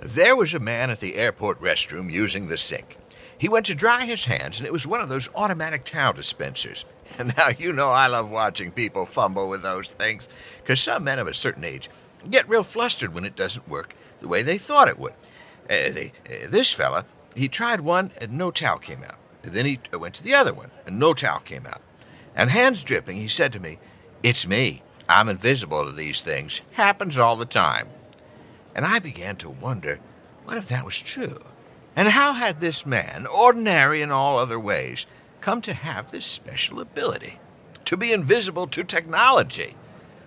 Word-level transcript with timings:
There 0.00 0.36
was 0.36 0.54
a 0.54 0.60
man 0.60 0.90
at 0.90 1.00
the 1.00 1.16
airport 1.16 1.60
restroom 1.60 2.10
using 2.10 2.46
the 2.46 2.58
sink. 2.58 2.96
He 3.36 3.48
went 3.48 3.66
to 3.66 3.74
dry 3.74 4.04
his 4.04 4.24
hands, 4.24 4.58
and 4.58 4.66
it 4.66 4.72
was 4.72 4.86
one 4.86 5.00
of 5.00 5.08
those 5.08 5.28
automatic 5.34 5.84
towel 5.84 6.12
dispensers. 6.12 6.84
And 7.18 7.34
now 7.36 7.48
you 7.48 7.72
know 7.72 7.90
I 7.90 8.06
love 8.06 8.30
watching 8.30 8.70
people 8.72 9.06
fumble 9.06 9.48
with 9.48 9.62
those 9.62 9.90
things, 9.90 10.28
because 10.62 10.80
some 10.80 11.04
men 11.04 11.18
of 11.18 11.26
a 11.26 11.34
certain 11.34 11.64
age 11.64 11.90
get 12.30 12.48
real 12.48 12.64
flustered 12.64 13.14
when 13.14 13.24
it 13.24 13.36
doesn't 13.36 13.68
work 13.68 13.94
the 14.20 14.28
way 14.28 14.42
they 14.42 14.58
thought 14.58 14.88
it 14.88 14.98
would. 14.98 15.12
Uh, 15.70 15.90
they, 15.90 16.12
uh, 16.26 16.48
this 16.48 16.72
fella, 16.72 17.04
he 17.34 17.48
tried 17.48 17.80
one, 17.80 18.10
and 18.18 18.32
no 18.32 18.50
towel 18.50 18.78
came 18.78 19.02
out. 19.02 19.16
then 19.42 19.66
he 19.66 19.78
went 19.92 20.14
to 20.14 20.24
the 20.24 20.34
other 20.34 20.52
one, 20.52 20.70
and 20.86 20.98
no 20.98 21.14
towel 21.14 21.40
came 21.40 21.66
out. 21.66 21.80
And 22.34 22.50
hands 22.50 22.84
dripping, 22.84 23.16
he 23.16 23.28
said 23.28 23.52
to 23.52 23.60
me, 23.60 23.78
It's 24.22 24.46
me. 24.46 24.82
I'm 25.08 25.28
invisible 25.28 25.84
to 25.84 25.92
these 25.92 26.22
things. 26.22 26.60
Happens 26.72 27.18
all 27.18 27.36
the 27.36 27.46
time. 27.46 27.88
And 28.78 28.86
I 28.86 29.00
began 29.00 29.34
to 29.38 29.50
wonder 29.50 29.98
what 30.44 30.56
if 30.56 30.68
that 30.68 30.84
was 30.84 31.00
true? 31.00 31.42
And 31.96 32.06
how 32.06 32.34
had 32.34 32.60
this 32.60 32.86
man, 32.86 33.26
ordinary 33.26 34.02
in 34.02 34.12
all 34.12 34.38
other 34.38 34.56
ways, 34.56 35.04
come 35.40 35.60
to 35.62 35.74
have 35.74 36.12
this 36.12 36.24
special 36.24 36.78
ability? 36.78 37.40
To 37.86 37.96
be 37.96 38.12
invisible 38.12 38.68
to 38.68 38.84
technology? 38.84 39.74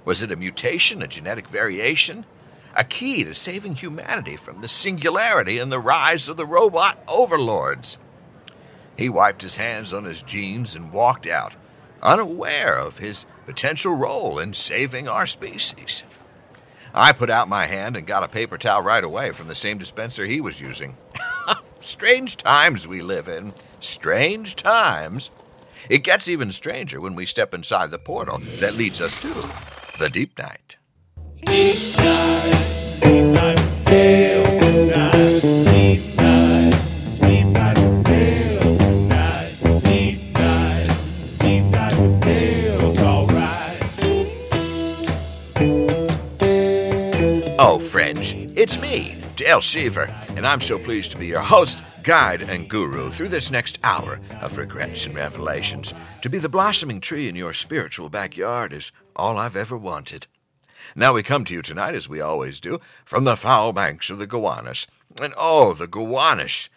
Was 0.04 0.22
it 0.22 0.34
a 0.34 0.36
mutation, 0.36 1.02
a 1.02 1.08
genetic 1.08 1.48
variation? 1.48 2.26
A 2.76 2.84
key 2.84 3.24
to 3.24 3.34
saving 3.34 3.76
humanity 3.76 4.36
from 4.36 4.60
the 4.60 4.68
singularity 4.68 5.58
and 5.58 5.72
the 5.72 5.80
rise 5.80 6.28
of 6.28 6.36
the 6.36 6.46
robot 6.46 7.02
overlords? 7.08 7.98
He 8.98 9.08
wiped 9.08 9.44
his 9.44 9.56
hands 9.56 9.94
on 9.94 10.04
his 10.04 10.22
jeans 10.22 10.76
and 10.76 10.92
walked 10.92 11.26
out, 11.26 11.54
unaware 12.04 12.78
of 12.78 12.98
his 12.98 13.26
potential 13.46 13.94
role 13.94 14.40
in 14.40 14.54
saving 14.54 15.08
our 15.08 15.26
species. 15.26 16.04
I 16.94 17.12
put 17.14 17.30
out 17.30 17.48
my 17.48 17.66
hand 17.66 17.96
and 17.96 18.06
got 18.06 18.24
a 18.24 18.28
paper 18.28 18.58
towel 18.58 18.82
right 18.82 19.04
away 19.04 19.32
from 19.32 19.48
the 19.48 19.56
same 19.56 19.78
dispenser 19.78 20.26
he 20.26 20.42
was 20.42 20.60
using. 20.60 20.98
Strange 21.80 22.38
times 22.38 22.88
we 22.88 23.02
live 23.02 23.28
in. 23.28 23.54
Strange 23.80 24.56
times. 24.56 25.30
It 25.90 26.04
gets 26.04 26.28
even 26.28 26.52
stranger 26.52 27.02
when 27.02 27.16
we 27.16 27.26
step 27.26 27.54
inside 27.54 27.92
the 27.92 27.98
portal 27.98 28.38
that 28.60 28.76
leads 28.76 29.02
us 29.02 29.20
to 29.22 29.98
the 29.98 30.10
deep 30.10 30.38
night. 30.38 30.78
Deep 31.46 31.98
night, 31.98 33.00
deep 33.02 33.26
night, 33.26 33.58
It's 48.62 48.80
me, 48.80 49.16
Dale 49.38 49.64
Seaver, 49.64 50.16
and 50.36 50.46
I'm 50.46 50.62
so 50.62 50.78
pleased 50.78 51.10
to 51.14 51.18
be 51.18 51.26
your 51.26 51.42
host, 51.42 51.82
guide, 52.04 52.44
and 52.44 52.70
guru 52.70 53.10
through 53.10 53.30
this 53.30 53.50
next 53.50 53.80
hour 53.84 54.20
of 54.40 54.56
regrets 54.56 55.04
and 55.08 55.16
revelations. 55.16 55.96
To 56.22 56.30
be 56.30 56.38
the 56.38 56.48
blossoming 56.48 57.00
tree 57.02 57.28
in 57.28 57.36
your 57.36 57.54
spiritual 57.54 58.10
backyard 58.10 58.72
is 58.72 58.92
all 59.16 59.40
I've 59.40 59.56
ever 59.56 59.76
wanted. 59.76 60.28
Now 60.96 61.12
we 61.12 61.24
come 61.24 61.44
to 61.46 61.56
you 61.56 61.64
tonight, 61.64 61.96
as 61.96 62.08
we 62.08 62.22
always 62.22 62.60
do, 62.60 62.80
from 63.04 63.24
the 63.24 63.36
foul 63.36 63.74
banks 63.74 64.12
of 64.12 64.20
the 64.20 64.28
Gowanus. 64.28 64.86
And 65.20 65.34
oh, 65.36 65.74
the 65.74 65.88
Gowanus! 65.88 66.70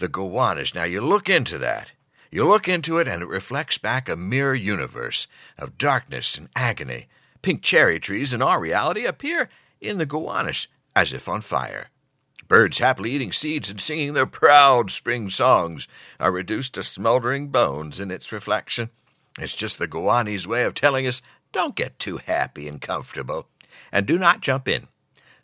The 0.00 0.08
Gowanus. 0.08 0.74
Now 0.74 0.82
you 0.82 1.00
look 1.00 1.28
into 1.28 1.56
that. 1.58 1.92
You 2.32 2.48
look 2.48 2.66
into 2.66 2.98
it, 2.98 3.06
and 3.06 3.22
it 3.22 3.28
reflects 3.28 3.78
back 3.78 4.08
a 4.08 4.16
mirror 4.16 4.56
universe 4.56 5.28
of 5.56 5.78
darkness 5.78 6.36
and 6.36 6.48
agony. 6.56 7.06
Pink 7.42 7.62
cherry 7.62 8.00
trees 8.00 8.32
in 8.32 8.42
our 8.42 8.58
reality 8.58 9.04
appear 9.04 9.48
in 9.80 9.98
the 9.98 10.06
Gowanus 10.06 10.66
as 10.94 11.12
if 11.12 11.28
on 11.28 11.40
fire. 11.40 11.88
Birds 12.48 12.78
happily 12.78 13.10
eating 13.10 13.30
seeds 13.30 13.68
and 13.68 13.80
singing 13.80 14.14
their 14.14 14.26
proud 14.26 14.90
spring 14.90 15.28
songs 15.28 15.86
are 16.18 16.32
reduced 16.32 16.74
to 16.74 16.82
smoldering 16.82 17.48
bones 17.48 18.00
in 18.00 18.10
its 18.10 18.32
reflection. 18.32 18.88
It's 19.38 19.54
just 19.54 19.78
the 19.78 19.86
Gowanese 19.86 20.46
way 20.46 20.64
of 20.64 20.74
telling 20.74 21.06
us 21.06 21.20
don't 21.52 21.76
get 21.76 21.98
too 21.98 22.16
happy 22.18 22.66
and 22.66 22.80
comfortable, 22.80 23.48
and 23.92 24.06
do 24.06 24.18
not 24.18 24.40
jump 24.40 24.66
in. 24.66 24.88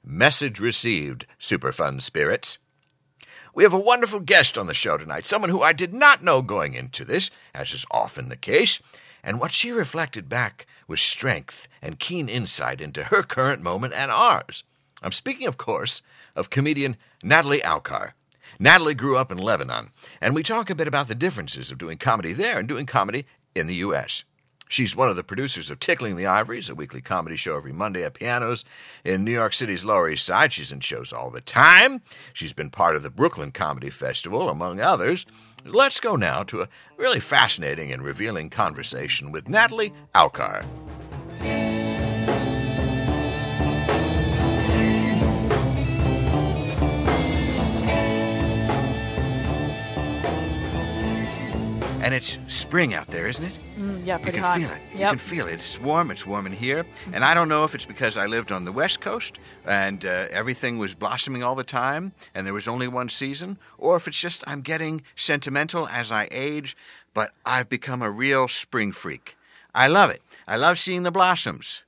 Message 0.02 0.60
received, 0.60 1.26
Superfund 1.40 2.02
spirits. 2.02 2.58
We 3.54 3.62
have 3.62 3.72
a 3.72 3.78
wonderful 3.78 4.20
guest 4.20 4.58
on 4.58 4.66
the 4.66 4.74
show 4.74 4.98
tonight, 4.98 5.26
someone 5.26 5.50
who 5.50 5.62
I 5.62 5.72
did 5.72 5.94
not 5.94 6.24
know 6.24 6.42
going 6.42 6.74
into 6.74 7.04
this, 7.04 7.30
as 7.54 7.72
is 7.72 7.86
often 7.90 8.28
the 8.28 8.36
case, 8.36 8.80
and 9.22 9.38
what 9.38 9.52
she 9.52 9.70
reflected 9.70 10.28
back 10.28 10.66
was 10.88 11.00
strength 11.00 11.68
and 11.80 12.00
keen 12.00 12.28
insight 12.28 12.80
into 12.80 13.04
her 13.04 13.22
current 13.22 13.62
moment 13.62 13.94
and 13.94 14.10
ours. 14.10 14.64
I'm 15.04 15.12
speaking, 15.12 15.46
of 15.46 15.58
course, 15.58 16.00
of 16.34 16.50
comedian 16.50 16.96
Nataly 17.22 17.60
Aukar. 17.60 18.12
Nataly 18.58 18.96
grew 18.96 19.16
up 19.16 19.30
in 19.30 19.38
Lebanon, 19.38 19.90
and 20.20 20.34
we 20.34 20.42
talk 20.42 20.70
a 20.70 20.74
bit 20.74 20.88
about 20.88 21.08
the 21.08 21.14
differences 21.14 21.70
of 21.70 21.78
doing 21.78 21.98
comedy 21.98 22.32
there 22.32 22.58
and 22.58 22.66
doing 22.66 22.86
comedy 22.86 23.26
in 23.54 23.66
the 23.66 23.74
U.S. 23.76 24.24
She's 24.68 24.96
one 24.96 25.10
of 25.10 25.16
the 25.16 25.22
producers 25.22 25.70
of 25.70 25.78
Tickling 25.78 26.16
the 26.16 26.26
Ivories, 26.26 26.70
a 26.70 26.74
weekly 26.74 27.02
comedy 27.02 27.36
show 27.36 27.56
every 27.56 27.72
Monday 27.72 28.02
at 28.02 28.14
Pianos 28.14 28.64
in 29.04 29.24
New 29.24 29.32
York 29.32 29.52
City's 29.52 29.84
Lower 29.84 30.08
East 30.08 30.24
Side. 30.24 30.52
She's 30.52 30.72
in 30.72 30.80
shows 30.80 31.12
all 31.12 31.30
the 31.30 31.42
time. 31.42 32.00
She's 32.32 32.54
been 32.54 32.70
part 32.70 32.96
of 32.96 33.02
the 33.02 33.10
Brooklyn 33.10 33.52
Comedy 33.52 33.90
Festival, 33.90 34.48
among 34.48 34.80
others. 34.80 35.26
Let's 35.66 36.00
go 36.00 36.16
now 36.16 36.44
to 36.44 36.62
a 36.62 36.68
really 36.96 37.20
fascinating 37.20 37.92
and 37.92 38.02
revealing 38.02 38.48
conversation 38.48 39.32
with 39.32 39.44
Nataly 39.48 39.92
Aukar. 40.14 40.64
And 52.04 52.12
it's 52.12 52.36
spring 52.48 52.92
out 52.92 53.06
there, 53.06 53.26
isn't 53.26 53.42
it? 53.42 53.58
Mm, 53.78 54.04
yeah, 54.04 54.18
pretty 54.18 54.36
you 54.36 54.42
can 54.42 54.50
hot. 54.50 54.58
feel 54.58 54.70
it. 54.70 54.82
Yep. 54.92 55.00
You 55.00 55.06
can 55.06 55.18
feel 55.18 55.48
it. 55.48 55.54
It's 55.54 55.80
warm. 55.80 56.10
It's 56.10 56.26
warm 56.26 56.44
in 56.44 56.52
here. 56.52 56.84
And 57.14 57.24
I 57.24 57.32
don't 57.32 57.48
know 57.48 57.64
if 57.64 57.74
it's 57.74 57.86
because 57.86 58.18
I 58.18 58.26
lived 58.26 58.52
on 58.52 58.66
the 58.66 58.72
West 58.72 59.00
Coast 59.00 59.38
and 59.64 60.04
uh, 60.04 60.26
everything 60.30 60.76
was 60.76 60.94
blossoming 60.94 61.42
all 61.42 61.54
the 61.54 61.64
time 61.64 62.12
and 62.34 62.46
there 62.46 62.52
was 62.52 62.68
only 62.68 62.88
one 62.88 63.08
season, 63.08 63.58
or 63.78 63.96
if 63.96 64.06
it's 64.06 64.20
just 64.20 64.44
I'm 64.46 64.60
getting 64.60 65.02
sentimental 65.16 65.88
as 65.88 66.12
I 66.12 66.28
age, 66.30 66.76
but 67.14 67.32
I've 67.46 67.70
become 67.70 68.02
a 68.02 68.10
real 68.10 68.48
spring 68.48 68.92
freak. 68.92 69.36
I 69.74 69.88
love 69.88 70.10
it. 70.10 70.20
I 70.46 70.56
love 70.56 70.78
seeing 70.78 71.04
the 71.04 71.10
blossoms. 71.10 71.84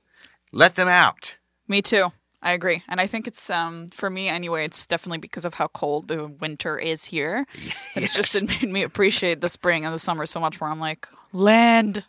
Let 0.51 0.73
them 0.75 0.87
out. 0.87 1.35
Me 1.67 1.83
too. 1.83 2.11
I 2.41 2.51
agree, 2.53 2.83
and 2.87 3.01
I 3.01 3.07
think 3.07 3.27
it's 3.27 3.49
um 3.49 3.87
for 3.89 4.09
me 4.09 4.29
anyway. 4.29 4.63
It's 4.65 4.85
definitely 4.85 5.17
because 5.17 5.43
of 5.45 5.55
how 5.55 5.67
cold 5.67 6.07
the 6.07 6.27
winter 6.27 6.77
is 6.77 7.05
here. 7.05 7.45
And 7.95 8.03
it's 8.03 8.13
just 8.13 8.35
it 8.35 8.47
made 8.61 8.69
me 8.71 8.83
appreciate 8.83 9.41
the 9.41 9.49
spring 9.49 9.85
and 9.85 9.93
the 9.93 9.99
summer 9.99 10.25
so 10.27 10.39
much 10.39 10.61
more. 10.61 10.69
I'm 10.69 10.79
like 10.79 11.07
land. 11.33 12.05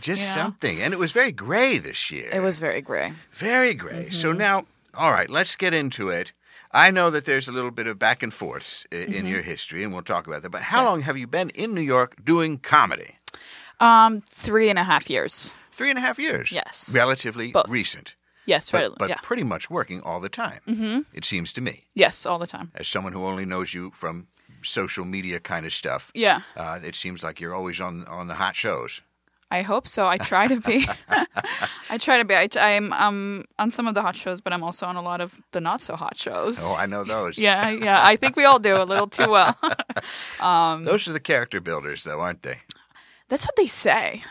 Just 0.00 0.22
Yeah. 0.22 0.34
something. 0.34 0.80
And 0.82 0.92
it 0.94 0.98
was 0.98 1.12
very 1.12 1.32
gray 1.32 1.78
this 1.78 2.10
year. 2.10 2.30
It 2.32 2.40
was 2.40 2.58
very 2.58 2.80
gray. 2.80 3.12
Very 3.32 3.74
gray. 3.74 4.08
So 4.10 4.32
now, 4.32 4.64
all 4.94 5.10
right, 5.12 5.28
let's 5.28 5.56
get 5.56 5.74
into 5.74 6.08
it. 6.08 6.32
I 6.72 6.90
know 6.92 7.10
that 7.10 7.24
there's 7.24 7.48
a 7.48 7.52
little 7.52 7.72
bit 7.72 7.86
of 7.88 7.98
back 7.98 8.22
and 8.22 8.32
forths 8.32 8.86
i- 8.92 8.96
in 8.96 9.26
your 9.26 9.42
history, 9.42 9.82
and 9.84 9.92
we'll 9.92 10.02
talk 10.04 10.26
about 10.28 10.42
that. 10.42 10.50
But 10.50 10.62
how 10.62 10.84
long 10.84 11.02
have 11.02 11.18
you 11.18 11.26
been 11.26 11.50
in 11.50 11.74
New 11.74 11.80
York 11.82 12.14
doing 12.24 12.58
comedy? 12.58 13.16
Um, 13.80 14.20
three 14.22 14.70
and 14.70 14.78
a 14.78 14.84
half 14.84 15.10
years. 15.10 15.52
Three 15.72 15.90
and 15.90 15.98
a 15.98 16.02
half 16.02 16.18
years. 16.18 16.52
Yes. 16.52 16.90
Relatively 16.94 17.50
Both. 17.52 17.68
recent. 17.68 18.14
Yes, 18.46 18.70
But, 18.70 18.80
right. 18.82 18.90
but 18.98 19.08
yeah. 19.10 19.18
pretty 19.22 19.42
much 19.44 19.70
working 19.70 20.00
all 20.02 20.20
the 20.20 20.28
time, 20.28 20.60
mm-hmm. 20.66 21.00
it 21.12 21.24
seems 21.24 21.52
to 21.52 21.60
me. 21.60 21.84
yes, 21.94 22.26
all 22.26 22.38
the 22.38 22.46
time. 22.46 22.72
As 22.74 22.88
someone 22.88 23.12
who 23.12 23.24
only 23.24 23.44
knows 23.44 23.74
you 23.74 23.90
from 23.92 24.26
social 24.62 25.04
media 25.04 25.40
kind 25.40 25.66
of 25.66 25.72
stuff, 25.72 26.10
Yeah, 26.14 26.40
uh, 26.56 26.78
it 26.82 26.96
seems 26.96 27.22
like 27.22 27.40
you're 27.40 27.54
always 27.54 27.80
on, 27.80 28.04
on 28.06 28.26
the 28.28 28.34
hot 28.34 28.56
shows. 28.56 29.02
I 29.52 29.62
hope 29.62 29.88
so. 29.88 30.06
I 30.06 30.16
try 30.18 30.46
to 30.46 30.60
be. 30.60 30.86
I 31.90 31.98
try 31.98 32.18
to 32.18 32.24
be. 32.24 32.34
I, 32.36 32.48
I'm 32.56 32.92
um 32.92 33.44
on 33.58 33.70
some 33.72 33.88
of 33.88 33.94
the 33.94 34.02
hot 34.02 34.14
shows, 34.14 34.40
but 34.40 34.52
I'm 34.52 34.62
also 34.62 34.86
on 34.86 34.94
a 34.96 35.02
lot 35.02 35.20
of 35.20 35.40
the 35.50 35.60
not 35.60 35.80
so 35.80 35.96
hot 35.96 36.16
shows. 36.16 36.60
Oh, 36.62 36.76
I 36.76 36.86
know 36.86 37.02
those. 37.04 37.36
Yeah, 37.46 37.68
yeah. 37.70 37.98
I 38.00 38.14
think 38.16 38.36
we 38.36 38.44
all 38.44 38.60
do 38.60 38.76
a 38.80 38.84
little 38.84 39.08
too 39.08 39.28
well. 39.28 39.56
Those 40.84 41.08
are 41.08 41.12
the 41.12 41.20
character 41.20 41.60
builders, 41.60 42.04
though, 42.04 42.20
aren't 42.20 42.42
they? 42.42 42.58
That's 43.28 43.44
what 43.44 43.56
they 43.56 43.66
say. 43.66 44.22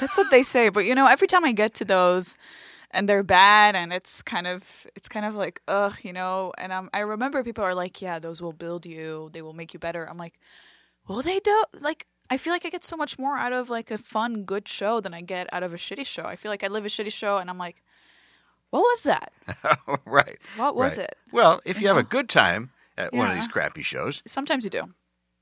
That's 0.00 0.16
what 0.16 0.30
they 0.30 0.42
say. 0.42 0.70
But 0.70 0.86
you 0.86 0.94
know, 0.94 1.06
every 1.06 1.26
time 1.26 1.44
I 1.44 1.52
get 1.52 1.74
to 1.74 1.84
those 1.84 2.34
and 2.92 3.08
they're 3.08 3.22
bad 3.22 3.74
and 3.74 3.92
it's 3.92 4.22
kind 4.22 4.46
of 4.46 4.86
it's 4.94 5.08
kind 5.08 5.24
of 5.26 5.34
like 5.34 5.60
ugh, 5.68 5.96
you 6.02 6.12
know, 6.12 6.52
and 6.58 6.72
um 6.72 6.90
I 6.92 7.00
remember 7.00 7.42
people 7.42 7.64
are 7.64 7.74
like, 7.74 8.00
Yeah, 8.02 8.18
those 8.18 8.40
will 8.42 8.52
build 8.52 8.86
you, 8.86 9.30
they 9.32 9.42
will 9.42 9.54
make 9.54 9.72
you 9.74 9.80
better. 9.80 10.08
I'm 10.08 10.18
like, 10.18 10.38
Will 11.08 11.22
they 11.22 11.40
do 11.40 11.64
like 11.80 12.06
I 12.30 12.36
feel 12.38 12.52
like 12.52 12.64
I 12.64 12.70
get 12.70 12.84
so 12.84 12.96
much 12.96 13.18
more 13.18 13.36
out 13.36 13.52
of 13.52 13.68
like 13.70 13.90
a 13.90 13.98
fun, 13.98 14.44
good 14.44 14.66
show 14.68 15.00
than 15.00 15.12
I 15.12 15.20
get 15.20 15.52
out 15.52 15.62
of 15.62 15.74
a 15.74 15.76
shitty 15.76 16.06
show. 16.06 16.24
I 16.24 16.36
feel 16.36 16.50
like 16.50 16.64
I 16.64 16.68
live 16.68 16.84
a 16.84 16.88
shitty 16.88 17.12
show 17.12 17.38
and 17.38 17.50
I'm 17.50 17.58
like, 17.58 17.82
What 18.70 18.80
was 18.80 19.02
that? 19.02 19.32
right. 20.06 20.38
What 20.56 20.74
was 20.76 20.96
right. 20.96 21.06
it? 21.08 21.16
Well, 21.32 21.60
if 21.64 21.76
you, 21.76 21.82
You 21.82 21.88
have 21.88 21.96
a 21.98 22.02
good 22.02 22.28
time 22.28 22.70
at 22.96 23.12
one 23.12 23.28
of 23.28 23.34
these 23.34 23.48
crappy 23.48 23.82
shows, 23.82 24.22
Sometimes 24.26 24.64
you 24.64 24.70
do. 24.70 24.84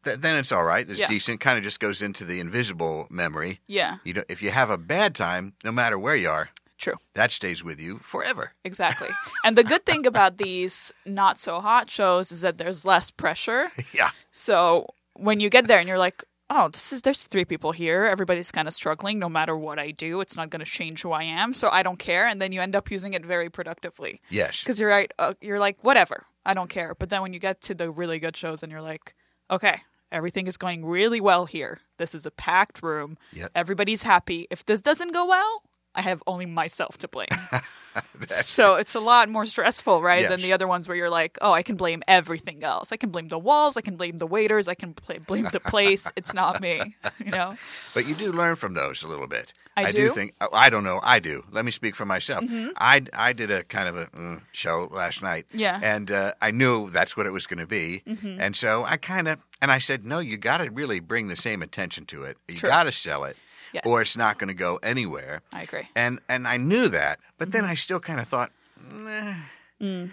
th- 0.05 0.19
then 0.19 0.37
it's 0.37 0.51
all 0.53 0.65
right. 0.65 0.89
It's 0.89 1.01
Yeah. 1.01 1.07
decent. 1.07 1.41
Kind 1.41 1.59
of 1.59 1.65
just 1.65 1.79
goes 1.81 2.01
into 2.03 2.25
the 2.25 2.41
invisible 2.41 3.07
memory. 3.11 3.61
Yeah. 3.67 3.99
You 4.05 4.15
know, 4.15 4.25
if 4.29 4.43
you 4.43 4.51
have 4.51 4.71
a 4.71 4.79
bad 4.79 5.15
time, 5.15 5.55
no 5.65 5.71
matter 5.73 5.99
where 5.99 6.17
you 6.17 6.31
are, 6.31 6.49
True. 6.81 6.95
That 7.15 7.31
stays 7.31 7.63
with 7.63 7.79
you 7.81 7.99
forever. 7.99 8.53
Exactly. 8.65 9.09
and 9.45 9.57
the 9.57 9.65
good 9.65 9.85
thing 9.85 10.07
about 10.07 10.39
these 10.39 10.91
not 11.05 11.39
so 11.39 11.61
hot 11.61 11.91
shows 11.91 12.33
is 12.33 12.41
that 12.41 12.57
there's 12.59 12.85
less 12.85 13.11
pressure. 13.11 13.67
Yeah. 13.95 14.11
So 14.31 14.87
when 15.15 15.41
you 15.41 15.51
get 15.51 15.67
there 15.69 15.79
and 15.79 15.87
you're 15.89 15.99
like, 15.99 16.25
oh, 16.49 16.69
this 16.69 16.93
is 16.93 17.03
there's 17.03 17.27
three 17.27 17.45
people 17.45 17.73
here. 17.73 18.07
Everybody's 18.07 18.51
kind 18.51 18.67
of 18.67 18.75
struggling. 18.75 19.19
No 19.19 19.29
matter 19.29 19.57
what 19.57 19.79
I 19.79 19.91
do, 19.91 20.21
it's 20.21 20.37
not 20.37 20.49
going 20.51 20.65
to 20.65 20.71
change 20.71 21.03
who 21.03 21.13
I 21.13 21.25
am. 21.25 21.53
So 21.55 21.69
I 21.71 21.83
don't 21.83 21.99
care. 21.99 22.27
And 22.27 22.41
then 22.41 22.51
you 22.53 22.61
end 22.61 22.75
up 22.75 22.91
using 22.91 23.13
it 23.15 23.25
very 23.25 23.51
productively 23.51 24.21
Yes. 24.31 24.63
because 24.63 24.81
you're 24.81 24.89
right. 24.89 25.13
Uh, 25.19 25.35
you're 25.41 25.59
like, 25.61 25.77
whatever, 25.83 26.25
I 26.47 26.55
don't 26.55 26.71
care. 26.71 26.95
But 26.99 27.11
then 27.11 27.21
when 27.23 27.33
you 27.35 27.39
get 27.41 27.61
to 27.63 27.75
the 27.75 27.91
really 27.91 28.19
good 28.19 28.37
shows 28.37 28.63
and 28.63 28.73
you're 28.73 28.83
like, 28.83 29.15
okay, 29.51 29.83
everything 30.11 30.47
is 30.49 30.57
going 30.57 30.85
really 30.85 31.21
well 31.21 31.47
here. 31.47 31.79
This 31.99 32.15
is 32.15 32.27
a 32.27 32.31
packed 32.31 32.83
room. 32.83 33.17
Yep. 33.33 33.51
Everybody's 33.55 34.03
happy. 34.03 34.47
If 34.51 34.65
this 34.65 34.81
doesn't 34.81 35.13
go 35.13 35.27
well, 35.27 35.57
I 35.95 36.03
have 36.03 36.23
only 36.27 36.47
myself 36.47 36.99
to 36.99 37.09
blame. 37.09 37.29
so 38.29 38.77
it's 38.77 38.95
a 38.95 39.01
lot 39.01 39.29
more 39.29 39.45
stressful, 39.45 40.03
right, 40.03 40.29
than 40.29 40.41
the 40.41 40.53
other 40.53 40.69
ones 40.69 40.87
where 40.87 40.97
you're 40.97 41.11
like, 41.11 41.37
oh, 41.41 41.53
I 41.53 41.63
can 41.63 41.77
blame 41.77 42.03
everything 42.07 42.63
else. 42.63 42.93
I 42.93 42.97
can 42.97 43.11
blame 43.11 43.29
the 43.29 43.39
walls. 43.39 43.77
I 43.77 43.81
can 43.81 43.97
blame 43.97 44.19
the 44.19 44.27
waiters. 44.27 44.69
I 44.69 44.75
can 44.75 44.95
pl- 44.95 45.19
blame 45.27 45.49
the 45.53 45.61
place. 45.61 46.07
it's 46.17 46.33
not 46.33 46.61
me, 46.61 46.95
you 47.25 47.33
know. 47.33 47.57
But 47.95 48.07
you 48.07 48.15
do 48.15 48.31
learn 48.31 48.57
from 48.57 48.75
those 48.75 49.03
a 49.03 49.09
little 49.09 49.27
bit. 49.27 49.53
I 49.77 49.91
do 49.91 50.09
do? 50.09 50.13
think. 50.13 50.35
oh, 50.41 50.49
I 50.53 50.71
don't 50.71 50.85
know. 50.85 51.01
I 51.03 51.19
do. 51.19 51.45
Let 51.51 51.65
me 51.65 51.71
speak 51.71 51.97
for 51.97 52.05
myself. 52.05 52.45
Mm-hmm. 52.45 52.69
I 52.77 53.03
I 53.13 53.33
did 53.33 53.51
a 53.51 53.65
kind 53.65 53.89
of 53.89 53.97
a 53.97 54.07
mm, 54.07 54.43
show 54.53 54.89
last 54.93 55.23
night. 55.23 55.47
Yeah. 55.53 55.77
Mm-hmm. 55.77 55.85
And 55.85 56.11
uh, 56.11 56.33
I 56.41 56.51
knew 56.51 56.91
that's 56.91 57.17
what 57.17 57.27
it 57.27 57.33
was 57.33 57.47
going 57.47 57.61
to 57.61 57.67
be, 57.67 58.03
and 58.07 58.55
so 58.55 58.85
I 58.85 58.97
kind 58.97 59.27
of 59.29 59.39
and 59.63 59.71
I 59.71 59.79
said, 59.79 60.05
no, 60.05 60.19
you 60.19 60.37
got 60.37 60.59
to 60.59 60.71
really 60.71 61.01
bring 61.01 61.29
the 61.29 61.37
same 61.37 61.63
attention 61.63 62.07
to 62.07 62.25
it. 62.25 62.37
You 62.49 62.61
got 62.61 62.85
to 62.85 62.93
sell 62.93 63.25
it, 63.25 63.37
Yes. 63.73 63.85
or 63.87 64.03
it's 64.03 64.17
not 64.17 64.39
going 64.39 64.49
to 64.49 64.55
go 64.55 64.79
anywhere. 64.83 65.43
I 65.53 65.63
agree. 65.63 65.89
And 65.95 66.19
and 66.29 66.47
I 66.49 66.57
knew 66.57 66.89
that, 66.89 67.19
but 67.39 67.49
Mm-hmm. 67.49 67.53
then 67.63 67.71
I 67.71 67.75
still 67.77 68.01
kind 68.01 68.21
of 68.21 68.27
thought, 68.29 68.51
nah. 68.93 69.35
Mm. 69.81 70.11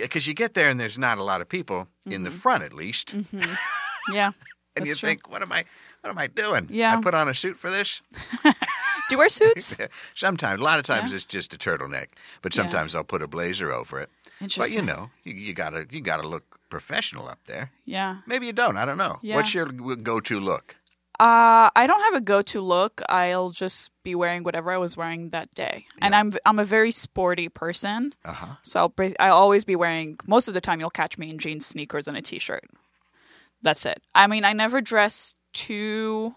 Because 0.00 0.26
you 0.26 0.34
get 0.34 0.54
there 0.54 0.70
and 0.70 0.78
there's 0.80 0.98
not 0.98 1.18
a 1.18 1.22
lot 1.24 1.40
of 1.40 1.48
people 1.48 1.88
in 2.06 2.22
the 2.24 2.30
front, 2.30 2.62
at 2.62 2.72
least, 2.72 3.12
Yeah. 4.12 4.32
and 4.76 4.84
Mm-hmm. 4.84 4.84
you 4.86 4.94
true. 4.94 5.08
think, 5.08 5.28
what 5.30 5.42
am 5.42 5.52
I, 5.52 5.64
what 6.00 6.10
am 6.10 6.18
I 6.18 6.26
doing? 6.28 6.68
Yeah. 6.70 6.96
I 6.96 7.00
put 7.02 7.14
on 7.14 7.28
a 7.28 7.34
suit 7.34 7.56
for 7.58 7.70
this. 7.70 8.00
Do 8.42 8.52
you 9.10 9.18
wear 9.18 9.28
suits? 9.28 9.76
Sometimes, 10.14 10.60
a 10.60 10.64
lot 10.64 10.78
of 10.78 10.84
times, 10.86 11.10
Yeah. 11.10 11.16
it's 11.16 11.24
just 11.26 11.52
a 11.54 11.58
turtleneck, 11.58 12.08
but 12.42 12.54
Yeah. 12.56 12.62
sometimes 12.62 12.94
I'll 12.94 13.04
put 13.04 13.22
a 13.22 13.26
blazer 13.28 13.70
over 13.70 14.00
it. 14.00 14.08
But 14.56 14.70
you 14.70 14.80
know, 14.82 15.10
you, 15.24 15.34
you 15.34 15.52
gotta 15.54 15.86
you 15.90 16.00
gotta 16.00 16.26
look 16.28 16.42
professional 16.70 17.28
up 17.28 17.38
there. 17.46 17.70
Yeah. 17.84 18.16
Maybe 18.26 18.46
you 18.46 18.52
don't. 18.52 18.76
I 18.76 18.84
don't 18.86 18.96
know. 18.98 19.18
Yeah. 19.22 19.36
What's 19.36 19.54
your 19.54 19.66
go-to 19.66 20.40
look? 20.40 20.74
Uh, 21.20 21.70
I 21.76 21.86
don't 21.86 22.00
have 22.00 22.14
a 22.14 22.20
go-to 22.20 22.60
look. 22.60 23.00
I'll 23.08 23.50
just 23.50 23.90
be 24.02 24.14
wearing 24.16 24.42
whatever 24.42 24.72
I 24.72 24.78
was 24.78 24.96
wearing 24.96 25.30
that 25.30 25.54
day. 25.54 25.86
And 26.00 26.14
I'm 26.14 26.32
I'm 26.44 26.58
a 26.58 26.64
very 26.64 26.90
sporty 26.90 27.48
person, 27.48 28.14
Uh 28.24 28.32
huh. 28.32 28.54
so 28.62 28.80
I'll 28.98 29.12
I'll 29.20 29.36
always 29.36 29.64
be 29.64 29.76
wearing. 29.76 30.18
Most 30.26 30.48
of 30.48 30.54
the 30.54 30.60
time, 30.60 30.80
you'll 30.80 30.90
catch 30.90 31.16
me 31.16 31.30
in 31.30 31.38
jeans, 31.38 31.66
sneakers, 31.66 32.08
and 32.08 32.16
a 32.16 32.22
t-shirt. 32.22 32.64
That's 33.62 33.86
it. 33.86 34.02
I 34.14 34.26
mean, 34.26 34.44
I 34.44 34.52
never 34.52 34.80
dress 34.80 35.34
too 35.52 36.34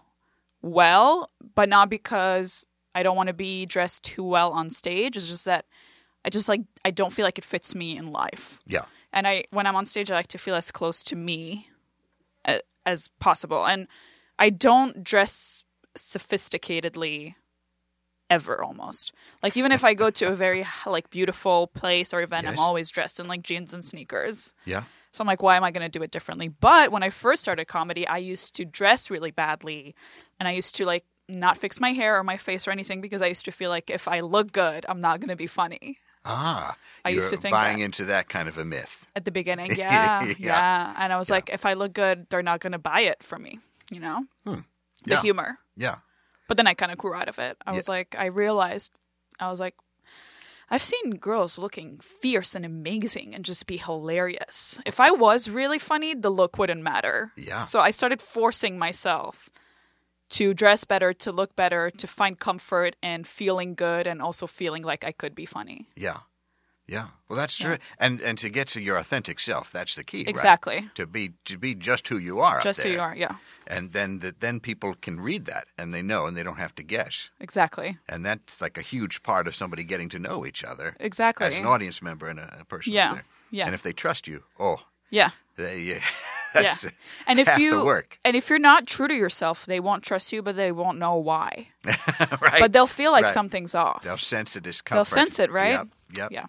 well, 0.62 1.30
but 1.54 1.68
not 1.68 1.90
because 1.90 2.64
I 2.94 3.02
don't 3.02 3.16
want 3.16 3.26
to 3.28 3.34
be 3.34 3.66
dressed 3.66 4.04
too 4.04 4.22
well 4.24 4.52
on 4.52 4.70
stage. 4.70 5.16
It's 5.16 5.26
just 5.28 5.44
that 5.44 5.64
I 6.24 6.30
just 6.30 6.48
like 6.48 6.62
I 6.84 6.90
don't 6.92 7.12
feel 7.12 7.24
like 7.24 7.38
it 7.38 7.44
fits 7.44 7.74
me 7.74 7.96
in 7.96 8.12
life. 8.12 8.60
Yeah. 8.66 8.84
and 9.12 9.26
I 9.26 9.44
when 9.50 9.66
I'm 9.66 9.74
on 9.76 9.84
stage, 9.86 10.10
I 10.10 10.14
like 10.14 10.28
to 10.28 10.38
feel 10.38 10.54
as 10.54 10.70
close 10.70 11.02
to 11.04 11.16
me 11.16 11.68
a- 12.46 12.62
as 12.86 13.08
possible, 13.18 13.66
and 13.66 13.88
I 14.38 14.50
don't 14.50 15.02
dress 15.04 15.64
sophisticatedly 15.96 17.34
ever 18.30 18.62
almost 18.62 19.10
like 19.42 19.56
even 19.56 19.72
if 19.72 19.82
i 19.84 19.94
go 19.94 20.10
to 20.10 20.26
a 20.28 20.36
very 20.36 20.66
like 20.86 21.08
beautiful 21.08 21.66
place 21.68 22.12
or 22.12 22.20
event 22.20 22.46
i'm 22.46 22.58
always 22.58 22.90
dressed 22.90 23.18
in 23.18 23.26
like 23.26 23.42
jeans 23.42 23.72
and 23.72 23.82
sneakers 23.82 24.52
Yeah. 24.66 24.82
so 25.12 25.22
i'm 25.22 25.26
like 25.26 25.42
why 25.42 25.56
am 25.56 25.64
i 25.64 25.70
going 25.70 25.82
to 25.82 25.98
do 25.98 26.02
it 26.04 26.10
differently 26.10 26.48
but 26.48 26.92
when 26.92 27.02
i 27.02 27.08
first 27.08 27.40
started 27.40 27.64
comedy 27.68 28.06
i 28.06 28.18
used 28.18 28.54
to 28.56 28.66
dress 28.66 29.10
really 29.10 29.30
badly 29.30 29.94
and 30.38 30.46
i 30.46 30.52
used 30.52 30.74
to 30.74 30.84
like 30.84 31.04
not 31.26 31.56
fix 31.56 31.80
my 31.80 31.92
hair 31.92 32.18
or 32.18 32.22
my 32.22 32.36
face 32.36 32.68
or 32.68 32.70
anything 32.70 33.00
because 33.00 33.22
i 33.22 33.26
used 33.28 33.46
to 33.46 33.50
feel 33.50 33.70
like 33.70 33.88
if 33.88 34.06
i 34.06 34.20
look 34.20 34.52
good 34.52 34.84
i'm 34.90 35.00
not 35.00 35.20
going 35.20 35.30
to 35.30 35.36
be 35.36 35.46
funny 35.46 35.96
Ah. 36.26 36.76
I 37.06 37.10
used 37.10 37.30
to 37.30 37.38
think 37.38 37.52
buying 37.52 37.78
that. 37.78 37.84
into 37.84 38.04
that 38.06 38.28
kind 38.28 38.48
of 38.50 38.58
a 38.58 38.64
myth. 38.64 39.06
at 39.16 39.24
the 39.24 39.30
beginning. 39.30 39.70
Yeah, 39.78 40.24
Yeah. 40.24 40.34
yeah. 40.38 40.94
And 40.98 41.10
I 41.10 41.16
was 41.16 41.30
like, 41.30 41.48
if 41.48 41.64
I 41.64 41.72
look 41.72 41.94
good, 41.94 42.26
they're 42.28 42.42
not 42.42 42.60
going 42.60 42.72
to 42.72 42.78
buy 42.78 43.00
it 43.02 43.22
from 43.22 43.44
me, 43.44 43.60
you 43.90 44.00
know? 44.00 44.24
The 44.44 44.52
Hmm. 44.54 44.60
Yeah. 45.06 45.20
humor. 45.22 45.58
Yeah. 45.76 45.96
But 46.48 46.56
then 46.56 46.66
I 46.66 46.74
kind 46.74 46.90
of 46.92 46.98
grew 46.98 47.14
out 47.14 47.28
of 47.28 47.38
it. 47.38 47.56
I 47.66 47.72
was 47.72 47.88
like, 47.88 48.14
I 48.18 48.26
realized, 48.26 48.92
I 49.38 49.50
was 49.50 49.60
like, 49.60 49.74
I've 50.70 50.82
seen 50.82 51.12
girls 51.16 51.58
looking 51.58 51.98
fierce 51.98 52.54
and 52.54 52.64
amazing 52.64 53.34
and 53.34 53.44
just 53.44 53.66
be 53.66 53.76
hilarious. 53.78 54.78
If 54.84 55.00
I 55.00 55.10
was 55.10 55.48
really 55.48 55.78
funny, 55.78 56.14
the 56.14 56.30
look 56.30 56.58
wouldn't 56.58 56.82
matter. 56.82 57.32
Yeah. 57.36 57.60
So 57.60 57.80
I 57.80 57.90
started 57.90 58.20
forcing 58.20 58.78
myself 58.78 59.48
to 60.30 60.52
dress 60.52 60.84
better, 60.84 61.14
to 61.14 61.32
look 61.32 61.56
better, 61.56 61.90
to 61.90 62.06
find 62.06 62.38
comfort 62.38 62.96
and 63.02 63.26
feeling 63.26 63.74
good 63.74 64.06
and 64.06 64.20
also 64.20 64.46
feeling 64.46 64.82
like 64.82 65.04
I 65.04 65.12
could 65.12 65.34
be 65.34 65.46
funny. 65.46 65.88
Yeah. 65.96 66.18
Yeah. 66.88 67.08
Well, 67.28 67.36
that's 67.36 67.56
true. 67.56 67.76
And 67.98 68.20
and 68.22 68.38
to 68.38 68.48
get 68.48 68.68
to 68.68 68.80
your 68.80 68.96
authentic 68.96 69.40
self, 69.40 69.70
that's 69.70 69.94
the 69.94 70.02
key. 70.04 70.18
right? 70.20 70.28
Exactly. 70.28 70.88
To 70.94 71.06
be 71.06 71.32
to 71.44 71.58
be 71.58 71.74
just 71.74 72.08
who 72.08 72.16
you 72.18 72.40
are. 72.40 72.60
Just 72.62 72.80
who 72.82 72.88
you 72.88 73.00
are. 73.00 73.14
Yeah. 73.14 73.34
And 73.66 73.92
then 73.92 74.20
that 74.20 74.40
then 74.40 74.60
people 74.60 74.94
can 75.02 75.20
read 75.20 75.44
that 75.44 75.66
and 75.76 75.92
they 75.92 76.00
know 76.02 76.24
and 76.26 76.34
they 76.36 76.42
don't 76.42 76.56
have 76.58 76.74
to 76.76 76.82
guess. 76.82 77.30
Exactly. 77.40 77.98
And 78.08 78.24
that's 78.24 78.60
like 78.62 78.78
a 78.78 78.82
huge 78.82 79.22
part 79.22 79.46
of 79.46 79.54
somebody 79.54 79.84
getting 79.84 80.08
to 80.10 80.18
know 80.18 80.46
each 80.46 80.64
other 80.64 80.96
Exactly. 80.98 81.46
as 81.46 81.58
an 81.58 81.66
audience 81.66 82.00
member 82.02 82.28
and 82.30 82.38
a, 82.40 82.58
a 82.60 82.64
person. 82.64 82.94
Yeah. 82.94 83.20
Yeah. 83.50 83.66
And 83.66 83.74
if 83.74 83.82
they 83.82 83.92
trust 83.92 84.26
you, 84.26 84.44
oh, 84.58 84.76
Yeah. 85.10 85.30
they, 85.56 85.80
yeah, 85.80 86.00
that's 86.54 86.84
yeah. 86.84 86.90
And 87.26 87.38
if 87.40 87.58
you 87.58 87.84
work. 87.84 88.18
and 88.24 88.36
if 88.36 88.48
you're 88.50 88.58
not 88.58 88.86
true 88.86 89.08
to 89.08 89.14
yourself, 89.14 89.66
they 89.66 89.80
won't 89.80 90.02
trust 90.02 90.32
you, 90.32 90.42
but 90.42 90.54
they 90.56 90.72
won't 90.72 90.98
know 90.98 91.16
why. 91.16 91.68
right? 92.40 92.60
But 92.60 92.72
they'll 92.72 92.86
feel 92.86 93.12
like 93.12 93.24
Right. 93.24 93.34
something's 93.34 93.74
off. 93.74 94.02
They'll 94.02 94.16
sense 94.18 94.54
the 94.54 94.60
discomfort. 94.60 94.96
They'll 94.96 95.04
sense 95.24 95.38
it, 95.38 95.50
right? 95.52 95.70
Yep. 95.72 95.86
yep. 96.16 96.30
Yeah. 96.32 96.46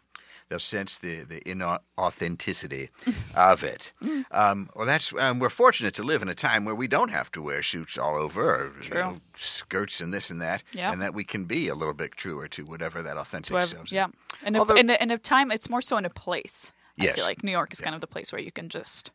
They'll 0.50 0.60
sense 0.60 0.98
the 0.98 1.24
the 1.24 1.42
inauthenticity 1.42 2.90
of 3.36 3.64
it. 3.64 3.94
Um, 4.32 4.70
well, 4.76 4.86
that's 4.86 5.12
um, 5.18 5.40
we're 5.40 5.50
fortunate 5.50 5.94
to 5.96 6.04
live 6.04 6.22
in 6.22 6.30
a 6.30 6.36
time 6.36 6.64
where 6.66 6.76
we 6.76 6.88
don't 6.88 7.10
have 7.10 7.32
to 7.32 7.42
wear 7.42 7.64
suits 7.64 7.98
all 7.98 8.16
over, 8.16 8.42
or 8.56 8.74
you 8.84 8.94
know, 8.94 9.18
skirts 9.38 10.02
and 10.02 10.14
this 10.14 10.30
and 10.30 10.40
that, 10.42 10.62
and 10.78 11.02
that 11.02 11.14
we 11.16 11.24
can 11.24 11.46
be 11.46 11.68
a 11.68 11.74
little 11.74 11.96
bit 11.96 12.12
truer 12.12 12.48
to 12.50 12.64
whatever 12.64 13.02
that 13.02 13.18
authentic 13.18 13.60
self 13.64 13.86
is. 13.86 13.92
yeah. 13.92 14.08
And 14.44 14.56
if, 14.56 14.60
Although- 14.60 14.76
in, 14.76 14.90
a, 14.92 14.98
in 15.02 15.10
a 15.12 15.18
time, 15.18 15.52
it's 15.52 15.68
more 15.70 15.82
so 15.82 15.98
in 15.98 16.06
a 16.06 16.10
place. 16.12 16.72
I 17.00 17.06
Yes. 17.06 17.16
feel 17.16 17.26
like 17.26 17.44
New 17.44 17.52
York 17.52 17.74
is 17.74 17.82
kind 17.82 17.96
of 17.96 18.02
the 18.02 18.08
place 18.08 18.32
where 18.32 18.42
you 18.42 18.52
can 18.52 18.70
just 18.70 19.12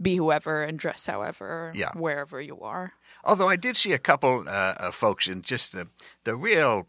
be 0.00 0.16
whoever 0.16 0.62
and 0.62 0.78
dress 0.78 1.04
however, 1.06 1.72
Yeah. 1.74 1.92
wherever 1.94 2.40
you 2.40 2.60
are. 2.62 2.92
Although 3.24 3.48
I 3.50 3.56
did 3.56 3.76
see 3.76 3.92
a 3.92 3.98
couple 3.98 4.44
uh, 4.48 4.74
of 4.78 4.94
folks 4.94 5.28
in 5.28 5.42
just 5.42 5.72
the 5.72 5.88
the 6.24 6.34
real 6.36 6.86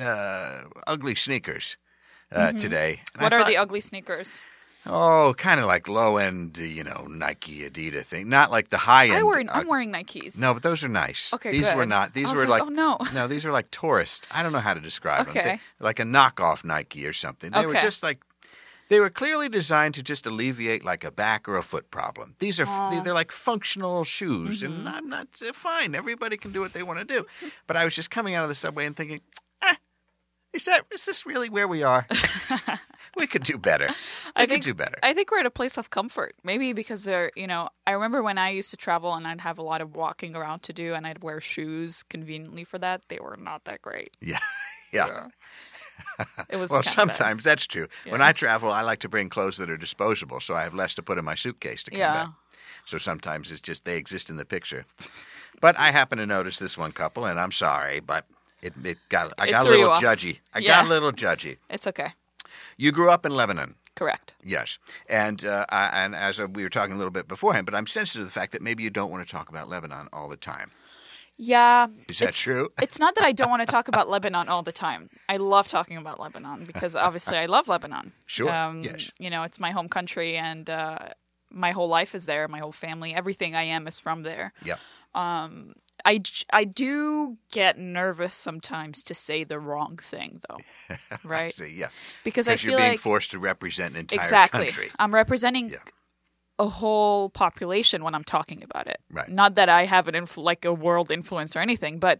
uh, 0.00 0.62
ugly 0.86 1.14
sneakers 1.14 1.76
uh, 2.34 2.52
today. 2.52 2.90
And 2.90 2.98
I 2.98 3.02
Mm-hmm. 3.02 3.22
What 3.24 3.32
are 3.32 3.38
thought- 3.40 3.48
the 3.48 3.56
ugly 3.56 3.80
sneakers? 3.80 4.42
Oh, 4.84 5.32
kind 5.38 5.60
of 5.60 5.66
like 5.66 5.86
low 5.86 6.16
end, 6.16 6.58
you 6.58 6.82
know, 6.82 7.06
Nike, 7.08 7.60
Adidas 7.70 8.02
thing. 8.02 8.28
Not 8.28 8.50
like 8.50 8.70
the 8.70 8.78
high 8.78 9.04
end. 9.06 9.14
I 9.14 9.22
wear, 9.22 9.38
uh, 9.38 9.44
I'm 9.52 9.68
wearing 9.68 9.92
Nikes. 9.92 10.36
No, 10.36 10.52
but 10.54 10.64
those 10.64 10.82
are 10.82 10.88
nice. 10.88 11.32
Okay, 11.32 11.52
these 11.52 11.72
were 11.72 11.86
not. 11.86 12.14
These 12.14 12.30
I 12.30 12.34
were 12.34 12.46
like, 12.48 12.62
like, 12.62 12.62
oh, 12.62 12.68
no. 12.68 12.98
no, 13.14 13.28
these 13.28 13.46
are 13.46 13.52
like 13.52 13.70
tourist. 13.70 14.26
I 14.32 14.42
don't 14.42 14.50
know 14.50 14.58
how 14.58 14.74
to 14.74 14.80
describe 14.80 15.26
them. 15.26 15.36
Okay. 15.36 15.60
They, 15.78 15.84
like 15.84 16.00
a 16.00 16.02
knockoff 16.02 16.64
Nike 16.64 17.06
or 17.06 17.12
something. 17.12 17.52
They 17.52 17.64
were 17.64 17.74
just 17.74 18.02
like 18.02 18.22
they 18.88 18.98
were 18.98 19.08
clearly 19.08 19.48
designed 19.48 19.94
to 19.94 20.02
just 20.02 20.26
alleviate 20.26 20.84
like 20.84 21.04
a 21.04 21.12
back 21.12 21.48
or 21.48 21.56
a 21.56 21.62
foot 21.62 21.92
problem. 21.92 22.34
These 22.40 22.60
are 22.60 22.90
they- 22.90 22.98
they're 23.04 23.14
like 23.14 23.30
functional 23.30 24.02
shoes, 24.02 24.64
Mm-hmm. 24.64 24.80
and 24.80 24.88
I'm 24.88 25.08
not 25.08 25.28
fine. 25.54 25.94
Everybody 25.94 26.36
can 26.36 26.50
do 26.50 26.60
what 26.60 26.72
they 26.72 26.82
want 26.82 26.98
to 26.98 27.04
do. 27.04 27.24
But 27.68 27.76
I 27.76 27.84
was 27.84 27.94
just 27.94 28.10
coming 28.10 28.34
out 28.34 28.42
of 28.42 28.48
the 28.48 28.56
subway 28.56 28.84
and 28.86 28.96
thinking, 28.96 29.20
is 30.52 30.64
that 30.66 30.84
is 30.92 31.04
this 31.04 31.24
really 31.26 31.48
where 31.48 31.66
we 31.68 31.82
are? 31.82 32.06
we 33.16 33.26
could 33.26 33.42
do 33.44 33.56
better. 33.58 33.86
We 33.88 33.94
I 34.36 34.40
could 34.42 34.50
think 34.50 34.64
do 34.64 34.74
better. 34.74 34.96
I 35.02 35.14
think 35.14 35.30
we're 35.30 35.40
at 35.40 35.46
a 35.46 35.50
place 35.50 35.76
of 35.78 35.90
comfort. 35.90 36.34
Maybe 36.44 36.72
because 36.72 37.04
they're, 37.04 37.30
you 37.36 37.46
know, 37.46 37.68
I 37.86 37.92
remember 37.92 38.22
when 38.22 38.38
I 38.38 38.50
used 38.50 38.70
to 38.70 38.76
travel 38.76 39.14
and 39.14 39.26
I'd 39.26 39.40
have 39.40 39.58
a 39.58 39.62
lot 39.62 39.80
of 39.80 39.94
walking 39.96 40.36
around 40.36 40.62
to 40.64 40.72
do 40.72 40.94
and 40.94 41.06
I'd 41.06 41.22
wear 41.22 41.40
shoes 41.40 42.02
conveniently 42.08 42.64
for 42.64 42.78
that. 42.78 43.02
They 43.08 43.18
were 43.20 43.36
not 43.38 43.64
that 43.64 43.82
great. 43.82 44.10
yeah, 44.20 44.38
yeah. 44.92 45.06
So, 45.06 45.30
it 46.48 46.56
was 46.56 46.70
Well, 46.70 46.82
sometimes 46.82 47.44
that's 47.44 47.66
true. 47.66 47.88
When 48.08 48.20
I 48.22 48.32
travel, 48.32 48.70
I 48.70 48.82
like 48.82 48.98
to 49.00 49.08
bring 49.08 49.28
clothes 49.28 49.56
that 49.58 49.70
are 49.70 49.76
disposable, 49.76 50.40
so 50.40 50.54
I 50.54 50.62
have 50.62 50.74
less 50.74 50.94
to 50.94 51.02
put 51.02 51.18
in 51.18 51.24
my 51.24 51.34
suitcase 51.34 51.82
to 51.84 51.90
come 51.90 52.00
Yeah. 52.00 52.12
back. 52.24 52.28
So 52.84 52.98
sometimes 52.98 53.50
it's 53.52 53.60
just 53.60 53.84
they 53.84 53.96
exist 53.96 54.28
in 54.30 54.36
the 54.36 54.44
picture. 54.44 54.86
But 55.60 55.78
I 55.78 55.92
happen 55.92 56.18
to 56.18 56.26
notice 56.26 56.58
this 56.58 56.76
one 56.76 56.90
couple, 56.92 57.24
and 57.26 57.38
I'm 57.38 57.52
sorry, 57.52 58.00
but 58.00 58.26
it, 58.62 58.72
it 58.84 58.98
got 59.08 59.32
I 59.38 59.48
It 59.48 59.50
got 59.50 59.66
a 59.66 59.68
little 59.70 59.90
judgy. 59.90 60.38
I 60.54 60.58
Yeah. 60.60 60.68
got 60.80 60.86
a 60.86 60.88
little 60.88 61.12
judgy. 61.12 61.58
It's 61.68 61.86
okay. 61.86 62.12
You 62.76 62.92
grew 62.92 63.10
up 63.10 63.26
in 63.26 63.34
Lebanon. 63.34 63.74
Correct. 63.94 64.34
Yes, 64.42 64.78
and 65.08 65.44
uh, 65.44 65.66
I, 65.68 65.88
and 66.04 66.14
as 66.16 66.40
we 66.40 66.62
were 66.62 66.70
talking 66.70 66.94
a 66.94 66.96
little 66.96 67.10
bit 67.10 67.28
beforehand, 67.28 67.66
but 67.66 67.74
I'm 67.74 67.86
sensitive 67.86 68.22
to 68.22 68.24
the 68.24 68.30
fact 68.32 68.52
that 68.52 68.62
maybe 68.62 68.82
you 68.82 68.88
don't 68.90 69.10
want 69.10 69.26
to 69.26 69.30
talk 69.30 69.50
about 69.50 69.68
Lebanon 69.68 70.08
all 70.12 70.28
the 70.28 70.36
time. 70.38 70.70
Yeah. 71.36 71.88
Is 72.08 72.18
that 72.18 72.28
it's- 72.28 72.38
true? 72.38 72.68
It's 72.82 72.98
not 72.98 73.14
that 73.16 73.24
I 73.24 73.32
don't 73.32 73.50
want 73.50 73.60
to 73.60 73.66
talk 73.66 73.88
about 73.88 74.08
Lebanon 74.08 74.48
all 74.48 74.62
the 74.62 74.72
time. 74.72 75.10
I 75.28 75.36
love 75.38 75.68
talking 75.68 75.96
about 75.96 76.20
Lebanon 76.20 76.64
because 76.66 76.94
obviously 76.96 77.36
I 77.36 77.46
love 77.46 77.68
Lebanon. 77.68 78.12
Sure, 78.26 78.50
Um, 78.50 78.82
yes. 78.82 79.10
You 79.18 79.28
know, 79.30 79.42
it's 79.42 79.58
my 79.60 79.70
home 79.72 79.88
country 79.88 80.36
and 80.36 80.68
uh, 80.70 80.98
my 81.50 81.72
whole 81.72 81.88
life 81.88 82.14
is 82.14 82.26
there. 82.26 82.48
My 82.48 82.58
whole 82.60 82.72
family, 82.72 83.14
everything 83.14 83.54
I 83.54 83.64
am 83.64 83.86
is 83.88 83.98
from 84.00 84.22
there. 84.22 84.52
Yeah. 84.64 84.76
I, 86.04 86.20
I 86.52 86.64
do 86.64 87.36
get 87.50 87.78
nervous 87.78 88.34
sometimes 88.34 89.02
to 89.04 89.14
say 89.14 89.44
the 89.44 89.58
wrong 89.60 89.96
thing, 89.96 90.40
though. 90.48 90.96
Right? 91.24 91.52
See, 91.54 91.68
yeah. 91.68 91.88
Because 92.24 92.48
I 92.48 92.56
feel 92.56 92.70
you're 92.72 92.78
being 92.80 92.90
like 92.92 92.98
forced 93.00 93.30
to 93.32 93.38
represent 93.38 93.94
an 93.94 94.00
entire 94.00 94.18
country. 94.18 94.26
exactly 94.26 94.64
country. 94.66 94.90
i'm 94.98 95.14
representing 95.14 95.70
Yeah. 95.70 95.78
a 96.58 96.68
whole 96.68 97.28
population 97.30 98.02
when 98.04 98.14
i'm 98.14 98.24
talking 98.24 98.62
about 98.62 98.86
it 98.86 98.98
Right. 99.10 99.28
not 99.28 99.54
that 99.56 99.68
i 99.68 99.84
have 99.86 100.08
an 100.08 100.14
influ- 100.14 100.42
like 100.44 100.64
a 100.64 100.72
world 100.72 101.10
influence 101.10 101.54
or 101.56 101.60
anything 101.60 101.98
but 101.98 102.18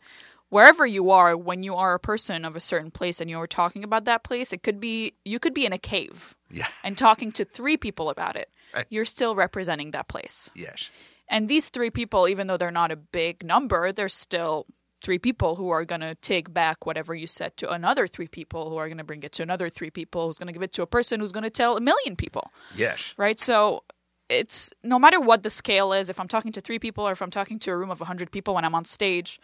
wherever 0.48 0.86
you 0.86 1.10
are 1.10 1.36
when 1.36 1.62
you 1.62 1.74
are 1.74 1.94
a 1.94 1.98
person 2.00 2.44
of 2.44 2.56
a 2.56 2.60
certain 2.60 2.90
place 2.90 3.20
and 3.20 3.28
you're 3.30 3.46
talking 3.46 3.84
about 3.84 4.04
that 4.04 4.22
place 4.24 4.52
it 4.52 4.62
could 4.62 4.80
be 4.80 5.12
you 5.24 5.38
could 5.38 5.54
be 5.54 5.66
in 5.66 5.72
a 5.72 5.78
cave 5.78 6.34
Yeah. 6.50 6.68
and 6.84 6.96
talking 6.96 7.32
to 7.32 7.44
three 7.44 7.76
people 7.76 8.08
about 8.10 8.36
it 8.36 8.48
Right. 8.74 8.86
you're 8.88 9.04
still 9.04 9.34
representing 9.34 9.90
that 9.92 10.08
place 10.08 10.48
Yes. 10.54 10.88
And 11.32 11.48
these 11.48 11.68
three 11.70 11.90
people 11.90 12.28
even 12.28 12.46
though 12.46 12.56
they're 12.56 12.70
not 12.70 12.92
a 12.92 12.96
big 12.96 13.44
number 13.44 13.90
they're 13.92 14.08
still 14.08 14.66
three 15.02 15.18
people 15.18 15.56
who 15.56 15.68
are 15.70 15.84
going 15.84 16.00
to 16.00 16.14
take 16.16 16.54
back 16.54 16.86
whatever 16.86 17.12
you 17.12 17.26
said 17.26 17.56
to 17.56 17.68
another 17.68 18.06
three 18.06 18.28
people 18.28 18.70
who 18.70 18.76
are 18.76 18.86
going 18.86 18.98
to 18.98 19.04
bring 19.04 19.24
it 19.24 19.32
to 19.32 19.42
another 19.42 19.68
three 19.68 19.90
people 19.90 20.26
who's 20.26 20.38
going 20.38 20.46
to 20.46 20.52
give 20.52 20.62
it 20.62 20.72
to 20.72 20.82
a 20.82 20.86
person 20.86 21.18
who's 21.18 21.32
going 21.32 21.42
to 21.42 21.50
tell 21.50 21.76
a 21.76 21.80
million 21.80 22.14
people 22.14 22.52
Yes. 22.76 23.12
right? 23.16 23.40
So 23.40 23.82
it's 24.28 24.72
no 24.84 24.98
matter 25.00 25.20
what 25.20 25.42
the 25.42 25.50
scale 25.50 25.92
is, 25.92 26.08
if 26.08 26.18
I'm 26.20 26.28
talking 26.28 26.52
to 26.52 26.60
three 26.60 26.78
people 26.78 27.06
or 27.06 27.12
if 27.12 27.20
I'm 27.20 27.30
talking 27.30 27.58
to 27.58 27.70
a 27.72 27.76
room 27.76 27.90
of 27.90 28.00
100 28.00 28.30
people 28.30 28.54
when 28.54 28.64
I'm 28.64 28.74
on 28.74 28.84
stage, 28.84 29.40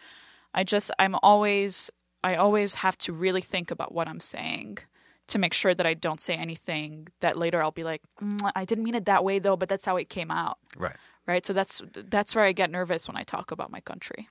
I 0.53 0.63
just, 0.63 0.89
I'm 0.97 1.15
always, 1.21 1.91
I 2.23 2.35
always 2.35 2.75
have 2.75 2.97
to 2.99 3.13
really 3.13 3.41
think 3.41 3.69
about 3.69 3.93
what 3.93 4.07
I'm 4.07 4.19
saying 4.21 4.79
to 5.27 5.37
make 5.37 5.53
sure 5.53 5.75
that 5.75 5.85
I 5.85 5.93
don't 5.93 6.19
say 6.19 6.33
anything 6.33 7.07
that 7.19 7.37
later 7.37 7.61
I'll 7.61 7.69
be 7.71 7.83
like, 7.83 8.01
mm, 8.19 8.39
I 8.55 8.65
didn't 8.65 8.83
mean 8.83 8.95
it 8.95 9.05
that 9.05 9.23
way 9.23 9.37
though, 9.39 9.55
but 9.57 9.69
that's 9.69 9.85
how 9.85 9.97
it 9.97 10.09
came 10.09 10.31
out. 10.31 10.57
Right. 10.75 10.95
Right. 11.29 11.45
So 11.45 11.53
that's, 11.53 11.81
that's 11.93 12.35
where 12.35 12.43
I 12.43 12.51
get 12.53 12.69
nervous 12.71 13.07
when 13.07 13.15
I 13.15 13.23
talk 13.23 13.51
about 13.51 13.69
my 13.71 13.79
country. 13.81 14.27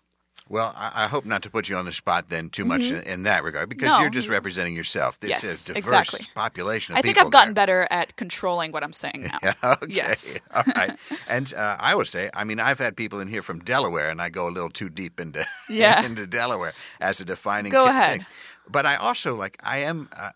Well, 0.49 0.73
I, 0.77 1.05
I 1.05 1.09
hope 1.09 1.25
not 1.27 1.43
to 1.43 1.51
put 1.51 1.69
you 1.69 1.77
on 1.77 1.85
the 1.85 1.93
spot 1.93 2.29
then 2.31 2.49
too 2.51 2.65
much 2.65 2.91
in, 2.91 3.03
in 3.03 3.23
that 3.25 3.45
regard 3.45 3.69
because 3.69 3.91
Mm-hmm. 3.91 3.99
No. 3.99 4.03
you're 4.03 4.11
just 4.11 4.29
representing 4.29 4.75
yourself. 4.75 5.19
It's 5.23 5.43
Yes, 5.45 5.69
a 5.69 5.75
diverse 5.75 5.79
exactly. 5.79 6.27
population 6.35 6.95
of 6.95 6.99
I 6.99 7.03
think 7.03 7.19
I've 7.19 7.31
gotten 7.31 7.51
there. 7.55 7.67
better 7.67 7.89
at 7.91 8.17
controlling 8.17 8.73
what 8.73 8.83
I'm 8.83 8.93
saying 8.93 9.29
now. 9.31 9.39
Yeah, 9.43 9.55
okay. 9.83 9.93
Yes. 9.95 10.39
All 10.55 10.65
right. 10.75 10.97
And 11.29 11.53
uh, 11.55 11.77
I 11.79 11.95
would 11.95 12.09
say, 12.09 12.31
I 12.35 12.45
mean, 12.45 12.59
I've 12.61 12.79
had 12.79 12.97
people 12.97 13.21
in 13.21 13.29
here 13.29 13.43
from 13.43 13.61
Delaware, 13.61 14.09
and 14.11 14.21
I 14.23 14.29
go 14.31 14.49
a 14.49 14.53
little 14.57 14.71
too 14.71 14.89
deep 14.89 15.21
into 15.21 15.47
Yeah. 15.69 16.05
into 16.05 16.27
Delaware 16.27 16.73
as 17.01 17.21
a 17.21 17.25
defining 17.25 17.71
Go 17.71 17.87
ahead. 17.87 18.19
thing. 18.21 18.27
But 18.69 18.87
I 18.87 18.97
also 18.97 19.35
like 19.37 19.57
I 19.63 19.79
am. 19.81 20.09
Uh, 20.17 20.31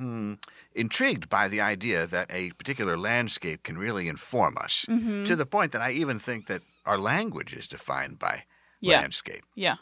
mm, 0.00 0.38
Intrigued 0.74 1.28
by 1.28 1.48
the 1.48 1.60
idea 1.60 2.06
that 2.06 2.28
a 2.30 2.50
particular 2.52 2.96
landscape 2.96 3.62
can 3.62 3.76
really 3.78 4.08
inform 4.08 4.56
us 4.58 4.86
Mm-hmm. 4.88 5.24
to 5.24 5.36
the 5.36 5.46
point 5.46 5.72
that 5.72 5.82
I 5.82 5.90
even 5.92 6.18
think 6.18 6.46
that 6.46 6.62
our 6.86 6.98
language 6.98 7.52
is 7.54 7.68
defined 7.68 8.18
by 8.18 8.44
Yeah. 8.80 9.00
landscape. 9.00 9.44
Yeah. 9.54 9.76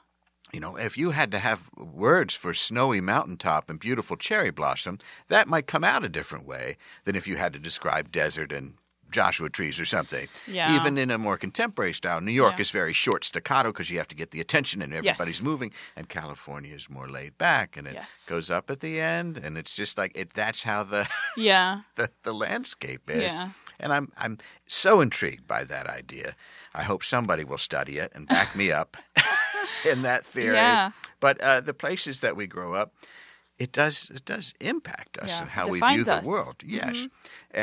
You 0.53 0.59
know, 0.59 0.77
if 0.77 0.99
you 0.99 1.13
had 1.13 1.31
to 1.31 1.39
have 1.39 1.71
words 1.77 2.35
for 2.35 2.53
snowy 2.53 3.01
mountaintop 3.01 3.71
and 3.71 3.79
beautiful 3.79 4.17
cherry 4.17 4.51
blossom, 4.51 4.99
that 5.29 5.47
might 5.47 5.69
come 5.69 5.85
out 5.85 6.05
a 6.05 6.09
different 6.09 6.45
way 6.45 6.77
than 7.05 7.15
if 7.15 7.29
you 7.29 7.37
had 7.37 7.53
to 7.53 7.61
describe 7.61 8.11
desert 8.11 8.51
and 8.53 8.75
Joshua 9.11 9.49
trees 9.51 9.79
or 9.81 9.85
something. 9.85 10.29
Yeah. 10.47 10.75
Even 10.77 10.97
in 10.99 11.11
a 11.11 11.19
more 11.19 11.37
contemporary 11.37 11.93
style, 11.95 12.21
New 12.21 12.33
York 12.33 12.55
Yeah. 12.57 12.63
is 12.63 12.71
very 12.71 12.93
short 12.93 13.25
staccato 13.25 13.71
because 13.73 13.91
you 13.91 13.99
have 13.99 14.09
to 14.09 14.15
get 14.17 14.31
the 14.31 14.41
attention 14.41 14.83
and 14.83 14.93
everybody's 14.95 15.39
Yes. 15.39 15.43
moving, 15.43 15.73
and 15.97 16.09
California 16.09 16.75
is 16.75 16.89
more 16.91 17.09
laid 17.09 17.37
back 17.39 17.77
and 17.77 17.87
it 17.87 17.95
Yes. 17.95 18.27
goes 18.29 18.51
up 18.51 18.71
at 18.71 18.81
the 18.81 19.01
end, 19.01 19.37
and 19.37 19.57
it's 19.59 19.75
just 19.75 19.99
like 19.99 20.13
it. 20.15 20.35
That's 20.35 20.63
how 20.63 20.83
the 20.85 21.09
Yeah. 21.37 21.83
the, 21.97 22.11
the 22.23 22.33
landscape 22.35 23.09
is. 23.11 23.33
Yeah. 23.33 23.51
And 23.83 23.93
I'm 23.93 24.13
I'm 24.19 24.39
so 24.67 25.01
intrigued 25.01 25.47
by 25.49 25.65
that 25.65 25.87
idea. 25.89 26.35
I 26.75 26.83
hope 26.83 27.03
somebody 27.03 27.45
will 27.45 27.59
study 27.59 27.99
it 27.99 28.13
and 28.15 28.29
back 28.29 28.55
me 28.55 28.71
up 28.71 28.97
in 29.91 30.03
that 30.03 30.27
theory. 30.27 30.57
Yeah. 30.57 30.91
But 31.21 31.41
uh, 31.41 31.61
the 31.61 31.75
places 31.75 32.21
that 32.21 32.37
we 32.37 32.47
grow 32.47 32.75
up, 32.75 32.93
it 33.61 33.73
does 33.73 34.11
it 34.15 34.25
does 34.25 34.55
impact 34.61 35.19
us 35.19 35.31
Yeah, 35.31 35.41
and 35.43 35.51
how 35.51 35.65
we 35.73 35.79
view 35.81 36.05
the 36.05 36.15
us. 36.15 36.21
Mm-hmm. 36.21 36.31
world. 36.31 36.57
Yes. 36.79 37.09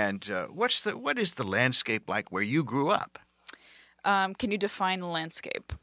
And 0.03 0.21
uh, 0.31 0.47
what's 0.59 0.79
the 0.83 0.91
what 1.05 1.17
is 1.19 1.33
the 1.33 1.43
landscape 1.57 2.03
like 2.15 2.25
where 2.33 2.43
you 2.53 2.63
grew 2.63 2.89
up? 3.01 3.13
Um, 4.05 4.33
can 4.35 4.51
you 4.51 4.57
define 4.57 5.01
landscape? 5.01 5.73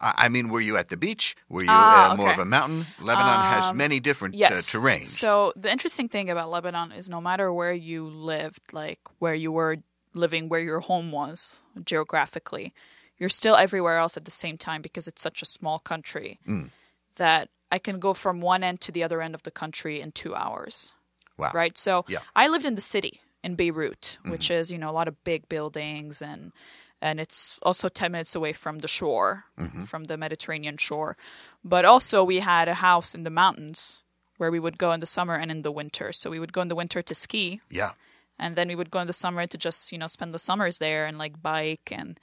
I 0.00 0.10
I 0.24 0.28
mean, 0.28 0.48
were 0.48 0.64
you 0.68 0.76
at 0.78 0.88
the 0.88 0.96
beach? 0.96 1.34
Were 1.48 1.64
you 1.64 1.70
Ah, 1.70 2.10
uh, 2.12 2.16
more 2.16 2.30
of 2.32 2.38
a 2.38 2.44
mountain? 2.44 2.86
Lebanon 3.08 3.40
has 3.54 3.64
Um, 3.70 3.76
many 3.76 4.00
different 4.00 4.34
yes. 4.34 4.52
uh, 4.52 4.62
terrains. 4.78 5.08
So 5.08 5.52
the 5.62 5.70
interesting 5.70 6.08
thing 6.08 6.30
about 6.30 6.48
Lebanon 6.50 6.92
is 6.98 7.08
no 7.08 7.20
matter 7.20 7.46
where 7.52 7.72
you 7.90 8.00
lived, 8.34 8.72
like 8.72 9.00
where 9.20 9.34
you 9.44 9.52
were 9.52 9.76
living, 10.14 10.48
where 10.50 10.64
your 10.70 10.80
home 10.80 11.12
was 11.12 11.60
geographically, 11.84 12.72
you're 13.18 13.28
still 13.40 13.56
everywhere 13.56 13.98
else 14.02 14.16
at 14.16 14.24
the 14.24 14.30
same 14.44 14.56
time 14.56 14.80
because 14.82 15.06
it's 15.10 15.22
such 15.22 15.42
a 15.42 15.46
small 15.46 15.78
country 15.78 16.38
Mm. 16.46 16.70
that 17.16 17.48
I 17.70 17.78
can 17.78 17.98
go 17.98 18.14
from 18.14 18.40
one 18.40 18.62
end 18.64 18.80
to 18.82 18.92
the 18.92 19.02
other 19.04 19.20
end 19.22 19.34
of 19.34 19.42
the 19.42 19.50
country 19.50 20.00
in 20.00 20.12
two 20.12 20.34
hours. 20.34 20.92
wow. 21.36 21.50
Right. 21.54 21.76
So 21.78 22.04
Yeah. 22.08 22.20
I 22.34 22.48
lived 22.48 22.66
in 22.66 22.74
the 22.74 22.80
city 22.80 23.20
in 23.44 23.54
Beirut, 23.54 24.18
Mm-hmm. 24.20 24.30
which 24.32 24.50
is, 24.50 24.70
you 24.72 24.78
know, 24.78 24.90
a 24.90 24.96
lot 25.00 25.08
of 25.08 25.22
big 25.24 25.48
buildings 25.48 26.22
and 26.22 26.52
and 27.00 27.20
it's 27.20 27.60
also 27.62 27.88
10 27.88 28.10
minutes 28.10 28.34
away 28.34 28.52
from 28.52 28.80
the 28.80 28.88
shore, 28.88 29.44
Mm-hmm. 29.56 29.84
from 29.84 30.04
the 30.04 30.16
Mediterranean 30.16 30.76
shore. 30.78 31.16
But 31.62 31.84
also 31.84 32.24
we 32.24 32.40
had 32.40 32.66
a 32.68 32.74
house 32.74 33.14
in 33.14 33.22
the 33.24 33.30
mountains 33.30 34.02
where 34.38 34.50
we 34.50 34.58
would 34.60 34.78
go 34.78 34.90
in 34.92 35.00
the 35.00 35.06
summer 35.06 35.34
and 35.34 35.50
in 35.50 35.62
the 35.62 35.70
winter. 35.72 36.12
So 36.12 36.30
we 36.30 36.40
would 36.40 36.52
go 36.52 36.60
in 36.62 36.68
the 36.68 36.74
winter 36.82 37.02
to 37.02 37.14
ski 37.14 37.60
Yeah. 37.70 37.92
and 38.38 38.56
then 38.56 38.68
we 38.68 38.74
would 38.74 38.90
go 38.90 39.00
in 39.00 39.06
the 39.06 39.12
summer 39.24 39.46
to 39.46 39.58
just, 39.58 39.92
you 39.92 39.98
know, 39.98 40.08
spend 40.08 40.32
the 40.34 40.38
summers 40.38 40.78
there 40.78 41.06
and 41.06 41.18
like 41.18 41.40
bike 41.42 41.92
and 41.92 42.18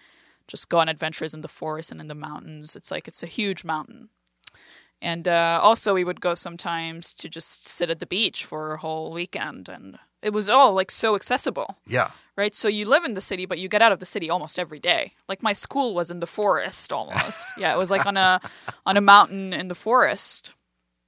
just 0.48 0.68
go 0.70 0.80
on 0.80 0.90
adventures 0.90 1.34
in 1.34 1.42
the 1.42 1.48
forest 1.60 1.92
and 1.92 2.02
in 2.02 2.08
the 2.08 2.16
mountains. 2.30 2.76
It's 2.76 2.92
like 2.92 3.08
it's 3.08 3.24
a 3.24 3.28
huge 3.40 3.64
mountain. 3.64 4.10
And 5.06 5.28
uh, 5.28 5.60
also, 5.62 5.94
we 5.94 6.04
would 6.04 6.20
go 6.20 6.34
sometimes 6.34 7.14
to 7.14 7.30
just 7.30 7.68
sit 7.68 7.90
at 7.92 8.00
the 8.00 8.08
beach 8.08 8.44
for 8.44 8.74
a 8.74 8.78
whole 8.80 9.12
weekend, 9.14 9.70
and 9.70 10.00
it 10.24 10.34
was 10.34 10.50
all 10.50 10.74
like 10.74 10.90
so 10.90 11.16
accessible, 11.16 11.78
Yeah. 11.86 12.10
right? 12.36 12.56
So 12.56 12.68
you 12.68 12.86
live 12.90 13.06
in 13.06 13.14
the 13.14 13.22
city, 13.22 13.46
but 13.46 13.60
you 13.60 13.70
get 13.70 13.84
out 13.84 13.92
of 13.92 14.00
the 14.00 14.06
city 14.08 14.32
almost 14.32 14.58
every 14.58 14.80
day. 14.80 15.14
Like 15.30 15.44
my 15.44 15.54
school 15.54 15.94
was 15.94 16.10
in 16.10 16.22
the 16.22 16.28
forest 16.28 16.92
almost. 16.92 17.48
yeah, 17.58 17.72
it 17.76 17.78
was 17.78 17.92
like 17.92 18.08
on 18.08 18.18
a 18.18 18.40
on 18.86 18.98
a 18.98 19.02
mountain 19.02 19.54
in 19.54 19.68
the 19.68 19.76
forest. 19.76 20.56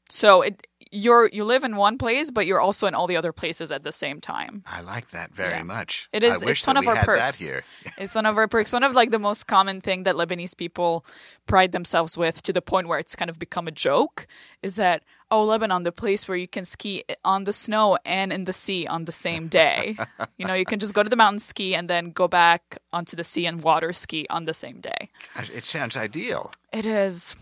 So 0.09 0.43
it 0.43 0.66
you're 0.91 1.27
you 1.33 1.43
live 1.43 1.63
in 1.63 1.75
one 1.75 1.97
place, 1.97 2.31
but 2.31 2.45
you're 2.45 2.59
also 2.59 2.87
in 2.87 2.93
all 2.95 3.07
the 3.07 3.17
other 3.17 3.31
places 3.33 3.71
at 3.71 3.83
the 3.83 3.91
same 3.91 4.19
time. 4.21 4.63
I 4.65 4.81
like 4.81 5.09
that 5.11 5.33
very 5.33 5.57
Yeah. 5.57 5.63
much. 5.63 6.09
It 6.11 6.23
is. 6.23 6.43
I 6.43 6.49
it's 6.51 6.67
one 6.67 6.77
of 6.77 6.87
our 6.87 6.95
perks. 7.03 7.39
here. 7.39 7.63
It's 7.97 8.15
one 8.15 8.25
of 8.25 8.37
our 8.37 8.47
perks. 8.47 8.73
One 8.73 8.83
of 8.83 8.93
like 8.93 9.11
the 9.11 9.19
most 9.19 9.47
common 9.47 9.81
thing 9.81 10.03
that 10.03 10.15
Lebanese 10.15 10.55
people 10.55 11.05
pride 11.47 11.71
themselves 11.71 12.17
with, 12.17 12.41
to 12.43 12.53
the 12.53 12.61
point 12.61 12.87
where 12.87 12.99
it's 12.99 13.15
kind 13.15 13.29
of 13.29 13.37
become 13.39 13.67
a 13.67 13.71
joke, 13.71 14.27
is 14.61 14.75
that 14.75 15.03
oh, 15.29 15.43
Lebanon, 15.43 15.83
the 15.83 15.91
place 15.91 16.25
where 16.27 16.37
you 16.37 16.47
can 16.47 16.63
ski 16.63 17.03
on 17.25 17.43
the 17.43 17.51
snow 17.51 17.97
and 18.05 18.31
in 18.31 18.45
the 18.45 18.53
sea 18.53 18.87
on 18.87 19.03
the 19.03 19.11
same 19.11 19.49
day. 19.49 19.97
you 20.37 20.45
know, 20.47 20.53
you 20.53 20.63
can 20.63 20.79
just 20.79 20.93
go 20.93 21.03
to 21.03 21.09
the 21.09 21.17
mountain 21.17 21.39
ski 21.39 21.75
and 21.75 21.89
then 21.89 22.11
go 22.11 22.29
back 22.29 22.77
onto 22.93 23.15
the 23.17 23.25
sea 23.25 23.45
and 23.45 23.61
water 23.61 23.91
ski 23.91 24.25
on 24.29 24.45
the 24.45 24.53
same 24.53 24.79
day. 24.79 25.09
It 25.53 25.65
sounds 25.65 25.97
ideal. 25.97 26.51
It 26.71 26.85
is, 26.85 27.35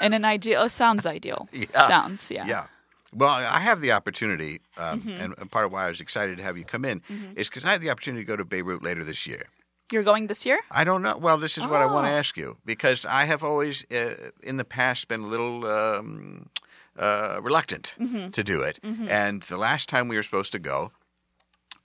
in 0.00 0.12
an 0.12 0.24
ideal. 0.24 0.62
It 0.62 0.70
sounds 0.70 1.06
ideal. 1.06 1.48
Yeah. 1.52 1.86
Sounds 1.88 2.30
yeah. 2.32 2.46
Yeah. 2.46 2.64
Well, 3.12 3.30
I 3.30 3.60
have 3.60 3.80
the 3.80 3.92
opportunity, 3.92 4.60
um, 4.76 5.00
Mm-hmm. 5.00 5.32
and 5.40 5.50
part 5.50 5.66
of 5.66 5.72
why 5.72 5.86
I 5.86 5.88
was 5.88 6.00
excited 6.00 6.36
to 6.36 6.42
have 6.42 6.56
you 6.56 6.64
come 6.64 6.84
in 6.84 7.02
is 7.36 7.48
because 7.48 7.64
I 7.64 7.72
have 7.72 7.80
the 7.80 7.90
opportunity 7.90 8.22
to 8.24 8.28
go 8.28 8.36
to 8.36 8.44
Beirut 8.44 8.82
later 8.82 9.02
this 9.04 9.26
year. 9.26 9.46
You're 9.92 10.04
going 10.04 10.28
this 10.28 10.46
year? 10.46 10.60
I 10.70 10.84
don't 10.84 11.02
know. 11.02 11.16
Well, 11.16 11.36
this 11.36 11.58
is 11.58 11.66
what 11.66 11.80
I 11.80 11.86
want 11.86 12.06
to 12.06 12.12
Oh. 12.12 12.16
ask 12.18 12.36
you 12.36 12.58
because 12.64 13.04
I 13.04 13.24
have 13.24 13.42
always, 13.42 13.84
uh, 13.90 14.30
in 14.42 14.56
the 14.56 14.64
past, 14.64 15.08
been 15.08 15.22
a 15.22 15.26
little 15.26 15.66
um, 15.66 16.48
uh, 16.96 17.40
reluctant 17.42 17.96
Mm-hmm. 17.98 18.30
to 18.30 18.44
do 18.44 18.62
it. 18.62 18.78
And 19.08 19.42
the 19.42 19.56
last 19.56 19.88
time 19.88 20.06
we 20.06 20.14
were 20.16 20.22
supposed 20.22 20.52
to 20.52 20.60
go 20.60 20.92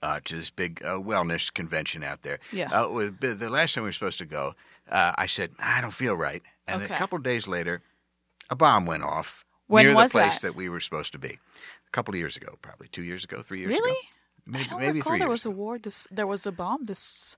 uh, 0.02 0.20
to 0.26 0.36
this 0.36 0.50
big 0.50 0.80
uh, 0.84 0.98
wellness 1.00 1.52
convention 1.52 2.04
out 2.04 2.22
there, 2.22 2.38
Yeah. 2.52 2.70
uh, 2.70 2.86
the 3.20 3.48
last 3.50 3.74
time 3.74 3.82
we 3.82 3.88
were 3.88 3.92
supposed 3.92 4.18
to 4.18 4.26
go, 4.26 4.54
uh, 4.88 5.12
I 5.18 5.26
said 5.26 5.50
I 5.58 5.80
don't 5.80 5.94
feel 5.94 6.14
right, 6.16 6.42
and 6.68 6.82
Okay. 6.82 6.94
a 6.94 6.98
couple 6.98 7.16
of 7.16 7.24
days 7.24 7.48
later, 7.48 7.82
a 8.50 8.54
bomb 8.54 8.86
went 8.86 9.02
off 9.02 9.44
When 9.68 9.84
near 9.86 9.94
the 9.94 10.08
place 10.08 10.40
that? 10.40 10.54
we 10.54 10.68
were 10.68 10.80
supposed 10.80 11.12
to 11.12 11.18
be. 11.18 11.38
A 11.88 11.90
couple 11.92 12.14
of 12.14 12.18
years 12.18 12.36
ago, 12.36 12.56
probably 12.62 12.88
two 12.88 13.02
years 13.02 13.24
ago, 13.24 13.42
three 13.42 13.60
years 13.60 13.70
Really? 13.74 13.90
ago, 13.90 13.98
maybe 14.46 14.64
I 14.64 14.68
don't 14.68 14.80
maybe 14.80 14.98
recall 14.98 15.12
three 15.12 15.18
there 15.20 15.28
was 15.28 15.46
a 15.46 15.50
war. 15.50 15.78
This 15.78 16.06
there 16.10 16.26
was 16.26 16.46
a 16.46 16.52
bomb. 16.52 16.84
This 16.84 17.36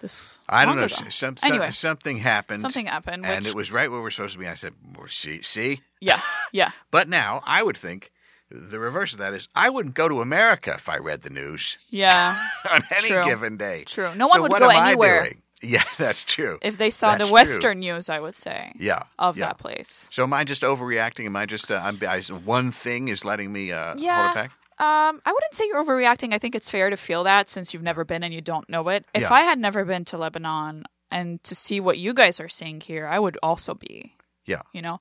this. 0.00 0.38
I 0.48 0.64
don't 0.64 0.76
know. 0.76 0.84
ago. 0.84 0.94
Some, 1.10 1.36
some, 1.36 1.36
anyway, 1.50 1.70
something 1.70 2.18
happened. 2.18 2.60
something 2.60 2.86
happened. 2.86 3.24
and 3.24 3.44
which- 3.44 3.50
it 3.52 3.54
was 3.56 3.70
right 3.72 3.90
where 3.90 4.00
we're 4.00 4.10
supposed 4.10 4.32
to 4.34 4.38
be. 4.38 4.48
I 4.48 4.54
said, 4.54 4.74
well, 4.96 5.06
"See, 5.08 5.42
see." 5.42 5.80
yeah, 6.00 6.20
yeah. 6.52 6.72
But 6.90 7.08
now 7.08 7.42
I 7.46 7.62
would 7.62 7.76
think 7.76 8.10
the 8.50 8.78
reverse 8.78 9.12
of 9.12 9.18
that 9.20 9.32
is 9.32 9.48
I 9.54 9.70
wouldn't 9.70 9.94
go 9.94 10.08
to 10.08 10.20
America 10.20 10.74
if 10.74 10.88
I 10.88 10.98
read 10.98 11.22
the 11.22 11.30
news 11.30 11.78
Yeah, 11.88 12.36
on 12.72 12.82
any 12.96 13.08
True. 13.08 13.24
given 13.24 13.56
day. 13.56 13.84
True. 13.84 14.14
No 14.14 14.26
one 14.26 14.38
So 14.38 14.42
would 14.42 14.52
go 14.58 14.68
anywhere. 14.68 15.32
Yeah, 15.62 15.84
that's 15.98 16.24
true. 16.24 16.58
If 16.62 16.76
they 16.76 16.90
saw 16.90 17.10
That's 17.12 17.22
the 17.22 17.26
true. 17.28 17.34
Western 17.34 17.78
news, 17.80 18.08
I 18.08 18.18
would 18.20 18.34
say. 18.34 18.72
Yeah, 18.78 19.04
Of 19.18 19.36
yeah. 19.36 19.46
that 19.46 19.58
place. 19.58 20.08
So 20.10 20.22
am 20.24 20.32
I 20.32 20.44
just 20.44 20.62
overreacting? 20.62 21.26
Am 21.26 21.36
I 21.36 21.46
just 21.46 21.70
uh, 21.70 21.80
I'm, 21.82 21.98
I, 22.06 22.20
one 22.44 22.72
thing 22.72 23.08
is 23.08 23.24
letting 23.24 23.52
me 23.52 23.72
uh, 23.72 23.88
hold 23.90 24.00
Yeah. 24.00 24.30
it 24.30 24.34
back? 24.34 24.50
Um, 24.78 25.20
I 25.24 25.32
wouldn't 25.32 25.54
say 25.54 25.66
you're 25.68 25.84
overreacting. 25.84 26.34
I 26.34 26.38
think 26.38 26.54
it's 26.54 26.68
fair 26.70 26.90
to 26.90 26.96
feel 26.96 27.22
that 27.24 27.48
since 27.48 27.72
you've 27.72 27.82
never 27.84 28.04
been 28.04 28.22
and 28.24 28.34
you 28.34 28.40
don't 28.40 28.68
know 28.68 28.88
it. 28.88 29.04
If 29.14 29.22
Yeah. 29.22 29.32
I 29.32 29.42
had 29.42 29.58
never 29.58 29.84
been 29.84 30.04
to 30.06 30.18
Lebanon 30.18 30.84
and 31.10 31.42
to 31.44 31.54
see 31.54 31.78
what 31.78 31.98
you 31.98 32.12
guys 32.14 32.40
are 32.40 32.48
seeing 32.48 32.80
here, 32.80 33.06
I 33.06 33.18
would 33.20 33.38
also 33.42 33.74
be, 33.74 34.16
Yeah, 34.46 34.62
you 34.72 34.82
know. 34.82 34.98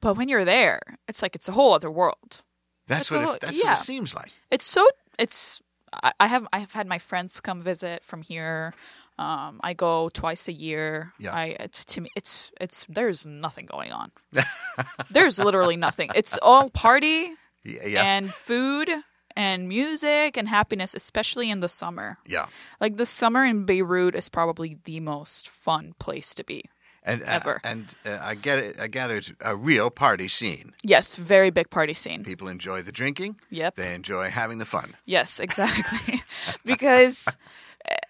But 0.00 0.16
when 0.16 0.28
you're 0.28 0.44
there, 0.44 0.80
it's 1.08 1.22
like 1.22 1.34
it's 1.34 1.48
a 1.48 1.52
whole 1.52 1.72
other 1.72 1.90
world. 1.90 2.42
that's 2.86 3.10
It's 3.10 3.10
what 3.10 3.28
a 3.28 3.32
it, 3.32 3.40
that's 3.40 3.64
what 3.64 3.72
it 3.72 3.78
seems 3.82 4.14
like. 4.14 4.30
It's 4.50 4.66
so 4.66 4.86
it's 5.18 5.60
I, 6.02 6.12
I 6.20 6.26
have 6.28 6.46
I 6.52 6.58
have 6.58 6.72
had 6.72 6.86
my 6.86 6.98
friends 6.98 7.40
come 7.40 7.62
visit 7.62 8.04
from 8.04 8.22
here. 8.22 8.74
Um, 9.18 9.60
I 9.62 9.74
go 9.74 10.08
twice 10.08 10.48
a 10.48 10.52
year. 10.52 11.12
Yeah. 11.18 11.32
I 11.32 11.56
it's 11.60 11.84
to 11.86 12.00
me 12.00 12.10
it's 12.16 12.50
it's 12.60 12.84
there's 12.88 13.24
nothing 13.24 13.66
going 13.66 13.92
on. 13.92 14.10
there's 15.10 15.38
literally 15.38 15.76
nothing. 15.76 16.10
It's 16.14 16.38
all 16.42 16.68
party 16.70 17.30
Yeah, 17.62 17.86
yeah, 17.86 18.02
and 18.04 18.32
food 18.32 18.90
and 19.36 19.68
music 19.68 20.36
and 20.36 20.48
happiness, 20.48 20.94
especially 20.94 21.50
in 21.50 21.60
the 21.60 21.68
summer. 21.68 22.18
yeah. 22.26 22.46
Like 22.80 22.96
the 22.96 23.06
summer 23.06 23.44
in 23.44 23.64
Beirut 23.66 24.14
is 24.16 24.28
probably 24.28 24.78
the 24.84 25.00
most 25.00 25.48
fun 25.48 25.94
place 25.98 26.34
to 26.34 26.44
be. 26.44 26.64
And 27.06 27.22
uh, 27.22 27.26
Ever. 27.26 27.60
and 27.62 27.94
uh, 28.06 28.18
I 28.20 28.34
get 28.34 28.58
it. 28.58 28.80
I 28.80 28.86
gather 28.88 29.18
it's 29.18 29.30
a 29.40 29.54
real 29.54 29.90
party 29.90 30.26
scene. 30.26 30.72
Yes, 30.82 31.16
very 31.16 31.50
big 31.50 31.68
party 31.68 31.94
scene. 31.94 32.24
People 32.24 32.48
enjoy 32.48 32.80
the 32.82 32.92
drinking. 32.92 33.38
Yep. 33.50 33.74
They 33.76 33.94
enjoy 33.94 34.30
having 34.30 34.58
the 34.58 34.64
fun. 34.64 34.96
Yes, 35.04 35.38
exactly. 35.38 36.22
because 36.64 37.26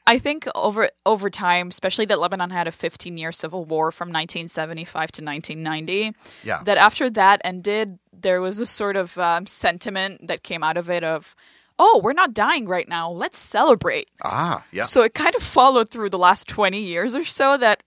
I 0.07 0.19
think 0.19 0.47
over 0.55 0.91
over 1.07 1.31
time, 1.31 1.69
especially 1.69 2.05
that 2.07 2.21
Lebanon 2.21 2.51
had 2.51 2.67
a 2.67 2.73
15 2.73 3.17
year 3.17 3.33
civil 3.33 3.65
war 3.65 3.91
from 3.91 4.09
1975 4.09 5.13
to 5.13 5.25
1990. 5.25 6.17
Yeah. 6.43 6.63
That 6.65 6.77
after 6.79 7.09
that 7.11 7.41
ended, 7.45 7.99
there 8.13 8.41
was 8.41 8.61
a 8.61 8.67
sort 8.67 8.97
of 8.97 9.17
um, 9.19 9.47
sentiment 9.47 10.29
that 10.29 10.43
came 10.43 10.63
out 10.63 10.77
of 10.77 10.91
it 10.91 11.03
of, 11.05 11.35
oh, 11.79 12.01
we're 12.03 12.13
not 12.13 12.35
dying 12.35 12.67
right 12.67 12.89
now. 12.89 13.11
Let's 13.11 13.39
celebrate. 13.39 14.09
Ah, 14.23 14.65
yeah. 14.73 14.83
So 14.83 15.03
it 15.03 15.15
kind 15.15 15.35
of 15.35 15.43
followed 15.43 15.89
through 15.91 16.11
the 16.11 16.19
last 16.19 16.49
20 16.49 16.81
years 16.81 17.17
or 17.17 17.25
so 17.25 17.57
that 17.57 17.83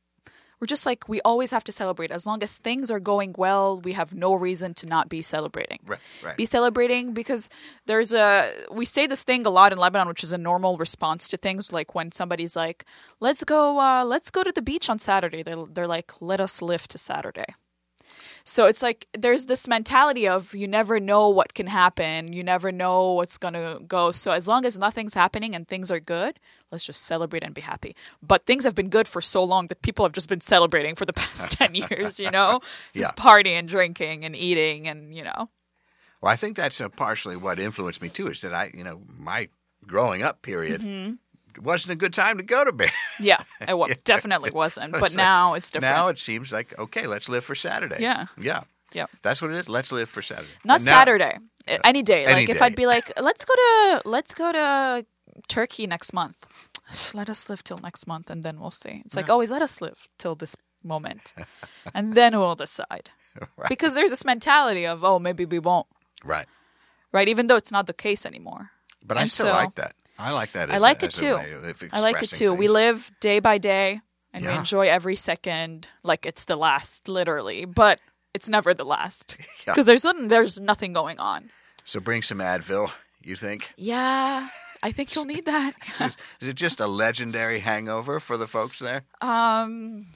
we're 0.59 0.67
just 0.67 0.85
like, 0.85 1.07
we 1.07 1.21
always 1.21 1.51
have 1.51 1.63
to 1.65 1.71
celebrate. 1.71 2.11
As 2.11 2.25
long 2.25 2.41
as 2.41 2.57
things 2.57 2.89
are 2.89 2.99
going 2.99 3.35
well, 3.37 3.79
we 3.79 3.93
have 3.93 4.13
no 4.13 4.33
reason 4.33 4.73
to 4.75 4.85
not 4.85 5.07
be 5.09 5.21
celebrating. 5.21 5.79
Right, 5.85 5.99
right. 6.23 6.37
Be 6.37 6.45
celebrating 6.45 7.13
because 7.13 7.49
there's 7.85 8.11
a, 8.13 8.51
we 8.71 8.85
say 8.85 9.07
this 9.07 9.23
thing 9.23 9.45
a 9.45 9.49
lot 9.49 9.71
in 9.71 9.77
Lebanon, 9.77 10.07
which 10.07 10.23
is 10.23 10.33
a 10.33 10.37
normal 10.37 10.77
response 10.77 11.27
to 11.29 11.37
things 11.37 11.71
like 11.71 11.93
when 11.93 12.11
somebody's 12.11 12.55
like, 12.55 12.85
let's 13.19 13.43
go, 13.43 13.79
uh, 13.79 14.03
let's 14.03 14.31
go 14.31 14.43
to 14.43 14.51
the 14.51 14.61
beach 14.61 14.89
on 14.89 14.99
Saturday. 14.99 15.43
They're, 15.43 15.65
they're 15.71 15.87
like, 15.87 16.11
let 16.21 16.41
us 16.41 16.61
live 16.61 16.87
to 16.89 16.97
Saturday. 16.97 17.53
So 18.47 18.65
it's 18.65 18.81
like 18.81 19.07
there's 19.11 19.47
this 19.47 19.67
mentality 19.67 20.25
of 20.25 20.55
you 20.55 20.69
never 20.69 21.01
know 21.01 21.27
what 21.27 21.53
can 21.53 21.67
happen, 21.67 22.31
you 22.31 22.43
never 22.43 22.71
know 22.71 23.11
what's 23.11 23.37
going 23.37 23.55
to 23.55 23.79
go. 23.85 24.13
So 24.13 24.31
as 24.31 24.47
long 24.47 24.63
as 24.63 24.77
nothing's 24.79 25.13
happening 25.13 25.53
and 25.53 25.67
things 25.67 25.91
are 25.91 25.99
good, 25.99 26.39
let's 26.71 26.85
just 26.85 27.03
celebrate 27.03 27.43
and 27.43 27.53
be 27.53 27.59
happy. 27.59 27.93
But 28.21 28.45
things 28.45 28.63
have 28.63 28.73
been 28.73 28.87
good 28.89 29.05
for 29.05 29.19
so 29.19 29.43
long 29.43 29.67
that 29.67 29.81
people 29.81 30.05
have 30.05 30.13
just 30.13 30.29
been 30.29 30.39
celebrating 30.39 30.95
for 30.95 31.03
the 31.05 31.11
past 31.11 31.51
10 31.59 31.75
years, 31.75 32.21
you 32.21 32.31
know? 32.31 32.61
Just 32.95 33.11
Yeah. 33.17 33.23
partying, 33.23 33.67
drinking 33.67 34.23
and 34.23 34.33
eating 34.33 34.87
and, 34.87 35.13
you 35.13 35.25
know. 35.25 35.49
Well, 36.21 36.31
I 36.31 36.37
think 36.37 36.55
that's 36.55 36.81
partially 36.95 37.35
what 37.35 37.59
influenced 37.59 38.01
me 38.01 38.07
too. 38.09 38.29
Is 38.29 38.41
that 38.41 38.53
I, 38.53 38.71
you 38.73 38.83
know, 38.83 39.01
my 39.17 39.49
growing 39.85 40.23
up 40.23 40.41
period 40.41 40.81
Mm-hmm. 40.81 41.13
Wasn't 41.61 41.91
a 41.93 41.95
good 41.95 42.13
time 42.13 42.37
to 42.37 42.43
go 42.43 42.63
to 42.63 42.71
bed. 42.71 42.91
Yeah, 43.19 43.37
it 43.67 43.77
wa- 43.77 43.87
definitely 44.03 44.51
wasn't, 44.51 44.91
but 44.93 45.03
It's 45.03 45.15
like, 45.17 45.25
now 45.25 45.53
it's 45.55 45.71
different. 45.71 45.95
Now 45.95 46.07
it 46.09 46.19
seems 46.19 46.51
like 46.51 46.77
okay, 46.77 47.07
let's 47.07 47.27
live 47.29 47.43
for 47.43 47.55
Saturday. 47.55 47.97
Yeah. 47.99 48.27
yeah, 48.39 48.63
yeah. 48.93 49.05
that's 49.21 49.41
what 49.41 49.51
it 49.51 49.57
is. 49.57 49.67
Let's 49.69 49.91
live 49.91 50.09
for 50.09 50.21
Saturday. 50.21 50.49
Not 50.63 50.81
now- 50.83 50.99
Saturday. 50.99 51.37
Uh, 51.67 51.73
a- 51.73 51.87
Any 51.87 52.03
day. 52.03 52.25
any 52.25 52.33
Like 52.41 52.49
if. 52.49 52.61
I'd 52.61 52.75
be 52.75 52.85
like, 52.87 53.11
let's 53.19 53.43
go 53.45 53.53
to 53.55 54.01
let's 54.05 54.33
go 54.33 54.51
to 54.51 55.05
Turkey 55.47 55.87
next 55.87 56.13
month. 56.13 56.47
Let 57.13 57.29
us 57.29 57.49
live 57.49 57.63
till 57.63 57.77
next 57.79 58.07
month 58.07 58.29
and 58.29 58.43
then 58.43 58.59
we'll 58.61 58.71
see. 58.71 59.01
It's 59.05 59.15
like 59.15 59.29
always 59.29 59.51
let 59.51 59.61
us 59.61 59.81
live 59.81 60.07
till 60.17 60.35
this 60.35 60.55
moment. 60.83 61.33
and 61.93 62.15
then 62.15 62.39
we'll 62.39 62.55
decide. 62.55 63.11
Right. 63.57 63.67
Because 63.69 63.93
there's 63.93 64.09
this 64.09 64.23
mentality 64.25 64.87
of, 64.87 65.03
oh, 65.03 65.19
maybe 65.19 65.43
we 65.45 65.59
won't. 65.59 65.85
Right, 66.23 66.47
Right? 67.11 67.27
Even 67.27 67.47
though 67.47 67.57
it's 67.57 67.71
not 67.71 67.85
the 67.87 67.93
case 67.93 68.25
anymore. 68.25 68.71
but 69.05 69.17
I 69.17 69.25
still 69.27 69.47
so- 69.47 69.51
like 69.51 69.75
that. 69.75 69.95
I 70.19 70.31
like 70.31 70.51
that. 70.53 70.71
I 70.71 70.77
like 70.77 71.03
a, 71.03 71.05
it 71.05 71.13
too. 71.13 71.35
I 71.91 71.99
like 72.01 72.21
it 72.23 72.29
too. 72.29 72.53
We 72.53 72.67
live 72.67 73.11
day 73.19 73.39
by 73.39 73.57
day 73.57 74.01
and 74.33 74.45
we 74.45 74.51
enjoy 74.51 74.87
every 74.87 75.15
second 75.15 75.87
like 76.03 76.25
it's 76.25 76.45
the 76.45 76.55
last, 76.55 77.07
literally. 77.07 77.65
But 77.65 78.01
it's 78.33 78.49
never 78.49 78.73
the 78.73 78.85
last. 78.85 79.37
Yeah. 79.67 79.73
Because 79.73 79.85
there's 79.85 80.05
there's 80.27 80.59
nothing 80.61 80.93
going 80.93 81.19
on. 81.19 81.49
So 81.83 81.99
bring 81.99 82.21
some 82.23 82.37
Advil. 82.39 82.89
You 83.21 83.35
think? 83.35 83.69
Yeah. 83.75 84.47
I 84.81 84.91
think 84.91 85.13
you'll 85.15 85.25
need 85.25 85.45
that. 85.45 85.73
Is, 85.91 85.99
this- 85.99 86.17
is 86.39 86.47
it 86.47 86.55
just 86.55 86.79
a 86.79 86.87
legendary 86.87 87.59
hangover 87.59 88.19
for 88.19 88.37
the 88.37 88.47
folks 88.47 88.79
there? 88.79 89.01
Um, 89.21 90.07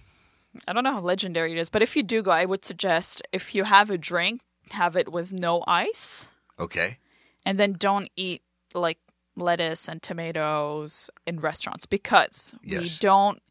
I 0.67 0.71
don't 0.73 0.83
know 0.83 0.93
how 0.93 1.01
legendary 1.01 1.51
it 1.51 1.57
is, 1.57 1.67
but 1.69 1.81
if 1.81 1.95
you 1.95 2.03
do 2.03 2.21
go, 2.21 2.31
I 2.31 2.45
would 2.45 2.63
suggest 2.63 3.21
if 3.33 3.53
you 3.55 3.63
have 3.65 3.89
a 3.89 3.97
drink, 3.97 4.41
have 4.69 4.95
it 4.95 5.11
with 5.11 5.33
no 5.33 5.63
ice, 5.67 6.27
Okay. 6.59 6.97
and 7.45 7.59
then 7.59 7.73
don't 7.73 8.09
eat 8.15 8.43
like 8.73 8.99
lettuce 9.41 9.87
and 9.87 10.01
tomatoes 10.01 11.09
in 11.25 11.39
restaurants 11.39 11.85
because 11.85 12.55
we 12.65 12.89
don't. 12.99 13.41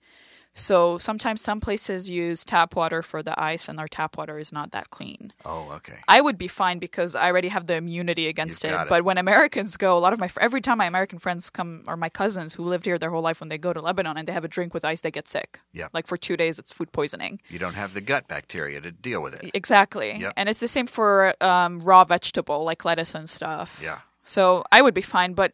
So 0.52 0.98
sometimes 0.98 1.40
some 1.40 1.60
places 1.60 2.10
use 2.10 2.44
tap 2.44 2.74
water 2.74 3.02
for 3.02 3.22
the 3.22 3.40
ice, 3.40 3.68
and 3.68 3.78
their 3.78 3.86
tap 3.86 4.18
water 4.18 4.36
is 4.36 4.52
not 4.52 4.72
that 4.72 4.90
clean. 4.90 5.32
Oh, 5.44 5.70
okay. 5.76 5.98
I 6.08 6.20
would 6.20 6.36
be 6.38 6.48
fine 6.48 6.80
because 6.80 7.14
I 7.14 7.26
already 7.28 7.48
have 7.48 7.66
the 7.68 7.74
immunity 7.76 8.26
against 8.26 8.64
it. 8.64 8.72
it. 8.72 8.88
But 8.88 9.04
when 9.04 9.16
Americans 9.16 9.76
go, 9.76 9.96
a 9.96 10.00
lot 10.00 10.12
of 10.12 10.18
my 10.18 10.28
every 10.40 10.60
time 10.60 10.78
my 10.78 10.86
American 10.86 11.20
friends 11.20 11.50
come 11.50 11.84
or 11.86 11.96
my 11.96 12.08
cousins 12.08 12.54
who 12.54 12.64
lived 12.64 12.84
here 12.84 12.98
their 12.98 13.10
whole 13.10 13.22
life, 13.22 13.38
when 13.38 13.48
they 13.48 13.58
go 13.58 13.72
to 13.72 13.80
Lebanon 13.80 14.16
and 14.16 14.26
they 14.26 14.32
have 14.32 14.44
a 14.44 14.48
drink 14.48 14.74
with 14.74 14.84
ice, 14.84 15.02
they 15.02 15.12
get 15.12 15.28
sick. 15.28 15.60
Yeah. 15.72 15.86
like 15.92 16.08
for 16.08 16.16
two 16.16 16.36
days, 16.36 16.58
it's 16.58 16.72
food 16.72 16.90
poisoning. 16.90 17.40
You 17.48 17.60
don't 17.60 17.74
have 17.74 17.94
the 17.94 18.00
gut 18.00 18.26
bacteria 18.26 18.80
to 18.80 18.90
deal 18.90 19.22
with 19.22 19.34
it. 19.40 19.52
Exactly, 19.54 20.18
Yep. 20.18 20.32
and 20.36 20.48
it's 20.48 20.60
the 20.60 20.68
same 20.68 20.88
for 20.88 21.32
um, 21.40 21.78
raw 21.78 22.04
vegetable 22.04 22.64
like 22.64 22.84
lettuce 22.84 23.14
and 23.14 23.30
stuff. 23.30 23.80
Yeah. 23.82 24.00
So 24.24 24.64
I 24.72 24.82
would 24.82 24.94
be 24.94 25.00
fine, 25.00 25.32
but 25.34 25.52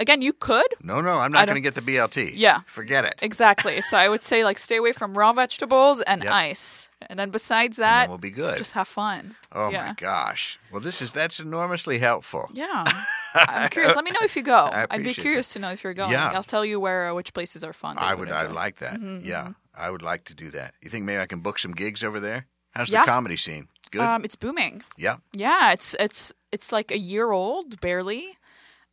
again, 0.00 0.22
you 0.22 0.32
could 0.32 0.66
No, 0.82 1.00
no, 1.00 1.18
I'm 1.18 1.32
not 1.32 1.46
going 1.46 1.56
to 1.56 1.60
get 1.60 1.74
the 1.74 1.80
BLT. 1.82 2.32
Yeah. 2.34 2.60
Forget 2.66 3.04
it. 3.04 3.14
exactly. 3.22 3.80
so 3.82 3.96
I 3.96 4.08
would 4.08 4.22
say 4.22 4.44
like 4.44 4.58
stay 4.58 4.76
away 4.76 4.92
from 4.92 5.16
raw 5.16 5.32
vegetables 5.32 6.00
and 6.02 6.22
Yep. 6.24 6.32
ice, 6.32 6.88
and 7.08 7.18
then 7.18 7.30
besides 7.30 7.76
that, 7.78 8.02
then 8.02 8.08
we'll 8.10 8.18
be 8.18 8.30
good. 8.30 8.58
just 8.58 8.72
have 8.72 8.88
fun. 8.88 9.34
oh 9.52 9.70
yeah. 9.70 9.86
my 9.88 9.94
gosh. 9.94 10.58
Well, 10.70 10.80
this 10.80 11.02
is 11.02 11.12
that's 11.12 11.40
enormously 11.40 11.98
helpful. 11.98 12.48
Yeah. 12.52 12.84
I'm 13.34 13.68
curious. 13.70 13.96
Let 13.96 14.04
me 14.04 14.10
know 14.10 14.20
if 14.22 14.36
you 14.36 14.42
go. 14.42 14.56
I 14.56 14.86
I'd 14.90 15.02
be 15.04 15.14
curious 15.14 15.52
to 15.54 15.58
know 15.58 15.70
if 15.72 15.82
you're 15.84 15.94
going. 15.94 16.12
Yeah. 16.12 16.30
I'll 16.34 16.42
tell 16.42 16.64
you 16.64 16.78
where 16.78 17.08
uh, 17.10 17.14
which 17.14 17.32
places 17.32 17.64
are 17.64 17.72
fun. 17.72 17.96
I 17.98 18.14
would. 18.14 18.30
I 18.30 18.42
enjoy. 18.44 18.54
like 18.54 18.76
that. 18.78 19.00
yeah, 19.24 19.52
I 19.74 19.90
would 19.90 20.02
like 20.02 20.24
to 20.24 20.34
do 20.34 20.50
that. 20.50 20.74
You 20.82 20.90
think 20.90 21.04
maybe 21.06 21.18
I 21.20 21.26
can 21.26 21.40
book 21.40 21.58
some 21.58 21.72
gigs 21.72 22.04
over 22.04 22.20
there? 22.20 22.46
How's 22.74 22.90
Yeah. 22.92 23.04
the 23.04 23.10
comedy 23.10 23.36
scene? 23.36 23.68
Good. 23.90 24.00
Um, 24.02 24.24
it's 24.24 24.36
booming. 24.36 24.82
yeah. 24.96 25.16
Yeah, 25.32 25.72
it's 25.72 25.94
it's 25.98 26.32
it's 26.52 26.72
like 26.72 26.90
a 26.92 26.98
year 26.98 27.30
old 27.32 27.80
barely. 27.80 28.36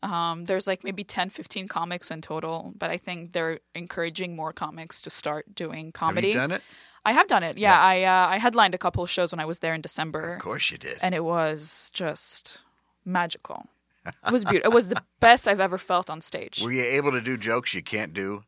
Um, 0.02 0.46
there's 0.46 0.66
like 0.68 0.84
maybe 0.84 1.04
10, 1.04 1.30
15 1.30 1.68
comics 1.68 2.10
in 2.10 2.22
total, 2.22 2.74
but 2.78 2.90
I 2.90 2.98
think 2.98 3.34
they're 3.34 3.60
encouraging 3.76 4.36
more 4.36 4.54
comics 4.54 5.02
to 5.02 5.10
start 5.10 5.54
doing 5.56 5.88
Have 5.88 5.94
comedy. 5.94 6.28
you 6.30 6.34
done 6.34 6.52
it? 6.54 6.62
I 7.06 7.12
have 7.14 7.28
done 7.28 7.44
it. 7.44 7.58
Yeah, 7.58 7.78
I 7.82 8.04
uh, 8.04 8.28
I 8.36 8.38
headlined 8.38 8.76
a 8.76 8.78
couple 8.78 9.04
of 9.04 9.10
shows 9.10 9.32
when 9.34 9.40
I 9.40 9.46
was 9.46 9.60
there 9.60 9.74
in 9.74 9.82
December, 9.82 10.36
Of 10.36 10.42
course 10.42 10.72
you 10.72 10.78
did. 10.78 10.98
and 11.02 11.14
it 11.16 11.24
was 11.24 11.90
just 11.94 12.60
magical. 13.06 13.68
It 14.26 14.32
was 14.32 14.44
beautiful. 14.46 14.72
it 14.72 14.74
was 14.74 14.88
the 14.90 15.02
best 15.20 15.48
I've 15.48 15.60
ever 15.62 15.78
felt 15.78 16.10
on 16.10 16.22
stage. 16.22 16.62
Were 16.64 16.72
you 16.72 16.84
able 16.84 17.12
to 17.12 17.22
do 17.22 17.38
jokes 17.38 17.74
you 17.74 17.84
can't 17.84 18.14
do 18.14 18.44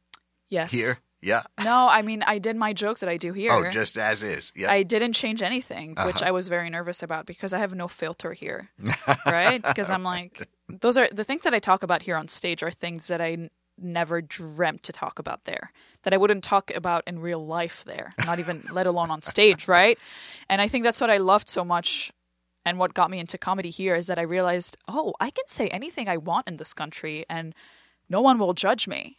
yes. 0.49 0.71
here? 0.71 0.99
Yeah. 1.21 1.43
No, 1.63 1.87
I 1.87 2.01
mean 2.01 2.23
I 2.25 2.39
did 2.39 2.55
my 2.55 2.73
jokes 2.73 2.99
that 3.01 3.09
I 3.09 3.17
do 3.17 3.31
here. 3.33 3.51
Oh, 3.53 3.69
just 3.69 3.95
as 3.97 4.23
is. 4.23 4.51
Yeah. 4.55 4.71
I 4.71 4.81
didn't 4.83 5.13
change 5.13 5.41
anything, 5.43 5.93
Uh-huh. 5.97 6.07
which 6.07 6.23
I 6.23 6.31
was 6.31 6.47
very 6.47 6.69
nervous 6.69 7.03
about 7.03 7.25
because 7.27 7.53
I 7.53 7.59
have 7.59 7.75
no 7.75 7.87
filter 7.87 8.33
here, 8.33 8.69
right? 9.25 9.61
Because 9.61 9.89
I'm 9.91 10.03
like, 10.03 10.47
those 10.79 10.97
are 10.97 11.07
the 11.11 11.23
things 11.23 11.43
that 11.43 11.53
I 11.53 11.59
talk 11.59 11.83
about 11.83 12.03
here 12.03 12.15
on 12.15 12.27
stage 12.27 12.63
are 12.63 12.71
things 12.71 13.07
that 13.07 13.21
I 13.21 13.49
never 13.77 14.21
dreamt 14.21 14.83
to 14.83 14.91
talk 14.91 15.19
about 15.19 15.45
there, 15.45 15.71
that 16.03 16.13
I 16.13 16.17
wouldn't 16.17 16.43
talk 16.43 16.71
about 16.71 17.03
in 17.07 17.19
real 17.19 17.45
life 17.45 17.83
there, 17.85 18.13
not 18.25 18.39
even 18.39 18.63
let 18.71 18.87
alone 18.87 19.11
on 19.11 19.21
stage, 19.21 19.67
right? 19.67 19.97
And 20.49 20.61
I 20.61 20.67
think 20.67 20.83
that's 20.83 21.01
what 21.01 21.09
I 21.09 21.17
loved 21.17 21.49
so 21.49 21.65
much. 21.65 22.11
And 22.63 22.77
what 22.77 22.93
got 22.93 23.09
me 23.09 23.19
into 23.19 23.37
comedy 23.37 23.71
here 23.71 23.95
is 23.95 24.07
that 24.07 24.19
I 24.19 24.23
realized, 24.23 24.77
oh, 24.87 25.15
I 25.19 25.31
can 25.31 25.47
say 25.47 25.67
anything 25.69 26.07
I 26.07 26.17
want 26.17 26.47
in 26.47 26.57
this 26.57 26.73
country 26.73 27.25
and 27.27 27.55
no 28.07 28.21
one 28.21 28.37
will 28.37 28.53
judge 28.53 28.87
me. 28.87 29.17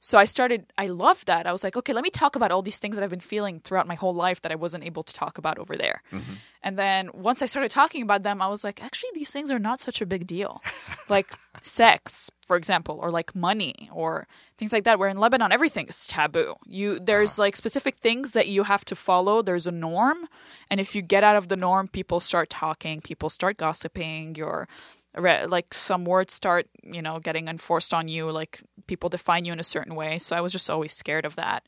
So 0.00 0.16
I 0.16 0.26
started, 0.26 0.72
I 0.78 0.86
loved 0.86 1.26
that. 1.26 1.46
I 1.46 1.52
was 1.52 1.64
like, 1.64 1.76
okay, 1.76 1.92
let 1.92 2.04
me 2.04 2.10
talk 2.10 2.36
about 2.36 2.52
all 2.52 2.62
these 2.62 2.78
things 2.78 2.96
that 2.96 3.02
I've 3.02 3.10
been 3.10 3.18
feeling 3.18 3.60
throughout 3.60 3.86
my 3.86 3.96
whole 3.96 4.14
life 4.14 4.40
that 4.42 4.52
I 4.52 4.54
wasn't 4.54 4.84
able 4.84 5.02
to 5.02 5.12
talk 5.12 5.38
about 5.38 5.58
over 5.58 5.76
there. 5.76 6.02
Mm-hmm. 6.12 6.34
And 6.62 6.78
then 6.78 7.10
once 7.12 7.42
I 7.42 7.46
started 7.46 7.70
talking 7.70 8.02
about 8.02 8.22
them, 8.22 8.40
I 8.40 8.48
was 8.48 8.62
like, 8.62 8.82
actually, 8.82 9.10
these 9.14 9.30
things 9.30 9.50
are 9.50 9.58
not 9.58 9.80
such 9.80 10.00
a 10.00 10.06
big 10.06 10.26
deal. 10.26 10.62
like 11.08 11.36
sex, 11.62 12.30
for 12.46 12.56
example, 12.56 12.98
or 13.00 13.10
like 13.10 13.34
money 13.34 13.90
or 13.92 14.28
things 14.56 14.72
like 14.72 14.84
that. 14.84 14.98
Where 14.98 15.08
in 15.08 15.18
Lebanon, 15.18 15.52
everything 15.52 15.88
is 15.88 16.06
taboo. 16.06 16.54
You 16.66 17.00
There's 17.00 17.32
uh-huh. 17.32 17.42
like 17.42 17.56
specific 17.56 17.96
things 17.96 18.32
that 18.32 18.48
you 18.48 18.64
have 18.64 18.84
to 18.86 18.96
follow, 18.96 19.42
there's 19.42 19.66
a 19.66 19.72
norm. 19.72 20.28
And 20.70 20.80
if 20.80 20.94
you 20.94 21.02
get 21.02 21.24
out 21.24 21.36
of 21.36 21.48
the 21.48 21.56
norm, 21.56 21.88
people 21.88 22.20
start 22.20 22.50
talking, 22.50 23.00
people 23.00 23.30
start 23.30 23.56
gossiping, 23.56 24.34
you're 24.36 24.68
re- 24.68 24.97
like 25.18 25.74
some 25.74 26.04
words 26.04 26.32
start 26.32 26.68
you 26.82 27.02
know 27.02 27.18
getting 27.18 27.48
enforced 27.48 27.92
on 27.92 28.08
you 28.08 28.30
like 28.30 28.62
people 28.86 29.08
define 29.08 29.44
you 29.44 29.52
in 29.52 29.60
a 29.60 29.64
certain 29.64 29.94
way. 29.94 30.18
So 30.18 30.36
i 30.36 30.40
was 30.40 30.52
just 30.52 30.70
always 30.70 30.92
scared 30.92 31.24
of 31.24 31.36
that. 31.36 31.66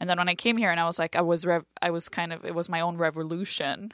And 0.00 0.08
then 0.08 0.18
when 0.18 0.28
i 0.28 0.34
came 0.34 0.56
here 0.56 0.70
and 0.70 0.80
i 0.80 0.86
was 0.86 0.98
like 0.98 1.16
i 1.16 1.20
was 1.20 1.44
rev- 1.44 1.66
i 1.82 1.90
was 1.90 2.08
kind 2.08 2.32
of 2.32 2.44
it 2.44 2.54
was 2.54 2.68
my 2.68 2.80
own 2.80 2.96
revolution 2.96 3.92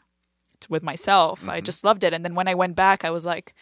with 0.69 0.83
myself. 0.83 1.49
I 1.49 1.59
mm-hmm. 1.59 1.65
just 1.65 1.85
loved 1.85 2.05
it. 2.05 2.13
And 2.13 2.25
then 2.25 2.35
when 2.35 2.49
i 2.49 2.55
went 2.55 2.77
back 2.77 3.05
i 3.05 3.11
was 3.11 3.27
like 3.27 3.55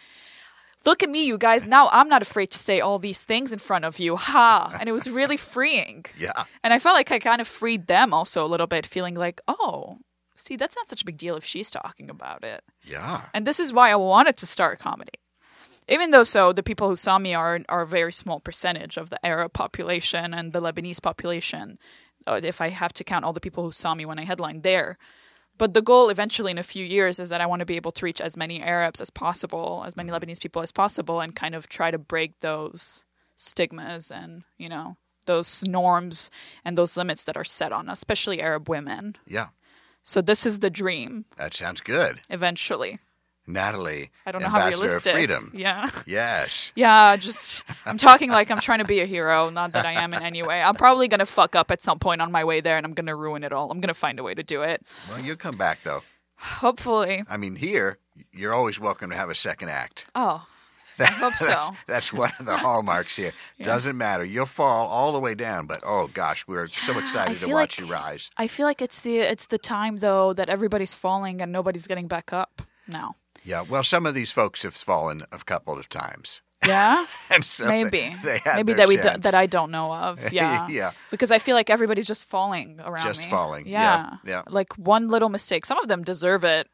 look 0.85 1.03
at 1.03 1.11
me 1.11 1.27
you 1.27 1.38
guys. 1.38 1.66
Now 1.66 1.88
i'm 1.92 2.09
not 2.09 2.22
afraid 2.22 2.51
to 2.53 2.59
say 2.59 2.81
all 2.81 2.98
these 2.98 3.24
things 3.24 3.53
in 3.53 3.59
front 3.59 3.85
of 3.85 3.98
you. 3.98 4.16
Ha! 4.16 4.77
And 4.79 4.88
it 4.88 4.92
was 4.92 5.11
really 5.11 5.37
freeing. 5.55 6.07
Yeah. 6.18 6.44
and 6.62 6.72
i 6.72 6.79
felt 6.79 6.96
like 6.96 7.11
i 7.12 7.18
kind 7.18 7.40
of 7.40 7.48
freed 7.48 7.87
them 7.87 8.12
also 8.12 8.44
a 8.44 8.48
little 8.53 8.66
bit 8.66 8.87
feeling 8.87 9.14
like 9.14 9.40
oh 9.48 9.98
see 10.38 10.57
that's 10.57 10.77
not 10.77 10.88
such 10.88 11.03
a 11.03 11.05
big 11.05 11.18
deal 11.18 11.37
if 11.37 11.44
she's 11.44 11.70
talking 11.70 12.09
about 12.09 12.44
it. 12.44 12.64
Yeah. 12.85 13.22
and 13.35 13.46
this 13.46 13.61
is 13.61 13.72
why 13.72 13.90
I 13.90 13.96
wanted 13.96 14.37
to 14.38 14.46
start 14.46 14.79
comedy. 14.79 15.12
Even 15.88 16.11
though 16.11 16.24
so 16.24 16.53
the 16.53 16.62
people 16.62 16.88
who 16.88 16.96
saw 16.96 17.18
me 17.18 17.35
are 17.35 17.61
are 17.68 17.83
a 17.83 17.87
very 17.87 18.12
small 18.12 18.40
percentage 18.40 18.96
of 18.96 19.11
the 19.11 19.24
Arab 19.24 19.53
population 19.53 20.35
and 20.35 20.53
the 20.53 20.61
Lebanese 20.61 21.01
population, 21.03 21.79
uh, 22.27 22.40
if 22.42 22.61
I 22.61 22.68
have 22.68 22.92
to 22.94 23.05
count 23.05 23.24
all 23.24 23.33
the 23.33 23.40
people 23.40 23.64
who 23.64 23.72
saw 23.72 23.94
me 23.94 24.05
when 24.05 24.18
I 24.18 24.24
headlined 24.24 24.62
there. 24.62 24.98
But 25.57 25.74
the 25.74 25.83
goal 25.83 26.09
eventually 26.09 26.53
in 26.53 26.59
a 26.59 26.62
few 26.62 26.85
years 26.85 27.18
is 27.18 27.31
that 27.31 27.40
I 27.40 27.46
want 27.46 27.61
to 27.61 27.66
be 27.66 27.74
able 27.77 27.90
to 27.92 28.05
reach 28.05 28.20
as 28.20 28.37
many 28.37 28.62
Arabs 28.62 29.01
as 29.01 29.11
possible, 29.11 29.83
as 29.85 29.96
many 29.96 30.11
Lebanese 30.12 30.40
people 30.40 30.62
as 30.62 30.70
possible, 30.70 31.20
and 31.20 31.35
kind 31.35 31.55
of 31.55 31.68
try 31.68 31.90
to 31.90 31.98
break 31.98 32.38
those 32.40 33.05
stigmas 33.35 34.11
and, 34.11 34.44
you 34.57 34.68
know, 34.68 34.96
those 35.27 35.64
norms 35.66 36.31
and 36.64 36.79
those 36.79 36.96
limits 36.96 37.24
that 37.24 37.37
are 37.37 37.44
set 37.44 37.72
on, 37.72 37.88
us, 37.88 37.98
especially 37.98 38.40
Arab 38.40 38.68
women. 38.68 39.16
Yeah. 39.27 39.48
So 40.05 40.20
this 40.22 40.46
is 40.46 40.61
the 40.61 40.70
dream 40.70 41.24
That 41.37 41.55
sounds 41.55 41.81
good. 41.81 42.20
eventually. 42.31 43.01
Nataly, 43.48 44.11
I 44.26 44.30
don't 44.32 44.42
know 44.42 44.48
how 44.48 44.58
Ambassador 44.58 44.84
realistic. 44.87 45.06
of 45.11 45.16
Freedom. 45.16 45.52
Yeah. 45.54 45.88
Yes. 46.06 46.72
Yeah, 46.76 47.16
just 47.16 47.64
I'm 47.87 47.96
talking 47.98 48.30
like 48.30 48.50
I'm 48.50 48.61
trying 48.61 48.80
to 48.80 48.84
be 48.84 49.00
a 49.00 49.06
hero, 49.06 49.50
not 49.50 49.72
that 49.72 49.87
I 49.87 49.92
am 49.94 50.12
in 50.14 50.22
any 50.22 50.42
way. 50.42 50.61
I'm 50.62 50.74
probably 50.74 51.08
gonna 51.08 51.26
fuck 51.26 51.56
up 51.56 51.70
at 51.70 51.82
some 51.82 51.98
point 51.98 52.20
on 52.20 52.30
my 52.30 52.44
way 52.44 52.61
there 52.61 52.76
and 52.76 52.84
I'm 52.87 52.92
gonna 52.94 53.16
ruin 53.16 53.42
it 53.44 53.52
all. 53.52 53.70
I'm 53.70 53.80
gonna 53.80 53.94
find 53.94 54.18
a 54.18 54.22
way 54.22 54.34
to 54.34 54.42
do 54.42 54.62
it. 54.62 54.87
Well, 55.08 55.20
you'll 55.20 55.37
come 55.37 55.56
back 55.56 55.78
though. 55.82 56.02
Hopefully. 56.37 57.24
I 57.28 57.37
mean, 57.37 57.56
here 57.56 57.98
you're 58.32 58.54
always 58.54 58.78
welcome 58.78 59.11
to 59.11 59.16
have 59.16 59.30
a 59.30 59.34
second 59.34 59.70
act. 59.70 60.06
Oh. 60.14 60.46
I 61.00 61.04
hope 61.06 61.34
so. 61.34 61.46
That's, 61.46 61.70
that's 61.87 62.12
one 62.12 62.32
of 62.40 62.46
the 62.46 62.56
hallmarks 62.66 63.14
here. 63.16 63.32
Doesn't 63.62 63.96
matter. 63.96 64.24
You'll 64.24 64.46
fall 64.46 64.88
all 64.88 65.12
the 65.12 65.20
way 65.20 65.34
down, 65.34 65.66
but 65.66 65.80
oh 65.84 66.08
gosh, 66.12 66.46
we're 66.48 66.66
so 66.66 66.98
excited 66.98 67.38
to 67.38 67.46
watch 67.52 67.78
like- 67.80 67.88
you 67.88 67.92
rise. 67.92 68.30
I 68.37 68.46
feel 68.48 68.66
like 68.66 68.82
it's 68.82 69.00
the 69.00 69.18
it's 69.18 69.46
the 69.46 69.58
time 69.58 69.98
though 69.98 70.32
that 70.32 70.48
everybody's 70.48 70.94
falling 70.96 71.40
and 71.40 71.52
nobody's 71.52 71.87
getting 71.87 72.08
back 72.08 72.32
up 72.32 72.62
now. 72.88 73.14
Yeah. 73.44 73.62
Well, 73.68 73.83
some 73.85 74.07
of 74.07 74.14
these 74.14 74.31
folks 74.33 74.62
have 74.62 74.74
fallen 74.74 75.20
a 75.33 75.38
couple 75.38 75.79
of 75.79 75.88
times, 75.88 76.42
Yeah? 76.66 77.07
and 77.31 77.44
so 77.44 77.66
Maybe. 77.66 78.14
they, 78.24 78.38
had 78.38 78.57
Maybe 78.57 78.74
that 78.74 78.88
we 78.88 78.96
do, 78.96 79.11
that 79.18 79.35
I 79.35 79.46
don't 79.46 79.70
know 79.70 79.92
of. 79.92 80.33
Yeah. 80.33 80.68
Yeah. 80.68 80.90
Because 81.11 81.31
I 81.31 81.38
feel 81.38 81.55
like 81.57 81.70
everybody's 81.70 82.07
just 82.07 82.24
falling 82.27 82.81
around 82.85 83.07
Just 83.07 83.20
me. 83.22 83.31
falling. 83.31 83.66
Yeah. 83.66 84.16
Yeah, 84.24 84.31
yeah. 84.31 84.42
Like 84.48 84.72
one 84.77 85.09
little 85.09 85.29
mistake. 85.29 85.64
Some 85.66 85.79
of 85.79 85.88
them 85.88 86.03
deserve 86.05 86.44
it. 86.44 86.68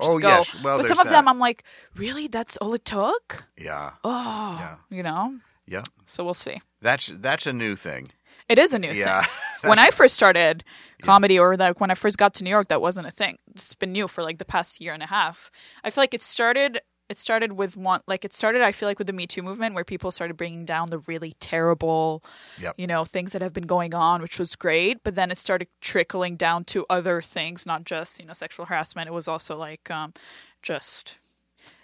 Just 0.00 0.10
Oh, 0.12 0.18
go. 0.20 0.28
yes. 0.28 0.62
Well, 0.62 0.78
but 0.78 0.88
some 0.88 1.00
of 1.00 1.08
them. 1.08 1.26
I'm 1.28 1.38
like, 1.40 1.64
really? 1.96 2.28
That's 2.28 2.56
all 2.58 2.72
it 2.74 2.84
took? 2.84 3.44
Yeah. 3.56 3.92
Oh, 4.04 4.56
Yeah. 4.60 4.76
you 4.96 5.02
know. 5.02 5.38
Yeah. 5.66 5.82
So 6.06 6.24
we'll 6.24 6.34
see. 6.34 6.60
That's 6.80 7.10
that's 7.14 7.46
a 7.46 7.52
new 7.52 7.74
thing. 7.76 8.10
It 8.48 8.58
is 8.58 8.72
a 8.74 8.78
new 8.78 8.88
thing. 8.90 8.98
Yeah. 8.98 9.22
thing. 9.22 9.30
When 9.62 9.78
I 9.78 9.90
first 9.90 10.14
started 10.14 10.64
comedy, 11.02 11.38
or 11.38 11.56
like 11.56 11.80
when 11.80 11.90
I 11.90 11.94
first 11.94 12.18
got 12.18 12.34
to 12.34 12.44
New 12.44 12.50
York, 12.50 12.68
that 12.68 12.80
wasn't 12.80 13.06
a 13.06 13.10
thing. 13.10 13.38
It's 13.50 13.74
been 13.74 13.92
new 13.92 14.08
for 14.08 14.22
like 14.22 14.38
the 14.38 14.44
past 14.44 14.80
year 14.80 14.92
and 14.92 15.02
a 15.02 15.06
half. 15.06 15.50
I 15.84 15.90
feel 15.90 16.02
like 16.02 16.14
it 16.14 16.22
started. 16.22 16.80
It 17.08 17.18
started 17.18 17.52
with 17.52 17.74
one, 17.74 18.02
like 18.06 18.22
it 18.26 18.34
started. 18.34 18.60
I 18.60 18.70
feel 18.70 18.86
like 18.86 18.98
with 18.98 19.06
the 19.06 19.14
Me 19.14 19.26
Too 19.26 19.42
movement, 19.42 19.74
where 19.74 19.82
people 19.84 20.10
started 20.10 20.36
bringing 20.36 20.66
down 20.66 20.90
the 20.90 20.98
really 20.98 21.32
terrible, 21.40 22.22
Yep. 22.60 22.74
you 22.76 22.86
know, 22.86 23.06
things 23.06 23.32
that 23.32 23.40
have 23.40 23.54
been 23.54 23.66
going 23.66 23.94
on, 23.94 24.20
which 24.20 24.38
was 24.38 24.54
great. 24.54 25.02
But 25.04 25.14
then 25.14 25.30
it 25.30 25.38
started 25.38 25.68
trickling 25.80 26.36
down 26.36 26.64
to 26.64 26.84
other 26.90 27.22
things, 27.22 27.64
not 27.64 27.84
just 27.84 28.20
you 28.20 28.26
know 28.26 28.34
sexual 28.34 28.66
harassment. 28.66 29.08
It 29.08 29.12
was 29.14 29.26
also 29.26 29.56
like 29.56 29.90
um, 29.90 30.12
just 30.62 31.16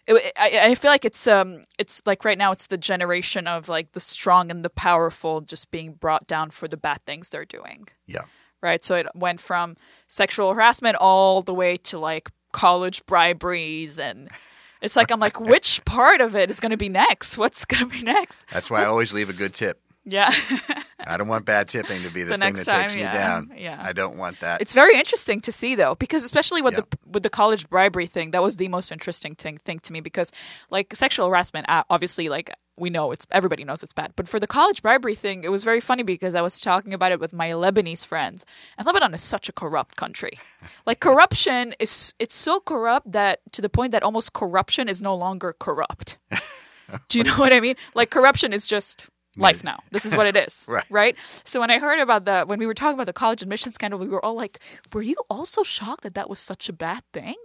it, 0.07 0.33
I, 0.37 0.71
I 0.71 0.75
feel 0.75 0.91
like 0.91 1.05
it's 1.05 1.27
um 1.27 1.65
it's 1.79 2.03
like 2.07 2.25
right 2.25 2.39
now 2.39 2.53
it's 2.53 2.67
the 2.67 2.79
generation 2.79 3.47
of 3.47 3.69
like 3.69 3.93
the 3.93 4.01
strong 4.01 4.51
and 4.51 4.65
the 4.65 4.71
powerful 4.71 5.41
just 5.41 5.71
being 5.71 5.93
brought 5.95 6.27
down 6.27 6.51
for 6.51 6.69
the 6.69 6.77
bad 6.77 6.99
things 7.07 7.31
they're 7.31 7.45
doing. 7.45 7.89
Yeah. 8.07 8.23
right? 8.63 8.85
So 8.85 8.95
it 8.97 9.07
went 9.15 9.41
from 9.41 9.77
sexual 10.09 10.53
harassment 10.55 10.97
all 10.97 11.43
the 11.43 11.55
way 11.55 11.77
to 11.79 11.99
like 11.99 12.31
college 12.53 13.05
briberies 13.07 13.99
and 13.99 14.29
it's 14.81 14.95
like 14.95 15.11
i'm 15.11 15.19
like 15.19 15.41
which 15.53 15.85
part 15.85 16.21
of 16.21 16.37
it 16.37 16.51
is 16.51 16.61
going 16.61 16.71
to 16.71 16.77
be 16.77 16.89
next? 16.89 17.37
What's 17.39 17.65
going 17.65 17.85
to 17.85 17.91
be 17.91 18.03
next? 18.03 18.45
That's 18.53 18.71
why 18.71 18.83
I 18.83 18.87
always 18.87 19.13
leave 19.13 19.31
a 19.31 19.33
good 19.33 19.55
tip. 19.55 19.81
yeah 20.05 20.33
I 21.13 21.17
don't 21.17 21.29
want 21.29 21.45
bad 21.45 21.69
tipping 21.69 22.03
to 22.03 22.11
be 22.11 22.23
the, 22.23 22.31
The 22.37 22.39
thing 22.39 22.55
that 22.55 22.65
takes 22.65 22.93
time, 22.95 23.01
me 23.01 23.03
down. 23.05 23.53
yeah. 23.57 23.81
I 23.83 23.93
don't 23.93 24.17
want 24.17 24.41
that. 24.41 24.61
It's 24.61 24.75
very 24.75 24.97
interesting 24.99 25.41
to 25.43 25.53
see 25.53 25.75
though, 25.75 25.95
because 25.95 26.25
especially 26.25 26.63
with 26.63 26.75
Yeah. 26.75 26.81
the 26.91 26.99
with 27.11 27.23
the 27.23 27.31
college 27.31 27.69
bribery 27.69 28.07
thing, 28.07 28.31
that 28.33 28.43
was 28.43 28.57
the 28.57 28.69
most 28.69 28.91
interesting 28.93 29.35
thing 29.35 29.59
thing 29.59 29.79
to 29.81 29.93
me 29.93 30.01
because 30.01 30.31
like 30.71 30.95
sexual 30.95 31.29
harassment, 31.29 31.69
uh, 31.69 31.85
obviously, 31.91 32.29
like 32.29 32.51
we 32.77 32.91
know 32.91 33.13
it's 33.13 33.25
everybody 33.31 33.63
knows 33.63 33.83
it's 33.85 33.93
bad, 33.93 34.13
but 34.17 34.27
for 34.29 34.41
the 34.41 34.49
college 34.49 34.83
bribery 34.83 35.15
thing, 35.15 35.45
it 35.45 35.51
was 35.51 35.63
very 35.63 35.79
funny 35.81 36.03
because 36.03 36.35
I 36.35 36.43
was 36.43 36.59
talking 36.59 36.93
about 36.93 37.13
it 37.13 37.21
with 37.21 37.33
my 37.33 37.51
Lebanese 37.51 38.05
friends, 38.05 38.45
and 38.77 38.85
Lebanon 38.87 39.15
is 39.15 39.21
such 39.23 39.49
a 39.49 39.53
corrupt 39.53 39.97
country. 39.97 40.39
Like 40.87 40.99
corruption 41.01 41.75
is 41.79 42.15
it's 42.19 42.35
so 42.35 42.59
corrupt 42.61 43.13
that 43.13 43.41
to 43.53 43.63
the 43.63 43.69
point 43.69 43.93
that 43.93 44.03
almost 44.03 44.33
corruption 44.33 44.89
is 44.89 45.01
no 45.03 45.15
longer 45.15 45.55
corrupt. 45.59 46.19
Do 47.09 47.19
you 47.19 47.25
know 47.25 47.37
what 47.37 47.53
I 47.53 47.61
mean? 47.61 47.77
Like 47.95 48.11
corruption 48.11 48.53
is 48.53 48.67
just 48.67 49.07
life 49.37 49.65
now. 49.65 49.81
This 49.91 50.05
is 50.07 50.15
what 50.15 50.27
it 50.27 50.37
is. 50.37 50.65
Right. 50.75 50.85
Right. 50.91 51.17
So 51.45 51.61
when 51.61 51.71
I 51.71 51.79
heard 51.79 52.01
about 52.01 52.25
the 52.25 52.45
when 52.47 52.59
we 52.59 52.67
were 52.67 52.75
talking 52.75 52.95
about 52.95 53.07
the 53.07 53.13
college 53.13 53.43
admission 53.43 53.71
scandal, 53.73 53.99
we 54.01 54.09
were 54.09 54.25
all 54.25 54.35
like, 54.35 54.59
"Were 54.93 55.03
you 55.03 55.17
also 55.29 55.63
shocked 55.63 56.03
that 56.03 56.15
that 56.15 56.29
was 56.31 56.39
such 56.39 56.69
a 56.69 56.73
bad 56.73 57.03
thing?" 57.13 57.37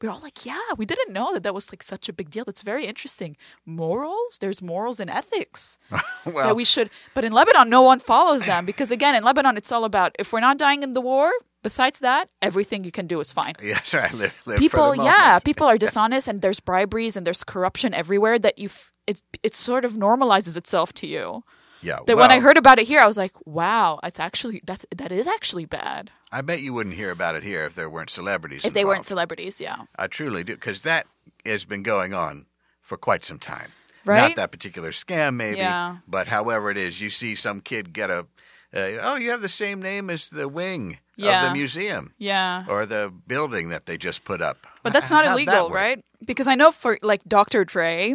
We 0.00 0.08
were 0.08 0.14
all 0.14 0.20
like, 0.20 0.44
"Yeah, 0.44 0.58
we 0.76 0.84
didn't 0.84 1.12
know 1.12 1.32
that 1.32 1.42
that 1.44 1.54
was 1.54 1.72
like 1.72 1.82
such 1.82 2.08
a 2.08 2.12
big 2.12 2.28
deal. 2.30 2.44
That's 2.44 2.62
very 2.62 2.84
interesting. 2.86 3.36
Morals? 3.64 4.38
There's 4.40 4.60
morals 4.60 5.00
and 5.00 5.08
ethics 5.08 5.78
well, 6.26 6.48
that 6.48 6.56
we 6.56 6.64
should. 6.64 6.90
But 7.14 7.24
in 7.24 7.32
Lebanon, 7.32 7.70
no 7.70 7.82
one 7.82 8.00
follows 8.00 8.44
them 8.44 8.66
because 8.70 8.90
again, 8.90 9.14
in 9.14 9.24
Lebanon, 9.24 9.56
it's 9.56 9.72
all 9.72 9.84
about 9.84 10.14
if 10.18 10.32
we're 10.32 10.40
not 10.40 10.58
dying 10.58 10.82
in 10.82 10.92
the 10.92 11.00
war. 11.00 11.32
Besides 11.62 12.00
that, 12.00 12.28
everything 12.42 12.84
you 12.84 12.90
can 12.90 13.06
do 13.06 13.20
is 13.20 13.32
fine 13.32 13.54
yes, 13.62 13.94
I 13.94 14.10
live, 14.12 14.34
live 14.44 14.56
for 14.56 14.60
people 14.60 14.94
yeah 14.96 15.38
people 15.38 15.66
are 15.66 15.78
dishonest 15.78 16.28
and 16.28 16.42
there's 16.42 16.60
briberies 16.60 17.16
and 17.16 17.26
there's 17.26 17.42
corruption 17.42 17.94
everywhere 17.94 18.38
that 18.38 18.58
you 18.58 18.68
f- 18.68 18.92
it 19.06 19.20
it 19.42 19.54
sort 19.54 19.84
of 19.84 19.92
normalizes 19.92 20.56
itself 20.56 20.92
to 20.94 21.06
you 21.06 21.42
Yeah. 21.82 21.98
that 22.06 22.16
when 22.16 22.30
i 22.30 22.40
heard 22.40 22.56
about 22.56 22.78
it 22.78 22.86
here 22.86 23.00
i 23.00 23.06
was 23.06 23.16
like 23.16 23.32
wow 23.46 24.00
it's 24.02 24.18
actually 24.20 24.60
that's 24.64 24.86
that 24.94 25.12
is 25.12 25.26
actually 25.28 25.66
bad 25.66 26.10
I 26.32 26.40
bet 26.42 26.62
you 26.62 26.74
wouldn't 26.74 26.96
hear 26.96 27.12
about 27.12 27.36
it 27.36 27.44
here 27.44 27.64
if 27.64 27.74
there 27.76 27.88
weren't 27.88 28.10
celebrities. 28.10 28.64
if 28.64 28.74
they 28.74 28.84
weren't 28.84 29.06
celebrities 29.06 29.60
yeah 29.60 29.82
I 29.96 30.06
truly 30.08 30.42
do, 30.42 30.54
because 30.54 30.82
that 30.82 31.06
has 31.46 31.64
been 31.64 31.82
going 31.84 32.12
on 32.12 32.46
for 32.82 32.96
quite 32.98 33.24
some 33.24 33.38
time. 33.38 33.70
Right? 34.04 34.20
Not 34.20 34.36
that 34.36 34.50
particular 34.50 34.90
scam, 34.90 35.36
maybe. 35.36 35.58
Yeah. 35.58 35.98
But 36.06 36.28
however 36.28 36.70
it 36.70 36.76
is, 36.76 37.00
you 37.00 37.08
see 37.08 37.34
some 37.34 37.60
kid 37.62 37.92
get 37.94 38.10
a, 38.10 38.26
uh, 38.74 38.98
oh, 39.00 39.14
you 39.14 39.30
have 39.30 39.40
the 39.40 39.48
same 39.48 39.80
name 39.80 40.10
as 40.10 40.28
the 40.28 40.46
wing 40.48 40.98
of 41.18 41.42
the 41.48 41.50
museum 41.52 42.12
yeah 42.18 42.64
or 42.68 42.84
the 42.84 43.12
building 43.28 43.68
that 43.68 43.86
they 43.86 43.96
just 43.96 44.24
put 44.24 44.42
up. 44.42 44.66
but 44.82 44.92
that's 44.92 45.10
not 45.10 45.24
How'd 45.24 45.34
illegal 45.34 45.66
work? 45.66 45.74
right 45.76 46.04
because 46.24 46.48
i 46.48 46.54
know 46.54 46.70
for 46.70 46.98
like 47.02 47.22
dr 47.24 47.64
dre 47.64 48.14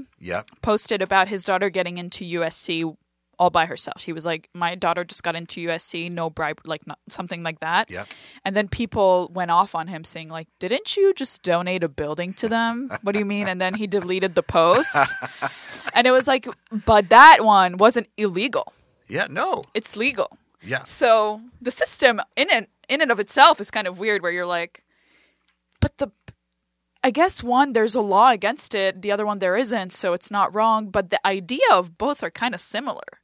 posted 0.61 1.01
about 1.01 1.27
his 1.27 1.43
daughter 1.43 1.69
getting 1.69 1.97
into 1.97 2.23
usc 2.39 2.95
all 3.37 3.49
by 3.49 3.65
herself 3.65 4.03
he 4.03 4.13
was 4.13 4.25
like 4.25 4.49
my 4.53 4.75
daughter 4.75 5.03
just 5.03 5.23
got 5.23 5.35
into 5.35 5.65
usc 5.67 6.11
no 6.11 6.29
bribe 6.29 6.59
like 6.65 6.85
not, 6.85 6.99
something 7.07 7.41
like 7.43 7.59
that 7.61 7.89
Yep. 7.89 8.07
And 8.45 8.55
then 8.55 8.67
people 8.67 9.29
went 9.33 9.51
off 9.51 9.75
on 9.75 9.87
him 9.87 10.03
saying, 10.03 10.29
like, 10.29 10.47
didn't 10.59 10.95
you 10.95 11.13
just 11.13 11.43
donate 11.43 11.83
a 11.83 11.89
building 11.89 12.33
to 12.33 12.47
them? 12.47 12.89
What 13.01 13.13
do 13.13 13.19
you 13.19 13.25
mean? 13.25 13.47
And 13.47 13.59
then 13.59 13.73
he 13.73 13.87
deleted 13.87 14.35
the 14.35 14.43
post. 14.43 14.95
and 15.93 16.07
it 16.07 16.11
was 16.11 16.27
like, 16.27 16.47
but 16.85 17.09
that 17.09 17.43
one 17.43 17.77
wasn't 17.77 18.07
illegal. 18.17 18.73
Yeah. 19.07 19.27
No. 19.29 19.63
It's 19.73 19.95
legal. 19.95 20.37
Yeah. 20.61 20.83
So 20.83 21.41
the 21.61 21.71
system 21.71 22.21
in 22.35 22.49
it 22.49 22.69
in 22.87 23.01
and 23.01 23.11
of 23.11 23.19
itself 23.19 23.59
is 23.61 23.69
kind 23.71 23.87
of 23.87 23.99
weird 23.99 24.21
where 24.21 24.31
you're 24.31 24.45
like, 24.45 24.83
but 25.79 25.97
the 25.97 26.11
I 27.03 27.11
guess 27.11 27.41
one, 27.41 27.73
there's 27.73 27.95
a 27.95 28.01
law 28.01 28.29
against 28.29 28.75
it, 28.75 29.01
the 29.01 29.11
other 29.11 29.25
one 29.25 29.39
there 29.39 29.55
isn't, 29.55 29.93
so 29.93 30.13
it's 30.13 30.29
not 30.29 30.53
wrong. 30.53 30.89
But 30.89 31.09
the 31.09 31.25
idea 31.25 31.65
of 31.71 31.97
both 31.97 32.23
are 32.23 32.31
kind 32.31 32.53
of 32.53 32.61
similar. 32.61 33.19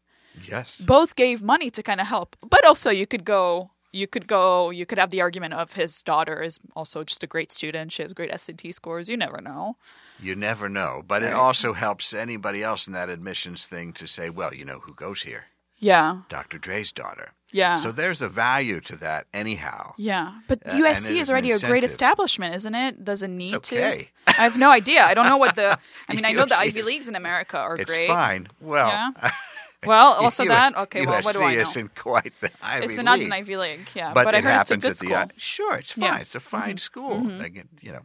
Yes. 0.50 0.82
both 0.82 1.16
gave 1.16 1.42
money 1.42 1.70
to 1.70 1.82
kind 1.82 2.02
of 2.02 2.08
help. 2.08 2.36
But 2.42 2.66
also, 2.66 2.90
you 2.90 3.08
could 3.08 3.24
go, 3.24 3.72
you 3.94 4.06
could 4.06 4.28
go, 4.28 4.70
you 4.70 4.86
could 4.86 4.98
have 5.00 5.10
the 5.10 5.22
argument 5.22 5.54
of 5.54 5.74
his 5.74 6.02
daughter 6.02 6.42
is 6.42 6.60
also 6.76 7.04
just 7.06 7.24
a 7.24 7.28
great 7.28 7.52
student. 7.52 7.94
She 7.94 8.02
has 8.02 8.12
great 8.12 8.38
SAT 8.38 8.74
scores. 8.74 9.08
You 9.08 9.16
never 9.16 9.40
know. 9.42 9.78
You 10.20 10.36
never 10.36 10.68
know. 10.68 11.04
But 11.08 11.24
it 11.24 11.34
also 11.34 11.72
helps 11.74 12.14
anybody 12.14 12.64
else 12.64 12.86
in 12.88 12.94
that 12.94 13.10
admissions 13.10 13.66
thing 13.66 13.94
to 13.94 14.08
say, 14.08 14.30
well, 14.30 14.54
you 14.54 14.66
know 14.66 14.80
who 14.80 14.94
goes 14.94 15.22
here? 15.22 15.46
Yeah, 15.78 16.22
Dr. 16.30 16.58
Dre's 16.58 16.92
daughter. 16.92 17.32
Yeah. 17.52 17.78
So 17.78 17.92
there's 17.92 18.22
a 18.22 18.28
value 18.30 18.80
to 18.82 18.96
that 18.98 19.28
anyhow. 19.34 19.94
yeah, 19.98 20.34
but 20.48 20.60
Uh, 20.66 20.74
USC 20.74 21.16
is 21.22 21.30
already 21.32 21.52
a 21.52 21.60
great 21.60 21.84
establishment, 21.84 22.56
isn't 22.56 22.76
it? 22.76 23.04
Doesn't 23.04 23.36
need 23.38 23.54
okay. 23.56 24.10
to. 24.28 24.32
I 24.40 24.44
have 24.44 24.58
no 24.58 24.72
idea. 24.72 25.04
I 25.06 25.14
don't 25.14 25.28
know 25.28 25.38
what 25.38 25.56
the. 25.56 25.78
I 26.10 26.16
mean, 26.16 26.26
I 26.26 26.32
know 26.34 26.46
the 26.54 26.58
Ivy 26.58 26.80
is- 26.82 26.86
Leagues 26.88 27.08
in 27.08 27.16
America 27.16 27.58
are 27.58 27.78
It's 27.78 27.94
great. 27.94 28.08
fine. 28.08 28.48
Well, 28.60 28.88
Yeah. 28.90 29.32
Well, 29.86 30.14
also 30.14 30.42
US 30.44 30.50
that. 30.50 30.78
Okay, 30.84 31.06
well, 31.06 31.22
what 31.22 31.36
do 31.36 31.44
I 31.44 31.54
USC 31.54 31.56
know? 31.56 31.62
isn't 31.62 31.96
quite 31.96 32.34
the 32.42 32.50
Ivy 32.64 32.86
It's 32.86 32.98
League. 32.98 33.06
not 33.06 33.20
an 33.20 33.32
Ivy 33.32 33.56
League, 33.58 33.88
yeah. 33.94 34.14
but, 34.14 34.26
But, 34.26 34.34
I 34.34 34.38
it 34.40 34.46
it's 34.46 34.48
happens 34.48 34.84
good 34.84 34.90
at 34.92 34.98
school. 34.98 35.10
the 35.10 35.16
I- 35.16 35.28
sure 35.38 35.76
it's 35.76 35.92
fine. 35.92 36.04
Yeah. 36.04 36.12
Mm-hmm. 36.14 36.22
It's 36.22 36.36
a 36.36 36.40
fine 36.40 36.78
school. 36.80 37.42
Again, 37.42 37.70
you 37.82 37.92
know. 37.92 38.02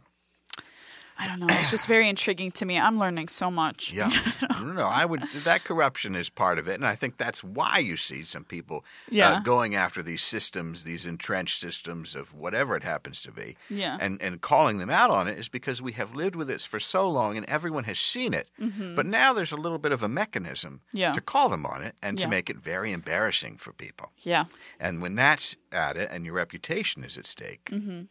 I 1.21 1.27
don't 1.27 1.39
know. 1.39 1.47
It's 1.51 1.69
just 1.69 1.85
very 1.87 2.09
intriguing 2.09 2.51
to 2.53 2.65
me. 2.65 2.79
I'm 2.79 2.97
learning 2.97 3.27
so 3.27 3.51
much. 3.51 3.93
Yeah. 3.93 4.09
no, 4.61 4.73
no, 4.73 4.87
I 4.87 5.05
would. 5.05 5.21
That 5.43 5.63
corruption 5.63 6.15
is 6.15 6.29
part 6.29 6.57
of 6.57 6.67
it, 6.67 6.73
and 6.73 6.85
I 6.85 6.95
think 6.95 7.17
that's 7.17 7.43
why 7.43 7.77
you 7.77 7.95
see 7.95 8.23
some 8.23 8.43
people 8.43 8.77
uh, 8.77 9.09
Yeah. 9.11 9.41
going 9.43 9.75
after 9.75 10.01
these 10.01 10.23
systems, 10.23 10.83
these 10.83 11.05
entrenched 11.05 11.59
systems 11.61 12.15
of 12.15 12.33
whatever 12.33 12.75
it 12.75 12.83
happens 12.83 13.21
to 13.21 13.31
be, 13.31 13.55
Yeah. 13.69 13.97
and 14.01 14.19
and 14.21 14.41
calling 14.41 14.79
them 14.79 14.89
out 14.89 15.11
on 15.11 15.27
it 15.27 15.37
is 15.37 15.47
because 15.49 15.79
we 15.81 15.91
have 15.91 16.15
lived 16.15 16.35
with 16.35 16.49
it 16.49 16.61
for 16.63 16.79
so 16.79 17.07
long, 17.09 17.37
and 17.37 17.45
everyone 17.45 17.83
has 17.83 17.99
seen 17.99 18.33
it. 18.33 18.49
But 18.95 19.05
now 19.05 19.33
there's 19.33 19.51
a 19.51 19.57
little 19.57 19.77
bit 19.79 19.91
of 19.91 20.01
a 20.03 20.09
mechanism 20.09 20.81
Mm-hmm. 20.87 20.97
Yeah. 20.97 21.13
to 21.13 21.21
call 21.21 21.49
them 21.49 21.65
on 21.65 21.83
it 21.83 21.95
and 22.01 22.17
to 22.17 22.23
Yeah. 22.23 22.29
make 22.29 22.49
it 22.49 22.57
very 22.57 22.91
embarrassing 22.91 23.57
for 23.57 23.73
people. 23.73 24.11
Yeah. 24.17 24.45
And 24.79 25.01
when 25.03 25.15
that's 25.15 25.55
at 25.71 25.97
it, 25.97 26.09
and 26.11 26.25
your 26.25 26.33
reputation 26.35 27.03
is 27.03 27.17
at 27.17 27.27
stake, 27.27 27.65
Mm-hmm. 27.71 28.01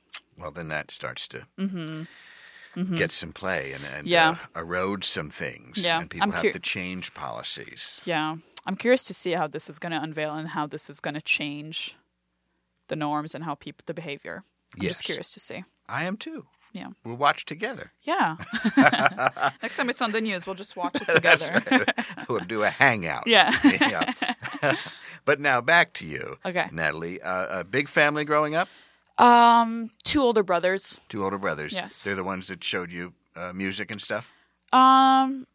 well, 0.40 0.52
then 0.52 0.68
that 0.68 0.90
starts 0.90 1.26
to. 1.28 1.46
Get 2.96 3.10
some 3.12 3.32
play 3.32 3.72
and, 3.72 3.84
and 3.84 4.06
Yeah. 4.06 4.36
uh, 4.54 4.60
erode 4.60 5.04
some 5.04 5.28
things, 5.30 5.84
Yeah. 5.84 6.00
and 6.00 6.08
people 6.10 6.24
I'm 6.28 6.32
have 6.32 6.42
cur- 6.42 6.52
to 6.52 6.60
change 6.60 7.12
policies. 7.14 8.00
Yeah. 8.04 8.36
I'm 8.66 8.76
curious 8.76 9.04
to 9.04 9.14
see 9.14 9.32
how 9.32 9.46
this 9.48 9.68
is 9.68 9.78
going 9.78 9.92
to 9.92 10.00
unveil 10.02 10.34
and 10.34 10.48
how 10.48 10.66
this 10.66 10.88
is 10.88 11.00
going 11.00 11.14
to 11.14 11.20
change 11.22 11.96
the 12.88 12.96
norms 12.96 13.34
and 13.34 13.44
how 13.44 13.54
people 13.54 13.82
the 13.86 13.94
behavior. 13.94 14.42
I'm 14.76 14.82
Yes. 14.82 14.92
just 14.92 15.04
curious 15.04 15.32
to 15.32 15.40
see. 15.40 15.64
I 15.88 16.04
am 16.04 16.16
too. 16.16 16.46
Yeah. 16.72 16.90
We'll 17.04 17.16
watch 17.16 17.44
together. 17.44 17.90
Yeah. 18.02 18.36
Next 19.62 19.76
time 19.76 19.90
it's 19.90 20.00
on 20.00 20.12
the 20.12 20.20
news, 20.20 20.46
we'll 20.46 20.54
just 20.54 20.76
watch 20.76 20.94
it 20.94 21.08
together. 21.08 21.62
we'll 22.28 22.40
do 22.46 22.62
a 22.62 22.70
hangout. 22.70 23.26
Yeah. 23.26 23.50
Yeah. 23.64 24.76
but 25.24 25.40
now 25.40 25.60
back 25.60 25.92
to 25.94 26.06
you, 26.06 26.36
Okay. 26.46 26.68
Nataly. 26.70 27.18
Uh, 27.22 27.60
a 27.60 27.64
big 27.64 27.88
family 27.88 28.24
growing 28.24 28.54
up. 28.54 28.68
Um, 29.20 29.90
two 30.04 30.22
older 30.22 30.42
brothers. 30.42 30.98
Two 31.08 31.24
older 31.24 31.38
brothers. 31.38 31.72
Yes. 31.74 32.02
They're 32.04 32.14
the 32.16 32.24
ones 32.24 32.48
that 32.48 32.64
showed 32.64 32.90
you 32.92 33.12
uh, 33.36 33.52
music 33.52 33.90
and 33.90 34.00
stuff. 34.00 34.32
Um, 34.72 35.46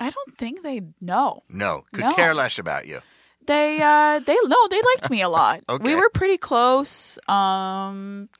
I 0.00 0.10
don't 0.10 0.36
think 0.36 0.62
they 0.62 0.80
know. 1.00 1.42
No, 1.48 1.84
could 1.92 2.00
No. 2.04 2.14
care 2.14 2.34
less 2.34 2.58
about 2.58 2.86
you. 2.86 3.00
They 3.46 3.78
uh 3.82 4.20
they 4.20 4.36
no, 4.46 4.68
they 4.68 4.80
liked 4.80 5.10
me 5.10 5.20
a 5.20 5.28
lot. 5.28 5.60
Okay. 5.68 5.84
We 5.84 5.94
were 5.94 6.08
pretty 6.08 6.38
close. 6.38 7.18
Um 7.28 8.30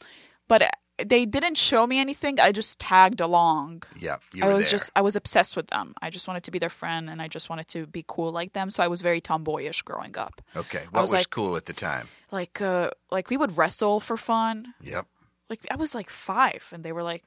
but 0.49 0.63
they 0.99 1.27
didn't 1.27 1.57
show 1.59 1.87
me 1.87 1.99
anything. 1.99 2.39
I 2.41 2.53
just 2.53 2.79
tagged 2.79 3.21
along. 3.21 3.83
Yeah, 3.99 4.19
you 4.33 4.45
I 4.45 4.55
was 4.55 4.67
there. 4.71 4.79
just 4.79 4.91
I 4.95 5.01
was 5.01 5.17
obsessed 5.17 5.57
with 5.57 5.67
them. 5.69 5.95
I 6.01 6.11
just 6.11 6.29
wanted 6.29 6.45
to 6.45 6.51
be 6.51 6.59
their 6.59 6.69
friend 6.71 7.11
and 7.11 7.21
I 7.21 7.29
just 7.29 7.49
wanted 7.51 7.67
to 7.69 7.87
be 7.87 8.05
cool 8.07 8.31
like 8.33 8.53
them. 8.53 8.71
So 8.71 8.83
I 8.83 8.89
was 8.89 9.03
very 9.03 9.21
tomboyish 9.21 9.83
growing 9.83 10.17
up. 10.17 10.41
okay. 10.57 10.85
What 10.91 11.01
was, 11.03 11.13
was 11.13 11.21
like- 11.21 11.31
cool 11.31 11.57
at 11.57 11.67
the 11.67 11.73
time? 11.73 12.09
Like 12.31 12.61
uh 12.61 12.91
like 13.11 13.31
we 13.31 13.37
would 13.37 13.57
wrestle 13.57 14.01
for 14.01 14.17
fun. 14.17 14.75
Yep. 14.83 15.07
Like 15.51 15.61
I 15.71 15.77
was 15.77 15.95
like 15.95 16.11
5 16.11 16.71
and 16.73 16.85
they 16.85 16.93
were 16.93 17.03
like 17.03 17.25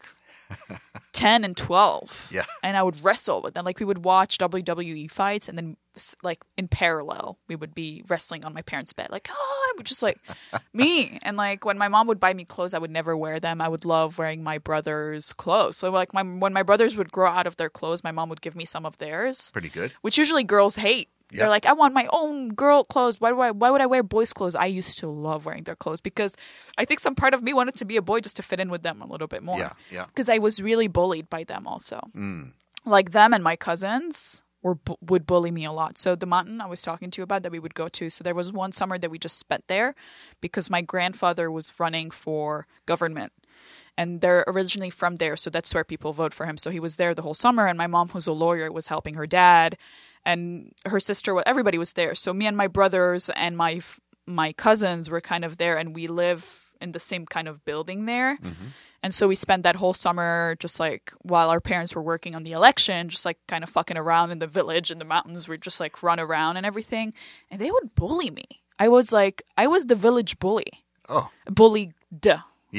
10 1.18 1.44
and 1.44 1.58
12. 1.58 2.30
Yeah. 2.32 2.46
And 2.64 2.78
I 2.78 2.84
would 2.84 3.04
wrestle 3.04 3.42
with 3.42 3.56
them. 3.56 3.66
Like 3.66 3.80
we 3.80 3.86
would 3.86 4.06
watch 4.06 4.38
WWE 4.38 5.10
fights 5.10 5.50
and 5.50 5.58
then 5.58 5.78
like 6.22 6.46
in 6.58 6.68
parallel 6.68 7.40
we 7.48 7.56
would 7.56 7.74
be 7.74 8.04
wrestling 8.08 8.46
on 8.46 8.54
my 8.54 8.62
parents' 8.62 8.94
bed. 8.94 9.08
Like, 9.10 9.28
oh, 9.32 9.68
I 9.70 9.74
would 9.78 9.86
just 9.88 10.04
like 10.04 10.20
me. 10.74 11.18
And 11.24 11.36
like 11.36 11.66
when 11.66 11.78
my 11.80 11.88
mom 11.88 12.06
would 12.08 12.20
buy 12.20 12.34
me 12.36 12.46
clothes, 12.46 12.76
I 12.76 12.78
would 12.80 12.92
never 12.92 13.18
wear 13.18 13.40
them. 13.40 13.62
I 13.62 13.68
would 13.68 13.84
love 13.84 14.20
wearing 14.20 14.44
my 14.44 14.60
brother's 14.60 15.34
clothes. 15.34 15.76
So 15.78 15.90
like 15.90 16.14
my 16.14 16.22
when 16.22 16.54
my 16.54 16.62
brothers 16.64 16.96
would 16.98 17.12
grow 17.12 17.30
out 17.30 17.48
of 17.48 17.58
their 17.58 17.70
clothes, 17.70 18.04
my 18.04 18.12
mom 18.12 18.30
would 18.30 18.42
give 18.42 18.56
me 18.56 18.66
some 18.66 18.86
of 18.86 19.00
theirs, 19.00 19.50
Pretty 19.52 19.70
good. 19.70 19.94
which 20.02 20.18
usually 20.20 20.44
girls 20.44 20.76
hate. 20.76 21.10
Yeah. 21.32 21.40
They're 21.40 21.50
like, 21.50 21.66
I 21.66 21.74
want 21.74 21.94
my 21.94 22.08
own 22.12 22.50
girl 22.54 22.84
clothes. 22.86 23.20
Why 23.20 23.32
do 23.32 23.40
I? 23.42 23.52
Why 23.52 23.70
would 23.70 23.82
I 23.82 23.86
wear 23.86 24.02
boys' 24.02 24.32
clothes? 24.32 24.56
I 24.56 24.66
used 24.66 24.98
to 25.00 25.08
love 25.08 25.46
wearing 25.46 25.64
their 25.64 25.76
clothes 25.76 26.00
because 26.00 26.36
I 26.78 26.86
think 26.86 27.00
some 27.02 27.16
part 27.16 27.34
of 27.34 27.44
me 27.44 27.54
wanted 27.54 27.76
to 27.76 27.86
be 27.86 27.98
a 27.98 28.02
boy 28.02 28.22
just 28.22 28.38
to 28.38 28.44
fit 28.44 28.60
in 28.62 28.70
with 28.70 28.82
them 28.84 29.02
a 29.02 29.08
little 29.08 29.28
bit 29.28 29.44
more 29.44 29.60
Yeah, 29.60 29.74
yeah. 29.92 30.06
because 30.06 30.30
I 30.30 30.38
was 30.38 30.62
really 30.62 30.88
bullied 30.88 31.30
by 31.30 31.44
them 31.44 31.68
also. 31.68 32.00
Mm. 32.16 32.54
Like 32.86 33.12
them 33.12 33.34
and 33.34 33.44
my 33.44 33.58
cousins 33.58 34.42
were 34.64 34.76
bu- 34.76 34.96
would 35.02 35.26
bully 35.26 35.52
me 35.52 35.66
a 35.66 35.72
lot. 35.74 35.98
So 35.98 36.16
the 36.16 36.26
mountain 36.26 36.62
I 36.62 36.66
was 36.66 36.82
talking 36.82 37.12
to 37.12 37.20
you 37.20 37.24
about 37.24 37.44
that 37.44 37.52
we 37.52 37.60
would 37.60 37.76
go 37.76 37.90
to. 37.90 38.10
So 38.10 38.24
there 38.24 38.34
was 38.34 38.54
one 38.54 38.72
summer 38.72 38.98
that 38.98 39.12
we 39.12 39.20
just 39.20 39.38
spent 39.38 39.68
there 39.68 39.96
because 40.40 40.70
my 40.70 40.82
grandfather 40.82 41.52
was 41.52 41.74
running 41.78 42.10
for 42.10 42.68
government. 42.86 43.34
And 44.00 44.22
they're 44.22 44.44
originally 44.48 44.92
from 44.92 45.16
there, 45.16 45.36
so 45.36 45.50
that's 45.50 45.74
where 45.74 45.84
people 45.84 46.14
vote 46.14 46.32
for 46.32 46.46
him. 46.46 46.56
So 46.58 46.70
he 46.70 46.80
was 46.80 46.98
there 46.98 47.16
the 47.16 47.24
whole 47.24 47.34
summer, 47.34 47.66
and 47.66 47.80
my 47.80 47.88
mom, 47.88 48.10
who's 48.10 48.28
a 48.28 48.32
lawyer, 48.32 48.72
was 48.72 48.88
helping 48.90 49.16
her 49.16 49.26
dad, 49.26 49.76
and 50.28 50.74
her 50.86 51.00
sister. 51.00 51.42
Everybody 51.46 51.78
was 51.78 51.94
there. 51.94 52.14
So 52.16 52.34
me 52.34 52.46
and 52.46 52.56
my 52.58 52.68
brothers 52.68 53.30
and 53.30 53.56
my 53.58 53.82
my 54.28 54.52
cousins 54.54 55.10
were 55.10 55.22
kind 55.22 55.44
of 55.46 55.58
there, 55.58 55.78
and 55.80 55.96
we 55.96 56.06
live 56.08 56.42
in 56.82 56.92
the 56.92 57.00
same 57.00 57.26
kind 57.26 57.48
of 57.48 57.64
building 57.66 58.06
there. 58.06 58.38
Mm-hmm. 58.38 58.68
And 59.04 59.14
so 59.14 59.28
we 59.28 59.36
spent 59.36 59.64
that 59.64 59.76
whole 59.78 59.94
summer 59.94 60.56
just 60.60 60.80
like 60.80 61.12
while 61.22 61.50
our 61.50 61.62
parents 61.62 61.96
were 61.96 62.02
working 62.04 62.36
on 62.36 62.44
the 62.44 62.52
election, 62.52 63.10
just 63.10 63.26
like 63.26 63.38
kind 63.48 63.64
of 63.64 63.70
fucking 63.70 63.98
around 63.98 64.32
in 64.32 64.40
the 64.40 64.48
village 64.48 64.92
in 64.92 64.98
the 65.00 65.06
mountains. 65.06 65.48
We'd 65.48 65.62
just 65.62 65.80
like 65.80 66.04
run 66.04 66.20
around 66.20 66.58
and 66.58 66.66
everything. 66.66 67.14
And 67.50 67.60
they 67.62 67.72
would 67.72 67.96
bully 67.96 68.30
me. 68.30 68.46
I 68.80 68.88
was 68.90 69.12
like, 69.12 69.42
I 69.58 69.66
was 69.68 69.86
the 69.86 69.96
village 69.96 70.38
bully. 70.40 70.72
Oh, 71.10 71.30
Bullied. 71.50 71.94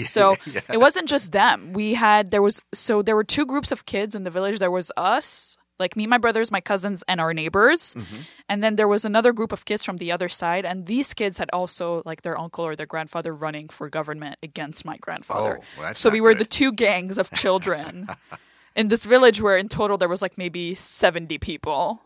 So 0.04 0.36
Yeah. 0.46 0.60
it 0.72 0.78
wasn't 0.80 1.08
just 1.08 1.32
them. 1.32 1.72
We 1.72 1.94
had, 1.94 2.30
there 2.30 2.42
was, 2.42 2.62
so 2.74 3.02
there 3.02 3.16
were 3.16 3.24
two 3.24 3.46
groups 3.46 3.72
of 3.72 3.86
kids 3.86 4.14
in 4.14 4.22
the 4.24 4.30
village. 4.30 4.58
There 4.58 4.70
was 4.70 4.92
us, 4.96 5.56
like 5.78 5.96
me, 5.96 6.06
my 6.06 6.18
brothers, 6.18 6.50
my 6.50 6.60
cousins, 6.60 7.04
and 7.08 7.20
our 7.20 7.32
neighbors. 7.32 7.94
Mm-hmm. 7.94 8.16
And 8.48 8.62
then 8.62 8.76
there 8.76 8.88
was 8.88 9.04
another 9.04 9.32
group 9.32 9.52
of 9.52 9.64
kids 9.64 9.84
from 9.84 9.98
the 9.98 10.10
other 10.12 10.28
side. 10.28 10.64
And 10.64 10.86
these 10.86 11.14
kids 11.14 11.38
had 11.38 11.50
also 11.52 12.02
like 12.04 12.22
their 12.22 12.38
uncle 12.38 12.64
or 12.64 12.74
their 12.76 12.86
grandfather 12.86 13.34
running 13.34 13.68
for 13.68 13.88
government 13.88 14.36
against 14.42 14.84
my 14.84 14.96
grandfather. 14.98 15.60
Oh, 15.60 15.82
well, 15.82 15.94
so 15.94 16.10
we 16.10 16.20
were 16.20 16.32
good. 16.32 16.40
the 16.40 16.44
two 16.44 16.72
gangs 16.72 17.18
of 17.18 17.30
children 17.30 18.08
in 18.76 18.88
this 18.88 19.04
village 19.04 19.40
where 19.40 19.56
in 19.56 19.68
total 19.68 19.96
there 19.98 20.08
was 20.08 20.22
like 20.22 20.36
maybe 20.38 20.74
70 20.74 21.38
people. 21.38 22.02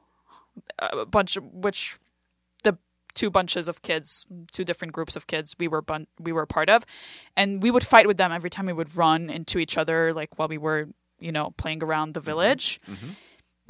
A 0.79 1.07
bunch 1.07 1.37
of 1.37 1.45
which 1.45 1.97
the 2.63 2.77
two 3.15 3.31
bunches 3.31 3.69
of 3.69 3.81
kids, 3.81 4.27
two 4.53 4.65
different 4.65 4.93
groups 4.93 5.17
of 5.17 5.27
kids 5.27 5.55
we 5.59 5.67
were 5.67 5.81
bun- 5.81 6.09
we 6.21 6.33
were 6.33 6.45
part 6.45 6.69
of. 6.69 6.85
And 7.37 7.63
we 7.63 7.71
would 7.71 7.87
fight 7.87 8.07
with 8.07 8.19
them 8.19 8.33
every 8.33 8.51
time 8.51 8.67
we 8.67 8.73
would 8.75 8.95
run 8.97 9.31
into 9.31 9.59
each 9.59 9.79
other 9.79 10.13
like 10.13 10.39
while 10.39 10.49
we 10.49 10.59
were, 10.59 10.89
you 11.19 11.33
know, 11.33 11.53
playing 11.57 11.83
around 11.83 12.13
the 12.15 12.21
village. 12.21 12.81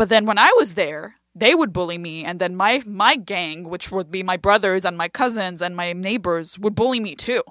But 0.02 0.08
then 0.08 0.26
when 0.26 0.36
I 0.36 0.52
was 0.56 0.74
there, 0.74 1.14
they 1.32 1.54
would 1.54 1.72
bully 1.72 1.96
me, 1.96 2.24
and 2.24 2.40
then 2.40 2.56
my 2.56 2.82
my 2.84 3.14
gang, 3.14 3.68
which 3.68 3.92
would 3.92 4.10
be 4.10 4.24
my 4.24 4.36
brothers 4.36 4.84
and 4.84 4.98
my 4.98 5.08
cousins 5.08 5.62
and 5.62 5.76
my 5.76 5.92
neighbors, 5.92 6.58
would 6.58 6.74
bully 6.74 6.98
me 6.98 7.14
too. 7.14 7.44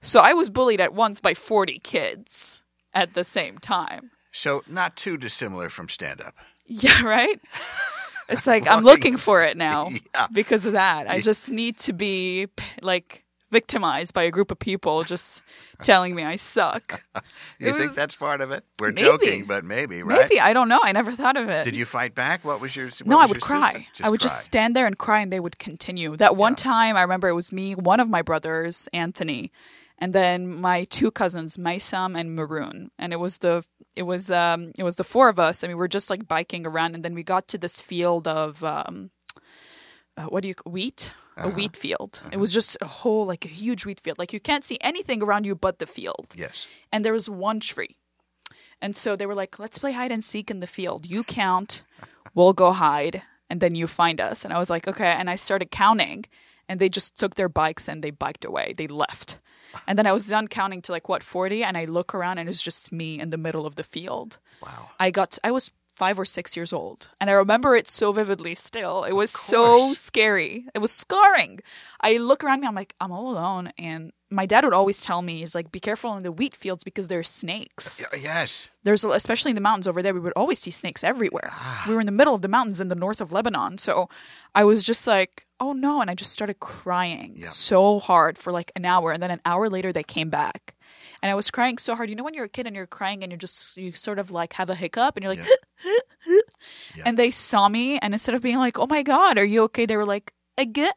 So 0.00 0.20
I 0.20 0.32
was 0.32 0.48
bullied 0.48 0.80
at 0.80 0.94
once 0.94 1.20
by 1.20 1.34
forty 1.34 1.78
kids 1.80 2.62
at 2.94 3.12
the 3.12 3.24
same 3.24 3.58
time. 3.58 4.10
so 4.32 4.62
not 4.66 4.96
too 4.96 5.18
dissimilar 5.18 5.68
from 5.68 5.90
stand 5.90 6.22
up. 6.22 6.34
Yeah, 6.64 7.02
right. 7.16 7.38
It's 8.30 8.46
like 8.46 8.66
I'm 8.72 8.84
looking 8.84 9.18
for 9.18 9.42
it 9.42 9.58
now 9.58 9.90
Yeah. 10.14 10.28
because 10.32 10.64
of 10.64 10.72
that. 10.72 11.10
I 11.10 11.20
just 11.20 11.50
need 11.50 11.76
to 11.80 11.92
be 11.92 12.46
like 12.80 13.22
victimized 13.50 14.14
by 14.14 14.22
a 14.24 14.30
group 14.30 14.50
of 14.50 14.58
people 14.58 15.04
just 15.04 15.42
telling 15.82 16.14
me 16.14 16.24
I 16.24 16.36
suck. 16.36 17.04
You 17.58 17.72
think 17.72 17.88
was- 17.88 17.96
that's 17.96 18.14
part 18.16 18.40
of 18.40 18.50
it? 18.52 18.64
We're 18.78 18.88
Maybe. 18.92 19.02
joking, 19.02 19.44
but 19.44 19.64
maybe, 19.64 20.02
right? 20.02 20.20
Maybe 20.20 20.40
I 20.40 20.52
don't 20.52 20.68
know. 20.68 20.80
I 20.82 20.92
never 20.92 21.12
thought 21.12 21.36
of 21.36 21.48
it. 21.48 21.64
Did 21.64 21.74
you 21.76 21.84
fight 21.84 22.14
back? 22.14 22.44
What 22.44 22.60
was 22.60 22.76
your? 22.76 22.86
What 22.86 23.06
No, 23.06 23.18
I 23.20 23.26
would 23.26 23.40
cry. 23.40 23.86
I 24.02 24.08
would 24.10 24.20
cry. 24.20 24.28
just 24.28 24.44
stand 24.44 24.76
there 24.76 24.86
and 24.86 24.96
cry, 24.96 25.20
and 25.20 25.32
they 25.32 25.40
would 25.40 25.58
continue. 25.58 26.16
That 26.16 26.36
one 26.36 26.52
Yeah. 26.52 26.56
time, 26.72 26.96
I 26.96 27.02
remember 27.02 27.28
it 27.28 27.34
was 27.34 27.52
me, 27.52 27.74
one 27.74 27.98
of 28.00 28.08
my 28.08 28.22
brothers, 28.22 28.88
Anthony, 28.92 29.50
and 29.98 30.12
then 30.12 30.60
my 30.60 30.84
two 30.84 31.10
cousins, 31.10 31.56
Maisam 31.56 32.16
and 32.18 32.38
Maroun, 32.38 32.90
and 32.98 33.12
it 33.12 33.16
was 33.18 33.38
the 33.38 33.64
it 33.96 34.02
was 34.04 34.30
um 34.30 34.70
it 34.78 34.84
was 34.84 34.96
the 34.96 35.04
four 35.04 35.28
of 35.28 35.38
us, 35.40 35.62
and 35.64 35.70
we 35.70 35.74
were 35.74 35.88
just 35.88 36.10
like 36.10 36.28
biking 36.28 36.64
around, 36.66 36.94
and 36.94 37.04
then 37.04 37.14
we 37.14 37.22
got 37.24 37.48
to 37.48 37.58
this 37.58 37.80
field 37.80 38.28
of 38.28 38.62
um. 38.62 39.10
Uh, 40.16 40.24
what 40.26 40.42
do 40.42 40.48
you 40.48 40.54
wheat? 40.66 41.12
Uh-huh. 41.38 41.48
A 41.50 41.52
wheat 41.54 41.76
field. 41.76 42.20
It 42.32 42.38
was 42.38 42.52
just 42.52 42.76
a 42.80 42.86
whole 42.86 43.24
like 43.26 43.44
a 43.44 43.48
huge 43.48 43.86
wheat 43.86 44.00
field. 44.00 44.18
Like 44.18 44.32
you 44.32 44.40
can't 44.40 44.64
see 44.64 44.78
anything 44.80 45.22
around 45.22 45.46
you 45.46 45.54
but 45.54 45.78
the 45.78 45.86
field 45.86 46.34
Yes. 46.36 46.66
and 46.92 47.04
there 47.04 47.12
was 47.12 47.28
one 47.30 47.60
tree. 47.60 47.96
And 48.80 48.94
so 48.94 49.16
they 49.16 49.26
were 49.26 49.34
like, 49.34 49.58
let's 49.58 49.78
play 49.78 49.92
hide 49.92 50.12
and 50.12 50.22
seek 50.22 50.50
in 50.50 50.60
the 50.60 50.66
field. 50.66 51.06
You 51.10 51.24
count, 51.24 51.82
we'll 52.34 52.52
go 52.52 52.70
hide, 52.72 53.22
and 53.50 53.60
then 53.60 53.74
you 53.74 53.86
find 53.88 54.20
us. 54.20 54.44
And 54.44 54.54
I 54.54 54.58
was 54.58 54.70
like, 54.70 54.86
okay. 54.86 55.10
And 55.18 55.28
I 55.28 55.34
started 55.36 55.70
counting, 55.72 56.26
and 56.68 56.78
they 56.80 56.88
just 56.88 57.18
took 57.18 57.34
their 57.34 57.48
bikes 57.48 57.88
and 57.88 58.02
they 58.04 58.10
biked 58.12 58.44
away. 58.44 58.74
They 58.76 58.86
left. 58.86 59.38
And 59.86 59.98
then 59.98 60.06
I 60.06 60.12
was 60.12 60.26
done 60.26 60.46
counting 60.48 60.80
to 60.82 60.92
like 60.92 61.08
what, 61.08 61.22
40? 61.24 61.64
And 61.64 61.76
I 61.76 61.84
look 61.86 62.14
around 62.14 62.38
and 62.38 62.48
it's 62.48 62.62
just 62.62 62.92
me 62.92 63.18
in 63.20 63.30
the 63.30 63.36
middle 63.36 63.66
of 63.66 63.74
the 63.74 63.82
field. 63.82 64.38
Wow. 64.62 64.90
I 65.00 65.10
got, 65.10 65.38
I 65.42 65.50
was 65.50 65.70
five 66.02 66.16
or 66.18 66.24
six 66.24 66.56
years 66.56 66.72
old. 66.72 67.10
And 67.20 67.28
I 67.30 67.34
remember 67.34 67.74
it 67.80 67.88
so 67.88 68.12
vividly 68.12 68.54
still. 68.54 69.04
It 69.04 69.12
was 69.22 69.30
so 69.30 69.92
scary. 69.94 70.64
It 70.74 70.78
was 70.78 70.92
scarring. 70.92 71.60
I 72.00 72.18
look 72.18 72.40
around 72.44 72.60
me, 72.60 72.66
I'm 72.68 72.74
like, 72.82 72.94
I'm 73.00 73.12
all 73.12 73.28
alone. 73.34 73.72
And 73.78 74.12
my 74.30 74.46
dad 74.46 74.62
would 74.64 74.74
always 74.80 75.00
tell 75.00 75.22
me, 75.22 75.38
he's 75.40 75.54
like, 75.54 75.72
be 75.72 75.80
careful 75.80 76.14
in 76.16 76.22
the 76.22 76.30
wheat 76.38 76.54
fields 76.54 76.84
because 76.84 77.08
there's 77.08 77.28
snakes 77.28 78.04
Y- 78.12 78.20
Yes. 78.22 78.70
there's 78.84 79.02
especially 79.04 79.50
in 79.50 79.54
the 79.60 79.60
mountains 79.68 79.88
over 79.88 80.02
there 80.02 80.14
we 80.14 80.20
would 80.20 80.32
always 80.36 80.58
see 80.58 80.70
snakes 80.70 81.02
everywhere 81.02 81.50
ah. 81.52 81.84
we 81.88 81.94
were 81.94 82.00
in 82.00 82.06
the 82.12 82.12
middle 82.20 82.34
of 82.34 82.42
the 82.42 82.48
mountains 82.56 82.80
in 82.80 82.88
the 82.88 82.94
north 83.04 83.20
of 83.22 83.32
lebanon 83.32 83.78
so 83.78 84.08
i 84.54 84.62
was 84.64 84.82
just 84.90 85.06
like 85.06 85.46
oh 85.60 85.72
no 85.72 86.00
and 86.02 86.10
i 86.10 86.14
just 86.14 86.32
started 86.38 86.58
crying 86.60 87.30
Yeah. 87.36 87.48
so 87.48 87.98
hard 88.00 88.38
for 88.38 88.50
like 88.52 88.70
an 88.76 88.84
hour 88.84 89.12
and 89.12 89.22
then 89.22 89.30
an 89.30 89.40
hour 89.44 89.68
later 89.70 89.92
they 89.92 90.02
came 90.16 90.30
back 90.30 90.74
and 91.22 91.30
i 91.30 91.34
was 91.34 91.50
crying 91.50 91.78
so 91.78 91.94
hard 91.94 92.08
you 92.10 92.16
know 92.16 92.24
when 92.24 92.34
you're 92.34 92.44
a 92.44 92.48
kid 92.48 92.66
and 92.66 92.74
you're 92.76 92.86
crying 92.86 93.22
and 93.22 93.30
you're 93.32 93.38
just 93.38 93.76
you 93.76 93.92
sort 93.92 94.18
of 94.18 94.30
like 94.30 94.52
have 94.54 94.70
a 94.70 94.74
hiccup 94.74 95.16
and 95.16 95.22
you're 95.24 95.34
like 95.34 95.46
and 97.04 97.18
they 97.18 97.30
saw 97.30 97.68
me 97.68 97.98
and 97.98 98.14
instead 98.14 98.34
of 98.34 98.42
being 98.42 98.58
like 98.58 98.78
oh 98.78 98.86
my 98.86 99.02
god 99.02 99.38
are 99.38 99.44
you 99.44 99.62
okay 99.62 99.86
they 99.86 99.96
were 99.96 100.04
like 100.06 100.32
"Ig- 100.56 100.92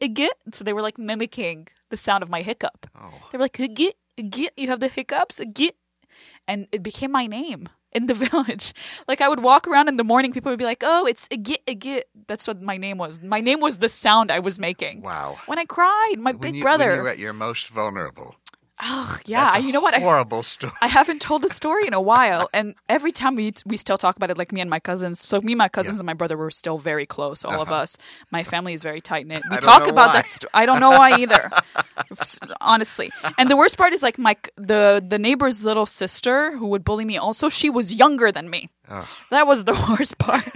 ig." 0.00 0.20
so 0.52 0.64
they 0.64 0.72
were 0.72 0.82
like 0.82 0.98
mimicking 0.98 1.68
the 1.90 1.96
sound 1.96 2.22
of 2.22 2.28
my 2.30 2.42
hiccup 2.42 2.86
Oh. 2.94 3.12
they 3.30 3.38
were 3.38 3.44
like, 3.44 3.58
"Ig- 3.60 3.94
ig- 4.16 4.50
you 4.56 4.68
have 4.68 4.80
the 4.80 4.88
hiccups, 4.88 5.40
Ig." 5.40 5.72
and 6.46 6.66
it 6.72 6.82
became 6.82 7.10
my 7.12 7.26
name 7.26 7.68
in 7.92 8.06
the 8.06 8.14
village. 8.26 8.72
Like 9.08 9.20
I 9.20 9.28
would 9.28 9.40
walk 9.42 9.66
around 9.66 9.88
in 9.88 9.96
the 9.96 10.04
morning, 10.04 10.32
people 10.32 10.50
would 10.52 10.58
be 10.58 10.64
like, 10.64 10.82
"Oh, 10.86 11.06
it's 11.06 11.26
Ig- 11.30 11.62
Ig." 11.66 12.02
That's 12.28 12.46
what 12.46 12.60
my 12.62 12.76
name 12.76 12.98
was. 12.98 13.20
My 13.20 13.40
name 13.40 13.58
was 13.60 13.78
the 13.78 13.88
sound 13.88 14.30
I 14.30 14.38
was 14.38 14.58
making 14.60 15.02
Wow. 15.02 15.38
when 15.46 15.58
I 15.58 15.64
cried. 15.64 16.14
My 16.18 16.30
When 16.32 16.38
big 16.40 16.56
you- 16.56 16.62
brother. 16.62 16.88
When 16.90 16.96
you're 16.98 17.08
at 17.08 17.18
your 17.18 17.32
most 17.32 17.66
vulnerable. 17.68 18.36
Oh, 18.82 19.18
yeah. 19.26 19.56
You 19.58 19.72
know 19.72 19.80
what? 19.80 19.94
I, 19.94 20.00
Horrible 20.00 20.42
story. 20.42 20.72
I 20.80 20.86
haven't 20.86 21.20
told 21.20 21.42
the 21.42 21.48
story 21.48 21.86
in 21.86 21.94
a 21.94 22.00
while, 22.00 22.48
and 22.52 22.74
every 22.88 23.12
time 23.12 23.34
we 23.36 23.52
we 23.66 23.76
still 23.76 23.98
talk 23.98 24.16
about 24.16 24.30
it, 24.30 24.38
like 24.38 24.52
me 24.52 24.60
and 24.60 24.70
my 24.70 24.80
cousins. 24.80 25.20
So 25.26 25.40
me, 25.40 25.54
my 25.54 25.68
cousins, 25.68 25.96
Yeah. 25.96 26.00
and 26.00 26.06
my 26.06 26.14
brother 26.14 26.36
were 26.36 26.50
still 26.50 26.78
very 26.78 27.06
close. 27.06 27.44
All 27.44 27.60
of 27.60 27.70
uh-huh. 27.70 27.82
us. 27.82 27.96
My 28.30 28.44
family 28.44 28.72
is 28.72 28.82
very 28.82 29.00
tight 29.00 29.26
knit. 29.26 29.42
We 29.50 29.56
talk 29.58 29.82
about 29.86 30.08
why. 30.08 30.12
that. 30.14 30.28
Sto- 30.28 30.48
I 30.54 30.66
don't 30.66 30.80
know 30.80 30.90
why 30.90 31.18
either. 31.18 31.50
honestly, 32.60 33.10
and 33.38 33.50
the 33.50 33.56
worst 33.56 33.76
part 33.76 33.92
is 33.92 34.02
like 34.02 34.18
my 34.18 34.36
the 34.56 35.04
the 35.06 35.18
neighbor's 35.18 35.64
little 35.64 35.86
sister 35.86 36.56
who 36.56 36.66
would 36.68 36.84
bully 36.84 37.04
me. 37.04 37.18
Also, 37.18 37.48
she 37.48 37.70
was 37.70 37.94
younger 37.94 38.32
than 38.32 38.50
me. 38.50 38.70
Ugh. 38.88 39.06
That 39.30 39.46
was 39.46 39.64
the 39.64 39.72
worst 39.88 40.18
part. 40.18 40.48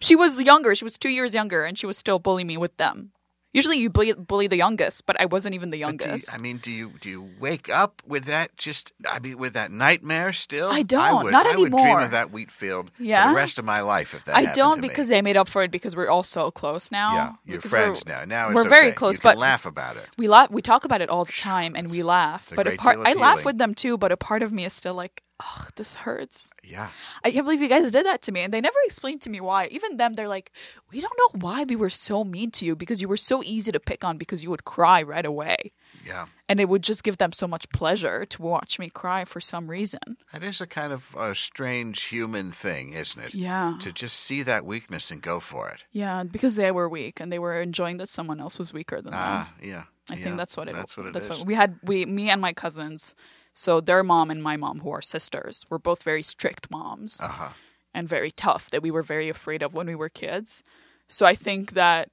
she 0.00 0.16
was 0.16 0.40
younger. 0.40 0.74
She 0.74 0.84
was 0.84 0.98
two 0.98 1.08
years 1.10 1.34
younger, 1.34 1.64
and 1.64 1.78
she 1.78 1.86
was 1.86 1.96
still 1.96 2.18
bullying 2.18 2.46
me 2.46 2.56
with 2.56 2.76
them. 2.76 3.12
Usually, 3.54 3.76
you 3.78 3.90
bully, 3.90 4.14
bully 4.14 4.46
the 4.46 4.56
youngest, 4.56 5.04
but 5.04 5.20
I 5.20 5.26
wasn't 5.26 5.54
even 5.54 5.68
the 5.70 5.76
do 5.76 5.80
you- 5.80 5.86
youngest. 5.86 6.32
I 6.34 6.38
mean, 6.38 6.56
do 6.56 6.70
you 6.70 6.92
do 7.00 7.10
you 7.10 7.30
wake 7.38 7.68
up 7.68 8.02
with 8.06 8.24
that? 8.24 8.56
Just 8.56 8.92
I 9.06 9.18
mean, 9.18 9.36
with 9.36 9.52
that 9.52 9.70
nightmare 9.70 10.32
still? 10.32 10.70
I 10.70 10.82
don't, 10.82 11.24
would, 11.24 11.32
not 11.32 11.46
I 11.46 11.56
would 11.56 11.70
dream 11.70 11.98
of 11.98 12.12
that 12.12 12.30
wheat 12.30 12.50
field 12.50 12.90
for 12.94 13.02
Yeah? 13.02 13.28
the 13.28 13.36
rest 13.36 13.58
of 13.58 13.64
my 13.66 13.80
life 13.82 14.14
if 14.14 14.24
that. 14.24 14.36
I 14.36 14.46
don't 14.52 14.76
to 14.76 14.82
me. 14.82 14.88
because 14.88 15.08
they 15.08 15.20
made 15.20 15.36
up 15.36 15.48
for 15.48 15.62
it 15.62 15.70
because 15.70 15.94
we're 15.94 16.08
all 16.08 16.22
so 16.22 16.50
close 16.50 16.90
now. 16.90 17.14
yeah, 17.14 17.32
you're 17.44 17.60
friends 17.60 18.02
we're- 18.06 18.20
now. 18.20 18.24
Now 18.24 18.48
it's 18.50 18.54
we're 18.56 18.68
very 18.70 18.92
close, 18.92 19.20
but 19.20 19.36
laugh 19.36 19.66
about 19.66 19.96
it. 19.96 20.08
we 20.16 20.28
laugh. 20.28 20.50
We 20.50 20.62
talk 20.62 20.84
about 20.86 21.02
it 21.02 21.10
all 21.10 21.24
the 21.26 21.32
time, 21.32 21.76
and 21.76 21.90
we 21.90 22.02
laugh. 22.02 22.50
But 22.54 22.66
a 22.66 22.76
part, 22.76 22.98
I 23.04 23.12
laugh 23.12 23.44
with 23.44 23.58
them 23.58 23.74
too. 23.74 23.98
But 23.98 24.12
a 24.12 24.16
part 24.16 24.42
of 24.42 24.50
me 24.52 24.64
is 24.64 24.72
still 24.72 24.94
like, 24.94 25.22
oh, 25.42 25.66
this 25.76 25.94
hurts. 25.94 26.50
Yeah, 26.62 26.90
I 27.24 27.30
can't 27.30 27.44
believe 27.44 27.60
you 27.60 27.68
guys 27.68 27.90
did 27.90 28.06
that 28.06 28.22
to 28.22 28.32
me, 28.32 28.40
and 28.42 28.52
they 28.52 28.60
never 28.60 28.78
explained 28.84 29.20
to 29.22 29.30
me 29.30 29.40
why. 29.40 29.66
Even 29.66 29.96
them, 29.96 30.14
they're 30.14 30.28
like, 30.28 30.52
we 30.92 31.00
don't 31.00 31.18
know 31.18 31.40
why 31.40 31.64
we 31.64 31.76
were 31.76 31.90
so 31.90 32.24
mean 32.24 32.50
to 32.52 32.64
you 32.64 32.76
because 32.76 33.00
you 33.00 33.08
were 33.08 33.16
so 33.16 33.42
easy 33.42 33.72
to 33.72 33.80
pick 33.80 34.04
on 34.04 34.18
because 34.18 34.42
you 34.42 34.50
would 34.50 34.64
cry 34.64 35.02
right 35.02 35.26
away, 35.26 35.72
yeah. 36.06 36.26
and 36.48 36.60
it 36.60 36.68
would 36.68 36.82
just 36.82 37.02
give 37.02 37.18
them 37.18 37.32
so 37.32 37.48
much 37.48 37.68
pleasure 37.70 38.24
to 38.26 38.42
watch 38.42 38.78
me 38.78 38.88
cry 38.88 39.24
for 39.24 39.40
some 39.40 39.68
reason. 39.68 40.00
That 40.32 40.42
is 40.42 40.60
a 40.60 40.66
kind 40.66 40.92
of 40.92 41.14
a 41.18 41.34
strange 41.34 42.02
human 42.04 42.52
thing, 42.52 42.92
isn't 42.92 43.22
it? 43.22 43.34
Yeah. 43.34 43.74
To 43.80 43.92
just 43.92 44.18
see 44.18 44.42
that 44.44 44.64
weakness 44.64 45.10
and 45.10 45.20
go 45.20 45.40
for 45.40 45.68
it. 45.70 45.84
Yeah, 45.90 46.24
because 46.24 46.54
they 46.54 46.70
were 46.70 46.88
weak 46.88 47.20
and 47.20 47.32
they 47.32 47.38
were 47.38 47.60
enjoying 47.60 47.96
that 47.98 48.08
someone 48.08 48.40
else 48.40 48.58
was 48.58 48.72
weaker 48.72 48.96
than 48.96 49.12
them. 49.12 49.20
Ah, 49.22 49.52
yeah. 49.62 49.84
I 50.10 50.14
yeah, 50.14 50.24
think 50.24 50.36
that's 50.36 50.56
what 50.56 50.68
it. 50.68 50.74
That's 50.74 50.96
what 50.96 51.06
it 51.06 51.12
that's 51.12 51.26
is. 51.26 51.38
What, 51.38 51.46
we 51.46 51.54
had 51.54 51.78
we 51.84 52.04
me 52.06 52.28
and 52.28 52.40
my 52.40 52.52
cousins. 52.52 53.14
So 53.54 53.80
their 53.80 54.02
mom 54.02 54.30
and 54.30 54.42
my 54.42 54.56
mom, 54.56 54.80
who 54.80 54.90
are 54.90 55.02
sisters, 55.02 55.66
were 55.68 55.78
both 55.78 56.02
very 56.02 56.22
strict 56.22 56.70
moms 56.70 57.20
Uh-huh. 57.20 57.50
and 57.94 58.08
very 58.08 58.30
tough. 58.30 58.70
That 58.70 58.82
we 58.82 58.90
were 58.90 59.02
very 59.02 59.28
afraid 59.28 59.62
of 59.62 59.74
when 59.74 59.86
we 59.86 59.94
were 59.94 60.08
kids. 60.08 60.62
So 61.08 61.26
I 61.26 61.34
think 61.34 61.72
that 61.72 62.08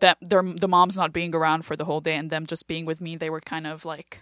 that 0.00 0.18
their 0.20 0.42
the 0.42 0.68
moms 0.68 0.96
not 0.96 1.12
being 1.12 1.34
around 1.34 1.64
for 1.64 1.76
the 1.76 1.84
whole 1.84 2.00
day 2.00 2.16
and 2.16 2.28
them 2.30 2.46
just 2.46 2.66
being 2.66 2.84
with 2.86 3.00
me, 3.00 3.16
they 3.16 3.30
were 3.30 3.40
kind 3.40 3.66
of 3.66 3.84
like, 3.84 4.20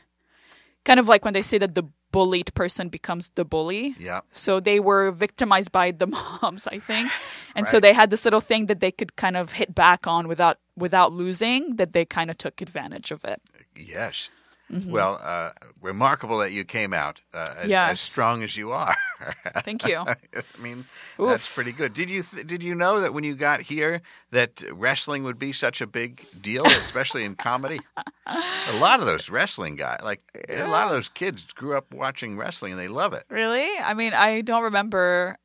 kind 0.84 1.00
of 1.00 1.08
like 1.08 1.24
when 1.24 1.32
they 1.34 1.42
say 1.42 1.58
that 1.58 1.74
the 1.74 1.84
bullied 2.12 2.52
person 2.54 2.90
becomes 2.90 3.30
the 3.36 3.44
bully. 3.44 3.94
Yeah. 3.98 4.20
So 4.32 4.60
they 4.60 4.78
were 4.80 5.10
victimized 5.10 5.72
by 5.72 5.90
the 5.92 6.06
moms, 6.42 6.66
I 6.66 6.78
think. 6.78 7.10
And 7.56 7.66
so 7.66 7.80
they 7.80 7.94
had 7.94 8.10
this 8.10 8.24
little 8.26 8.40
thing 8.40 8.66
that 8.66 8.80
they 8.80 8.90
could 8.92 9.16
kind 9.16 9.36
of 9.36 9.52
hit 9.52 9.74
back 9.74 10.06
on 10.06 10.28
without 10.28 10.58
without 10.76 11.10
losing 11.12 11.76
that 11.76 11.94
they 11.94 12.04
kind 12.04 12.30
of 12.30 12.36
took 12.36 12.60
advantage 12.60 13.10
of 13.10 13.24
it. 13.24 13.40
Yes. 13.74 14.28
Mm-hmm. 14.72 14.90
Well, 14.90 15.20
uh, 15.22 15.50
remarkable 15.82 16.38
that 16.38 16.52
you 16.52 16.64
came 16.64 16.94
out 16.94 17.20
uh, 17.34 17.54
as, 17.58 17.70
as 17.70 18.00
strong 18.00 18.42
as 18.42 18.56
you 18.56 18.72
are. 18.72 18.96
Thank 19.64 19.86
you. 19.86 19.98
I 19.98 20.16
mean, 20.58 20.86
that's 21.18 21.48
pretty 21.48 21.72
good. 21.72 21.92
Did 21.92 22.08
you 22.08 22.22
th- 22.22 22.46
did 22.46 22.62
you 22.62 22.74
know 22.74 23.00
that 23.00 23.12
when 23.12 23.22
you 23.22 23.34
got 23.34 23.60
here 23.60 24.00
that 24.30 24.62
wrestling 24.72 25.24
would 25.24 25.38
be 25.38 25.52
such 25.52 25.80
a 25.82 25.86
big 25.86 26.24
deal, 26.40 26.64
especially 26.64 27.24
in 27.24 27.34
comedy? 27.34 27.80
a 28.26 28.76
lot 28.78 29.00
of 29.00 29.06
those 29.06 29.28
wrestling 29.28 29.76
guys, 29.76 30.00
like 30.02 30.22
a 30.48 30.66
lot 30.66 30.86
of 30.86 30.92
those 30.92 31.10
kids, 31.10 31.44
grew 31.52 31.76
up 31.76 31.92
watching 31.92 32.38
wrestling 32.38 32.72
and 32.72 32.80
they 32.80 32.88
love 32.88 33.12
it. 33.12 33.24
Really? 33.28 33.68
I 33.78 33.92
mean, 33.92 34.14
I 34.14 34.40
don't 34.40 34.62
remember 34.62 35.36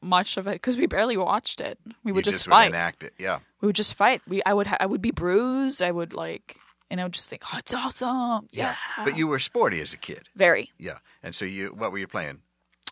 much 0.00 0.36
of 0.36 0.46
it 0.46 0.54
because 0.54 0.76
we 0.76 0.86
barely 0.86 1.16
watched 1.16 1.60
it. 1.60 1.78
We 2.04 2.12
would 2.12 2.26
you 2.26 2.32
just, 2.32 2.44
just 2.44 2.48
fight. 2.48 2.66
would 2.66 2.74
enact 2.76 3.04
it. 3.04 3.14
Yeah. 3.18 3.38
we 3.60 3.66
would 3.66 3.76
just 3.76 3.94
fight. 3.94 4.22
We 4.26 4.42
I 4.44 4.54
would 4.54 4.66
ha- 4.66 4.76
I 4.80 4.86
would 4.86 5.02
be 5.02 5.10
bruised. 5.10 5.82
I 5.82 5.90
would 5.90 6.12
like 6.12 6.56
and 6.92 7.00
I 7.00 7.04
would 7.04 7.14
just 7.16 7.28
think, 7.30 7.42
oh, 7.48 7.56
it's 7.58 7.72
awesome. 7.74 8.48
Yeah. 8.52 8.76
But 9.04 9.16
you 9.16 9.26
were 9.26 9.38
sporty 9.40 9.80
as 9.80 9.92
a 9.94 9.96
kid. 9.96 10.28
very. 10.36 10.70
Yeah. 10.78 10.98
And 11.24 11.34
so 11.34 11.44
you, 11.46 11.68
what 11.74 11.90
were 11.90 11.98
you 11.98 12.06
playing? 12.06 12.42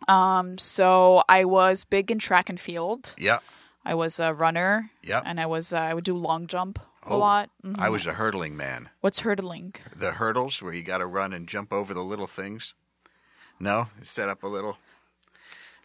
Um. 0.08 0.56
So 0.58 1.22
I 1.28 1.44
was 1.44 1.84
big 1.84 2.10
in 2.10 2.18
track 2.18 2.48
and 2.48 2.58
field. 2.58 3.14
Yeah. 3.18 3.38
I 3.84 3.94
was 3.94 4.18
a 4.18 4.32
runner. 4.32 4.90
Yeah. 5.02 5.20
And 5.24 5.38
I 5.38 5.44
was 5.46 5.72
uh, 5.72 5.76
I 5.78 5.92
would 5.94 6.04
do 6.04 6.16
long 6.16 6.46
jump 6.46 6.78
a 7.06 7.10
Oh, 7.10 7.18
lot. 7.18 7.50
Mhm. 7.64 7.78
I 7.78 7.88
was 7.90 8.06
a 8.06 8.14
hurdling 8.14 8.56
man. 8.56 8.88
What's 9.02 9.20
hurdling? 9.20 9.74
The 9.94 10.12
hurdles 10.12 10.62
where 10.62 10.72
you 10.72 10.82
got 10.82 10.98
to 10.98 11.06
run 11.06 11.32
and 11.34 11.46
jump 11.48 11.72
over 11.72 11.92
the 11.94 12.02
little 12.04 12.26
things. 12.26 12.74
No, 13.58 13.88
set 14.02 14.28
up 14.30 14.42
a 14.42 14.46
little. 14.48 14.78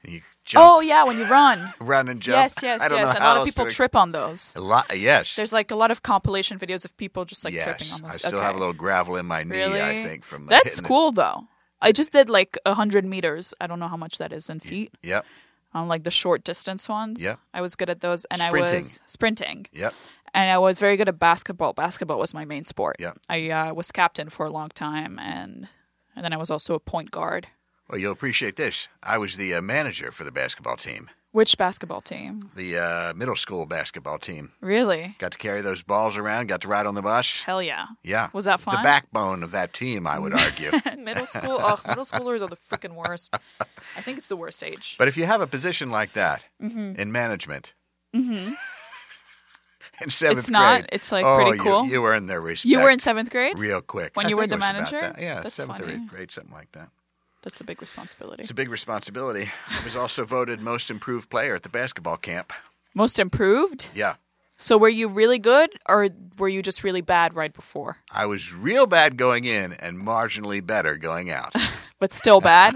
You 0.07 0.21
jump, 0.45 0.65
Oh 0.65 0.79
yeah, 0.79 1.03
when 1.03 1.17
you 1.17 1.25
run. 1.25 1.73
run 1.79 2.09
and 2.09 2.21
jump. 2.21 2.37
yes, 2.37 2.55
yes, 2.61 2.87
yes. 2.89 3.17
A 3.17 3.19
lot 3.19 3.37
of 3.37 3.45
people 3.45 3.69
trip 3.69 3.95
on 3.95 4.11
those. 4.11 4.53
A 4.55 4.61
lot. 4.61 4.97
Yes. 4.97 5.35
There's 5.35 5.53
like 5.53 5.71
a 5.71 5.75
lot 5.75 5.91
of 5.91 6.03
compilation 6.03 6.59
videos 6.59 6.85
of 6.85 6.95
people 6.97 7.25
just 7.25 7.43
like 7.43 7.53
tripping 7.53 7.87
yes. 7.87 7.93
on 7.93 8.01
those. 8.01 8.11
I 8.11 8.17
still 8.17 8.35
okay. 8.35 8.45
have 8.45 8.55
a 8.55 8.59
little 8.59 8.73
gravel 8.73 9.15
in 9.15 9.25
my 9.25 9.43
knee. 9.43 9.57
Really? 9.57 9.81
I 9.81 10.03
think 10.03 10.23
from 10.23 10.45
That's 10.47 10.79
it. 10.79 10.85
cool 10.85 11.11
though. 11.11 11.47
I 11.81 11.91
just 11.91 12.11
did 12.11 12.29
like 12.29 12.57
a 12.65 12.73
hundred 12.73 13.05
meters. 13.05 13.53
I 13.59 13.67
don't 13.67 13.79
know 13.79 13.87
how 13.87 13.97
much 13.97 14.17
that 14.17 14.31
is 14.31 14.49
in 14.49 14.59
feet. 14.59 14.91
Yep. 15.03 15.25
On 15.73 15.87
like 15.87 16.03
the 16.03 16.11
short 16.11 16.43
distance 16.43 16.87
ones. 16.87 17.21
Yeah. 17.21 17.35
I 17.53 17.61
was 17.61 17.75
good 17.75 17.89
at 17.89 17.99
those, 17.99 18.25
and 18.31 18.41
I 18.41 18.49
was 18.49 19.01
sprinting, 19.07 19.67
Yep. 19.73 19.93
and 20.33 20.49
I 20.49 20.57
was 20.57 20.79
very 20.79 20.95
good 20.95 21.09
at 21.09 21.19
basketball. 21.19 21.73
Basketball 21.73 22.17
was 22.17 22.33
my 22.33 22.45
main 22.45 22.63
sport. 22.63 22.95
Yeah. 22.97 23.11
I 23.27 23.49
uh, 23.49 23.73
was 23.73 23.91
captain 23.91 24.29
for 24.29 24.45
a 24.45 24.49
long 24.49 24.69
time, 24.69 25.19
and 25.19 25.67
and 26.15 26.23
then 26.23 26.31
I 26.31 26.37
was 26.37 26.49
also 26.49 26.75
a 26.75 26.79
point 26.79 27.11
guard. 27.11 27.47
Well, 27.89 27.99
you'll 27.99 28.11
appreciate 28.13 28.55
this. 28.55 28.87
I 29.03 29.17
was 29.17 29.37
the 29.37 29.53
uh, 29.53 29.61
manager 29.61 30.11
for 30.11 30.23
the 30.23 30.31
basketball 30.31 30.75
team, 30.75 31.09
Which 31.31 31.55
basketball 31.57 32.01
team? 32.01 32.49
the 32.55 32.77
uh, 32.79 33.13
middle 33.13 33.35
school 33.35 33.67
basketball 33.67 34.17
team. 34.17 34.53
Really? 34.59 35.15
Got 35.19 35.33
to 35.33 35.37
carry 35.37 35.61
those 35.61 35.83
balls 35.83 36.17
around. 36.17 36.47
Got 36.47 36.61
to 36.61 36.67
ride 36.67 36.87
on 36.87 36.95
the 36.95 37.03
bus. 37.03 37.41
Hell 37.41 37.61
yeah. 37.61 37.85
Yeah. 38.03 38.29
Was 38.33 38.45
that 38.45 38.59
fun? 38.59 38.75
The 38.77 38.81
backbone 38.83 39.43
of 39.43 39.51
that 39.51 39.71
team, 39.73 40.07
I 40.07 40.17
would 40.17 40.33
argue. 40.39 40.71
middle 40.97 41.27
school. 41.27 41.57
Oh, 41.61 41.79
middle 41.87 42.05
schoolers 42.05 42.41
are 42.41 42.47
the 42.47 42.55
freaking 42.57 42.95
worst. 42.95 43.35
I 43.95 44.01
think 44.01 44.17
it's 44.17 44.29
the 44.29 44.37
worst 44.37 44.63
age. 44.63 44.95
But 44.97 45.07
if 45.07 45.15
you 45.15 45.25
have 45.27 45.41
a 45.41 45.47
position 45.47 45.91
like 45.91 46.13
that 46.13 46.43
Mm-hmm. 46.61 46.99
in 46.99 47.11
management, 47.11 47.75
in 48.13 48.55
seventh 50.07 50.39
It's 50.39 50.49
not. 50.49 50.79
grade, 50.81 50.89
It's, 50.91 51.11
like, 51.11 51.23
oh, 51.25 51.35
pretty 51.35 51.57
you- 51.57 51.63
cool. 51.63 51.85
You, 51.85 52.03
earned 52.05 52.29
their 52.29 52.41
respect. 52.41 52.69
You 52.71 52.79
were 52.79 52.89
in 52.89 52.97
seventh 52.99 53.29
grade. 53.29 53.57
real 53.59 53.81
quick 53.81 54.15
when 54.15 54.25
I 54.25 54.29
you 54.29 54.37
were 54.37 54.47
the 54.47 54.55
it 54.55 54.59
was 54.59 54.69
about 54.69 54.73
manager? 54.91 55.01
that. 55.01 55.21
Yeah, 55.21 55.41
That's 55.41 55.53
seventh 55.53 55.81
or 55.81 55.89
eighth 55.89 56.07
grade, 56.07 56.31
something 56.31 56.53
like 56.53 56.71
that. 56.71 56.89
That's 57.45 57.61
a 57.61 57.63
big 57.63 57.79
responsibility. 57.79 58.41
It's 58.41 58.51
a 58.51 58.55
big 58.55 58.69
responsibility. 58.69 59.49
I 59.69 59.83
was 59.85 59.95
also 59.95 60.25
voted 60.25 60.59
most 60.59 60.91
improved 60.91 61.29
player 61.29 61.55
at 61.55 61.63
the 61.63 61.69
basketball 61.69 62.17
camp. 62.17 62.51
Most 62.93 63.19
improved. 63.19 63.87
Yeah, 63.95 64.15
So 64.57 64.77
were 64.77 64.89
you 64.89 65.07
really 65.07 65.37
good, 65.39 65.69
or 65.87 66.09
were 66.37 66.49
you 66.49 66.61
just 66.61 66.83
really 66.83 67.01
bad 67.01 67.33
right 67.35 67.53
before? 67.53 67.97
I 68.11 68.25
was 68.25 68.53
real 68.53 68.87
bad 68.87 69.15
going 69.15 69.45
in 69.45 69.71
and 69.73 69.97
marginally 69.97 70.65
better 70.65 70.97
going 70.97 71.29
out. 71.29 71.53
But 71.97 72.11
still 72.11 72.41
bad. 72.41 72.75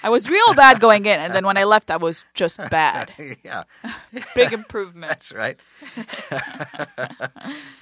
I 0.00 0.08
was 0.08 0.30
real 0.30 0.54
bad 0.54 0.78
going 0.78 1.04
in, 1.04 1.18
and 1.18 1.34
then 1.34 1.44
when 1.44 1.56
I 1.56 1.64
left, 1.64 1.90
I 1.90 1.96
was 1.96 2.24
just 2.32 2.58
bad. 2.70 3.10
yeah, 3.44 3.64
Big 4.36 4.52
improvement. 4.52 5.08
that's 5.08 5.32
right. 5.32 5.58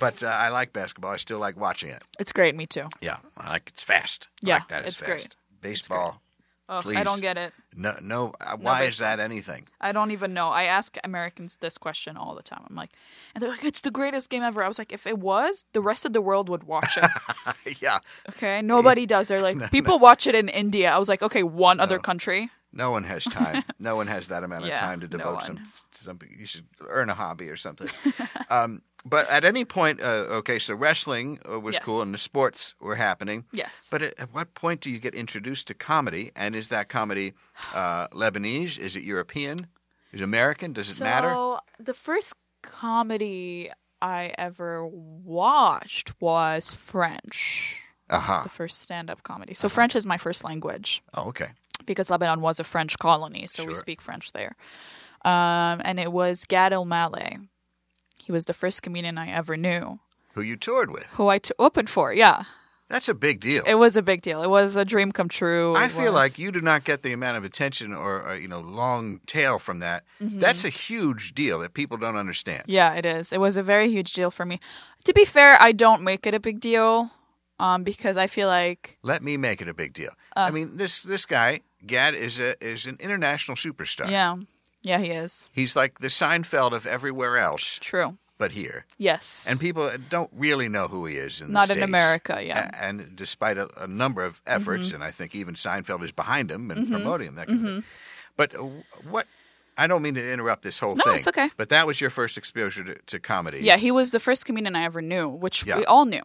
but 0.01 0.23
uh, 0.23 0.27
I 0.29 0.49
like 0.49 0.73
basketball. 0.73 1.11
I 1.13 1.17
still 1.19 1.39
like 1.39 1.57
watching 1.61 1.91
it. 1.91 2.03
It's 2.19 2.33
great. 2.33 2.55
Me 2.55 2.67
too. 2.67 2.89
Yeah, 3.03 3.19
I 3.37 3.51
like 3.51 3.65
it's 3.69 3.83
fast. 3.85 4.29
I 4.43 4.49
Yeah, 4.49 4.55
like 4.55 4.69
that 4.69 4.87
it's 4.87 5.01
fast. 5.01 5.07
great. 5.11 5.37
Baseball. 5.63 6.21
Ugh, 6.69 6.87
I 6.97 7.03
don't 7.03 7.21
get 7.21 7.37
it. 7.37 7.53
No, 7.75 7.97
no. 8.01 8.33
Uh, 8.41 8.57
why 8.57 8.85
is 8.85 8.99
that 8.99 9.19
anything? 9.21 9.67
I 9.81 9.93
don't 9.93 10.11
even 10.11 10.33
know. 10.33 10.49
I 10.49 10.65
ask 10.65 10.97
Americans 11.05 11.57
this 11.57 11.77
question 11.77 12.17
all 12.17 12.35
the 12.35 12.43
time. 12.43 12.65
I'm 12.69 12.77
like, 12.77 12.91
and 13.35 13.43
they're 13.43 13.51
like, 13.51 13.65
it's 13.65 13.81
the 13.83 13.91
greatest 13.91 14.31
game 14.31 14.43
ever. 14.43 14.63
I 14.63 14.69
was 14.69 14.79
like, 14.79 14.93
if 14.93 15.07
it 15.07 15.19
was, 15.19 15.65
the 15.73 15.81
rest 15.81 16.05
of 16.07 16.13
the 16.13 16.23
world 16.23 16.49
would 16.49 16.65
watch 16.65 16.97
it. 16.97 17.81
yeah, 17.83 17.99
Okay, 18.31 18.63
nobody 18.63 19.05
does. 19.07 19.29
They're 19.29 19.43
like, 19.51 19.71
people 19.71 19.99
watch 19.99 20.27
it 20.27 20.35
in 20.35 20.49
India. 20.49 20.91
I 20.91 20.99
was 20.99 21.09
like, 21.09 21.21
okay, 21.23 21.43
one 21.43 21.79
other 21.81 21.99
country. 21.99 22.49
no 22.73 22.91
one 22.91 23.05
has 23.05 23.25
time. 23.25 23.65
no 23.79 23.97
one 23.97 24.07
has 24.07 24.29
that 24.29 24.43
amount 24.45 24.63
of 24.65 24.69
Yeah, 24.71 24.77
time 24.81 25.01
to 25.01 25.09
no 25.09 25.19
devote 25.19 25.43
some 25.43 25.57
one. 25.57 25.67
something. 25.91 26.29
You 26.39 26.47
should 26.47 26.65
earn 26.89 27.11
a 27.11 27.15
hobby 27.15 27.51
or 27.51 27.57
something. 27.57 27.89
um, 28.49 28.81
but 29.05 29.29
at 29.29 29.45
any 29.45 29.65
point, 29.65 30.01
uh, 30.01 30.39
okay, 30.41 30.59
so 30.59 30.75
wrestling 30.75 31.39
uh, 31.51 31.59
was 31.61 31.75
Yes. 31.75 31.85
cool 31.85 32.03
and 32.03 32.13
the 32.15 32.19
sports 32.19 32.75
were 32.81 32.97
happening. 32.97 33.45
Yes. 33.53 33.89
But 33.91 34.03
at, 34.03 34.19
at 34.19 34.33
what 34.35 34.55
point 34.55 34.81
do 34.81 34.91
you 34.91 34.99
get 34.99 35.15
introduced 35.15 35.67
to 35.69 35.75
comedy? 35.75 36.31
And 36.37 36.55
is 36.55 36.69
that 36.69 36.89
comedy 36.89 37.35
uh, 37.75 38.09
Lebanese? 38.13 38.79
Is 38.79 38.95
it 38.97 39.03
European? 39.03 39.67
Is 40.13 40.21
it 40.21 40.25
American? 40.25 40.73
Does 40.73 40.91
it 40.91 40.95
so 40.95 41.05
matter? 41.05 41.31
So 41.31 41.61
the 41.81 41.95
first 41.95 42.35
comedy 42.63 43.71
I 44.01 44.33
ever 44.39 44.87
watched 44.87 46.13
was 46.21 46.75
French. 46.75 47.79
Uh 48.11 48.19
huh. 48.21 48.41
The 48.43 48.49
first 48.49 48.81
stand-up 48.81 49.23
comedy. 49.23 49.55
So 49.55 49.69
French 49.69 49.97
is 49.97 50.05
my 50.05 50.19
first 50.19 50.45
language. 50.45 51.03
Oh, 51.15 51.29
okay. 51.29 51.51
because 51.87 52.11
Lebanon 52.11 52.41
was 52.41 52.61
a 52.61 52.65
French 52.65 52.99
colony, 52.99 53.47
so 53.47 53.65
we 53.65 53.75
speak 53.75 54.01
French 54.01 54.33
there. 54.33 54.55
Um, 55.25 55.81
and 55.85 55.99
it 55.99 56.13
was 56.13 56.45
Gad 56.45 56.73
Elmaleh. 56.73 57.49
He 58.25 58.33
was 58.33 58.45
the 58.47 58.55
first 58.55 58.83
comedian 58.83 59.19
I 59.19 59.29
ever 59.31 59.57
knew 59.57 59.99
Who 60.35 60.43
you 60.43 60.57
toured 60.57 60.91
with? 60.91 61.05
who 61.17 61.29
I 61.29 61.39
t- 61.39 61.53
opened 61.59 61.91
for. 61.91 62.13
Yeah, 62.15 62.45
That's 62.89 63.09
a 63.09 63.15
big 63.15 63.41
deal. 63.41 63.63
it 63.67 63.75
was 63.85 63.97
a 63.97 64.03
big 64.03 64.21
deal. 64.23 64.43
It 64.43 64.51
was 64.51 64.77
a 64.77 64.85
dream 64.85 65.13
come 65.13 65.29
true. 65.29 65.75
I 65.75 65.87
It 65.87 65.93
feel 65.93 66.13
was- 66.13 66.23
like 66.23 66.39
you 66.39 66.53
do 66.53 66.61
not 66.61 66.85
get 66.85 67.03
the 67.03 67.13
amount 67.13 67.37
of 67.39 67.45
attention 67.45 67.93
or, 67.95 68.23
or 68.29 68.35
you 68.37 68.49
know 68.49 68.61
long 68.61 69.21
tail 69.27 69.59
from 69.59 69.81
that. 69.81 70.05
Mm-hmm. 70.21 70.41
That's 70.41 70.65
a 70.65 70.69
huge 70.71 71.35
deal 71.35 71.59
that 71.61 71.73
people 71.75 71.97
don't 71.99 72.17
understand. 72.17 72.63
yeah, 72.67 72.95
it 72.95 73.07
is. 73.07 73.33
It 73.33 73.41
was 73.41 73.57
a 73.57 73.63
very 73.63 73.89
huge 73.91 74.13
deal 74.13 74.31
for 74.31 74.45
me. 74.47 74.59
To 75.05 75.13
be 75.15 75.25
fair, 75.25 75.57
I 75.69 75.73
don't 75.73 76.03
make 76.03 76.27
it 76.29 76.35
a 76.35 76.41
big 76.41 76.61
deal 76.61 77.11
um, 77.59 77.83
because 77.85 78.17
I 78.17 78.27
feel 78.29 78.49
like 78.49 78.99
Let 79.03 79.23
me 79.23 79.37
make 79.37 79.61
it 79.63 79.69
a 79.69 79.75
big 79.75 79.93
deal. 79.95 80.13
Uh. 80.37 80.47
I 80.49 80.51
mean, 80.51 80.77
this 80.77 81.03
this 81.03 81.27
guy 81.27 81.61
Gad 81.87 82.15
is 82.15 82.39
a 82.41 82.55
is 82.65 82.87
an 82.87 82.97
international 83.01 83.57
superstar. 83.57 84.09
yeah, 84.11 84.37
yeah, 84.83 84.99
he 84.99 85.11
is 85.11 85.49
He's 85.53 85.75
like 85.77 85.99
the 86.01 86.09
Seinfeld 86.09 86.73
of 86.73 86.87
everywhere 86.87 87.39
else, 87.39 87.79
true. 87.81 88.17
but 88.39 88.53
here. 88.53 88.85
Yes, 88.99 89.47
And 89.49 89.59
people 89.61 89.91
don't 90.11 90.31
really 90.37 90.69
know 90.69 90.89
who 90.89 91.07
he 91.07 91.17
is 91.17 91.41
in 91.41 91.49
the 91.49 91.53
not 91.53 91.65
in 91.71 91.77
States. 91.77 91.85
America. 91.85 92.41
Yeah, 92.45 92.71
A- 92.73 92.85
And 92.85 93.15
despite 93.17 93.59
a, 93.59 93.69
a 93.83 93.87
number 93.87 94.23
of 94.25 94.41
efforts, 94.47 94.89
Mm-hmm. 94.89 94.97
and 94.97 95.05
I 95.05 95.11
think 95.11 95.35
even 95.35 95.55
Seinfeld 95.55 96.03
is 96.05 96.13
behind 96.13 96.51
him 96.51 96.71
and 96.71 96.89
promoting 96.89 97.29
him, 97.29 97.35
that 97.37 97.47
kind 97.49 97.59
of 97.61 97.65
thing. 97.75 97.85
But 98.37 98.55
uh, 98.55 98.65
what? 99.11 99.27
I 99.79 99.87
don't 99.87 100.03
mean 100.03 100.15
to 100.17 100.33
interrupt 100.33 100.63
this 100.63 100.79
whole 100.79 100.97
No, 100.97 101.05
thing. 101.05 101.15
it's 101.17 101.29
okay. 101.29 101.49
But 101.57 101.71
that 101.71 101.87
was 101.87 101.99
your 102.01 102.11
first 102.11 102.37
exposure 102.37 102.85
to, 102.85 102.95
to 103.07 103.19
comedy. 103.19 103.61
yeah, 103.63 103.79
he 103.79 103.91
was 103.91 104.11
the 104.11 104.21
first 104.21 104.45
comedian 104.45 104.77
I 104.77 104.85
ever 104.85 105.01
knew, 105.01 105.29
which 105.29 105.65
Yeah. 105.65 105.79
we 105.79 105.85
all 105.87 106.05
knew. 106.05 106.23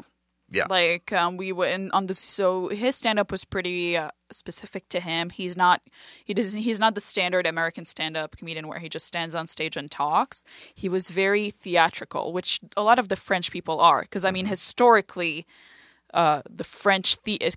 Yeah. 0.50 0.66
Like 0.70 1.12
um, 1.12 1.36
we 1.38 1.52
went 1.52 1.93
on 1.93 2.08
the 2.08 2.14
so 2.14 2.70
his 2.70 2.95
stand 2.95 3.20
up 3.20 3.32
was 3.32 3.43
pretty 3.43 3.98
uh, 3.98 4.12
specific 4.32 4.88
to 4.89 5.00
him. 5.02 5.30
He's 5.30 5.58
not 5.58 5.82
he 6.24 6.34
doesn't 6.34 6.62
he's 6.62 6.80
not 6.80 6.95
the 6.95 7.02
standard 7.02 7.45
American 7.45 7.86
stand 7.86 8.16
up 8.16 8.38
comedian 8.38 8.68
where 8.68 8.80
he 8.80 8.88
just 8.89 9.06
stands 9.06 9.36
on 9.36 9.48
stage 9.48 9.76
and 9.76 9.91
talks. 9.91 10.45
He 10.74 10.88
was 10.88 11.10
very 11.10 11.50
theatrical, 11.52 12.32
which 12.32 12.60
a 12.78 12.82
lot 12.84 12.98
of 12.98 13.10
the 13.10 13.18
French 13.18 13.52
people 13.52 13.80
are 13.82 14.02
because 14.04 14.24
I 14.24 14.32
mean 14.32 14.45
Mm-hmm. 14.45 14.52
historically 14.52 15.45
uh, 16.14 16.41
the 16.49 16.64
French 16.64 17.22
the- 17.24 17.41
uh, 17.43 17.51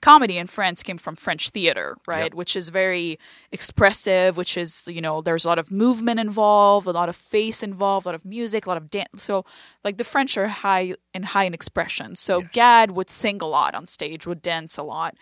comedy 0.00 0.38
in 0.38 0.46
France 0.46 0.82
came 0.82 0.98
from 0.98 1.16
French 1.16 1.50
theater, 1.50 1.96
right? 2.06 2.24
Yep. 2.32 2.34
Which 2.34 2.56
is 2.56 2.68
very 2.70 3.18
expressive, 3.52 4.36
which 4.36 4.56
is, 4.56 4.82
you 4.86 5.00
know, 5.00 5.20
there's 5.20 5.44
a 5.44 5.48
lot 5.48 5.58
of 5.58 5.70
movement 5.70 6.20
involved, 6.20 6.86
a 6.86 6.92
lot 6.92 7.08
of 7.08 7.16
face 7.16 7.62
involved, 7.62 8.06
a 8.06 8.08
lot 8.10 8.14
of 8.14 8.24
music, 8.24 8.66
a 8.66 8.68
lot 8.68 8.76
of 8.76 8.90
dance. 8.90 9.22
So, 9.22 9.44
like, 9.84 9.96
the 9.98 10.04
French 10.04 10.36
are 10.38 10.48
high 10.48 10.94
in 11.14 11.22
high 11.24 11.44
in 11.44 11.54
expression. 11.54 12.14
So, 12.16 12.40
Yes. 12.40 12.50
Gad 12.52 12.90
would 12.92 13.10
sing 13.10 13.40
a 13.42 13.46
lot 13.46 13.74
on 13.74 13.86
stage, 13.86 14.26
would 14.26 14.42
dance 14.42 14.78
a 14.78 14.82
lot. 14.82 15.14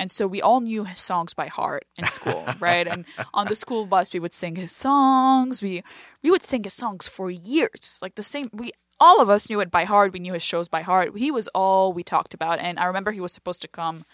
And 0.00 0.12
so 0.12 0.28
we 0.28 0.40
all 0.40 0.60
knew 0.60 0.84
his 0.84 1.00
songs 1.00 1.34
by 1.34 1.48
heart 1.48 1.84
in 1.96 2.04
school, 2.08 2.44
right? 2.60 2.86
And 2.86 3.04
on 3.34 3.48
the 3.48 3.56
school 3.56 3.84
bus, 3.84 4.12
we 4.14 4.20
would 4.20 4.32
sing 4.32 4.54
his 4.54 4.70
songs. 4.70 5.60
We 5.60 5.82
we 6.22 6.30
would 6.30 6.44
sing 6.44 6.62
his 6.62 6.74
songs 6.74 7.08
for 7.08 7.30
years, 7.32 7.98
like 8.00 8.14
the 8.14 8.22
same. 8.22 8.46
We 8.52 8.70
all 9.00 9.20
of 9.20 9.30
us 9.30 9.48
knew 9.48 9.60
it 9.60 9.70
by 9.70 9.84
heart. 9.84 10.12
We 10.12 10.18
knew 10.18 10.32
his 10.34 10.42
shows 10.42 10.68
by 10.68 10.82
heart. 10.82 11.16
He 11.16 11.30
was 11.30 11.48
all 11.48 11.92
we 11.92 12.02
talked 12.02 12.34
about. 12.34 12.58
And 12.58 12.78
I 12.78 12.84
remember 12.86 13.12
he 13.12 13.20
was 13.20 13.32
supposed 13.32 13.62
to 13.62 13.68
come 13.68 14.04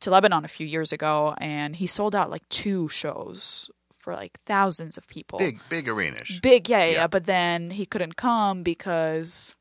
to 0.00 0.10
Lebanon 0.10 0.44
a 0.44 0.48
few 0.48 0.66
years 0.66 0.92
ago, 0.92 1.34
and 1.38 1.74
he 1.74 1.86
sold 1.86 2.14
out 2.14 2.30
like 2.30 2.48
two 2.48 2.88
shows 2.88 3.70
for 3.98 4.14
like 4.14 4.38
thousands 4.46 4.96
of 4.96 5.06
people. 5.08 5.38
Big 5.38 5.60
big 5.68 5.88
arenas. 5.88 6.38
big, 6.40 6.68
yeah, 6.68 6.84
yeah. 6.84 6.90
Yeah. 6.92 7.06
But 7.08 7.24
then 7.24 7.70
he 7.70 7.84
couldn't 7.84 8.16
come 8.16 8.62
because 8.62 9.56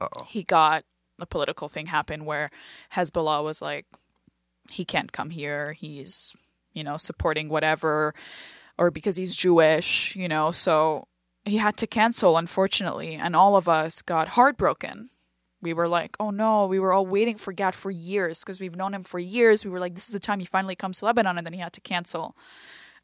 Uh-oh. 0.00 0.26
he 0.26 0.42
got 0.42 0.84
a 1.18 1.26
political 1.26 1.68
thing 1.68 1.86
happen 1.86 2.26
where 2.26 2.50
Hezbollah 2.92 3.42
was 3.42 3.62
like, 3.62 3.86
he 4.70 4.84
can't 4.84 5.10
come 5.10 5.30
here. 5.30 5.72
He's, 5.72 6.34
you 6.74 6.84
know, 6.84 6.96
supporting 6.98 7.48
whatever, 7.48 8.14
or 8.76 8.90
because 8.90 9.16
he's 9.16 9.34
Jewish, 9.34 10.14
you 10.14 10.28
know. 10.28 10.50
So 10.50 11.07
he 11.50 11.58
had 11.58 11.76
to 11.78 11.86
cancel, 11.86 12.36
unfortunately, 12.36 13.14
and 13.14 13.34
all 13.34 13.56
of 13.56 13.68
us 13.68 14.02
got 14.02 14.28
heartbroken. 14.28 15.10
We 15.60 15.72
were 15.72 15.88
like, 15.88 16.16
oh 16.20 16.30
no, 16.30 16.66
we 16.66 16.78
were 16.78 16.92
all 16.92 17.06
waiting 17.06 17.36
for 17.36 17.52
Gad 17.52 17.74
for 17.74 17.90
years 17.90 18.40
because 18.40 18.60
we've 18.60 18.76
known 18.76 18.94
him 18.94 19.02
for 19.02 19.18
years. 19.18 19.64
We 19.64 19.70
were 19.70 19.80
like, 19.80 19.94
this 19.94 20.06
is 20.06 20.12
the 20.12 20.20
time 20.20 20.38
he 20.40 20.46
finally 20.46 20.76
comes 20.76 20.98
to 20.98 21.06
Lebanon, 21.06 21.36
and 21.36 21.46
then 21.46 21.52
he 21.52 21.60
had 21.60 21.72
to 21.72 21.80
cancel. 21.80 22.36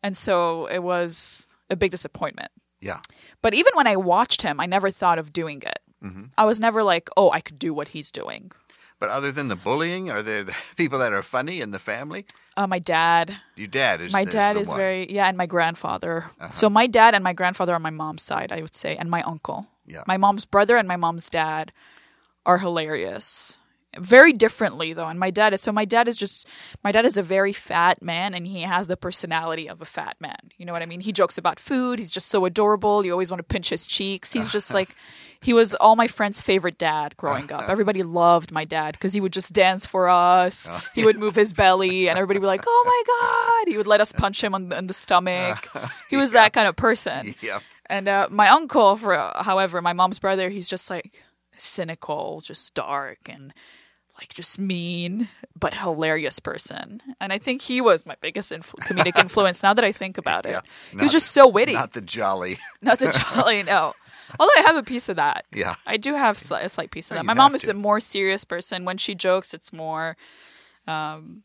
And 0.03 0.17
so 0.17 0.67
it 0.67 0.83
was 0.83 1.49
a 1.71 1.77
big 1.77 1.91
disappointment. 1.91 2.53
Yeah. 2.81 3.01
But 3.43 3.55
even 3.55 3.73
when 3.75 3.87
I 3.87 3.97
watched 3.97 4.43
him, 4.43 4.61
I 4.61 4.67
never 4.67 4.91
thought 4.91 5.19
of 5.19 5.33
doing 5.33 5.63
it. 5.63 5.79
Mm-hmm. 6.05 6.25
I 6.37 6.45
was 6.45 6.61
never 6.61 6.83
like, 6.83 7.09
oh, 7.17 7.31
I 7.31 7.41
could 7.41 7.59
do 7.59 7.73
what 7.73 7.89
he's 7.89 8.11
doing. 8.11 8.53
But 9.01 9.11
other 9.11 9.33
than 9.33 9.49
the 9.49 9.57
bullying, 9.57 10.11
are 10.11 10.23
there 10.23 10.45
the 10.51 10.55
people 10.77 10.99
that 10.99 11.13
are 11.13 11.23
funny 11.23 11.61
in 11.61 11.71
the 11.71 11.79
family? 11.79 12.27
Uh, 12.57 12.67
my 12.67 12.79
dad, 12.79 13.37
Your 13.57 13.67
dad 13.67 14.01
is 14.01 14.13
my 14.13 14.25
dad 14.25 14.57
is 14.57 14.73
very 14.73 15.13
yeah, 15.13 15.27
and 15.27 15.37
my 15.37 15.47
grandfather. 15.47 16.27
Uh-huh. 16.41 16.51
So 16.51 16.71
my 16.71 16.87
dad 16.87 17.15
and 17.15 17.25
my 17.25 17.33
grandfather 17.33 17.75
on 17.75 17.83
my 17.83 17.91
mom's 17.91 18.23
side, 18.23 18.53
I 18.53 18.63
would 18.63 18.75
say, 18.75 18.97
and 18.97 19.11
my 19.11 19.23
uncle. 19.23 19.67
Yeah. 19.87 20.05
My 20.07 20.17
mom's 20.17 20.45
brother 20.45 20.77
and 20.77 20.87
my 20.87 20.97
mom's 20.97 21.29
dad 21.29 21.73
are 22.47 22.59
hilarious. 22.59 23.59
Very 23.99 24.33
differently 24.33 24.93
though, 24.93 25.07
and 25.07 25.19
my 25.19 25.31
dad 25.31 25.55
is 25.55 25.61
so 25.61 25.73
my 25.73 25.85
dad 25.85 26.09
is 26.09 26.17
just 26.17 26.47
my 26.83 26.93
dad 26.93 27.05
is 27.05 27.17
a 27.17 27.23
very 27.23 27.53
fat 27.53 28.03
man 28.03 28.35
and 28.35 28.47
he 28.47 28.63
has 28.63 28.89
the 28.89 28.97
personality 28.97 29.69
of 29.69 29.81
a 29.81 29.85
fat 29.85 30.17
man. 30.21 30.51
You 30.57 30.67
know 30.67 30.73
what 30.73 30.83
I 30.83 30.87
mean? 30.87 31.01
He 31.01 31.13
jokes 31.13 31.39
about 31.39 31.61
food. 31.61 31.99
He's 31.99 32.11
just 32.11 32.29
so 32.29 32.45
adorable. 32.45 33.05
You 33.05 33.13
always 33.13 33.31
want 33.31 33.39
to 33.39 33.45
pinch 33.45 33.69
his 33.69 33.87
cheeks. 33.87 34.33
He's 34.33 34.51
just 34.51 34.73
like 34.79 34.95
he 35.41 35.53
was 35.53 35.75
all 35.75 35.95
my 35.95 36.09
friends' 36.09 36.41
favorite 36.41 36.79
dad 36.79 37.17
growing 37.17 37.53
up. 37.53 37.69
Everybody 37.69 38.03
loved 38.03 38.51
my 38.51 38.65
dad 38.65 38.93
because 38.93 39.13
he 39.13 39.21
would 39.21 39.33
just 39.33 39.53
dance 39.53 39.85
for 39.85 40.09
us. 40.09 40.69
He 40.95 41.05
would 41.05 41.19
move 41.19 41.35
his 41.35 41.53
belly, 41.53 42.09
and 42.09 42.19
everybody 42.19 42.39
would 42.39 42.45
be 42.45 42.47
like, 42.47 42.65
"Oh 42.67 42.83
my 42.87 43.65
god!" 43.65 43.71
He 43.71 43.77
would 43.77 43.87
let 43.87 44.01
us 44.01 44.11
punch 44.13 44.43
him 44.43 44.55
on 44.55 44.71
the, 44.71 44.79
on 44.79 44.87
the 44.87 44.95
stomach. 44.95 45.69
He 46.09 46.17
was 46.17 46.33
that 46.33 46.53
kind 46.53 46.67
of 46.67 46.77
person. 46.77 47.35
Yeah. 47.43 47.61
And 47.87 48.09
uh, 48.09 48.29
my 48.31 48.49
uncle, 48.49 48.97
for 48.97 49.15
however, 49.37 49.83
my 49.83 49.93
mom's 49.93 50.19
brother, 50.19 50.49
he's 50.49 50.69
just 50.69 50.89
like 50.89 51.23
cynical, 51.57 52.41
just 52.43 52.73
dark, 52.75 53.19
and 53.29 53.53
like 54.19 54.33
just 54.33 54.59
mean, 54.59 55.29
but 55.59 55.75
hilarious 55.75 56.39
person. 56.39 57.03
And 57.21 57.33
I 57.33 57.39
think 57.39 57.63
he 57.63 57.81
was 57.81 58.07
my 58.07 58.17
biggest 58.21 58.53
influ- 58.53 58.79
comedic 58.87 59.19
influence. 59.19 59.63
Now 59.63 59.75
that 59.75 59.85
I 59.85 59.93
think 59.93 60.19
about 60.19 60.47
it, 60.47 60.51
Yeah. 60.53 60.61
he 60.93 60.97
was 60.99 61.13
just 61.13 61.33
so 61.33 61.49
witty. 61.49 61.73
Not 61.73 61.93
the 61.95 62.01
jolly. 62.01 62.59
Not 62.83 62.99
the 63.01 63.11
jolly, 63.11 63.63
no. 63.65 63.93
Although 64.39 64.53
I 64.57 64.63
have 64.63 64.77
a 64.77 64.83
piece 64.83 65.09
of 65.09 65.17
that. 65.17 65.45
Yeah. 65.53 65.75
I 65.87 65.97
do 65.97 66.15
have 66.15 66.39
sli- 66.39 66.63
a 66.65 66.69
slight 66.69 66.91
piece 66.91 67.11
of 67.11 67.17
that. 67.17 67.23
you 67.25 67.27
My 67.27 67.35
mom 67.35 67.55
is 67.55 67.63
to. 67.63 67.73
a 67.73 67.75
more 67.75 68.01
serious 68.01 68.45
person. 68.45 68.85
When 68.85 68.99
she 68.99 69.15
jokes, 69.15 69.53
it's 69.53 69.73
more. 69.73 70.17
Um, 70.87 71.43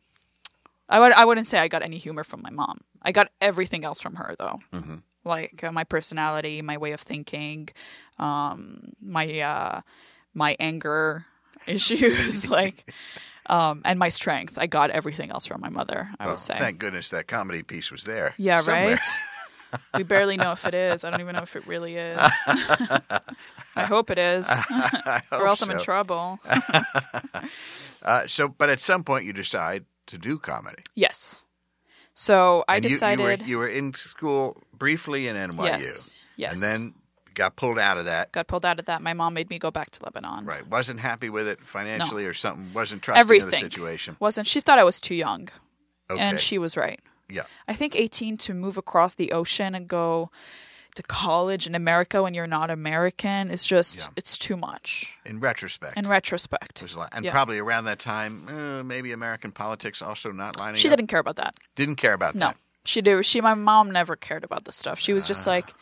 I 0.87 0.99
would 0.99 1.11
I 1.13 1.25
wouldn't 1.25 1.47
say 1.47 1.59
I 1.59 1.67
got 1.67 1.81
any 1.83 1.97
humor 1.97 2.23
from 2.23 2.41
my 2.41 2.49
mom. 2.49 2.81
I 3.01 3.11
got 3.11 3.29
everything 3.41 3.83
else 3.85 4.01
from 4.01 4.15
her 4.15 4.35
though, 4.39 4.59
Mm-hmm. 4.73 4.95
like 5.23 5.63
uh, 5.63 5.71
my 5.71 5.83
personality, 5.83 6.61
my 6.61 6.77
way 6.77 6.91
of 6.93 6.99
thinking, 7.01 7.69
um, 8.17 8.93
my 9.01 9.39
uh, 9.39 9.81
my 10.33 10.55
anger 10.59 11.25
issues, 11.67 12.49
like, 12.49 12.91
um, 13.47 13.81
and 13.85 13.97
my 13.99 14.09
strength. 14.09 14.57
I 14.57 14.67
got 14.67 14.89
everything 14.91 15.31
else 15.31 15.45
from 15.45 15.61
my 15.61 15.69
mother. 15.69 16.09
I 16.19 16.25
Well, 16.25 16.33
would 16.35 16.39
say. 16.39 16.57
thank 16.57 16.79
goodness 16.79 17.09
that 17.09 17.27
comedy 17.27 17.63
piece 17.63 17.91
was 17.91 18.03
there. 18.03 18.33
Yeah, 18.37 18.59
somewhere. 18.59 18.95
right. 18.95 19.05
we 19.95 20.01
barely 20.03 20.35
know 20.35 20.51
if 20.53 20.65
it 20.65 20.73
is. 20.73 21.03
I 21.03 21.11
don't 21.11 21.21
even 21.21 21.35
know 21.35 21.43
if 21.43 21.55
it 21.55 21.67
really 21.67 21.95
is. 21.95 22.17
I 22.17 23.83
hope 23.85 24.09
it 24.09 24.17
is, 24.17 24.47
I 24.49 25.21
or 25.31 25.37
hope 25.39 25.47
else 25.47 25.61
I'm 25.61 25.69
in 25.69 25.79
trouble. 25.79 26.39
Uh, 28.01 28.25
so, 28.27 28.47
but 28.47 28.69
at 28.69 28.79
some 28.79 29.03
point 29.03 29.25
you 29.25 29.33
decide 29.33 29.85
to 30.07 30.17
do 30.17 30.39
comedy. 30.39 30.81
Yes. 30.95 31.43
So 32.13 32.63
I 32.67 32.77
And 32.77 32.85
you- 32.85 32.89
decided. 32.89 33.19
you, 33.21 33.25
were, 33.27 33.47
you 33.47 33.57
were 33.59 33.67
in 33.67 33.93
school 33.93 34.61
briefly 34.73 35.27
in 35.27 35.35
NYU. 35.35 35.65
yes, 35.79 36.23
yes. 36.35 36.53
And 36.53 36.61
then 36.61 36.93
got 37.39 37.55
pulled 37.55 37.79
out 37.79 37.97
of 37.97 38.05
that. 38.05 38.31
got 38.31 38.47
pulled 38.47 38.65
out 38.65 38.79
of 38.79 38.85
that. 38.85 39.01
My 39.01 39.13
mom 39.13 39.33
made 39.33 39.49
me 39.49 39.57
go 39.57 39.71
back 39.71 39.89
to 39.91 40.03
Lebanon. 40.03 40.45
Right. 40.45 40.67
Wasn't 40.67 40.99
happy 40.99 41.29
with 41.29 41.47
it 41.47 41.59
financially 41.61 42.25
or 42.25 42.33
something. 42.33 42.71
Wasn't 42.73 43.01
trusting 43.01 43.19
Everything 43.19 43.47
of 43.47 43.51
the 43.51 43.57
situation. 43.57 44.15
wasn't. 44.19 44.45
She 44.47 44.59
thought 44.59 44.77
I 44.77 44.83
was 44.83 44.99
too 44.99 45.15
young, 45.15 45.49
Okay. 46.11 46.21
and 46.21 46.39
she 46.39 46.57
was 46.57 46.75
right. 46.77 46.99
yeah. 47.29 47.43
I 47.67 47.73
think 47.73 47.95
18 47.95 48.37
to 48.37 48.53
move 48.53 48.77
across 48.77 49.15
the 49.15 49.31
ocean 49.31 49.73
and 49.75 49.87
go 49.87 50.29
to 50.95 51.03
college 51.03 51.67
in 51.67 51.75
America 51.75 52.23
when 52.23 52.33
you're 52.33 52.47
not 52.47 52.69
American 52.71 53.51
is 53.51 53.63
just 53.65 53.97
Yeah. 53.99 54.07
it's 54.15 54.37
too 54.37 54.57
much. 54.57 55.15
In 55.25 55.39
retrospect. 55.39 55.97
In 55.97 56.07
retrospect, 56.07 56.79
There's 56.79 56.95
a 56.95 56.99
lot. 56.99 57.09
And 57.13 57.23
Yeah. 57.23 57.31
probably 57.31 57.59
around 57.59 57.85
that 57.85 57.99
time, 57.99 58.47
uh, 58.49 58.83
maybe 58.83 59.11
American 59.11 59.51
politics 59.51 60.01
also 60.01 60.31
not 60.31 60.57
lining 60.57 60.75
she 60.75 60.87
up. 60.87 60.91
She 60.91 60.95
didn't 60.97 61.07
care 61.09 61.19
about 61.19 61.35
that. 61.37 61.53
Didn't 61.75 61.95
care 61.97 62.13
about 62.13 62.33
that. 62.33 62.39
No, 62.39 62.47
that. 62.47 62.57
she 62.85 63.01
do. 63.01 63.21
She, 63.21 63.39
my 63.39 63.53
mom 63.53 63.91
never 63.91 64.15
cared 64.15 64.43
about 64.43 64.65
this 64.65 64.75
stuff. 64.75 64.99
She 64.99 65.13
was 65.13 65.27
just 65.27 65.47
Ah. 65.47 65.51
like, 65.51 65.73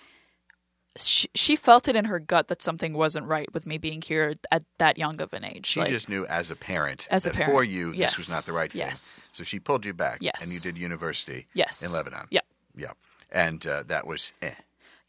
she, 1.02 1.30
she 1.36 1.56
felt 1.56 1.88
it 1.88 1.96
in 1.96 2.06
her 2.06 2.20
gut 2.20 2.48
that 2.48 2.62
something 2.62 2.94
wasn't 2.94 3.26
right 3.26 3.52
with 3.54 3.66
me 3.66 3.78
being 3.78 4.02
here 4.02 4.34
at 4.52 4.64
that 4.78 4.98
young 4.98 5.22
of 5.22 5.34
an 5.34 5.44
age. 5.44 5.66
She 5.66 5.80
like, 5.80 5.90
just 5.90 6.10
knew 6.10 6.26
as 6.28 6.52
a 6.52 6.56
parent 6.56 7.08
As 7.12 7.26
a 7.26 7.32
parent, 7.32 7.52
for 7.52 7.64
you 7.64 7.94
this 7.94 8.18
was 8.18 8.30
not 8.30 8.46
the 8.46 8.54
right 8.54 8.72
thing. 8.72 8.80
yes. 8.80 9.32
So 9.34 9.44
she 9.44 9.60
pulled 9.60 9.86
you 9.86 9.94
back. 9.94 10.20
Yes. 10.22 10.44
And 10.44 10.52
you 10.52 10.60
did 10.60 10.78
university 10.78 11.48
yes, 11.54 11.84
in 11.84 11.92
Lebanon. 11.92 12.28
Yeah, 12.30 12.42
Yeah. 12.76 12.92
And 13.32 13.66
uh, 13.68 13.84
that 13.88 14.08
was 14.08 14.34
eh. 14.42 14.52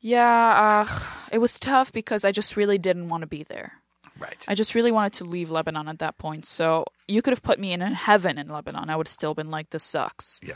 yeah. 0.00 0.86
Uh, 0.88 1.00
it 1.30 1.38
was 1.38 1.58
tough 1.58 1.92
because 1.92 2.24
I 2.24 2.32
just 2.32 2.56
really 2.56 2.78
didn't 2.78 3.08
want 3.08 3.22
to 3.22 3.26
be 3.26 3.44
there. 3.44 3.74
Right. 4.18 4.44
I 4.48 4.54
just 4.54 4.74
really 4.74 4.90
wanted 4.90 5.12
to 5.14 5.24
leave 5.24 5.50
Lebanon 5.50 5.88
at 5.88 6.00
that 6.00 6.18
point. 6.18 6.44
So 6.44 6.84
you 7.06 7.22
could 7.22 7.32
have 7.32 7.42
put 7.42 7.58
me 7.58 7.72
in 7.72 7.80
heaven 7.80 8.38
in 8.38 8.48
Lebanon. 8.48 8.90
I 8.90 8.96
would 8.96 9.06
have 9.06 9.12
still 9.12 9.34
been 9.34 9.50
like, 9.50 9.70
this 9.70 9.84
sucks. 9.84 10.40
yeah. 10.42 10.54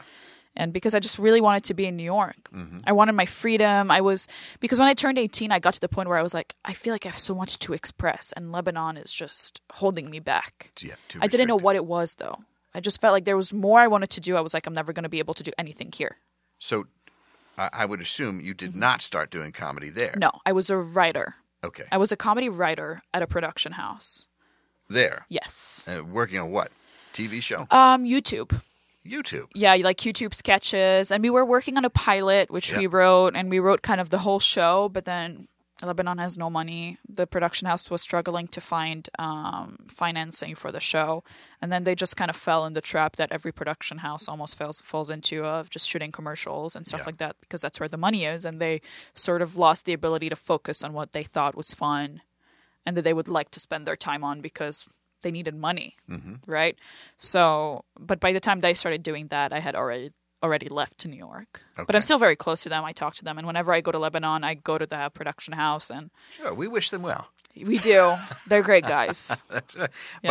And 0.55 0.72
because 0.72 0.94
I 0.94 0.98
just 1.00 1.18
really 1.18 1.40
wanted 1.40 1.64
to 1.64 1.74
be 1.74 1.86
in 1.86 1.96
New 1.96 2.03
York, 2.05 2.36
Mm-hmm. 2.55 2.78
I 2.86 2.92
wanted 2.92 3.12
my 3.12 3.24
freedom. 3.24 3.90
I 3.90 4.00
was, 4.03 4.28
because 4.61 4.78
when 4.78 4.88
I 4.88 4.94
turned 4.94 5.18
18, 5.18 5.50
I 5.50 5.59
got 5.59 5.72
to 5.74 5.80
the 5.80 5.88
point 5.88 6.09
where 6.09 6.18
I 6.18 6.22
was 6.22 6.34
like, 6.34 6.55
I 6.64 6.74
feel 6.74 6.92
like 6.92 7.07
I 7.07 7.09
have 7.09 7.18
so 7.18 7.34
much 7.34 7.59
to 7.61 7.72
express, 7.72 8.32
and 8.36 8.53
Lebanon 8.53 8.96
is 8.98 9.12
just 9.12 9.62
holding 9.72 10.11
me 10.11 10.20
back. 10.20 10.72
Yeah. 10.80 10.94
I 11.20 11.26
didn't 11.26 11.48
know 11.48 11.57
what 11.57 11.76
it 11.76 11.86
was, 11.86 12.14
though. 12.16 12.40
I 12.74 12.80
just 12.80 13.00
felt 13.00 13.12
like 13.12 13.24
there 13.24 13.36
was 13.36 13.53
more 13.53 13.80
I 13.80 13.86
wanted 13.86 14.11
to 14.11 14.20
do. 14.20 14.36
I 14.36 14.40
was 14.42 14.53
like, 14.55 14.66
I'm 14.66 14.74
never 14.74 14.92
going 14.92 15.03
to 15.05 15.09
be 15.09 15.18
able 15.18 15.34
to 15.34 15.42
do 15.42 15.53
anything 15.59 15.90
here. 15.92 16.16
So 16.59 16.86
I 17.59 17.68
I 17.72 17.84
would 17.86 18.00
assume 18.00 18.40
you 18.40 18.55
did 18.55 18.74
not 18.74 19.03
start 19.03 19.30
doing 19.30 19.53
comedy 19.53 19.90
there. 19.90 20.11
Mm-hmm. 20.11 20.20
No, 20.20 20.30
I 20.46 20.53
was 20.53 20.70
a 20.70 20.76
writer. 20.76 21.34
Okay. 21.64 21.84
I 21.92 21.96
was 21.98 22.12
a 22.12 22.16
comedy 22.16 22.48
writer 22.48 23.03
at 23.14 23.22
a 23.22 23.26
production 23.26 23.72
house. 23.72 24.26
There. 24.88 25.26
Yes. 25.28 25.86
Uh, 25.88 26.03
working 26.05 26.38
on 26.38 26.50
what? 26.50 26.70
TV 27.14 27.42
show? 27.42 27.66
Um, 27.70 28.05
YouTube. 28.05 28.61
YouTube. 29.07 29.48
yeah, 29.55 29.74
like 29.76 29.98
YouTube 29.98 30.34
sketches, 30.34 31.11
and 31.11 31.22
we 31.22 31.30
were 31.30 31.44
working 31.44 31.76
on 31.76 31.84
a 31.84 31.90
pilot 31.90 32.50
which 32.50 32.76
we 32.76 32.86
wrote, 32.86 33.34
and 33.36 33.50
we 33.50 33.59
wrote 33.59 33.82
kind 33.82 34.00
of 34.00 34.11
the 34.11 34.18
whole 34.18 34.38
show. 34.40 34.88
But 34.88 35.05
then 35.05 35.48
Lebanon 35.82 36.18
has 36.18 36.38
no 36.38 36.48
money. 36.48 36.98
The 37.09 37.26
production 37.26 37.66
house 37.66 37.90
was 37.90 38.00
struggling 38.00 38.46
to 38.48 38.61
find 38.61 39.09
um, 39.18 39.78
financing 39.88 40.55
for 40.55 40.70
the 40.70 40.78
show, 40.78 41.24
and 41.61 41.72
then 41.72 41.82
they 41.82 41.96
just 41.96 42.16
kind 42.16 42.30
of 42.30 42.36
fell 42.36 42.64
in 42.64 42.74
the 42.74 42.80
trap 42.80 43.16
that 43.16 43.32
every 43.32 43.50
production 43.50 43.98
house 43.98 44.28
almost 44.28 44.57
falls 44.57 44.80
falls 44.82 45.11
into 45.11 45.44
of 45.44 45.68
just 45.70 45.88
shooting 45.88 46.12
commercials 46.12 46.76
and 46.76 46.86
stuff 46.86 47.00
Yeah. 47.00 47.07
like 47.07 47.16
that 47.18 47.36
because 47.40 47.61
that's 47.62 47.80
where 47.80 47.88
the 47.88 47.96
money 47.96 48.24
is, 48.24 48.44
and 48.44 48.61
they 48.61 48.80
sort 49.14 49.42
of 49.42 49.57
lost 49.57 49.84
the 49.84 49.92
ability 49.92 50.28
to 50.28 50.36
focus 50.36 50.84
on 50.84 50.92
what 50.92 51.11
they 51.11 51.24
thought 51.24 51.57
was 51.57 51.74
fun, 51.74 52.22
and 52.86 52.96
that 52.96 53.03
they 53.03 53.12
would 53.14 53.26
like 53.28 53.50
to 53.50 53.59
spend 53.59 53.84
their 53.84 53.96
time 53.96 54.22
on 54.22 54.40
because 54.40 54.86
they 55.22 55.30
needed 55.30 55.54
money, 55.54 55.96
right? 56.46 56.76
So, 57.16 57.84
but 57.98 58.20
by 58.20 58.32
the 58.32 58.40
time 58.40 58.60
they 58.60 58.74
started 58.74 59.02
doing 59.02 59.28
that, 59.28 59.52
I 59.52 59.60
had 59.60 59.74
already 59.74 60.10
already 60.42 60.68
left 60.68 60.98
to 60.98 61.08
New 61.08 61.16
York. 61.16 61.62
But 61.76 61.94
I'm 61.94 62.02
still 62.02 62.18
very 62.18 62.34
close 62.36 62.62
to 62.64 62.68
them. 62.68 62.84
I 62.84 62.92
talk 62.92 63.14
to 63.16 63.24
them, 63.24 63.38
and 63.38 63.46
whenever 63.46 63.72
I 63.72 63.80
go 63.80 63.92
to 63.92 63.98
Lebanon, 63.98 64.42
I 64.44 64.54
go 64.54 64.76
to 64.76 64.86
the 64.86 65.10
production 65.14 65.54
house, 65.54 65.88
and 65.90 66.10
Sure. 66.36 66.52
We 66.52 66.66
wish 66.68 66.90
them 66.90 67.02
well. 67.02 67.28
we 67.54 67.78
do. 67.78 68.14
They're 68.48 68.62
great 68.62 68.84
guys. 68.84 69.42
Right. 69.52 69.74
Yeah. 69.78 69.86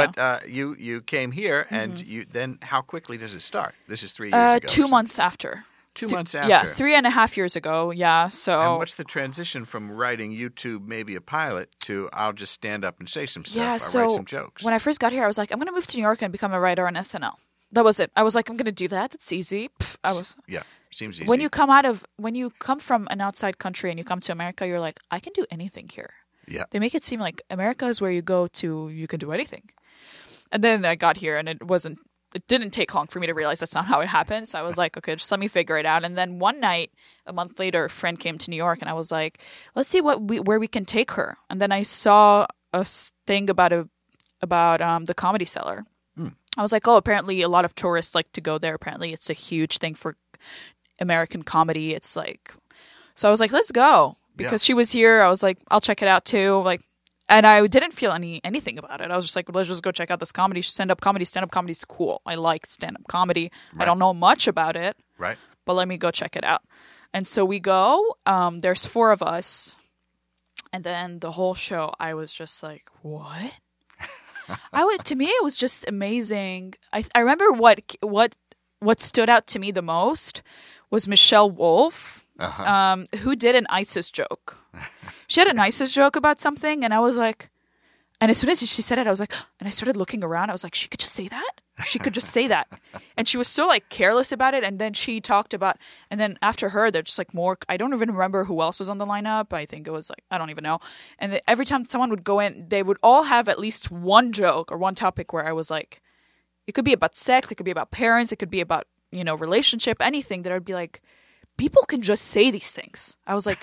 But 0.05 0.17
uh, 0.17 0.39
you 0.47 0.75
you 0.77 1.01
came 1.01 1.31
here, 1.31 1.65
and 1.69 1.99
you 2.05 2.25
then 2.25 2.57
how 2.61 2.81
quickly 2.81 3.17
does 3.17 3.33
it 3.33 3.41
start? 3.41 3.73
This 3.87 4.03
is 4.03 4.11
three 4.13 4.29
years 4.31 4.53
Uh, 4.53 4.57
ago. 4.57 4.67
two 4.67 4.87
months 4.87 5.19
after. 5.19 5.63
Two 5.93 6.07
Th- 6.07 6.15
months 6.15 6.33
after. 6.35 6.49
Yeah, 6.49 6.63
three 6.65 6.95
and 6.95 7.05
a 7.05 7.09
half 7.09 7.35
years 7.35 7.55
ago. 7.57 7.91
Yeah. 7.91 8.29
So 8.29 8.59
And 8.61 8.77
what's 8.77 8.95
the 8.95 9.03
transition 9.03 9.65
from 9.65 9.91
writing 9.91 10.31
YouTube, 10.31 10.87
maybe 10.87 11.15
a 11.15 11.21
pilot, 11.21 11.69
to 11.81 12.09
I'll 12.13 12.31
just 12.33 12.53
stand 12.53 12.85
up 12.85 12.99
and 12.99 13.09
say 13.09 13.25
some 13.25 13.43
stuff, 13.43 13.57
yeah, 13.57 13.73
I'll 13.73 13.79
so 13.79 14.01
write 14.01 14.11
some 14.11 14.25
jokes? 14.25 14.63
when 14.63 14.73
I 14.73 14.79
first 14.79 14.99
got 15.01 15.11
here, 15.11 15.23
I 15.23 15.27
was 15.27 15.37
like, 15.37 15.51
I'm 15.51 15.59
gonna 15.59 15.73
move 15.73 15.87
to 15.87 15.97
New 15.97 16.03
York 16.03 16.21
and 16.21 16.31
become 16.31 16.53
a 16.53 16.59
writer 16.59 16.87
on 16.87 16.93
SNL. 16.95 17.33
That 17.73 17.83
was 17.83 17.99
it. 17.99 18.09
I 18.15 18.23
was 18.23 18.35
like, 18.35 18.49
I'm 18.49 18.57
gonna 18.57 18.71
do 18.71 18.87
that. 18.87 19.11
That's 19.11 19.31
easy. 19.33 19.69
Pff, 19.79 19.97
I 20.03 20.13
was 20.13 20.37
yeah, 20.47 20.63
seems 20.91 21.19
easy. 21.19 21.27
when 21.27 21.41
you 21.41 21.49
come 21.49 21.69
out 21.69 21.85
of 21.85 22.05
when 22.17 22.35
you 22.35 22.51
come 22.59 22.79
from 22.79 23.07
an 23.11 23.19
outside 23.21 23.57
country 23.57 23.89
and 23.89 23.99
you 23.99 24.05
come 24.05 24.19
to 24.21 24.31
America, 24.31 24.65
you're 24.65 24.79
like, 24.79 24.99
I 25.11 25.19
can 25.19 25.33
do 25.33 25.45
anything 25.51 25.89
here. 25.89 26.11
yeah, 26.47 26.63
They 26.71 26.79
make 26.79 26.95
it 26.95 27.03
seem 27.03 27.19
like 27.19 27.41
America 27.49 27.85
is 27.87 27.99
where 28.01 28.11
you 28.11 28.21
go 28.21 28.47
to 28.47 28.89
you 28.89 29.07
can 29.07 29.19
do 29.19 29.31
anything. 29.33 29.69
And 30.53 30.63
then 30.63 30.83
I 30.85 30.95
got 30.95 31.17
here 31.17 31.37
and 31.37 31.47
it 31.49 31.63
wasn't 31.63 31.99
it 32.33 32.47
didn't 32.47 32.71
take 32.71 32.93
long 32.93 33.07
for 33.07 33.19
me 33.19 33.27
to 33.27 33.33
realize 33.33 33.59
that's 33.59 33.75
not 33.75 33.85
how 33.85 33.99
it 34.01 34.07
happens. 34.07 34.49
So 34.49 34.59
I 34.59 34.61
was 34.61 34.77
like, 34.77 34.97
okay, 34.97 35.15
just 35.15 35.31
let 35.31 35.39
me 35.39 35.47
figure 35.47 35.77
it 35.77 35.85
out. 35.85 36.03
And 36.03 36.17
then 36.17 36.39
one 36.39 36.59
night, 36.59 36.91
a 37.25 37.33
month 37.33 37.59
later, 37.59 37.85
a 37.85 37.89
friend 37.89 38.19
came 38.19 38.37
to 38.37 38.49
New 38.49 38.55
York 38.55 38.79
and 38.81 38.89
I 38.89 38.93
was 38.93 39.11
like, 39.11 39.41
let's 39.75 39.89
see 39.89 40.01
what 40.01 40.21
we 40.21 40.39
where 40.39 40.59
we 40.59 40.67
can 40.67 40.85
take 40.85 41.11
her. 41.11 41.37
And 41.49 41.61
then 41.61 41.71
I 41.71 41.83
saw 41.83 42.47
a 42.73 42.85
thing 43.27 43.49
about 43.49 43.73
a 43.73 43.89
about 44.41 44.81
um, 44.81 45.05
the 45.05 45.13
comedy 45.13 45.45
cellar. 45.45 45.85
I 46.57 46.61
was 46.61 46.71
like, 46.71 46.87
oh, 46.87 46.97
apparently 46.97 47.41
a 47.41 47.49
lot 47.49 47.65
of 47.65 47.75
tourists 47.75 48.13
like 48.13 48.31
to 48.33 48.41
go 48.41 48.57
there. 48.57 48.75
Apparently 48.75 49.13
it's 49.13 49.29
a 49.29 49.33
huge 49.33 49.77
thing 49.77 49.95
for 49.95 50.17
American 50.99 51.43
comedy. 51.43 51.93
It's 51.93 52.15
like, 52.15 52.53
so 53.15 53.27
I 53.27 53.31
was 53.31 53.39
like, 53.39 53.51
let's 53.51 53.71
go 53.71 54.15
because 54.35 54.63
she 54.63 54.73
was 54.73 54.91
here. 54.91 55.21
I 55.21 55.29
was 55.29 55.43
like, 55.43 55.59
I'll 55.69 55.81
check 55.81 56.01
it 56.01 56.07
out 56.07 56.25
too. 56.25 56.61
Like, 56.61 56.81
and 57.31 57.47
I 57.47 57.65
didn't 57.67 57.93
feel 57.93 58.11
any 58.11 58.41
anything 58.43 58.77
about 58.77 59.01
it. 59.01 59.09
I 59.09 59.15
was 59.15 59.25
just 59.25 59.35
like, 59.35 59.47
let's 59.55 59.69
just 59.69 59.81
go 59.83 59.91
check 59.91 60.11
out 60.11 60.19
this 60.19 60.31
comedy, 60.31 60.61
stand 60.61 60.91
up 60.91 61.01
comedy. 61.01 61.25
Stand 61.25 61.43
up 61.43 61.51
comedy 61.51 61.71
is 61.71 61.85
cool. 61.85 62.21
I 62.25 62.35
like 62.35 62.67
stand 62.67 62.95
up 62.97 63.07
comedy. 63.07 63.51
I 63.79 63.85
don't 63.85 63.97
know 63.99 64.13
much 64.13 64.47
about 64.47 64.75
it, 64.75 64.95
right. 65.17 65.37
but 65.65 65.73
let 65.73 65.87
me 65.87 65.97
go 65.97 66.11
check 66.11 66.35
it 66.35 66.43
out. 66.43 66.61
And 67.13 67.25
so 67.25 67.43
we 67.43 67.59
go. 67.59 68.15
Um, 68.25 68.59
there's 68.59 68.85
four 68.85 69.11
of 69.11 69.21
us, 69.21 69.75
and 70.71 70.83
then 70.83 71.19
the 71.19 71.31
whole 71.31 71.55
show, 71.55 71.93
I 71.99 72.13
was 72.13 72.31
just 72.31 72.61
like, 72.63 72.83
what? 73.01 73.53
I 74.73 74.85
would 74.85 75.03
to 75.05 75.15
me 75.15 75.25
it 75.25 75.43
was 75.43 75.57
just 75.57 75.87
amazing. 75.87 76.75
I 76.93 77.03
I 77.15 77.19
remember 77.21 77.51
what 77.51 77.95
what 78.01 78.35
what 78.79 78.99
stood 78.99 79.29
out 79.29 79.47
to 79.47 79.59
me 79.59 79.71
the 79.71 79.81
most 79.81 80.41
was 80.89 81.07
Michelle 81.07 81.49
Wolf, 81.51 82.25
Uh-huh. 82.39 82.63
um, 82.75 83.05
who 83.21 83.35
did 83.35 83.55
an 83.55 83.65
ISIS 83.69 84.09
joke. 84.11 84.57
She 85.31 85.39
had 85.39 85.47
a 85.47 85.61
ISIS 85.61 85.93
joke 85.93 86.17
about 86.17 86.41
something, 86.41 86.83
and 86.83 86.93
I 86.93 86.99
was 86.99 87.15
like, 87.15 87.49
and 88.19 88.29
as 88.29 88.37
soon 88.37 88.49
as 88.49 88.59
she 88.59 88.81
said 88.81 88.97
it, 88.97 89.07
I 89.07 89.09
was 89.09 89.21
like, 89.21 89.31
and 89.61 89.67
I 89.67 89.69
started 89.69 89.95
looking 89.95 90.25
around. 90.25 90.49
I 90.49 90.51
was 90.51 90.61
like, 90.61 90.75
she 90.75 90.89
could 90.89 90.99
just 90.99 91.13
say 91.13 91.29
that. 91.29 91.51
She 91.85 91.99
could 91.99 92.13
just 92.13 92.27
say 92.27 92.49
that, 92.49 92.67
and 93.17 93.29
she 93.29 93.37
was 93.37 93.47
so 93.47 93.65
like 93.65 93.87
careless 93.87 94.33
about 94.33 94.53
it. 94.53 94.65
And 94.65 94.77
then 94.77 94.91
she 94.91 95.21
talked 95.21 95.53
about, 95.53 95.77
and 96.09 96.19
then 96.19 96.37
after 96.41 96.67
her, 96.69 96.91
there's 96.91 97.05
just 97.05 97.17
like 97.17 97.33
more. 97.33 97.57
I 97.69 97.77
don't 97.77 97.93
even 97.93 98.11
remember 98.11 98.43
who 98.43 98.61
else 98.61 98.77
was 98.77 98.89
on 98.89 98.97
the 98.97 99.05
lineup. 99.05 99.53
I 99.53 99.65
think 99.65 99.87
it 99.87 99.91
was 99.91 100.09
like 100.09 100.25
I 100.29 100.37
don't 100.37 100.49
even 100.49 100.65
know. 100.65 100.79
And 101.17 101.31
the, 101.31 101.49
every 101.49 101.63
time 101.63 101.85
someone 101.85 102.09
would 102.09 102.25
go 102.25 102.41
in, 102.41 102.65
they 102.67 102.83
would 102.83 102.97
all 103.01 103.23
have 103.23 103.47
at 103.47 103.57
least 103.57 103.89
one 103.89 104.33
joke 104.33 104.69
or 104.69 104.77
one 104.77 104.95
topic 104.95 105.31
where 105.31 105.47
I 105.47 105.53
was 105.53 105.71
like, 105.71 106.01
it 106.67 106.73
could 106.73 106.83
be 106.83 106.91
about 106.91 107.15
sex, 107.15 107.53
it 107.53 107.55
could 107.55 107.63
be 107.63 107.71
about 107.71 107.89
parents, 107.89 108.33
it 108.33 108.35
could 108.35 108.51
be 108.51 108.59
about 108.59 108.85
you 109.13 109.23
know 109.23 109.35
relationship, 109.35 110.01
anything 110.01 110.41
that 110.41 110.51
I'd 110.51 110.65
be 110.65 110.73
like, 110.73 111.01
people 111.63 111.83
can 111.91 112.01
just 112.01 112.23
say 112.35 112.45
these 112.57 112.71
things. 112.79 112.99
I 113.31 113.33
was 113.39 113.45
like, 113.45 113.61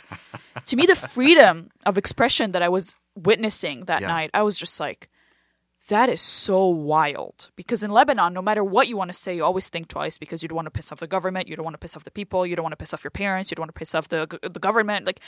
to 0.70 0.74
me, 0.78 0.84
the 0.86 0.96
freedom 1.16 1.54
of 1.88 1.94
expression 2.02 2.52
that 2.52 2.62
I 2.62 2.70
was 2.76 2.84
witnessing 3.28 3.76
that 3.90 4.00
Yeah. 4.02 4.08
night, 4.16 4.30
I 4.40 4.42
was 4.48 4.56
just 4.64 4.76
like, 4.86 5.08
that 5.88 6.08
is 6.16 6.20
so 6.20 6.58
wild. 6.94 7.50
Because 7.56 7.80
in 7.86 7.90
Lebanon, 7.90 8.32
no 8.38 8.42
matter 8.48 8.62
what 8.74 8.86
you 8.88 8.96
want 9.00 9.10
to 9.14 9.18
say, 9.24 9.32
you 9.36 9.44
always 9.44 9.68
think 9.68 9.88
twice 9.88 10.16
because 10.24 10.42
you 10.42 10.48
don't 10.48 10.56
want 10.60 10.66
to 10.72 10.76
piss 10.78 10.92
off 10.92 11.00
the 11.00 11.06
government, 11.16 11.48
you 11.48 11.56
don't 11.56 11.64
want 11.68 11.74
to 11.80 11.84
piss 11.86 11.96
off 11.96 12.04
the 12.04 12.16
people, 12.20 12.46
you 12.46 12.54
don't 12.56 12.66
want 12.68 12.76
to 12.78 12.82
piss 12.84 12.94
off 12.94 13.02
your 13.04 13.10
parents, 13.24 13.50
you 13.50 13.54
don't 13.56 13.62
want 13.66 13.74
to 13.74 13.78
piss 13.82 13.94
off 13.96 14.06
the 14.14 14.20
the 14.56 14.60
government. 14.68 15.06
Like, 15.10 15.20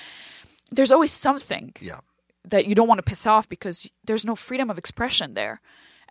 there's 0.76 0.92
always 0.92 1.12
something 1.26 1.66
Yeah. 1.90 2.00
that 2.54 2.64
you 2.68 2.74
don't 2.78 2.88
want 2.90 2.98
to 3.04 3.08
piss 3.12 3.26
off 3.34 3.46
because 3.48 3.76
there's 4.06 4.24
no 4.30 4.36
freedom 4.36 4.68
of 4.70 4.78
expression 4.78 5.34
there. 5.34 5.56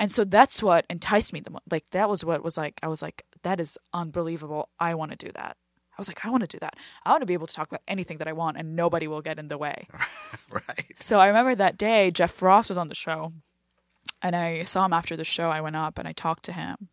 And 0.02 0.10
so 0.12 0.22
that's 0.38 0.58
what 0.68 0.82
enticed 0.90 1.32
me 1.34 1.40
the 1.42 1.52
most. 1.52 1.64
Like 1.76 1.86
that 1.92 2.08
was 2.10 2.26
what 2.30 2.40
was 2.48 2.58
like 2.64 2.76
I 2.86 2.88
was 2.94 3.02
like 3.08 3.18
that 3.48 3.60
is 3.60 3.78
unbelievable. 3.94 4.64
I 4.80 4.90
want 5.00 5.12
to 5.14 5.18
do 5.28 5.32
that. 5.40 5.54
I 6.00 6.02
was 6.02 6.08
like 6.08 6.26
I 6.26 6.30
want 6.30 6.42
to 6.42 6.48
do 6.48 6.60
that. 6.60 6.78
I 7.06 7.10
want 7.12 7.24
to 7.24 7.26
be 7.26 7.34
able 7.34 7.48
to 7.48 7.54
talk 7.54 7.68
about 7.68 7.82
anything 7.86 8.20
that 8.20 8.28
I 8.30 8.32
want 8.32 8.56
and 8.56 8.74
nobody 8.74 9.06
will 9.06 9.22
get 9.22 9.38
in 9.38 9.50
the 9.50 9.58
way. 9.58 9.88
Right. 10.52 10.94
So 10.96 11.20
I 11.20 11.28
remember 11.28 11.56
that 11.56 11.78
day 11.78 12.10
Jeff 12.10 12.42
Ross 12.42 12.70
was 12.70 12.78
on 12.78 12.88
the 12.88 12.96
show 12.96 13.34
and 14.22 14.34
I 14.36 14.64
saw 14.64 14.86
him 14.86 14.94
after 14.94 15.18
the 15.18 15.26
show. 15.26 15.50
I 15.50 15.60
went 15.60 15.76
up 15.76 16.00
and 16.00 16.08
I 16.08 16.14
talked 16.14 16.44
to 16.46 16.54
him. 16.54 16.88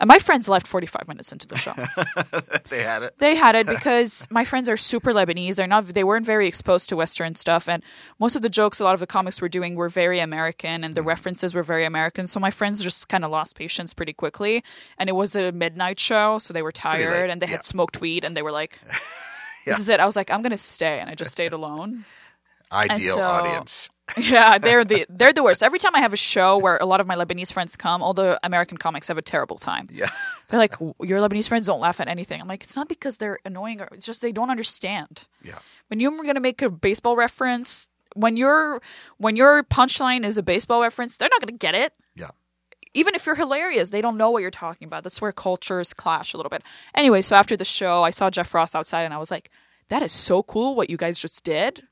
And 0.00 0.08
my 0.08 0.18
friends 0.18 0.48
left 0.48 0.66
45 0.66 1.06
minutes 1.08 1.30
into 1.30 1.46
the 1.46 1.58
show. 1.58 1.74
they 2.70 2.82
had 2.82 3.02
it. 3.02 3.18
they 3.18 3.36
had 3.36 3.54
it 3.54 3.66
because 3.66 4.26
my 4.30 4.46
friends 4.46 4.66
are 4.66 4.78
super 4.78 5.12
Lebanese. 5.12 5.56
They're 5.56 5.66
not. 5.66 5.86
They 5.88 6.04
weren't 6.04 6.24
very 6.24 6.48
exposed 6.48 6.88
to 6.88 6.96
Western 6.96 7.34
stuff, 7.34 7.68
and 7.68 7.82
most 8.18 8.34
of 8.34 8.40
the 8.40 8.48
jokes 8.48 8.80
a 8.80 8.84
lot 8.84 8.94
of 8.94 9.00
the 9.00 9.06
comics 9.06 9.42
were 9.42 9.48
doing 9.50 9.74
were 9.74 9.90
very 9.90 10.18
American, 10.18 10.84
and 10.84 10.94
the 10.94 11.02
mm. 11.02 11.06
references 11.06 11.54
were 11.54 11.62
very 11.62 11.84
American. 11.84 12.26
So 12.26 12.40
my 12.40 12.50
friends 12.50 12.82
just 12.82 13.10
kind 13.10 13.26
of 13.26 13.30
lost 13.30 13.56
patience 13.56 13.92
pretty 13.92 14.14
quickly. 14.14 14.64
And 14.96 15.10
it 15.10 15.12
was 15.12 15.36
a 15.36 15.52
midnight 15.52 16.00
show, 16.00 16.38
so 16.38 16.54
they 16.54 16.62
were 16.62 16.72
tired, 16.72 17.28
and 17.28 17.42
they 17.42 17.46
yeah. 17.46 17.52
had 17.52 17.64
smoked 17.66 18.00
weed, 18.00 18.24
and 18.24 18.34
they 18.34 18.42
were 18.42 18.52
like, 18.52 18.80
Yeah. 19.66 19.74
"This 19.74 19.80
is 19.80 19.88
it." 19.90 20.00
I 20.00 20.06
was 20.06 20.16
like, 20.16 20.30
"I'm 20.30 20.40
gonna 20.40 20.56
stay," 20.56 21.00
and 21.00 21.10
I 21.10 21.14
just 21.14 21.30
stayed 21.30 21.52
alone. 21.52 22.06
Ideal 22.72 23.16
so- 23.16 23.22
audience. 23.22 23.90
Yeah, 24.16 24.58
they're 24.58 24.84
the 24.84 25.06
they're 25.08 25.32
the 25.32 25.42
worst. 25.42 25.62
Every 25.62 25.78
time 25.78 25.94
I 25.94 26.00
have 26.00 26.12
a 26.12 26.16
show 26.16 26.58
where 26.58 26.76
a 26.78 26.86
lot 26.86 27.00
of 27.00 27.06
my 27.06 27.14
Lebanese 27.16 27.52
friends 27.52 27.76
come, 27.76 28.02
all 28.02 28.14
the 28.14 28.38
American 28.44 28.76
comics 28.78 29.08
have 29.08 29.18
a 29.18 29.22
terrible 29.22 29.58
time. 29.58 29.88
Yeah. 29.92 30.10
They're 30.48 30.58
like, 30.58 30.74
"Your 31.02 31.20
Lebanese 31.20 31.48
friends 31.48 31.66
don't 31.66 31.80
laugh 31.80 32.00
at 32.00 32.08
anything." 32.08 32.40
I'm 32.40 32.48
like, 32.48 32.62
"It's 32.62 32.76
not 32.76 32.88
because 32.88 33.18
they're 33.18 33.38
annoying, 33.44 33.80
or 33.80 33.88
it's 33.92 34.06
just 34.06 34.20
they 34.22 34.32
don't 34.32 34.50
understand." 34.50 35.22
Yeah. 35.42 35.58
when 35.88 36.00
you're 36.00 36.10
going 36.12 36.34
to 36.34 36.40
make 36.40 36.60
a 36.62 36.68
baseball 36.70 37.16
reference 37.16 37.88
when 38.14 38.36
your 38.36 38.82
when 39.18 39.36
your 39.36 39.62
punchline 39.62 40.24
is 40.24 40.36
a 40.36 40.42
baseball 40.42 40.82
reference 40.82 41.16
they're 41.16 41.28
not 41.30 41.40
going 41.40 41.54
to 41.56 41.58
get 41.66 41.74
it 41.76 41.92
Yeah. 42.16 42.30
even 42.92 43.14
if 43.14 43.24
you're 43.24 43.36
hilarious 43.36 43.90
they 43.90 44.00
don't 44.02 44.16
know 44.18 44.30
what 44.30 44.42
you're 44.42 44.50
talking 44.50 44.86
about 44.86 45.04
that's 45.04 45.20
where 45.22 45.30
cultures 45.32 45.94
clash 45.94 46.34
a 46.34 46.36
little 46.36 46.50
bit 46.50 46.62
anyway 46.94 47.20
so 47.22 47.36
after 47.36 47.56
the 47.56 47.64
show 47.64 48.02
i 48.02 48.10
saw 48.10 48.28
jeff 48.30 48.52
ross 48.52 48.74
outside 48.74 49.02
and 49.04 49.14
i 49.14 49.18
was 49.18 49.30
like 49.30 49.48
that 49.88 50.02
is 50.02 50.10
so 50.12 50.42
cool 50.42 50.74
what 50.74 50.90
you 50.90 50.96
guys 50.96 51.18
just 51.20 51.44
did 51.44 51.84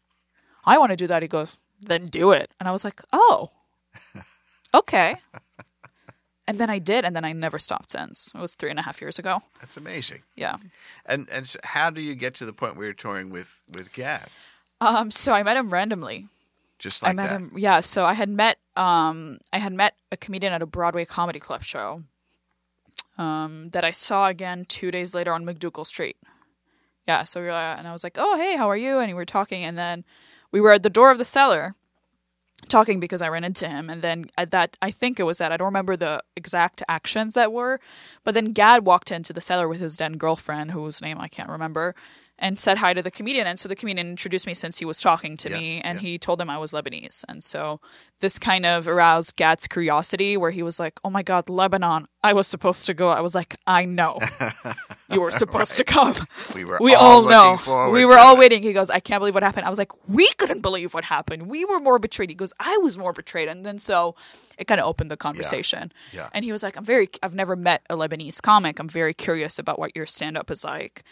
i 0.65 0.77
want 0.77 0.91
to 0.91 0.97
do 0.97 1.07
that 1.07 1.23
he 1.23 1.29
goes 1.29 1.57
then 1.81 2.07
do 2.07 2.33
it 2.33 2.51
and 2.59 2.69
i 2.69 2.73
was 2.73 2.85
like 2.85 3.03
oh 3.13 3.51
okay 4.75 5.17
and 6.47 6.59
then 6.59 6.71
i 6.71 6.79
did 6.79 7.05
and 7.05 7.15
then 7.17 7.25
i 7.25 7.33
never 7.33 7.59
stopped 7.59 7.91
since 7.91 8.31
it 8.35 8.39
was 8.41 8.55
three 8.55 8.71
and 8.71 8.79
a 8.79 8.83
half 8.83 9.01
years 9.01 9.19
ago 9.19 9.41
That's 9.61 9.77
amazing. 9.77 10.23
yeah 10.37 10.57
And 11.07 11.29
and 11.31 11.47
so 11.49 11.59
how 11.63 11.91
do 11.91 12.01
you 12.01 12.15
get 12.15 12.35
to 12.37 12.45
the 12.47 12.53
point 12.53 12.77
where 12.77 12.87
you're 12.87 12.95
touring 12.95 13.31
with 13.31 13.61
with 13.71 13.93
Gad? 13.93 14.29
um 14.81 15.11
so 15.11 15.33
i 15.33 15.43
met 15.43 15.57
him 15.57 15.71
randomly 15.73 16.29
Just 16.79 17.03
like 17.03 17.11
I 17.11 17.13
met 17.15 17.31
that. 17.31 17.37
him. 17.37 17.51
Yeah, 17.57 17.81
so 17.81 18.05
I 18.05 18.15
had 18.15 18.29
met 18.29 18.59
um 18.77 19.39
I 19.53 19.59
had 19.59 19.73
met 19.73 19.95
a 20.13 20.17
comedian 20.17 20.53
at 20.53 20.63
a 20.63 20.67
Broadway 20.67 21.05
comedy 21.05 21.41
club 21.41 21.63
show. 21.65 22.03
Um, 23.17 23.71
that 23.71 23.85
I 23.85 23.91
saw 23.91 24.29
again 24.29 24.65
two 24.65 24.93
days 24.93 25.13
later 25.13 25.33
on 25.33 25.45
MacDougal 25.45 25.85
Street. 25.85 26.17
Yeah, 27.09 27.25
so 27.25 27.41
we 27.41 27.47
were, 27.49 27.53
uh, 27.53 27.75
and 27.77 27.89
I 27.89 27.93
was 27.93 28.05
like, 28.05 28.17
"Oh, 28.17 28.37
hey, 28.37 28.57
how 28.57 28.71
are 28.71 28.77
you?" 28.77 29.01
And 29.01 29.09
we 29.09 29.15
were 29.15 29.25
talking, 29.25 29.65
and 29.65 29.77
then 29.77 30.05
we 30.53 30.61
were 30.61 30.73
at 30.73 30.83
the 30.83 30.91
door 30.91 31.11
of 31.11 31.19
the 31.19 31.25
cellar, 31.25 31.75
talking 32.69 33.01
because 33.01 33.23
I 33.23 33.29
ran 33.29 33.45
into 33.45 33.69
him, 33.69 33.89
and 33.89 34.03
then 34.03 34.25
at 34.37 34.51
that 34.51 34.77
I 34.83 34.91
think 34.91 35.21
it 35.21 35.25
was 35.25 35.39
that 35.39 35.53
I 35.53 35.57
don't 35.57 35.67
remember 35.67 35.97
the 35.97 36.23
exact 36.37 36.83
actions 36.89 37.35
that 37.35 37.53
were, 37.53 37.81
but 38.25 38.35
then 38.35 38.53
Gad 38.53 38.85
walked 38.85 39.11
into 39.11 39.33
the 39.33 39.41
cellar 39.41 39.69
with 39.69 39.81
his 39.81 39.97
then 39.97 40.17
girlfriend, 40.17 40.73
whose 40.73 41.01
name 41.01 41.19
I 41.19 41.29
can't 41.29 41.51
remember, 41.51 41.95
and 42.39 42.59
said 42.59 42.79
hi 42.79 42.95
to 42.95 43.03
the 43.03 43.11
comedian, 43.11 43.47
and 43.47 43.59
so 43.59 43.69
the 43.69 43.75
comedian 43.77 44.09
introduced 44.09 44.47
me 44.47 44.55
since 44.55 44.79
he 44.79 44.85
was 44.85 45.01
talking 45.01 45.37
to 45.39 45.51
Yeah, 45.51 45.59
me, 45.59 45.81
and 45.81 46.01
yeah. 46.01 46.09
he 46.09 46.19
told 46.19 46.41
him 46.41 46.49
I 46.49 46.59
was 46.59 46.73
Lebanese, 46.73 47.25
and 47.29 47.43
so 47.43 47.81
this 48.21 48.39
kind 48.39 48.65
of 48.67 48.87
aroused 48.89 49.37
Gad's 49.37 49.67
curiosity, 49.67 50.37
where 50.37 50.51
he 50.51 50.63
was 50.63 50.79
like, 50.81 50.99
"Oh 51.05 51.11
my 51.11 51.23
God, 51.23 51.49
Lebanon! 51.49 52.07
I 52.23 52.33
was 52.33 52.47
supposed 52.47 52.87
to 52.87 52.95
go." 52.95 53.09
I 53.11 53.21
was 53.21 53.35
like, 53.35 53.57
"I 53.67 53.85
know, 53.85 54.19
you 55.11 55.21
were 55.21 55.31
supposed 55.31 55.77
to 55.77 55.85
come." 55.85 56.15
We 56.55 56.65
were 56.65 56.79
we 56.81 56.95
all 56.95 57.09
all, 57.29 57.59
know. 57.59 57.91
We 57.91 58.05
were 58.05 58.19
all 58.19 58.35
it. 58.37 58.39
waiting. 58.39 58.63
He 58.63 58.73
goes, 58.73 58.91
I 58.91 59.01
can't 59.01 59.21
believe 59.21 59.35
what 59.35 59.43
happened. 59.43 59.67
I 59.67 59.71
was 59.71 59.79
like, 59.79 59.93
we 60.09 60.29
couldn't 60.39 60.61
believe 60.61 60.95
what 60.95 61.05
happened. 61.05 61.47
We 61.49 61.65
were 61.65 61.81
more 61.81 61.99
betrayed. 61.99 62.29
He 62.31 62.35
goes, 62.35 62.53
I 62.61 62.77
was 62.79 62.97
more 62.99 63.13
betrayed. 63.13 63.49
And 63.49 63.65
then 63.65 63.79
so 63.79 64.15
it 64.59 64.67
kind 64.67 64.81
of 64.81 64.87
opened 64.87 65.11
the 65.11 65.17
conversation. 65.17 65.93
Yeah. 66.13 66.29
And 66.33 66.45
he 66.45 66.53
was 66.53 66.63
like, 66.63 66.77
I'm 66.77 66.85
very, 66.85 67.09
I've 67.23 67.35
never 67.35 67.57
met 67.57 67.83
a 67.91 67.97
Lebanese 67.97 68.43
comic. 68.43 68.79
I'm 68.79 68.89
very 68.89 69.15
curious 69.15 69.59
about 69.59 69.79
what 69.79 69.95
your 69.97 70.07
stand 70.07 70.37
up 70.37 70.51
is 70.51 70.65
like. 70.65 71.03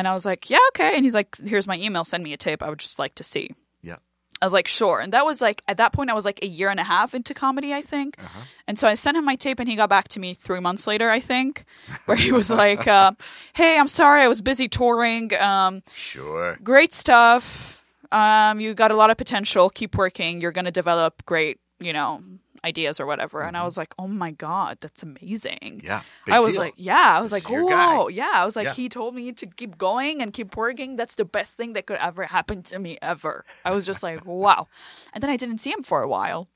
And 0.00 0.08
I 0.08 0.14
was 0.14 0.24
like, 0.24 0.48
yeah, 0.48 0.58
okay. 0.70 0.94
And 0.96 1.04
he's 1.04 1.14
like, 1.14 1.36
here's 1.44 1.66
my 1.66 1.76
email. 1.76 2.04
Send 2.04 2.24
me 2.24 2.32
a 2.32 2.38
tape. 2.38 2.62
I 2.62 2.70
would 2.70 2.78
just 2.78 2.98
like 2.98 3.14
to 3.16 3.22
see. 3.22 3.50
Yeah. 3.82 3.96
I 4.40 4.46
was 4.46 4.54
like, 4.54 4.66
sure. 4.66 4.98
And 4.98 5.12
that 5.12 5.26
was 5.26 5.42
like, 5.42 5.62
at 5.68 5.76
that 5.76 5.92
point, 5.92 6.08
I 6.08 6.14
was 6.14 6.24
like 6.24 6.42
a 6.42 6.46
year 6.46 6.70
and 6.70 6.80
a 6.80 6.84
half 6.84 7.14
into 7.14 7.34
comedy, 7.34 7.74
I 7.74 7.82
think. 7.82 8.16
Uh-huh. 8.18 8.40
And 8.66 8.78
so 8.78 8.88
I 8.88 8.94
sent 8.94 9.18
him 9.18 9.26
my 9.26 9.36
tape, 9.36 9.60
and 9.60 9.68
he 9.68 9.76
got 9.76 9.90
back 9.90 10.08
to 10.08 10.18
me 10.20 10.32
three 10.32 10.58
months 10.60 10.86
later, 10.86 11.10
I 11.10 11.20
think, 11.20 11.66
where 12.06 12.16
he 12.16 12.32
was 12.32 12.48
like, 12.50 12.88
uh, 12.88 13.12
hey, 13.52 13.78
I'm 13.78 13.88
sorry, 13.88 14.22
I 14.22 14.28
was 14.28 14.40
busy 14.40 14.68
touring. 14.68 15.34
Um, 15.34 15.82
Sure. 15.94 16.56
great 16.64 16.94
stuff. 16.94 17.84
Um, 18.10 18.58
you 18.58 18.72
got 18.72 18.90
a 18.90 18.96
lot 18.96 19.10
of 19.10 19.18
potential. 19.18 19.68
Keep 19.68 19.96
working. 19.98 20.40
You're 20.40 20.52
going 20.52 20.64
to 20.64 20.70
develop 20.72 21.22
great, 21.26 21.60
you 21.78 21.92
know, 21.92 22.22
ideas 22.64 23.00
or 23.00 23.06
whatever. 23.06 23.42
And 23.42 23.56
I 23.56 23.64
was 23.64 23.76
like, 23.78 23.94
oh 23.98 24.06
my 24.06 24.30
God, 24.30 24.78
that's 24.80 25.02
amazing. 25.02 25.80
Mm-hmm. 25.82 25.86
Yeah. 25.86 26.02
I 26.28 26.40
was 26.40 26.54
deal. 26.54 26.62
like, 26.62 26.74
yeah, 26.76 27.16
I 27.18 27.20
was 27.20 27.30
This 27.30 27.44
like, 27.48 27.50
whoa, 27.50 28.08
yeah. 28.08 28.30
I 28.34 28.44
was 28.44 28.56
like, 28.56 28.64
Yeah. 28.66 28.74
he 28.74 28.88
told 28.88 29.14
me 29.14 29.32
to 29.32 29.46
keep 29.46 29.78
going 29.78 30.20
and 30.22 30.32
keep 30.32 30.56
working. 30.56 30.96
That's 30.96 31.14
the 31.14 31.24
best 31.24 31.56
thing 31.56 31.72
that 31.74 31.86
could 31.86 31.98
ever 31.98 32.24
happen 32.26 32.62
to 32.64 32.78
me 32.78 32.98
ever. 33.02 33.44
I 33.64 33.72
was 33.72 33.86
just 33.86 34.02
like, 34.02 34.24
wow. 34.44 34.68
And 35.12 35.22
then 35.22 35.30
I 35.30 35.36
didn't 35.36 35.58
see 35.58 35.70
him 35.72 35.82
for 35.82 36.02
a 36.02 36.08
while. 36.08 36.48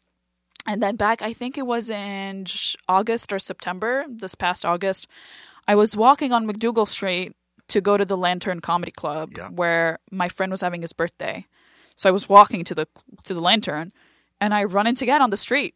And 0.66 0.82
then 0.82 0.96
back, 0.96 1.20
I 1.22 1.32
think 1.34 1.58
it 1.58 1.66
was 1.66 1.90
in 1.90 2.46
August 2.88 3.32
or 3.32 3.38
September, 3.38 4.06
this 4.08 4.34
past 4.34 4.64
August, 4.64 5.06
I 5.68 5.74
was 5.74 5.94
walking 5.96 6.32
on 6.32 6.46
MacDougal 6.46 6.86
Street 6.88 7.34
to 7.68 7.80
go 7.80 7.96
to 7.96 8.04
the 8.04 8.16
Lantern 8.16 8.60
Comedy 8.60 8.92
Club 8.92 9.32
Yeah. 9.36 9.48
where 9.48 9.98
my 10.10 10.28
friend 10.28 10.50
was 10.50 10.60
having 10.60 10.80
his 10.82 10.92
birthday. 10.92 11.46
So 11.96 12.08
I 12.08 12.12
was 12.12 12.28
walking 12.28 12.64
to 12.64 12.74
the 12.74 12.86
to 13.22 13.34
the 13.34 13.40
Lantern, 13.40 13.90
and 14.40 14.52
I 14.52 14.64
run 14.64 14.86
into 14.86 15.06
Gad 15.06 15.20
on 15.22 15.30
the 15.30 15.36
street, 15.36 15.74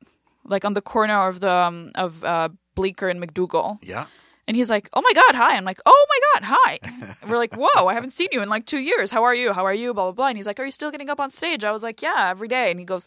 like 0.48 0.64
on 0.64 0.74
the 0.74 0.82
corner 0.82 1.28
of 1.28 1.40
the 1.40 1.50
um, 1.50 1.90
of 1.94 2.24
uh, 2.24 2.48
Bleecker 2.74 3.08
and 3.08 3.20
MacDougal. 3.20 3.78
Yeah. 3.82 4.06
And 4.46 4.56
he's 4.56 4.70
like, 4.70 4.88
"Oh 4.94 5.02
my 5.02 5.12
god, 5.12 5.34
hi!" 5.34 5.56
I'm 5.56 5.64
like, 5.64 5.78
"Oh 5.84 6.06
my 6.08 6.20
god, 6.40 6.56
hi!" 6.56 6.78
We're 7.28 7.36
like, 7.36 7.54
"Whoa, 7.54 7.86
I 7.86 7.92
haven't 7.92 8.14
seen 8.14 8.28
you 8.32 8.40
in 8.40 8.48
like 8.48 8.64
two 8.64 8.78
years. 8.78 9.10
How 9.10 9.22
are 9.24 9.34
you? 9.34 9.52
How 9.52 9.66
are 9.66 9.74
you?" 9.74 9.92
Blah 9.92 10.04
blah 10.04 10.12
blah. 10.12 10.28
And 10.28 10.38
he's 10.38 10.46
like, 10.46 10.58
"Are 10.58 10.64
you 10.64 10.70
still 10.70 10.90
getting 10.90 11.10
up 11.10 11.20
on 11.20 11.30
stage?" 11.30 11.64
I 11.64 11.70
was 11.70 11.82
like, 11.82 12.00
"Yeah, 12.00 12.30
every 12.30 12.48
day." 12.48 12.70
And 12.70 12.80
he 12.80 12.86
goes, 12.86 13.06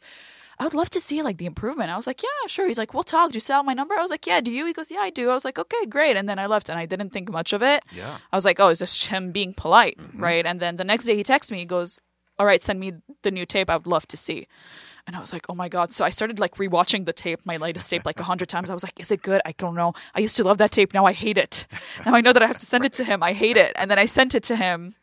"I 0.60 0.66
would 0.66 0.76
love 0.76 0.92
to 0.92 1.00
see 1.02 1.24
like 1.24 1.40
the 1.40 1.48
improvement." 1.48 1.90
I 1.90 1.96
was 1.96 2.06
like, 2.06 2.22
"Yeah, 2.22 2.48
sure." 2.48 2.68
He's 2.68 2.78
like, 2.78 2.94
"We'll 2.94 3.02
talk. 3.04 3.32
Do 3.32 3.38
you 3.38 3.40
still 3.40 3.56
have 3.56 3.66
my 3.66 3.74
number?" 3.74 3.96
I 3.98 4.02
was 4.04 4.12
like, 4.12 4.28
"Yeah." 4.28 4.40
Do 4.40 4.52
you? 4.52 4.68
He 4.68 4.74
goes, 4.74 4.92
"Yeah, 4.92 5.00
I 5.00 5.10
do." 5.10 5.32
I 5.32 5.34
was 5.34 5.44
like, 5.44 5.58
"Okay, 5.58 5.86
great." 5.88 6.16
And 6.16 6.30
then 6.30 6.38
I 6.38 6.46
left, 6.46 6.70
and 6.70 6.78
I 6.78 6.86
didn't 6.86 7.10
think 7.10 7.32
much 7.32 7.54
of 7.54 7.64
it. 7.64 7.84
Yeah. 7.92 8.20
I 8.32 8.36
was 8.36 8.46
like, 8.46 8.60
"Oh, 8.60 8.70
is 8.70 8.78
this 8.78 9.08
him 9.08 9.32
being 9.32 9.56
polite?" 9.56 10.00
Right? 10.14 10.46
And 10.46 10.60
then 10.60 10.78
the 10.78 10.84
next 10.84 11.06
day 11.06 11.16
he 11.16 11.24
texts 11.24 11.52
me. 11.52 11.58
He 11.58 11.66
goes, 11.66 12.00
"All 12.38 12.46
right, 12.46 12.62
send 12.62 12.80
me 12.80 12.94
the 13.24 13.32
new 13.32 13.48
tape. 13.48 13.68
I 13.72 13.78
would 13.78 13.88
love 13.88 14.06
to 14.10 14.18
see." 14.18 14.46
And 15.08 15.16
I 15.16 15.20
was 15.20 15.34
like, 15.34 15.46
oh 15.50 15.56
my 15.56 15.68
God. 15.70 15.92
So 15.92 16.06
I 16.06 16.10
started 16.10 16.40
like 16.40 16.56
rewatching 16.56 17.06
the 17.06 17.14
tape, 17.14 17.42
my 17.46 17.58
latest 17.58 17.90
tape, 17.90 18.06
like 18.06 18.20
a 18.20 18.24
hundred 18.24 18.50
times. 18.50 18.70
I 18.70 18.74
was 18.74 18.84
like, 18.84 19.00
is 19.00 19.12
it 19.12 19.22
good? 19.22 19.42
I 19.46 19.54
don't 19.58 19.76
know. 19.76 19.94
I 20.14 20.20
used 20.20 20.38
to 20.38 20.44
love 20.44 20.58
that 20.60 20.72
tape. 20.72 20.94
Now 20.94 21.06
I 21.06 21.14
hate 21.14 21.38
it. 21.38 21.66
Now 22.06 22.16
I 22.16 22.22
know 22.22 22.34
that 22.34 22.44
I 22.44 22.48
have 22.48 22.58
to 22.60 22.66
send 22.66 22.86
it 22.86 22.94
to 22.94 23.04
him. 23.04 23.24
I 23.24 23.34
hate 23.34 23.58
it. 23.58 23.74
And 23.76 23.90
then 23.90 24.00
I 24.00 24.06
sent 24.06 24.36
it 24.36 24.44
to 24.44 24.56
him 24.56 24.96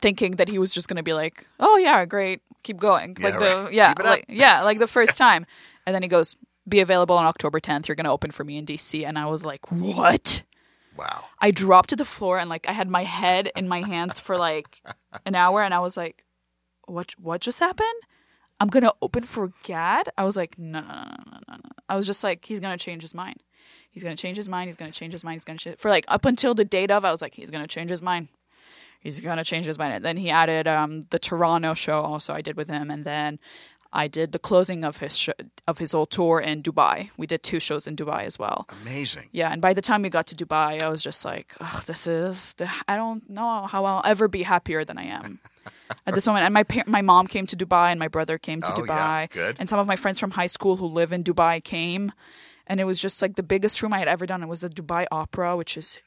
thinking 0.00 0.32
that 0.32 0.48
he 0.48 0.58
was 0.58 0.74
just 0.74 0.88
going 0.88 0.96
to 0.96 1.02
be 1.02 1.14
like, 1.14 1.46
oh 1.60 1.76
yeah, 1.76 2.04
great. 2.04 2.40
Keep 2.62 2.78
going. 2.78 3.16
Yeah, 3.18 3.24
like 3.28 3.38
the, 3.38 3.44
right. 3.64 3.72
yeah, 3.72 3.88
Keep 3.88 4.00
it 4.00 4.06
up. 4.06 4.10
like, 4.10 4.24
yeah, 4.28 4.62
like 4.62 4.78
the 4.78 4.86
first 4.86 5.16
time. 5.18 5.46
And 5.86 5.94
then 5.94 6.02
he 6.02 6.08
goes, 6.08 6.36
be 6.68 6.80
available 6.80 7.16
on 7.16 7.26
October 7.26 7.60
10th. 7.60 7.88
You're 7.88 7.94
going 7.94 8.06
to 8.06 8.10
open 8.10 8.30
for 8.30 8.42
me 8.44 8.56
in 8.56 8.64
DC. 8.66 9.06
And 9.06 9.18
I 9.18 9.26
was 9.26 9.44
like, 9.44 9.70
what? 9.70 10.42
Wow. 10.96 11.24
I 11.40 11.50
dropped 11.50 11.90
to 11.90 11.96
the 11.96 12.04
floor 12.04 12.38
and 12.38 12.48
like 12.48 12.68
I 12.68 12.72
had 12.72 12.88
my 12.88 13.04
head 13.04 13.50
in 13.56 13.68
my 13.68 13.80
hands 13.82 14.18
for 14.20 14.36
like 14.38 14.80
an 15.26 15.34
hour 15.34 15.62
and 15.62 15.74
I 15.74 15.80
was 15.80 15.96
like, 15.96 16.24
what 16.86 17.14
what 17.18 17.40
just 17.40 17.58
happened? 17.58 17.88
I'm 18.60 18.68
gonna 18.68 18.92
open 19.02 19.24
for 19.24 19.52
Gad. 19.62 20.08
I 20.16 20.24
was 20.24 20.36
like, 20.36 20.58
no, 20.58 20.80
no, 20.80 20.86
no, 20.86 20.92
no, 20.92 21.38
no, 21.48 21.54
no. 21.56 21.70
I 21.88 21.96
was 21.96 22.06
just 22.06 22.22
like, 22.24 22.44
he's 22.44 22.60
gonna 22.60 22.78
change 22.78 23.02
his 23.02 23.14
mind. 23.14 23.42
He's 23.90 24.02
gonna 24.02 24.16
change 24.16 24.36
his 24.36 24.48
mind. 24.48 24.68
He's 24.68 24.76
gonna 24.76 24.90
change 24.92 25.12
his 25.12 25.24
mind. 25.24 25.36
He's 25.36 25.44
gonna 25.44 25.58
ch-. 25.58 25.76
for 25.78 25.90
like 25.90 26.04
up 26.08 26.24
until 26.24 26.54
the 26.54 26.64
date 26.64 26.90
of. 26.90 27.04
I 27.04 27.10
was 27.10 27.22
like, 27.22 27.34
he's 27.34 27.50
gonna 27.50 27.66
change 27.66 27.90
his 27.90 28.02
mind. 28.02 28.28
He's 29.00 29.20
gonna 29.20 29.44
change 29.44 29.66
his 29.66 29.78
mind. 29.78 29.94
And 29.94 30.04
then 30.04 30.16
he 30.16 30.30
added 30.30 30.66
um, 30.66 31.06
the 31.10 31.18
Toronto 31.18 31.74
show. 31.74 32.00
Also, 32.00 32.32
I 32.32 32.40
did 32.40 32.56
with 32.56 32.68
him, 32.68 32.90
and 32.90 33.04
then 33.04 33.38
I 33.92 34.08
did 34.08 34.32
the 34.32 34.38
closing 34.38 34.82
of 34.82 34.96
his 34.98 35.16
sh- 35.18 35.28
of 35.68 35.78
his 35.78 35.92
old 35.94 36.10
tour 36.10 36.40
in 36.40 36.62
Dubai. 36.62 37.10
We 37.16 37.26
did 37.26 37.42
two 37.42 37.60
shows 37.60 37.86
in 37.86 37.96
Dubai 37.96 38.24
as 38.24 38.38
well. 38.38 38.66
Amazing. 38.82 39.28
Yeah, 39.30 39.52
and 39.52 39.60
by 39.60 39.74
the 39.74 39.82
time 39.82 40.02
we 40.02 40.08
got 40.10 40.26
to 40.28 40.34
Dubai, 40.34 40.82
I 40.82 40.88
was 40.88 41.02
just 41.02 41.24
like, 41.24 41.54
"Ugh, 41.60 41.84
this 41.84 42.06
is 42.06 42.54
the 42.54 42.68
I 42.88 42.96
don't 42.96 43.28
know 43.28 43.66
how 43.66 43.84
I'll 43.84 44.02
ever 44.04 44.26
be 44.26 44.42
happier 44.44 44.84
than 44.84 44.96
I 44.98 45.04
am 45.04 45.38
at 46.06 46.14
this 46.14 46.26
moment." 46.26 46.44
And 46.44 46.54
my 46.54 46.62
par- 46.62 46.84
my 46.86 47.02
mom 47.02 47.26
came 47.26 47.46
to 47.46 47.56
Dubai, 47.56 47.90
and 47.90 47.98
my 47.98 48.08
brother 48.08 48.38
came 48.38 48.60
to 48.62 48.72
Oh, 48.72 48.84
yeah, 48.84 48.84
Dubai, 49.26 49.30
good. 49.30 49.56
and 49.58 49.68
some 49.68 49.78
of 49.78 49.86
my 49.86 49.96
friends 49.96 50.18
from 50.20 50.32
high 50.32 50.46
school 50.46 50.76
who 50.76 50.86
live 50.86 51.12
in 51.12 51.22
Dubai 51.24 51.62
came, 51.62 52.12
and 52.66 52.80
it 52.80 52.84
was 52.84 53.00
just 53.00 53.20
like 53.22 53.36
the 53.36 53.42
biggest 53.42 53.82
room 53.82 53.92
I 53.92 53.98
had 53.98 54.08
ever 54.08 54.26
done. 54.26 54.42
It 54.42 54.48
was 54.48 54.60
the 54.62 54.68
Dubai 54.68 55.06
Opera, 55.10 55.56
which 55.56 55.76
is 55.76 55.98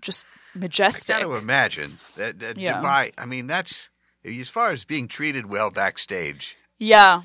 just 0.00 0.26
majestic. 0.54 1.14
I 1.14 1.20
got 1.20 1.26
to 1.26 1.34
imagine 1.36 1.98
that, 2.16 2.38
that 2.40 2.56
Yeah. 2.58 2.80
Dubai. 2.82 3.12
I 3.16 3.24
mean, 3.26 3.46
that's 3.46 3.88
as 4.24 4.48
far 4.48 4.70
as 4.70 4.84
being 4.84 5.06
treated 5.08 5.46
well 5.46 5.70
backstage. 5.70 6.56
yeah, 6.78 7.22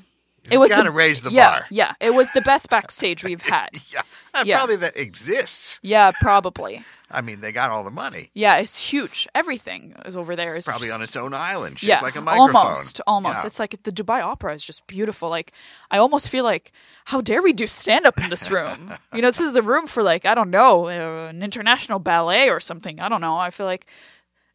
it 0.50 0.58
was 0.58 0.70
gotta 0.70 0.92
raise 0.92 1.22
the 1.22 1.30
yeah, 1.32 1.50
bar. 1.50 1.66
Yeah, 1.70 1.94
it 2.00 2.14
was 2.14 2.30
the 2.32 2.40
best 2.40 2.68
backstage 2.70 3.24
we've 3.24 3.42
had. 3.42 3.70
Yeah, 3.92 4.02
Yeah. 4.44 4.56
probably 4.58 4.76
that 4.76 4.96
exists. 4.96 5.80
Yeah, 5.82 6.12
probably. 6.20 6.84
I 7.10 7.20
mean, 7.20 7.40
they 7.40 7.52
got 7.52 7.70
all 7.70 7.84
the 7.84 7.90
money. 7.90 8.30
Yeah, 8.34 8.56
it's 8.56 8.90
huge. 8.90 9.28
Everything 9.34 9.94
is 10.04 10.16
over 10.16 10.34
there. 10.34 10.48
It's 10.48 10.58
is 10.60 10.64
probably 10.64 10.88
just- 10.88 10.96
on 10.96 11.02
its 11.02 11.14
own 11.14 11.34
island, 11.34 11.78
shaped 11.78 11.88
yeah, 11.88 12.00
like 12.00 12.16
a 12.16 12.20
microphone. 12.20 12.56
almost, 12.56 13.00
almost. 13.06 13.42
Yeah. 13.42 13.46
It's 13.46 13.60
like 13.60 13.80
the 13.84 13.92
Dubai 13.92 14.22
Opera 14.22 14.54
is 14.54 14.64
just 14.64 14.86
beautiful. 14.88 15.28
Like 15.28 15.52
I 15.90 15.98
almost 15.98 16.28
feel 16.28 16.42
like, 16.42 16.72
how 17.06 17.20
dare 17.20 17.42
we 17.42 17.52
do 17.52 17.66
stand 17.68 18.06
up 18.06 18.18
in 18.18 18.28
this 18.28 18.50
room? 18.50 18.94
you 19.14 19.22
know, 19.22 19.28
this 19.28 19.40
is 19.40 19.52
the 19.52 19.62
room 19.62 19.86
for 19.86 20.02
like 20.02 20.24
I 20.24 20.34
don't 20.34 20.50
know, 20.50 20.86
uh, 20.88 21.28
an 21.28 21.42
international 21.42 22.00
ballet 22.00 22.50
or 22.50 22.58
something. 22.58 22.98
I 23.00 23.08
don't 23.08 23.20
know. 23.20 23.36
I 23.36 23.50
feel 23.50 23.66
like 23.66 23.86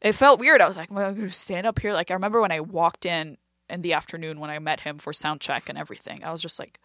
it 0.02 0.14
felt 0.14 0.40
weird. 0.40 0.62
I 0.62 0.68
was 0.68 0.78
like, 0.78 0.92
well, 0.92 1.16
stand 1.30 1.66
up 1.66 1.80
here. 1.80 1.94
Like 1.94 2.12
I 2.12 2.16
remember 2.16 2.42
when 2.42 2.52
I 2.52 2.60
walked 2.60 3.06
in 3.06 3.38
in 3.70 3.82
the 3.82 3.94
afternoon 3.94 4.42
when 4.42 4.50
I 4.50 4.60
met 4.60 4.82
him 4.82 4.98
for 4.98 5.14
sound 5.14 5.40
check 5.40 5.70
and 5.70 5.78
everything. 5.78 6.24
I 6.24 6.32
was 6.32 6.42
just 6.42 6.60
like. 6.60 6.80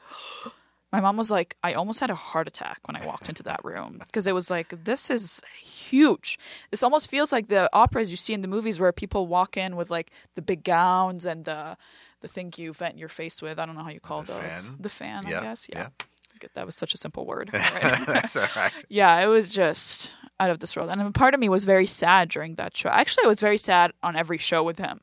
My 0.92 1.00
mom 1.00 1.16
was 1.16 1.30
like, 1.30 1.56
I 1.62 1.74
almost 1.74 2.00
had 2.00 2.10
a 2.10 2.14
heart 2.14 2.46
attack 2.48 2.78
when 2.86 2.96
I 2.96 3.04
walked 3.04 3.28
into 3.28 3.42
that 3.42 3.64
room 3.64 3.96
because 4.06 4.26
it 4.26 4.34
was 4.34 4.50
like, 4.50 4.84
this 4.84 5.10
is 5.10 5.40
huge. 5.60 6.38
This 6.70 6.82
almost 6.82 7.10
feels 7.10 7.32
like 7.32 7.48
the 7.48 7.68
operas 7.72 8.10
you 8.10 8.16
see 8.16 8.32
in 8.34 8.40
the 8.40 8.48
movies 8.48 8.78
where 8.80 8.92
people 8.92 9.26
walk 9.26 9.56
in 9.56 9.76
with 9.76 9.90
like 9.90 10.10
the 10.36 10.42
big 10.42 10.64
gowns 10.64 11.26
and 11.26 11.44
the 11.44 11.76
the 12.22 12.28
thing 12.28 12.52
you 12.56 12.72
vent 12.72 12.96
your 12.98 13.08
face 13.08 13.42
with. 13.42 13.58
I 13.58 13.66
don't 13.66 13.74
know 13.76 13.82
how 13.82 13.90
you 13.90 14.00
call 14.00 14.22
The 14.22 14.32
those. 14.32 14.68
fan? 14.68 14.76
The 14.80 14.88
fan, 14.88 15.24
Yeah, 15.26 15.40
I 15.40 15.42
guess. 15.42 15.68
Yeah. 15.72 15.78
yeah. 15.78 16.48
That 16.54 16.66
was 16.66 16.74
such 16.76 16.92
a 16.94 16.98
simple 16.98 17.24
word. 17.26 17.50
Right. 17.54 18.06
That's 18.06 18.36
all 18.36 18.46
right. 18.54 18.72
yeah, 18.88 19.20
it 19.22 19.26
was 19.26 19.52
just 19.52 20.14
out 20.38 20.50
of 20.50 20.60
this 20.60 20.76
world. 20.76 20.90
And 20.90 21.14
part 21.14 21.34
of 21.34 21.40
me 21.40 21.48
was 21.48 21.64
very 21.64 21.86
sad 21.86 22.28
during 22.28 22.54
that 22.56 22.76
show. 22.76 22.90
Actually, 22.90 23.24
I 23.24 23.28
was 23.28 23.40
very 23.40 23.56
sad 23.58 23.92
on 24.02 24.16
every 24.16 24.38
show 24.38 24.62
with 24.62 24.78
him. 24.78 25.00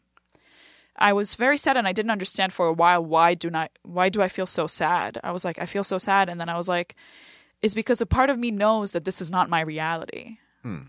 I 0.97 1.13
was 1.13 1.35
very 1.35 1.57
sad 1.57 1.77
and 1.77 1.87
I 1.87 1.91
didn't 1.91 2.11
understand 2.11 2.53
for 2.53 2.67
a 2.67 2.73
while 2.73 3.03
why 3.03 3.33
do 3.33 3.49
not 3.49 3.71
why 3.83 4.09
do 4.09 4.21
I 4.21 4.27
feel 4.27 4.45
so 4.45 4.67
sad? 4.67 5.19
I 5.23 5.31
was 5.31 5.43
like 5.43 5.59
I 5.59 5.65
feel 5.65 5.83
so 5.83 5.97
sad 5.97 6.29
and 6.29 6.39
then 6.39 6.49
I 6.49 6.57
was 6.57 6.67
like 6.67 6.95
it's 7.61 7.73
because 7.73 8.01
a 8.01 8.05
part 8.05 8.29
of 8.29 8.37
me 8.37 8.51
knows 8.51 8.91
that 8.91 9.05
this 9.05 9.21
is 9.21 9.31
not 9.31 9.49
my 9.49 9.61
reality. 9.61 10.37
Hmm. 10.61 10.81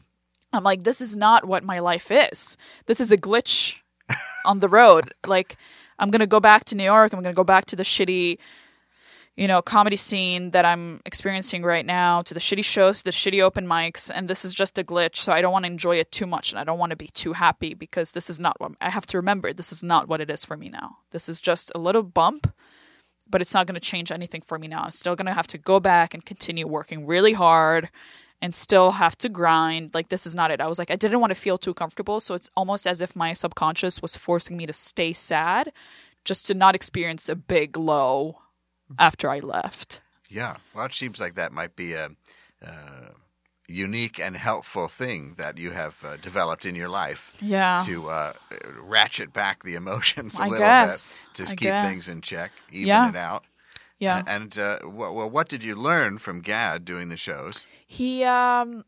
I'm 0.53 0.65
like 0.65 0.85
this 0.85 1.01
is 1.01 1.17
not 1.17 1.47
what 1.47 1.65
my 1.65 1.79
life 1.79 2.11
is. 2.11 2.57
This 2.87 3.01
is 3.01 3.11
a 3.11 3.17
glitch 3.17 3.81
on 4.45 4.61
the 4.61 4.69
road. 4.69 5.15
Like 5.27 5.57
I'm 5.99 6.11
going 6.11 6.21
to 6.21 6.27
go 6.27 6.41
back 6.41 6.65
to 6.67 6.75
New 6.75 6.85
York. 6.85 7.13
I'm 7.13 7.23
going 7.23 7.35
to 7.35 7.37
go 7.37 7.45
back 7.45 7.67
to 7.67 7.77
the 7.77 7.83
shitty 7.83 8.39
you 9.37 9.49
know, 9.49 9.61
comedy 9.61 9.97
scene 9.97 10.53
that 10.53 10.65
I'm 10.65 11.01
experiencing 11.05 11.65
right 11.65 11.85
now, 11.85 12.23
to 12.23 12.35
the 12.35 12.41
shitty 12.41 12.65
shows, 12.65 13.03
the 13.03 13.11
shitty 13.11 13.43
open 13.43 13.67
mics, 13.67 14.11
and 14.13 14.29
this 14.29 14.45
is 14.45 14.55
just 14.55 14.79
a 14.79 14.85
glitch. 14.85 15.17
So 15.17 15.33
I 15.33 15.41
don't 15.41 15.53
want 15.53 15.65
to 15.65 15.71
enjoy 15.71 15.97
it 15.97 16.13
too 16.13 16.27
much, 16.27 16.53
and 16.53 16.59
I 16.59 16.65
don't 16.65 16.79
want 16.79 16.91
to 16.91 16.97
be 16.97 17.09
too 17.09 17.33
happy 17.33 17.75
because 17.75 18.13
this 18.13 18.31
is 18.31 18.39
not 18.39 18.61
what 18.61 18.73
I 18.81 18.91
have 18.91 19.07
to 19.07 19.19
remember. 19.19 19.53
This 19.53 19.73
is 19.73 19.83
not 19.83 20.09
what 20.09 20.21
it 20.21 20.31
is 20.31 20.45
for 20.45 20.57
me 20.57 20.69
now. 20.69 20.99
This 21.11 21.29
is 21.29 21.41
just 21.41 21.73
a 21.75 21.79
little 21.79 22.05
bump, 22.05 22.53
but 23.29 23.41
it's 23.41 23.55
not 23.55 23.67
going 23.67 23.75
to 23.75 23.81
change 23.81 24.13
anything 24.13 24.41
for 24.41 24.57
me 24.57 24.69
now. 24.69 24.83
I'm 24.85 24.91
still 24.91 25.17
going 25.17 25.27
to 25.27 25.33
have 25.35 25.49
to 25.49 25.59
go 25.59 25.81
back 25.81 26.15
and 26.15 26.25
continue 26.25 26.69
working 26.69 27.05
really 27.05 27.33
hard 27.33 27.91
and 28.41 28.55
still 28.55 28.93
have 28.93 29.19
to 29.19 29.29
grind. 29.29 29.95
Like, 29.95 30.11
this 30.11 30.27
is 30.27 30.35
not 30.37 30.53
it. 30.53 30.61
I 30.61 30.69
was 30.69 30.79
like, 30.79 30.93
I 30.93 30.97
didn't 30.97 31.21
want 31.21 31.33
to 31.33 31.41
feel 31.41 31.59
too 31.59 31.75
comfortable. 31.75 32.21
So 32.21 32.35
it's 32.35 32.51
almost 32.57 32.87
as 32.87 33.01
if 33.01 33.17
my 33.17 33.33
subconscious 33.33 34.01
was 34.01 34.17
forcing 34.17 34.57
me 34.57 34.67
to 34.67 34.73
stay 34.73 35.13
sad 35.13 35.73
just 36.25 36.47
to 36.47 36.55
not 36.55 36.77
experience 36.77 37.29
a 37.29 37.35
big 37.35 37.77
low 37.77 38.39
after 38.99 39.31
I 39.31 39.41
left. 39.41 40.01
Yeah. 40.29 40.57
Well, 40.75 40.87
it 40.87 40.95
seems 40.95 41.21
like 41.21 41.35
that 41.37 41.53
might 41.53 41.77
be 41.77 41.93
a, 41.95 42.11
uh 42.65 43.09
unique 43.67 44.21
and 44.21 44.37
helpful 44.37 44.89
thing 44.89 45.35
that 45.39 45.57
you 45.57 45.71
have 45.71 46.05
uh, 46.05 46.19
developed 46.19 46.67
in 46.67 46.75
your 46.75 46.91
life 46.91 47.35
Yeah. 47.41 47.81
to 47.87 48.11
uh, 48.11 48.33
ratchet 48.79 49.33
back 49.33 49.63
the 49.63 49.75
emotions 49.75 50.39
a 50.39 50.43
I 50.43 50.49
little 50.49 50.59
guess. 50.67 51.15
bit 51.35 51.35
to 51.37 51.43
I 51.45 51.47
keep 51.47 51.59
guess. 51.61 51.89
things 51.89 52.09
in 52.11 52.21
check, 52.21 52.53
even 52.71 52.89
Yeah. 52.89 53.09
it 53.09 53.17
out. 53.17 53.45
Yeah. 53.99 54.23
And 54.27 54.59
uh, 54.59 54.81
wh- 54.81 55.15
well, 55.17 55.31
what 55.31 55.49
did 55.49 55.65
you 55.65 55.77
learn 55.77 56.19
from 56.19 56.43
Gad 56.43 56.85
doing 56.85 57.09
the 57.09 57.17
shows? 57.17 57.67
He 57.87 58.23
um 58.25 58.85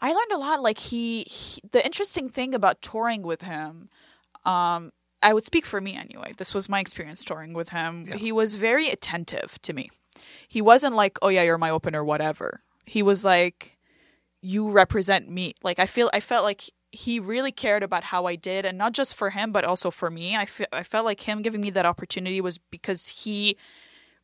I 0.00 0.12
learned 0.12 0.32
a 0.32 0.38
lot 0.38 0.62
like 0.62 0.78
he, 0.78 1.22
he 1.22 1.60
the 1.72 1.84
interesting 1.84 2.28
thing 2.28 2.54
about 2.54 2.82
touring 2.82 3.22
with 3.22 3.42
him 3.42 3.88
um 4.44 4.92
I 5.24 5.32
would 5.32 5.44
speak 5.44 5.66
for 5.66 5.80
me 5.80 5.96
anyway. 5.96 6.34
This 6.36 6.54
was 6.54 6.68
my 6.68 6.80
experience 6.80 7.24
touring 7.24 7.54
with 7.54 7.70
him. 7.70 8.06
Yeah. 8.08 8.16
He 8.16 8.30
was 8.30 8.54
very 8.56 8.88
attentive 8.88 9.60
to 9.62 9.72
me. 9.72 9.90
He 10.46 10.60
wasn't 10.62 10.94
like, 10.94 11.18
"Oh 11.22 11.28
yeah, 11.28 11.42
you're 11.42 11.58
my 11.58 11.70
opener 11.70 12.04
whatever." 12.04 12.62
He 12.86 13.02
was 13.02 13.24
like, 13.24 13.76
"You 14.40 14.70
represent 14.70 15.28
me." 15.28 15.54
Like 15.62 15.78
I 15.78 15.86
feel 15.86 16.10
I 16.12 16.20
felt 16.20 16.44
like 16.44 16.70
he 16.92 17.18
really 17.18 17.50
cared 17.50 17.82
about 17.82 18.04
how 18.04 18.26
I 18.26 18.36
did 18.36 18.64
and 18.64 18.78
not 18.78 18.92
just 18.92 19.14
for 19.16 19.30
him 19.30 19.50
but 19.50 19.64
also 19.64 19.90
for 19.90 20.10
me. 20.10 20.36
I 20.36 20.44
fe- 20.44 20.72
I 20.72 20.84
felt 20.84 21.04
like 21.04 21.20
him 21.22 21.42
giving 21.42 21.60
me 21.60 21.70
that 21.70 21.86
opportunity 21.86 22.40
was 22.40 22.58
because 22.58 23.08
he 23.24 23.56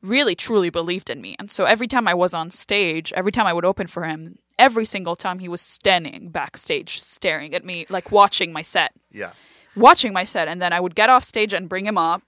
really 0.02 0.34
truly 0.34 0.70
believed 0.70 1.10
in 1.10 1.20
me. 1.20 1.36
And 1.38 1.50
so 1.50 1.64
every 1.64 1.86
time 1.88 2.06
I 2.08 2.14
was 2.14 2.32
on 2.32 2.50
stage, 2.50 3.12
every 3.14 3.32
time 3.32 3.46
I 3.46 3.52
would 3.52 3.64
open 3.64 3.86
for 3.86 4.04
him, 4.04 4.38
every 4.58 4.84
single 4.84 5.16
time 5.16 5.40
he 5.40 5.48
was 5.48 5.60
standing 5.60 6.28
backstage 6.30 7.00
staring 7.00 7.54
at 7.54 7.64
me 7.64 7.86
like 7.88 8.12
watching 8.12 8.52
my 8.52 8.62
set. 8.62 8.92
Yeah. 9.10 9.32
Watching 9.76 10.12
my 10.12 10.24
set 10.24 10.48
and 10.48 10.60
then 10.60 10.72
I 10.72 10.80
would 10.80 10.94
get 10.94 11.10
off 11.10 11.24
stage 11.24 11.52
and 11.52 11.68
bring 11.68 11.86
him 11.86 11.98
up 11.98 12.22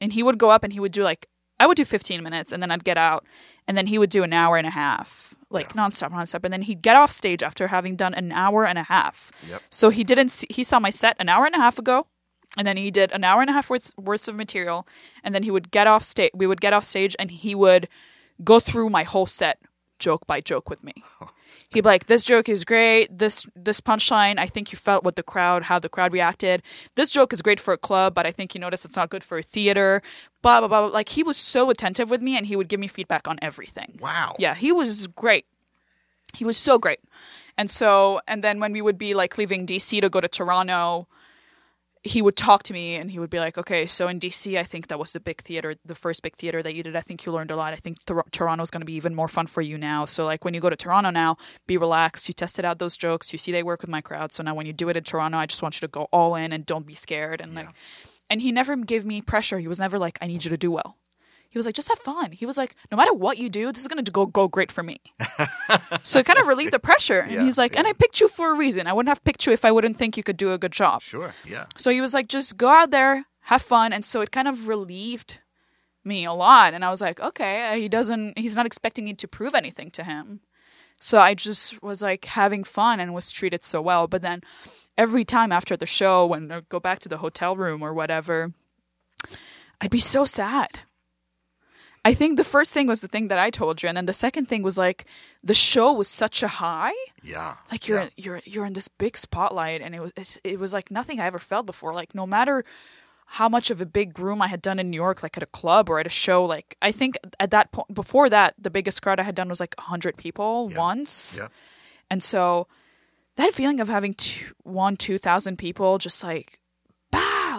and 0.00 0.12
he 0.12 0.22
would 0.22 0.38
go 0.38 0.50
up 0.50 0.64
and 0.64 0.72
he 0.72 0.80
would 0.80 0.92
do 0.92 1.02
like 1.02 1.28
I 1.58 1.66
would 1.66 1.76
do 1.76 1.84
15 1.84 2.22
minutes 2.22 2.52
and 2.52 2.62
then 2.62 2.70
I'd 2.70 2.84
get 2.84 2.96
out 2.96 3.26
and 3.68 3.76
then 3.76 3.86
he 3.86 3.98
would 3.98 4.10
do 4.10 4.22
an 4.22 4.32
hour 4.32 4.56
and 4.56 4.66
a 4.66 4.70
half 4.70 5.34
like 5.50 5.74
nonstop 5.74 6.10
nonstop 6.10 6.44
and 6.44 6.52
then 6.52 6.62
he'd 6.62 6.80
get 6.80 6.96
off 6.96 7.10
stage 7.10 7.42
after 7.42 7.68
having 7.68 7.96
done 7.96 8.14
an 8.14 8.32
hour 8.32 8.64
and 8.64 8.78
a 8.78 8.84
half. 8.84 9.30
Yep. 9.48 9.62
So 9.68 9.90
he 9.90 10.04
didn't 10.04 10.30
see, 10.30 10.46
he 10.48 10.64
saw 10.64 10.78
my 10.78 10.90
set 10.90 11.16
an 11.18 11.28
hour 11.28 11.44
and 11.44 11.54
a 11.54 11.58
half 11.58 11.78
ago 11.78 12.06
and 12.56 12.66
then 12.66 12.76
he 12.76 12.90
did 12.90 13.12
an 13.12 13.24
hour 13.24 13.40
and 13.40 13.50
a 13.50 13.52
half 13.52 13.68
worth 13.68 13.92
worth 13.98 14.26
of 14.28 14.36
material 14.36 14.86
and 15.22 15.34
then 15.34 15.42
he 15.42 15.50
would 15.50 15.70
get 15.70 15.86
off 15.86 16.02
stage 16.02 16.30
we 16.34 16.46
would 16.46 16.60
get 16.60 16.72
off 16.72 16.84
stage 16.84 17.14
and 17.18 17.30
he 17.30 17.54
would 17.54 17.88
go 18.42 18.58
through 18.58 18.88
my 18.88 19.02
whole 19.02 19.26
set 19.26 19.60
joke 19.98 20.26
by 20.26 20.40
joke 20.40 20.70
with 20.70 20.82
me 20.82 20.94
oh. 21.20 21.30
He'd 21.68 21.82
be 21.82 21.88
like 21.88 22.06
this 22.06 22.24
joke 22.24 22.48
is 22.48 22.64
great 22.64 23.06
this 23.16 23.44
this 23.54 23.80
punchline 23.80 24.38
i 24.38 24.46
think 24.46 24.72
you 24.72 24.78
felt 24.78 25.04
what 25.04 25.16
the 25.16 25.22
crowd 25.22 25.64
how 25.64 25.78
the 25.78 25.88
crowd 25.88 26.12
reacted 26.12 26.62
this 26.96 27.12
joke 27.12 27.32
is 27.32 27.42
great 27.42 27.60
for 27.60 27.72
a 27.74 27.78
club 27.78 28.14
but 28.14 28.26
i 28.26 28.30
think 28.32 28.54
you 28.54 28.60
notice 28.60 28.84
it's 28.84 28.96
not 28.96 29.10
good 29.10 29.22
for 29.22 29.38
a 29.38 29.42
theater 29.42 30.02
blah 30.42 30.60
blah 30.60 30.68
blah 30.68 30.86
like 30.86 31.10
he 31.10 31.22
was 31.22 31.36
so 31.36 31.70
attentive 31.70 32.10
with 32.10 32.22
me 32.22 32.36
and 32.36 32.46
he 32.46 32.56
would 32.56 32.68
give 32.68 32.80
me 32.80 32.88
feedback 32.88 33.28
on 33.28 33.38
everything 33.42 33.98
Wow. 34.00 34.34
yeah, 34.38 34.54
he 34.54 34.72
was 34.72 35.06
great. 35.08 35.44
He 36.34 36.44
was 36.44 36.56
so 36.56 36.78
great. 36.78 37.00
And 37.58 37.68
so, 37.68 38.20
and 38.28 38.42
then 38.44 38.60
when 38.60 38.72
we 38.72 38.80
would 38.80 38.96
be 38.96 39.14
like 39.14 39.36
leaving 39.36 39.66
DC 39.66 40.00
to 40.00 40.08
go 40.08 40.20
to 40.20 40.28
Toronto, 40.28 41.08
he 42.02 42.22
would 42.22 42.36
talk 42.36 42.62
to 42.62 42.72
me 42.72 42.96
and 42.96 43.10
he 43.10 43.18
would 43.18 43.28
be 43.28 43.38
like, 43.38 43.58
okay, 43.58 43.84
so 43.84 44.08
in 44.08 44.18
DC, 44.18 44.58
I 44.58 44.64
think 44.64 44.88
that 44.88 44.98
was 44.98 45.12
the 45.12 45.20
big 45.20 45.42
theater, 45.42 45.74
the 45.84 45.94
first 45.94 46.22
big 46.22 46.34
theater 46.34 46.62
that 46.62 46.74
you 46.74 46.82
did. 46.82 46.96
I 46.96 47.02
think 47.02 47.26
you 47.26 47.32
learned 47.32 47.50
a 47.50 47.56
lot. 47.56 47.74
I 47.74 47.76
think 47.76 47.98
Tor- 48.06 48.24
is 48.26 48.70
going 48.70 48.80
to 48.80 48.86
be 48.86 48.94
even 48.94 49.14
more 49.14 49.28
fun 49.28 49.46
for 49.46 49.60
you 49.60 49.76
now. 49.76 50.06
So, 50.06 50.24
like, 50.24 50.42
when 50.44 50.54
you 50.54 50.60
go 50.60 50.70
to 50.70 50.76
Toronto 50.76 51.10
now, 51.10 51.36
be 51.66 51.76
relaxed. 51.76 52.26
You 52.26 52.32
tested 52.32 52.64
out 52.64 52.78
those 52.78 52.96
jokes. 52.96 53.32
You 53.32 53.38
see 53.38 53.52
they 53.52 53.62
work 53.62 53.82
with 53.82 53.90
my 53.90 54.00
crowd. 54.00 54.32
So 54.32 54.42
now 54.42 54.54
when 54.54 54.66
you 54.66 54.72
do 54.72 54.88
it 54.88 54.96
in 54.96 55.04
Toronto, 55.04 55.36
I 55.36 55.46
just 55.46 55.62
want 55.62 55.76
you 55.76 55.86
to 55.86 55.88
go 55.88 56.08
all 56.10 56.34
in 56.36 56.52
and 56.52 56.64
don't 56.64 56.86
be 56.86 56.94
scared. 56.94 57.40
And 57.40 57.54
like, 57.54 57.68
and 58.30 58.40
he 58.40 58.50
never 58.50 58.76
gave 58.76 59.04
me 59.04 59.20
pressure. 59.20 59.58
He 59.58 59.68
was 59.68 59.78
never 59.78 59.98
like, 59.98 60.18
I 60.22 60.26
need 60.26 60.44
you 60.44 60.50
to 60.50 60.56
do 60.56 60.70
well. 60.70 60.96
He 61.50 61.58
was 61.58 61.66
like, 61.66 61.74
just 61.74 61.88
have 61.88 61.98
fun. 61.98 62.30
He 62.32 62.46
was 62.46 62.56
like, 62.56 62.76
no 62.90 62.96
matter 62.96 63.12
what 63.12 63.36
you 63.36 63.48
do, 63.48 63.72
this 63.72 63.82
is 63.82 63.88
going 63.88 64.04
to 64.04 64.10
go 64.10 64.24
go 64.24 64.46
great 64.48 64.70
for 64.70 64.82
me. 64.84 65.00
so 66.04 66.20
it 66.20 66.26
kind 66.26 66.38
of 66.38 66.46
relieved 66.46 66.72
the 66.72 66.78
pressure. 66.78 67.20
And 67.20 67.32
Yeah, 67.32 67.44
he's 67.44 67.58
like, 67.58 67.76
and 67.76 67.86
I 67.86 67.92
picked 67.92 68.20
you 68.20 68.28
for 68.28 68.52
a 68.52 68.54
reason. 68.54 68.86
I 68.86 68.92
wouldn't 68.92 69.08
have 69.10 69.24
picked 69.24 69.46
you 69.46 69.52
if 69.52 69.64
I 69.64 69.72
wouldn't 69.72 69.96
think 69.98 70.16
you 70.16 70.22
could 70.22 70.36
do 70.36 70.52
a 70.52 70.58
good 70.58 70.72
job. 70.72 71.02
Sure. 71.02 71.34
Yeah. 71.44 71.66
So 71.76 71.90
he 71.90 72.00
was 72.00 72.14
like, 72.14 72.28
just 72.28 72.56
go 72.56 72.68
out 72.68 72.90
there, 72.92 73.26
have 73.42 73.62
fun. 73.62 73.92
And 73.92 74.04
so 74.04 74.20
it 74.20 74.30
kind 74.30 74.46
of 74.46 74.68
relieved 74.68 75.40
me 76.04 76.24
a 76.24 76.32
lot. 76.32 76.72
And 76.72 76.84
I 76.84 76.90
was 76.90 77.00
like, 77.00 77.18
okay, 77.20 77.72
uh, 77.72 77.76
he 77.76 77.88
doesn't, 77.88 78.38
he's 78.38 78.54
not 78.54 78.64
expecting 78.66 79.04
me 79.04 79.14
to 79.14 79.26
prove 79.28 79.54
anything 79.56 79.90
to 79.92 80.04
him. 80.04 80.40
So 81.00 81.18
I 81.18 81.34
just 81.34 81.82
was 81.82 82.00
like 82.00 82.26
having 82.26 82.62
fun 82.62 83.00
and 83.00 83.12
was 83.12 83.30
treated 83.32 83.64
so 83.64 83.82
well. 83.82 84.06
But 84.06 84.22
then 84.22 84.42
every 84.96 85.24
time 85.24 85.50
after 85.50 85.76
the 85.76 85.86
show, 85.86 86.26
when 86.26 86.52
I 86.52 86.60
go 86.68 86.78
back 86.78 87.00
to 87.00 87.08
the 87.08 87.18
hotel 87.18 87.56
room 87.56 87.82
or 87.82 87.92
whatever, 87.92 88.52
I'd 89.80 89.90
be 89.90 89.98
so 89.98 90.24
sad. 90.24 90.80
I 92.04 92.14
think 92.14 92.36
the 92.38 92.44
first 92.44 92.72
thing 92.72 92.86
was 92.86 93.00
the 93.02 93.08
thing 93.08 93.28
that 93.28 93.38
I 93.38 93.50
told 93.50 93.82
you, 93.82 93.88
and 93.88 93.96
then 93.96 94.06
the 94.06 94.14
second 94.14 94.46
thing 94.48 94.62
was 94.62 94.78
like 94.78 95.04
the 95.44 95.54
show 95.54 95.92
was 95.92 96.08
such 96.08 96.42
a 96.42 96.48
high 96.48 96.94
Yeah. 97.22 97.56
like 97.70 97.86
you're 97.88 98.02
Yeah. 98.02 98.08
you're 98.16 98.40
you're 98.46 98.66
in 98.66 98.72
this 98.72 98.88
big 98.88 99.16
spotlight 99.16 99.82
and 99.82 99.94
it 99.94 100.00
was 100.00 100.12
it's, 100.16 100.38
it 100.44 100.58
was 100.58 100.72
like 100.72 100.90
nothing 100.90 101.20
i 101.20 101.26
ever 101.26 101.38
felt 101.38 101.66
before 101.66 101.92
like 101.94 102.14
no 102.14 102.26
matter 102.26 102.64
how 103.38 103.48
much 103.48 103.70
of 103.70 103.80
a 103.80 103.86
big 103.86 104.18
room 104.18 104.40
i 104.42 104.48
had 104.48 104.60
done 104.62 104.78
in 104.78 104.90
new 104.90 104.96
york 104.96 105.22
like 105.22 105.36
at 105.36 105.42
a 105.42 105.46
club 105.60 105.88
or 105.90 105.98
at 106.00 106.06
a 106.06 106.10
show 106.24 106.44
like 106.44 106.76
i 106.82 106.90
think 106.92 107.16
at 107.38 107.50
that 107.50 107.70
point 107.72 107.92
before 107.94 108.28
that 108.30 108.54
the 108.58 108.70
biggest 108.70 109.00
crowd 109.02 109.20
i 109.20 109.22
had 109.22 109.34
done 109.34 109.48
was 109.48 109.60
like 109.60 109.74
100 109.78 110.16
people 110.16 110.68
Yeah. 110.72 110.78
once 110.78 111.36
Yeah. 111.38 111.48
and 112.10 112.22
so 112.22 112.66
that 113.36 113.52
feeling 113.54 113.78
of 113.80 113.88
having 113.88 114.14
two, 114.14 114.52
one 114.64 114.96
two 114.96 115.18
thousand 115.18 115.56
people 115.58 115.98
just 115.98 116.24
like 116.24 116.58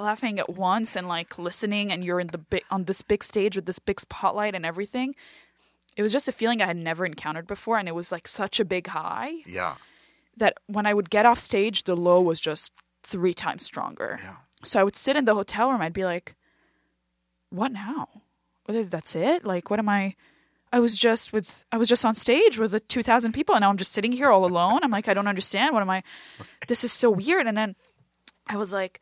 laughing 0.02 0.40
at 0.40 0.50
once 0.50 0.96
and 0.96 1.08
like 1.08 1.38
listening 1.38 1.92
and 1.92 2.04
you're 2.04 2.20
in 2.20 2.28
the 2.28 2.38
big 2.38 2.64
on 2.72 2.86
this 2.86 3.02
big 3.02 3.24
stage 3.24 3.56
with 3.56 3.66
this 3.66 3.80
big 3.80 4.00
spotlight 4.00 4.56
and 4.56 4.66
everything 4.66 5.16
it 5.98 6.02
was 6.02 6.12
just 6.12 6.28
a 6.28 6.32
feeling 6.32 6.62
i 6.62 6.66
had 6.66 6.78
never 6.78 7.06
encountered 7.06 7.48
before 7.48 7.78
and 7.78 7.88
it 7.88 7.96
was 7.96 8.12
like 8.12 8.28
such 8.28 8.60
a 8.60 8.66
big 8.66 8.88
high 8.88 9.34
Yeah. 9.46 9.76
that 10.38 10.54
when 10.68 10.86
I 10.86 10.94
would 10.94 11.10
get 11.10 11.26
off 11.26 11.40
stage, 11.40 11.84
the 11.84 11.96
low 11.96 12.22
was 12.22 12.40
just 12.42 12.72
three 13.04 13.34
times 13.34 13.64
stronger. 13.64 14.20
Yeah. 14.24 14.36
So 14.64 14.80
I 14.80 14.84
would 14.84 14.96
sit 14.96 15.16
in 15.18 15.26
the 15.26 15.36
hotel 15.36 15.70
room. 15.72 15.82
I'd 15.82 15.92
be 15.94 16.06
like, 16.06 16.36
"What 17.50 17.72
now? 17.72 18.08
What 18.66 18.76
is 18.78 18.90
that's 18.90 19.16
it? 19.16 19.44
Like, 19.44 19.70
what 19.70 19.80
am 19.80 19.90
I? 19.90 20.16
I 20.72 20.80
was 20.80 20.96
just 20.96 21.34
with 21.34 21.66
I 21.72 21.78
was 21.78 21.90
just 21.90 22.06
on 22.06 22.16
stage 22.16 22.58
with 22.58 22.72
the 22.72 22.80
2000 22.80 23.34
people 23.34 23.56
and 23.56 23.62
now 23.64 23.70
I'm 23.70 23.78
just 23.78 23.92
sitting 23.92 24.14
here 24.14 24.30
all 24.32 24.46
alone. 24.46 24.80
I'm 24.84 24.92
like 24.92 25.10
I 25.10 25.14
don't 25.14 25.28
understand. 25.28 25.74
What 25.74 25.82
am 25.84 25.90
I 25.90 26.02
This 26.68 26.84
is 26.86 26.94
so 26.94 27.10
weird. 27.10 27.46
And 27.48 27.58
then 27.58 27.76
I 28.48 28.56
was 28.56 28.72
like 28.72 29.02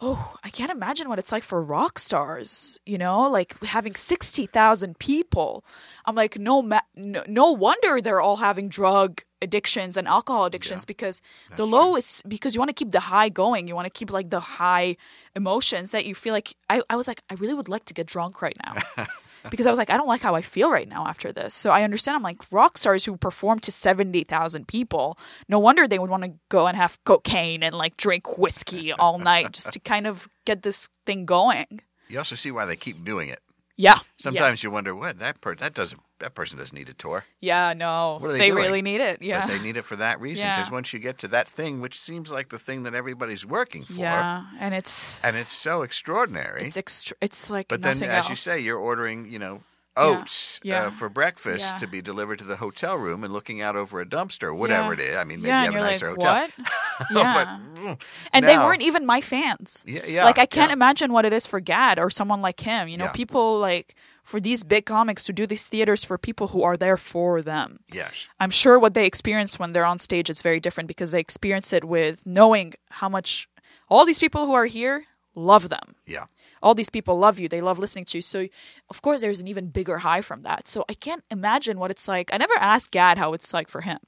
oh, 0.00 0.34
I 0.42 0.50
can't 0.50 0.70
imagine 0.70 1.08
what 1.08 1.18
it's 1.18 1.32
like 1.32 1.42
for 1.42 1.62
rock 1.62 1.98
stars, 1.98 2.78
you 2.84 2.98
know, 2.98 3.28
like 3.30 3.58
having 3.64 3.94
60,000 3.94 4.98
people. 4.98 5.64
I'm 6.04 6.14
like, 6.14 6.38
no, 6.38 6.62
ma- 6.62 6.80
no, 6.94 7.22
no 7.26 7.52
wonder 7.52 8.00
they're 8.00 8.20
all 8.20 8.36
having 8.36 8.68
drug 8.68 9.22
addictions 9.40 9.96
and 9.96 10.08
alcohol 10.08 10.44
addictions 10.46 10.82
Yeah, 10.82 10.86
because 10.86 11.22
the 11.56 11.66
low 11.66 11.96
is 11.96 12.22
because 12.26 12.54
you 12.54 12.60
want 12.60 12.70
to 12.70 12.74
keep 12.74 12.90
the 12.90 13.00
high 13.00 13.28
going. 13.28 13.68
You 13.68 13.74
want 13.74 13.86
to 13.86 13.90
keep 13.90 14.10
like 14.10 14.30
the 14.30 14.40
high 14.40 14.96
emotions 15.34 15.90
that 15.92 16.04
you 16.04 16.14
feel 16.14 16.32
like. 16.32 16.54
I, 16.68 16.82
I 16.90 16.96
was 16.96 17.06
like, 17.06 17.22
I 17.30 17.34
really 17.34 17.54
would 17.54 17.68
like 17.68 17.84
to 17.86 17.94
get 17.94 18.06
drunk 18.06 18.42
right 18.42 18.56
now. 18.64 19.06
because 19.50 19.66
I 19.66 19.70
was 19.70 19.78
like, 19.78 19.90
I 19.90 19.96
don't 19.96 20.08
like 20.08 20.20
how 20.20 20.34
I 20.34 20.42
feel 20.42 20.70
right 20.70 20.88
now 20.88 21.06
after 21.06 21.32
this. 21.32 21.54
So 21.54 21.70
I 21.70 21.82
understand. 21.82 22.16
I'm 22.16 22.22
like 22.22 22.40
rock 22.50 22.78
stars 22.78 23.04
who 23.04 23.16
perform 23.16 23.58
to 23.60 23.72
seventy 23.72 24.24
thousand 24.24 24.68
people. 24.68 25.18
No 25.48 25.58
wonder 25.58 25.86
they 25.86 25.98
would 25.98 26.10
want 26.10 26.24
to 26.24 26.32
go 26.48 26.66
and 26.66 26.76
have 26.76 26.98
cocaine 27.04 27.62
and 27.62 27.74
like 27.74 27.96
drink 27.96 28.38
whiskey 28.38 28.92
all 28.92 29.18
night 29.18 29.52
just 29.52 29.72
to 29.72 29.78
kind 29.80 30.06
of 30.06 30.28
get 30.44 30.62
this 30.62 30.88
thing 31.06 31.24
going. 31.26 31.80
You 32.08 32.18
also 32.18 32.36
see 32.36 32.50
why 32.50 32.64
they 32.66 32.76
keep 32.76 33.04
doing 33.04 33.28
it. 33.28 33.40
Yeah. 33.76 33.98
Sometimes 34.16 34.62
you 34.62 34.70
wonder 34.70 34.94
what 34.94 35.18
that 35.18 35.40
per- 35.40 35.56
that 35.56 35.74
doesn't 35.74 36.00
that 36.20 36.34
person 36.34 36.58
doesn't 36.58 36.76
need 36.76 36.88
a 36.88 36.94
tour, 36.94 37.24
Yeah. 37.40 37.68
yeah 37.68 37.74
no. 37.74 38.18
What 38.20 38.30
are 38.30 38.38
they 38.38 38.50
doing? 38.50 38.62
really 38.62 38.82
need 38.82 39.00
it. 39.00 39.20
Yeah. 39.20 39.46
but 39.46 39.52
they 39.52 39.58
need 39.62 39.76
it 39.76 39.84
for 39.84 39.96
that 39.96 40.20
reason. 40.20 40.46
Yeah. 40.46 40.56
Because 40.60 40.70
once 40.70 40.92
you 40.92 40.98
get 41.00 41.18
to 41.18 41.28
that 41.28 41.48
thing, 41.48 41.80
which 41.80 41.98
seems 41.98 42.30
like 42.30 42.50
the 42.50 42.58
thing 42.58 42.84
that 42.84 42.94
everybody's 42.94 43.44
working 43.44 43.82
for, 43.82 43.94
yeah. 43.94 44.44
And 44.60 44.74
it's 44.74 45.20
and 45.24 45.36
it's 45.36 45.52
so 45.52 45.82
extraordinary. 45.82 46.64
it's 46.64 46.76
extra. 46.76 47.16
It's 47.20 47.50
like 47.50 47.68
but 47.68 47.82
then, 47.82 48.02
as 48.02 48.26
else. 48.26 48.28
you 48.30 48.36
say, 48.36 48.60
you're 48.60 48.78
ordering, 48.78 49.30
you 49.30 49.38
know, 49.38 49.62
oats 49.96 50.60
Yeah. 50.62 50.86
Uh, 50.86 50.90
for 50.90 51.08
breakfast 51.08 51.72
Yeah. 51.74 51.78
to 51.78 51.86
be 51.86 52.02
delivered 52.02 52.38
to 52.40 52.44
the 52.44 52.56
hotel 52.56 52.96
room 52.96 53.22
and 53.24 53.32
looking 53.32 53.60
out 53.62 53.76
over 53.76 54.00
a 54.00 54.06
dumpster, 54.06 54.54
whatever 54.56 54.94
Yeah. 54.94 55.00
it 55.00 55.10
is. 55.10 55.16
I 55.16 55.24
mean, 55.24 55.40
maybe 55.40 55.48
yeah, 55.48 55.64
you 55.64 55.72
have 55.72 55.80
a 55.82 55.86
nicer 55.86 56.10
like, 56.12 56.22
hotel. 56.22 56.48
yeah. 57.12 57.34
but, 57.74 57.82
mm, 57.82 58.00
and 58.32 58.46
they 58.46 58.58
weren't 58.58 58.82
even 58.82 59.06
my 59.06 59.20
fans. 59.20 59.82
Yeah, 59.86 60.04
yeah, 60.06 60.24
like 60.24 60.38
I 60.38 60.46
can't 60.46 60.70
yeah. 60.70 60.74
imagine 60.74 61.12
what 61.12 61.24
it 61.24 61.32
is 61.32 61.46
for 61.46 61.60
Gad 61.60 61.98
or 61.98 62.10
someone 62.10 62.42
like 62.42 62.60
him. 62.60 62.88
You 62.88 62.96
know, 62.96 63.04
Yeah. 63.06 63.12
people 63.12 63.58
like 63.58 63.94
for 64.22 64.40
these 64.40 64.64
big 64.64 64.86
comics 64.86 65.24
to 65.24 65.32
do 65.32 65.46
these 65.46 65.62
theaters 65.64 66.02
for 66.02 66.16
people 66.18 66.48
who 66.48 66.62
are 66.62 66.76
there 66.76 66.96
for 66.96 67.42
them. 67.42 67.80
Yes. 67.92 68.26
I'm 68.40 68.50
sure 68.50 68.78
what 68.78 68.94
they 68.94 69.04
experience 69.06 69.58
when 69.58 69.72
they're 69.72 69.84
on 69.84 69.98
stage 69.98 70.30
is 70.30 70.40
very 70.40 70.60
different 70.60 70.88
because 70.88 71.10
they 71.12 71.20
experience 71.20 71.72
it 71.72 71.84
with 71.84 72.24
knowing 72.26 72.72
how 72.90 73.08
much 73.08 73.48
all 73.90 74.06
these 74.06 74.18
people 74.18 74.46
who 74.46 74.54
are 74.54 74.64
here 74.66 75.04
love 75.34 75.68
them. 75.68 75.94
Yeah. 76.06 76.24
All 76.64 76.74
these 76.74 76.90
people 76.90 77.18
love 77.18 77.38
you. 77.38 77.48
They 77.48 77.60
love 77.60 77.78
listening 77.78 78.06
to 78.06 78.18
you. 78.18 78.22
So, 78.22 78.48
of 78.90 79.02
course, 79.02 79.20
there's 79.20 79.40
an 79.40 79.48
even 79.48 79.66
bigger 79.68 79.98
high 79.98 80.22
from 80.22 80.42
that. 80.42 80.66
So, 80.66 80.84
I 80.88 80.94
can't 80.94 81.22
imagine 81.30 81.78
what 81.78 81.90
it's 81.90 82.08
like. 82.08 82.30
I 82.32 82.38
never 82.38 82.54
asked 82.58 82.90
Gad 82.90 83.18
how 83.18 83.32
it's 83.34 83.52
like 83.52 83.68
for 83.68 83.82
him. 83.82 83.98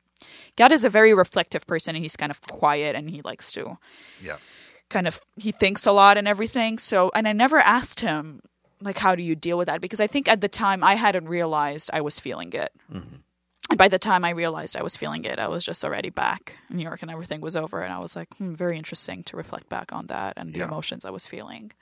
Gad 0.57 0.72
is 0.72 0.82
a 0.84 0.88
very 0.90 1.12
reflective 1.14 1.66
person 1.66 1.94
and 1.94 2.02
he's 2.04 2.16
kind 2.16 2.30
of 2.34 2.40
quiet 2.40 2.96
and 2.96 3.11
he 3.11 3.20
likes 3.22 3.52
to 3.52 3.76
Yeah. 4.22 4.38
kind 4.88 5.07
of 5.07 5.20
he 5.36 5.52
thinks 5.52 5.84
a 5.86 5.92
lot 5.92 6.16
and 6.16 6.26
everything. 6.26 6.78
So, 6.78 7.11
and 7.14 7.28
I 7.28 7.32
never 7.34 7.59
asked 7.61 8.00
him 8.00 8.40
like 8.80 8.98
how 8.98 9.14
do 9.14 9.22
you 9.22 9.34
deal 9.34 9.59
with 9.59 9.66
that 9.66 9.80
because 9.80 10.00
I 10.00 10.07
think 10.07 10.26
at 10.28 10.40
the 10.40 10.48
time 10.48 10.82
I 10.92 10.94
hadn't 10.94 11.28
realized 11.28 11.90
I 11.92 12.00
was 12.00 12.18
feeling 12.18 12.52
it. 12.52 12.72
And 13.68 13.78
by 13.78 13.88
the 13.88 13.98
time 13.98 14.24
I 14.24 14.30
realized 14.30 14.76
I 14.76 14.82
was 14.82 14.96
feeling 14.96 15.24
it, 15.24 15.38
I 15.40 15.48
was 15.48 15.64
just 15.64 15.84
already 15.84 16.09
back 16.11 16.57
in 16.70 16.76
New 16.76 16.84
York 16.84 17.02
and 17.02 17.11
everything 17.11 17.40
was 17.40 17.57
over. 17.57 17.82
And 17.82 17.92
I 17.92 17.98
was 17.98 18.14
like, 18.14 18.28
hmm, 18.38 18.54
very 18.54 18.76
interesting 18.78 19.24
to 19.24 19.36
reflect 19.36 19.68
back 19.68 19.92
on 19.92 20.07
that 20.07 20.34
and 20.38 20.54
the 20.54 20.61
Yeah. 20.61 20.66
emotions 20.70 21.04
I 21.04 21.11
was 21.11 21.26
feeling. 21.26 21.72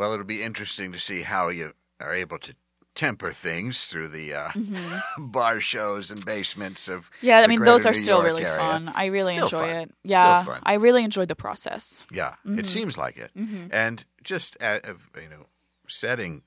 Well, 0.00 0.12
it'll 0.14 0.24
be 0.24 0.42
interesting 0.42 0.92
to 0.92 0.98
see 0.98 1.20
how 1.22 1.48
you 1.48 1.74
are 2.00 2.14
able 2.14 2.38
to 2.38 2.54
temper 2.94 3.32
things 3.32 3.84
through 3.84 4.08
the 4.08 4.34
uh, 4.34 4.50
bar 5.18 5.60
shows 5.60 6.10
and 6.10 6.24
basements 6.24 6.88
of. 6.88 7.00
Mm-hmm. 7.10 7.26
Yeah, 7.26 7.38
I 7.40 7.46
mean, 7.46 7.62
those 7.62 7.84
are 7.86 7.92
New 7.92 8.02
still 8.02 8.16
York 8.18 8.26
really 8.26 8.44
area. 8.46 8.58
fun. 8.58 8.90
I 8.94 9.04
really 9.06 9.34
Still 9.34 9.44
enjoy 9.46 9.58
fun. 9.60 9.76
it. 9.82 9.90
Yeah. 10.04 10.58
I 10.62 10.74
really 10.74 11.04
enjoyed 11.04 11.28
the 11.28 11.36
process. 11.36 12.02
Yeah, 12.10 12.30
Mm-hmm. 12.46 12.58
it 12.60 12.66
seems 12.66 12.96
like 12.98 13.16
it. 13.18 13.30
And 13.70 14.04
just 14.24 14.56
uh, 14.60 14.78
you 15.16 15.28
know, 15.28 15.46
setting 15.86 16.42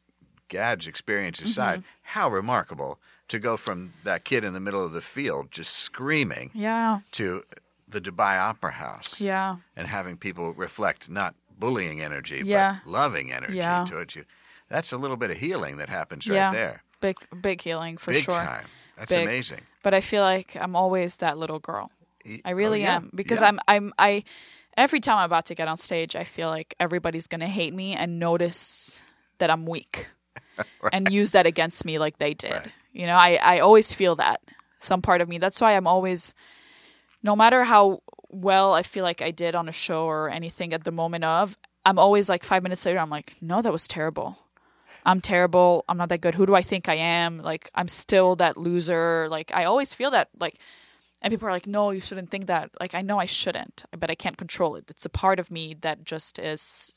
Gad's 0.49 0.87
experience 0.87 1.37
Mm-hmm. 1.39 1.47
aside, 1.47 1.83
how 2.01 2.29
remarkable 2.29 2.99
to 3.29 3.39
go 3.39 3.55
from 3.57 3.93
that 4.03 4.25
kid 4.25 4.43
in 4.43 4.53
the 4.53 4.59
middle 4.59 4.83
of 4.85 4.91
the 4.93 5.01
field 5.01 5.47
just 5.51 5.73
screaming 5.73 6.51
Yeah, 6.53 6.99
to 7.13 7.43
the 7.87 8.01
Dubai 8.01 8.37
Opera 8.39 8.71
House 8.71 9.21
yeah, 9.21 9.57
and 9.75 9.87
having 9.87 10.17
people 10.17 10.53
reflect 10.53 11.09
not 11.09 11.35
bullying 11.63 12.01
energy 12.01 12.41
Yeah. 12.43 12.77
but 12.83 12.91
loving 12.91 13.31
energy 13.31 13.57
Yeah. 13.57 13.85
towards 13.87 14.15
you. 14.15 14.25
That's 14.69 14.91
a 14.91 14.97
little 14.97 15.17
bit 15.17 15.31
of 15.31 15.37
healing 15.37 15.77
that 15.77 15.89
happens 15.89 16.25
yeah. 16.27 16.45
right 16.45 16.53
there. 16.53 16.83
Big, 17.01 17.17
big 17.41 17.61
healing 17.61 17.97
for 17.97 18.11
Big 18.11 18.23
sure. 18.23 18.33
time. 18.33 18.65
That's 18.97 19.13
Big. 19.13 19.23
amazing. 19.27 19.61
But 19.83 19.93
I 19.93 20.01
feel 20.01 20.23
like 20.23 20.55
I'm 20.55 20.75
always 20.75 21.17
that 21.17 21.37
little 21.37 21.59
girl. 21.59 21.91
I 22.45 22.51
really 22.51 22.81
oh, 22.83 22.87
yeah. 22.87 22.95
am 22.97 23.09
because 23.13 23.41
Yeah. 23.41 23.47
I'm 23.49 23.59
I'm 23.67 23.93
I 23.99 24.23
every 24.77 24.99
time 25.01 25.17
I'm 25.17 25.25
about 25.25 25.45
to 25.47 25.55
get 25.55 25.67
on 25.67 25.77
stage, 25.77 26.15
I 26.15 26.23
feel 26.23 26.49
like 26.49 26.73
everybody's 26.79 27.27
gonna 27.27 27.49
hate 27.49 27.73
me 27.73 27.93
and 27.95 28.19
notice 28.19 29.01
that 29.39 29.49
I'm 29.49 29.65
weak 29.65 30.07
and 30.93 31.11
use 31.11 31.31
that 31.31 31.45
against 31.45 31.83
me 31.85 31.99
like 31.99 32.17
they 32.17 32.33
did. 32.33 32.53
Right. 32.53 32.67
You 32.93 33.07
know, 33.07 33.17
I 33.17 33.39
I 33.43 33.59
always 33.59 33.93
feel 33.93 34.15
that 34.17 34.39
some 34.79 35.01
part 35.01 35.21
of 35.21 35.27
me. 35.27 35.37
That's 35.37 35.59
why 35.59 35.75
I'm 35.75 35.87
always, 35.87 36.33
no 37.21 37.35
matter 37.35 37.63
how 37.65 38.01
well 38.33 38.73
I 38.73 38.83
feel 38.83 39.03
like 39.03 39.21
I 39.21 39.31
did 39.31 39.55
on 39.55 39.69
a 39.69 39.71
show 39.71 40.05
or 40.05 40.29
anything 40.29 40.73
at 40.73 40.83
the 40.83 40.91
moment 40.91 41.23
of, 41.23 41.57
I'm 41.85 41.99
always 41.99 42.29
like 42.29 42.43
five 42.43 42.63
minutes 42.63 42.85
later, 42.85 42.99
I'm 42.99 43.09
like, 43.09 43.33
no, 43.41 43.61
that 43.61 43.71
was 43.71 43.87
terrible. 43.87 44.37
I'm 45.05 45.19
terrible. 45.19 45.83
I'm 45.89 45.97
not 45.97 46.07
that 46.09 46.21
good. 46.21 46.35
Who 46.35 46.45
do 46.45 46.55
I 46.55 46.61
think 46.61 46.87
I 46.87 46.95
am? 46.95 47.39
Like, 47.39 47.69
I'm 47.75 47.89
still 47.89 48.37
that 48.37 48.55
loser. 48.55 49.27
Like, 49.29 49.51
I 49.53 49.65
always 49.65 49.93
feel 49.93 50.11
that. 50.11 50.29
Like, 50.39 50.55
and 51.21 51.29
people 51.29 51.45
are 51.47 51.51
like, 51.51 51.67
no, 51.67 51.91
you 51.91 51.99
shouldn't 51.99 52.29
think 52.31 52.45
that. 52.47 52.69
Like, 52.79 52.95
I 52.95 53.01
know 53.01 53.19
I 53.19 53.25
shouldn't, 53.25 53.83
but 53.99 54.09
I 54.09 54.15
can't 54.15 54.37
control 54.37 54.77
it. 54.77 54.85
It's 54.89 55.05
a 55.05 55.09
part 55.09 55.39
of 55.39 55.51
me 55.51 55.75
that 55.81 56.05
just 56.05 56.39
is 56.39 56.95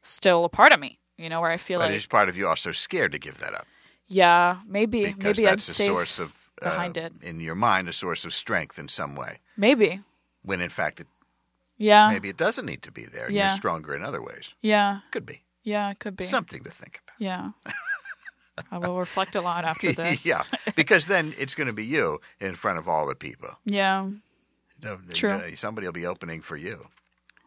still 0.00 0.46
a 0.46 0.48
part 0.48 0.72
of 0.72 0.80
me, 0.80 0.98
you 1.18 1.28
know, 1.28 1.42
where 1.42 1.50
I 1.50 1.58
feel 1.58 1.78
But 1.78 1.90
like, 1.90 1.96
is 1.96 2.06
part 2.06 2.30
of 2.30 2.36
you 2.38 2.48
also 2.48 2.72
scared 2.72 3.12
to 3.12 3.18
give 3.18 3.38
that 3.40 3.52
up? 3.54 3.66
yeah, 4.08 4.58
maybe, 4.66 5.04
Because 5.04 5.36
maybe 5.36 5.46
I'd 5.46 5.52
that's 5.54 5.68
a 5.68 5.74
say, 5.74 5.86
source 5.86 6.18
of 6.18 6.50
uh, 6.62 6.70
behind 6.70 6.96
it. 6.96 7.12
in 7.20 7.40
your 7.40 7.54
mind, 7.54 7.86
a 7.88 7.92
source 7.92 8.24
of 8.24 8.32
strength 8.32 8.78
in 8.78 8.88
some 8.88 9.14
way. 9.14 9.40
maybe, 9.58 10.00
When 10.46 10.60
in 10.62 10.70
fact, 10.70 11.00
it, 11.00 11.06
yeah, 11.76 12.08
maybe 12.10 12.28
it 12.30 12.38
doesn't 12.38 12.64
need 12.64 12.80
to 12.82 12.90
be 12.92 13.04
there. 13.04 13.28
Yeah. 13.30 13.48
You're 13.48 13.56
stronger 13.56 13.94
in 13.94 14.02
other 14.02 14.22
ways. 14.22 14.54
yeah, 14.62 15.00
Could 15.10 15.26
be 15.26 15.42
yeah, 15.64 15.90
it 15.90 15.98
could 15.98 16.16
be, 16.16 16.24
something 16.24 16.62
to 16.64 16.70
think 16.70 17.00
about. 17.04 17.16
yeah. 17.20 17.50
I 18.70 18.78
will 18.78 18.98
reflect 18.98 19.34
a 19.34 19.40
lot 19.42 19.64
after 19.66 19.92
this. 20.02 20.24
yeah, 20.24 20.44
because 20.76 21.06
then 21.08 21.34
it's 21.36 21.54
going 21.54 21.66
to 21.66 21.74
be 21.74 21.84
you 21.84 22.20
in 22.40 22.54
front 22.54 22.78
of 22.78 22.88
all 22.88 23.06
the 23.06 23.14
people. 23.16 23.50
yeah. 23.66 24.08
True. 25.12 25.40
Somebody 25.56 25.86
will 25.86 25.92
be 25.92 26.06
opening 26.06 26.42
for 26.42 26.56
you. 26.56 26.86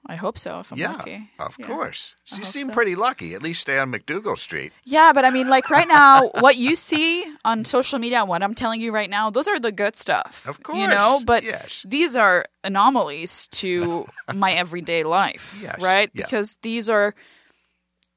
I 0.05 0.15
hope 0.15 0.37
so. 0.37 0.59
If 0.61 0.71
I'm 0.71 0.77
yeah, 0.79 0.93
lucky, 0.93 1.29
of 1.39 1.55
Yeah. 1.59 1.67
course. 1.67 2.15
So 2.25 2.37
I 2.37 2.39
you 2.39 2.45
seem 2.45 2.67
so. 2.67 2.73
pretty 2.73 2.95
lucky. 2.95 3.35
At 3.35 3.43
least 3.43 3.61
stay 3.61 3.77
on 3.77 3.91
MacDougal 3.91 4.37
Street. 4.37 4.71
Yeah, 4.85 5.13
but 5.13 5.23
I 5.25 5.29
mean, 5.29 5.49
like 5.49 5.69
right 5.69 5.87
now, 5.87 6.29
what 6.39 6.55
you 6.57 6.75
see 6.75 7.25
on 7.45 7.65
social 7.65 7.99
media, 7.99 8.25
what 8.25 8.41
I'm 8.41 8.55
telling 8.55 8.81
you 8.81 8.91
right 8.91 9.09
now, 9.09 9.29
those 9.29 9.47
are 9.47 9.59
the 9.59 9.71
good 9.71 9.95
stuff. 9.95 10.43
Of 10.47 10.63
course, 10.63 10.77
You 10.79 10.87
know, 10.87 11.19
but 11.25 11.43
yes. 11.43 11.85
these 11.87 12.15
are 12.15 12.45
anomalies 12.63 13.47
to 13.51 14.07
my 14.33 14.51
everyday 14.53 15.03
life, 15.03 15.57
Yes, 15.61 15.79
right? 15.81 16.09
yeah. 16.13 16.23
Because 16.25 16.57
these 16.63 16.89
are, 16.89 17.13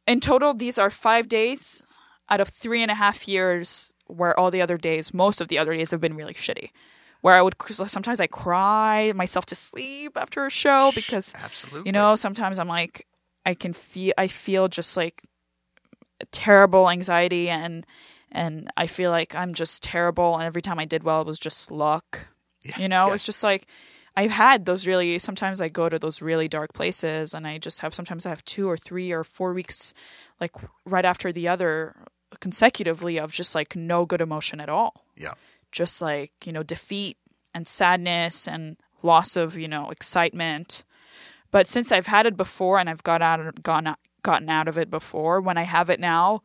in 0.07 0.21
total, 0.21 0.55
these 0.55 0.79
are 0.79 0.91
five 0.91 1.29
days 1.29 1.83
out 2.31 2.41
of 2.41 2.49
three 2.49 2.81
and 2.83 2.91
a 2.91 2.95
half 2.95 3.29
years 3.29 3.95
where 4.07 4.39
all 4.39 4.51
the 4.51 4.63
other 4.63 4.79
days, 4.79 5.13
most 5.13 5.41
of 5.41 5.49
the 5.49 5.59
other 5.59 5.75
days 5.75 5.91
have 5.91 6.01
been 6.01 6.15
really 6.17 6.35
shitty. 6.35 6.71
Where 7.23 7.35
I 7.35 7.43
would 7.43 7.55
sometimes 7.71 8.21
I 8.21 8.27
cry 8.27 9.13
myself 9.15 9.47
to 9.47 9.55
sleep 9.55 10.17
after 10.17 10.45
a 10.45 10.51
show 10.51 10.93
because 10.95 11.33
Absolutely. 11.43 11.89
you 11.89 11.93
know, 11.93 12.15
sometimes 12.15 12.59
I'm 12.59 12.69
like, 12.69 13.07
I 13.47 13.55
can 13.55 13.73
feel, 13.73 14.13
I 14.19 14.29
feel 14.29 14.69
just 14.69 14.97
like 14.97 15.23
terrible 16.31 16.91
anxiety 16.91 17.49
and, 17.49 17.87
and 18.31 18.71
I 18.77 18.87
feel 18.87 19.11
like 19.11 19.35
I'm 19.35 19.55
just 19.55 19.83
terrible. 19.83 20.35
And 20.35 20.45
every 20.45 20.63
time 20.63 20.79
I 20.79 20.85
did 20.85 21.05
well, 21.05 21.21
it 21.21 21.27
was 21.27 21.39
just 21.39 21.71
luck. 21.71 22.27
Yeah, 22.63 22.79
You 22.79 22.89
know, 22.89 23.09
yeah. 23.09 23.15
it's 23.15 23.27
just 23.27 23.43
like, 23.43 23.67
I've 24.17 24.31
had 24.31 24.67
those 24.67 24.87
really, 24.87 25.19
sometimes 25.19 25.61
I 25.61 25.69
go 25.69 25.89
to 25.89 25.99
those 25.99 26.23
really 26.23 26.49
dark 26.49 26.75
places 26.75 27.35
and 27.35 27.47
I 27.47 27.59
just 27.59 27.81
have, 27.81 27.95
sometimes 27.95 28.27
I 28.27 28.29
have 28.29 28.45
two 28.45 28.69
or 28.69 28.77
three 28.77 29.11
or 29.11 29.25
four 29.25 29.53
weeks, 29.55 29.95
like 30.41 30.53
right 30.87 31.05
after 31.05 31.33
the 31.33 31.49
other 31.49 31.97
consecutively 32.41 33.19
of 33.19 33.33
just 33.33 33.55
like 33.55 33.77
no 33.77 34.07
good 34.07 34.21
emotion 34.21 34.61
at 34.61 34.69
all 34.69 35.05
Yeah. 35.17 35.35
Just 35.73 36.01
like 36.01 36.33
you 36.45 36.53
know 36.53 36.63
defeat 36.63 37.17
and 37.55 37.67
sadness 37.67 38.47
and 38.47 38.77
loss 39.03 39.37
of 39.37 39.59
you 39.59 39.67
know 39.69 39.91
excitement. 39.91 40.85
But 41.51 41.67
since 41.67 41.91
i've 41.93 42.07
had 42.07 42.25
it 42.27 42.37
before 42.37 42.79
and 42.79 42.89
i've 42.89 43.03
got 43.03 43.21
out 43.23 43.63
gone 43.63 43.87
out, 43.87 43.99
gotten 44.23 44.49
out 44.49 44.69
of 44.69 44.79
it 44.79 44.89
before 44.91 45.41
when 45.41 45.59
i 45.59 45.65
have 45.65 45.91
it 45.91 45.99
now 46.01 46.43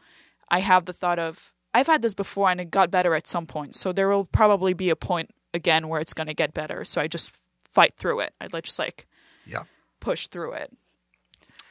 i 0.50 0.60
have 0.60 0.86
the 0.86 0.94
thought 0.94 1.20
of 1.20 1.54
i've 1.74 1.88
had 1.88 2.02
this 2.02 2.14
before 2.16 2.50
and 2.50 2.60
it 2.60 2.72
got 2.72 2.90
better 2.92 3.14
at 3.16 3.28
some 3.28 3.46
point. 3.46 3.76
So 3.76 3.94
there 3.94 4.10
will 4.10 4.26
probably 4.26 4.74
be 4.74 4.90
a 4.90 4.96
point 4.96 5.30
again 5.54 5.88
where 5.88 6.02
it's 6.02 6.14
going 6.14 6.28
to 6.28 6.34
get 6.34 6.54
better. 6.54 6.84
So 6.86 7.00
i 7.02 7.08
just 7.08 7.32
fight 7.72 7.94
through 7.96 8.20
it. 8.22 8.34
I 8.42 8.48
just 8.48 8.80
like 8.80 9.06
Yeah. 9.46 9.64
push 10.00 10.28
through 10.28 10.54
it. 10.54 10.74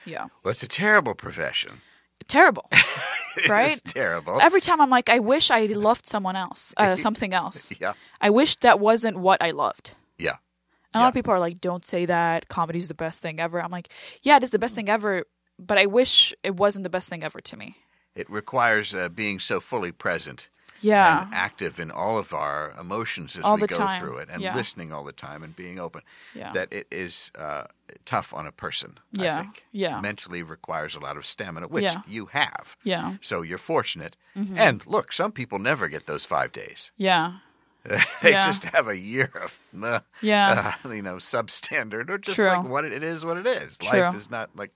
Yeah. 0.04 0.26
Well, 0.42 0.52
it's 0.52 0.62
a 0.62 0.68
terrible 0.68 1.14
profession. 1.14 1.80
Terrible, 2.28 2.68
right? 3.48 3.80
terrible. 3.86 4.40
Every 4.40 4.60
time 4.60 4.80
I'm 4.80 4.90
like, 4.90 5.08
I 5.08 5.18
wish 5.18 5.50
I 5.50 5.66
loved 5.66 6.06
someone 6.06 6.36
else, 6.36 6.74
uh, 6.76 6.96
something 7.06 7.32
else. 7.32 7.68
yeah. 7.80 7.94
I 8.20 8.30
wish 8.30 8.56
that 8.56 8.80
wasn't 8.80 9.18
what 9.18 9.42
I 9.42 9.50
loved. 9.50 9.92
Yeah. 10.18 10.36
And 10.94 11.00
a 11.02 11.04
lot 11.04 11.08
of 11.08 11.14
people 11.14 11.32
are 11.34 11.38
like, 11.38 11.60
don't 11.60 11.84
say 11.84 12.06
that. 12.06 12.48
Comedy's 12.48 12.88
the 12.88 12.94
best 12.94 13.20
thing 13.22 13.38
ever. 13.38 13.62
I'm 13.62 13.70
like, 13.70 13.88
yeah, 14.22 14.36
it 14.36 14.42
is 14.42 14.50
the 14.50 14.58
best 14.58 14.74
thing 14.74 14.88
ever, 14.88 15.24
but 15.58 15.76
I 15.78 15.86
wish 15.86 16.32
it 16.42 16.56
wasn't 16.56 16.84
the 16.84 16.90
best 16.90 17.08
thing 17.08 17.22
ever 17.22 17.40
to 17.40 17.56
me. 17.56 17.76
It 18.14 18.30
requires 18.30 18.94
uh, 18.94 19.10
being 19.10 19.38
so 19.40 19.60
fully 19.60 19.92
present 19.92 20.48
Yeah. 20.80 21.22
and 21.24 21.34
active 21.34 21.78
in 21.80 21.90
all 21.90 22.18
of 22.18 22.32
our 22.34 22.72
emotions 22.80 23.36
as 23.36 23.44
All 23.44 23.56
we 23.56 23.66
go 23.66 23.76
time. 23.76 24.00
through 24.00 24.18
it 24.18 24.28
and 24.30 24.42
Yeah. 24.42 24.54
listening 24.54 24.92
all 24.92 25.04
the 25.04 25.12
time 25.12 25.42
and 25.42 25.54
being 25.56 25.78
open. 25.78 26.02
Yeah. 26.34 26.52
That 26.52 26.72
it 26.72 26.86
is 26.90 27.30
uh, 27.38 27.64
tough 28.04 28.32
on 28.34 28.46
a 28.46 28.52
person, 28.52 28.98
I 29.18 29.22
Yeah. 29.24 29.40
think. 29.42 29.64
Yeah. 29.72 30.00
Mentally 30.00 30.42
requires 30.42 30.94
a 30.94 31.00
lot 31.00 31.16
of 31.16 31.24
stamina, 31.26 31.68
which 31.68 31.84
Yeah. 31.84 32.02
you 32.06 32.26
have. 32.26 32.76
Yeah. 32.82 33.16
So 33.20 33.42
you're 33.42 33.58
fortunate. 33.58 34.16
Mm-hmm. 34.36 34.58
And 34.58 34.86
look, 34.86 35.12
some 35.12 35.32
people 35.32 35.58
never 35.58 35.88
get 35.88 36.06
those 36.06 36.24
five 36.24 36.52
days. 36.52 36.90
Yeah. 36.98 37.38
they 38.22 38.32
Yeah. 38.32 38.44
just 38.44 38.64
have 38.64 38.88
a 38.88 38.96
year 38.98 39.30
of, 39.42 39.60
uh, 39.82 40.00
Yeah. 40.20 40.74
uh, 40.84 40.88
you 40.88 41.02
know, 41.02 41.16
substandard 41.16 42.10
or 42.10 42.18
just 42.18 42.34
True. 42.34 42.46
like 42.46 42.64
what 42.64 42.84
it, 42.84 43.02
is, 43.04 43.24
what 43.24 43.36
it 43.36 43.46
is. 43.46 43.78
True. 43.78 44.00
Life 44.00 44.16
is 44.16 44.28
not 44.28 44.50
like 44.56 44.72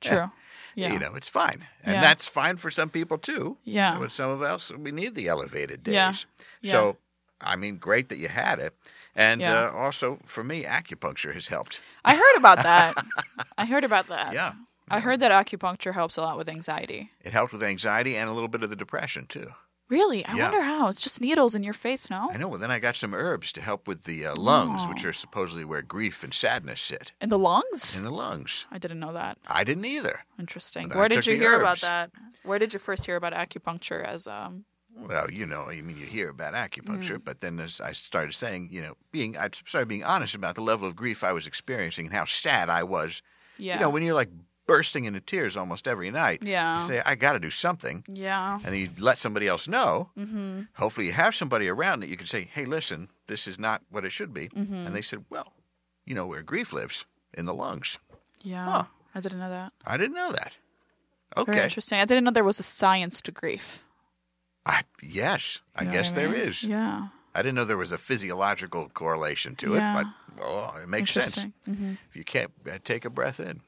True. 0.00 0.30
Yeah. 0.78 0.92
you 0.92 0.98
know, 0.98 1.14
it's 1.16 1.28
fine. 1.28 1.66
And 1.82 1.96
Yeah. 1.96 2.00
that's 2.00 2.26
fine 2.26 2.56
for 2.56 2.70
some 2.70 2.88
people 2.90 3.18
too. 3.18 3.56
Yeah. 3.64 3.98
With 3.98 4.12
some 4.12 4.30
of 4.30 4.42
us, 4.42 4.70
we 4.72 4.92
need 4.92 5.14
the 5.14 5.26
elevated 5.28 5.82
days. 5.82 5.94
Yeah. 5.94 6.14
Yeah. 6.60 6.70
So, 6.72 6.96
I 7.40 7.56
mean, 7.56 7.76
great 7.78 8.08
that 8.10 8.18
you 8.18 8.28
had 8.28 8.58
it. 8.60 8.74
And 9.14 9.40
Yeah. 9.40 9.64
uh, 9.66 9.70
also, 9.72 10.18
for 10.24 10.44
me, 10.44 10.62
acupuncture 10.64 11.34
has 11.34 11.48
helped. 11.48 11.80
I 12.04 12.14
heard 12.14 12.36
about 12.36 12.62
that. 12.62 12.94
I 13.58 13.66
heard 13.66 13.84
about 13.84 14.06
that. 14.08 14.32
Yeah. 14.32 14.52
I 14.90 15.00
heard 15.00 15.20
that 15.20 15.32
acupuncture 15.32 15.92
helps 15.94 16.16
a 16.16 16.22
lot 16.22 16.38
with 16.38 16.48
anxiety. 16.48 17.10
It 17.22 17.32
helped 17.32 17.52
with 17.52 17.62
anxiety 17.62 18.16
and 18.16 18.30
a 18.30 18.32
little 18.32 18.48
bit 18.48 18.62
of 18.62 18.70
the 18.70 18.76
depression 18.76 19.26
too. 19.26 19.52
Really? 19.88 20.24
I 20.26 20.34
Yeah. 20.36 20.44
wonder 20.44 20.62
how. 20.62 20.88
It's 20.88 21.00
just 21.02 21.20
needles 21.20 21.54
in 21.54 21.62
your 21.62 21.72
face, 21.74 22.10
no? 22.10 22.30
I 22.32 22.36
know. 22.36 22.48
Well, 22.48 22.58
then 22.58 22.70
I 22.70 22.78
got 22.78 22.94
some 22.96 23.14
herbs 23.14 23.52
to 23.52 23.60
help 23.62 23.88
with 23.88 24.04
the 24.04 24.26
uh, 24.26 24.34
lungs, 24.36 24.82
Oh. 24.84 24.90
which 24.90 25.04
are 25.04 25.12
supposedly 25.14 25.64
where 25.64 25.80
grief 25.82 26.22
and 26.22 26.34
sadness 26.34 26.80
sit 26.82 27.12
In 27.20 27.30
the 27.30 27.38
lungs? 27.38 27.96
in 27.96 28.02
the 28.04 28.10
lungs. 28.10 28.66
I 28.70 28.78
didn't 28.78 29.00
know 29.00 29.12
that. 29.14 29.38
I 29.46 29.64
didn't 29.64 29.86
either. 29.86 30.20
Interesting. 30.38 30.88
But 30.88 30.96
I 30.96 30.98
Where 30.98 31.08
took 31.08 31.24
did 31.24 31.26
you 31.32 31.38
the 31.38 31.42
hear 31.44 31.60
about 31.60 31.80
that? 31.80 32.10
Where 32.42 32.58
did 32.58 32.72
you 32.74 32.78
first 32.78 33.06
hear 33.06 33.16
about 33.16 33.32
acupuncture 33.32 34.04
as 34.04 34.26
um 34.26 34.64
Well, 34.94 35.30
you 35.30 35.46
know, 35.46 35.62
I 35.70 35.80
mean, 35.80 35.96
you 35.96 36.06
hear 36.06 36.28
about 36.30 36.54
acupuncture, 36.54 37.18
Mm. 37.18 37.24
but 37.24 37.40
then 37.40 37.60
as 37.60 37.80
I 37.80 37.92
started 37.92 38.34
saying, 38.34 38.68
you 38.72 38.82
know, 38.82 38.96
being, 39.12 39.36
I 39.38 39.48
started 39.64 39.86
being 39.86 40.02
honest 40.04 40.34
about 40.34 40.54
the 40.56 40.60
level 40.60 40.88
of 40.88 40.96
grief 40.96 41.22
I 41.22 41.32
was 41.32 41.46
experiencing 41.46 42.06
and 42.06 42.14
how 42.14 42.24
sad 42.24 42.68
I 42.68 42.82
was. 42.82 43.22
yeah. 43.58 43.74
You 43.74 43.80
know, 43.80 43.90
when 43.90 44.02
you're 44.02 44.14
like 44.14 44.30
bursting 44.68 45.04
into 45.04 45.18
tears 45.20 45.56
almost 45.56 45.88
every 45.88 46.10
night, 46.12 46.42
Yeah. 46.44 46.76
you 46.76 46.82
say, 46.86 47.02
I 47.04 47.16
got 47.16 47.32
to 47.32 47.40
do 47.40 47.50
something. 47.50 48.04
yeah. 48.06 48.54
And 48.64 48.66
then 48.72 48.74
you 48.74 48.90
let 49.00 49.18
somebody 49.18 49.48
else 49.48 49.66
know. 49.66 50.10
Mm-hmm. 50.16 50.60
Hopefully, 50.74 51.06
you 51.06 51.12
have 51.14 51.34
somebody 51.34 51.66
around 51.68 52.00
that 52.00 52.08
you 52.08 52.16
can 52.16 52.26
say, 52.26 52.48
hey, 52.54 52.64
listen, 52.66 53.08
this 53.26 53.48
is 53.48 53.58
not 53.58 53.82
what 53.90 54.04
it 54.04 54.12
should 54.12 54.32
be. 54.32 54.48
Mm-hmm. 54.50 54.74
And 54.86 54.94
they 54.94 55.02
said, 55.02 55.24
well, 55.30 55.54
you 56.06 56.14
know 56.14 56.26
where 56.26 56.42
grief 56.42 56.72
lives? 56.72 57.04
In 57.34 57.44
the 57.46 57.54
lungs. 57.54 57.98
Yeah. 58.42 58.64
Huh. 58.64 58.84
I 59.14 59.20
didn't 59.20 59.38
know 59.40 59.50
that. 59.50 59.72
I 59.84 59.96
didn't 59.96 60.14
know 60.16 60.32
that. 60.32 60.52
Very 61.36 61.56
Okay. 61.56 61.64
interesting. 61.64 61.98
I 61.98 62.04
didn't 62.04 62.24
know 62.24 62.30
there 62.30 62.44
was 62.44 62.60
a 62.60 62.62
science 62.62 63.20
to 63.22 63.32
grief. 63.32 63.82
I, 64.64 64.82
yes, 65.02 65.60
I 65.74 65.82
You 65.82 65.86
know 65.88 65.92
guess 65.94 66.12
I 66.12 66.26
mean? 66.26 66.34
is. 66.34 66.62
Yeah. 66.62 67.08
I 67.34 67.42
didn't 67.42 67.54
know 67.54 67.64
there 67.64 67.76
was 67.76 67.92
a 67.92 67.98
physiological 67.98 68.88
correlation 68.90 69.54
to 69.56 69.74
Yeah. 69.74 70.00
it, 70.00 70.04
but 70.04 70.27
oh, 70.42 70.74
it 70.82 70.88
makes 70.88 71.12
sense. 71.12 71.36
Interesting. 71.38 71.52
hmm 71.64 71.92
If 72.10 72.16
you 72.16 72.24
can't 72.24 72.50
uh, 72.70 72.78
take 72.84 73.04
a 73.04 73.10
breath 73.10 73.40
in, 73.40 73.60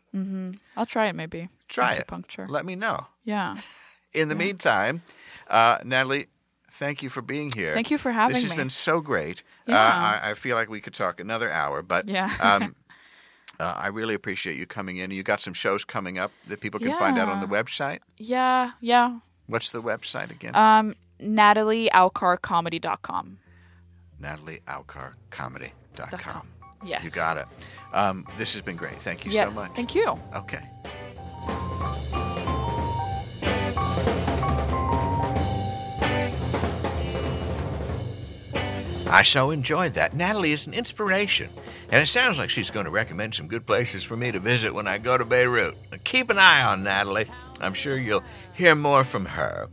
I'll 0.77 0.87
try 0.87 1.07
it 1.09 1.15
maybe. 1.15 1.49
try 1.69 1.95
it. 1.95 2.07
Acupuncture. 2.07 2.49
Let 2.49 2.65
me 2.65 2.75
know. 2.77 3.07
Yeah. 3.25 3.57
In 4.13 4.29
the 4.29 4.35
meantime, 4.35 5.03
uh, 5.49 5.79
Nataly, 5.79 6.27
thank 6.73 7.01
you 7.03 7.09
for 7.11 7.23
being 7.23 7.53
here. 7.53 7.75
Thank 7.75 7.91
you 7.93 7.99
for 7.99 8.11
having 8.11 8.35
me. 8.35 8.41
This 8.43 8.51
has 8.51 8.57
been 8.57 8.71
so 8.71 9.01
great. 9.01 9.43
Uh, 9.69 9.73
Yeah. 9.73 10.21
I, 10.25 10.31
I 10.31 10.35
feel 10.35 10.57
like 10.57 10.69
we 10.69 10.81
could 10.81 10.95
talk 10.95 11.21
another 11.21 11.49
hour, 11.51 11.81
but 11.83 12.09
Yeah. 12.09 12.29
um, 12.41 12.75
uh, 13.61 13.75
I 13.77 13.87
really 13.89 14.15
appreciate 14.15 14.57
you 14.57 14.67
coming 14.67 14.97
in. 14.99 15.11
You 15.13 15.23
got 15.23 15.41
some 15.41 15.55
shows 15.55 15.85
coming 15.85 16.19
up 16.19 16.33
that 16.49 16.59
people 16.61 16.81
can 16.81 16.97
find 16.99 17.19
out 17.19 17.29
on 17.29 17.41
the 17.41 17.47
website. 17.47 18.01
Yeah. 18.17 18.73
Yeah. 18.81 19.21
What's 19.47 19.71
the 19.71 19.83
website 19.83 20.31
again? 20.31 20.55
Um 20.57 20.95
NatalyAukarcomedy.com. 21.21 23.39
NatalyAukarcomedy.com. 24.23 26.47
Yes. 26.85 27.05
You 27.05 27.11
got 27.11 27.37
it. 27.37 27.47
Um, 27.93 28.27
this 28.39 28.53
has 28.55 28.63
been 28.63 28.77
great. 28.77 28.97
Thank 29.03 29.25
you 29.25 29.33
Yeah. 29.33 29.47
so 29.49 29.51
much. 29.53 29.73
Thank 29.75 29.95
you. 29.95 30.19
Okay. 30.35 30.63
I 39.07 39.23
so 39.23 39.51
enjoyed 39.51 39.95
that. 39.95 40.13
Nataly 40.15 40.51
is 40.53 40.67
an 40.69 40.75
inspiration, 40.75 41.51
and 41.91 42.01
it 42.01 42.07
sounds 42.07 42.39
like 42.39 42.49
she's 42.49 42.71
going 42.71 42.85
to 42.85 42.91
recommend 42.93 43.35
some 43.35 43.49
good 43.49 43.67
places 43.67 44.05
for 44.05 44.17
me 44.17 44.31
to 44.31 44.39
visit 44.39 44.73
when 44.73 44.87
I 44.87 44.99
go 44.99 45.19
to 45.19 45.25
Beirut. 45.25 45.77
Keep 46.05 46.31
an 46.31 46.39
eye 46.39 46.63
on 46.63 46.85
Nataly. 46.85 47.29
I'm 47.61 47.75
sure 47.75 47.99
you'll 47.99 48.23
hear 48.55 48.77
more 48.77 49.03
from 49.03 49.25
her. 49.27 49.69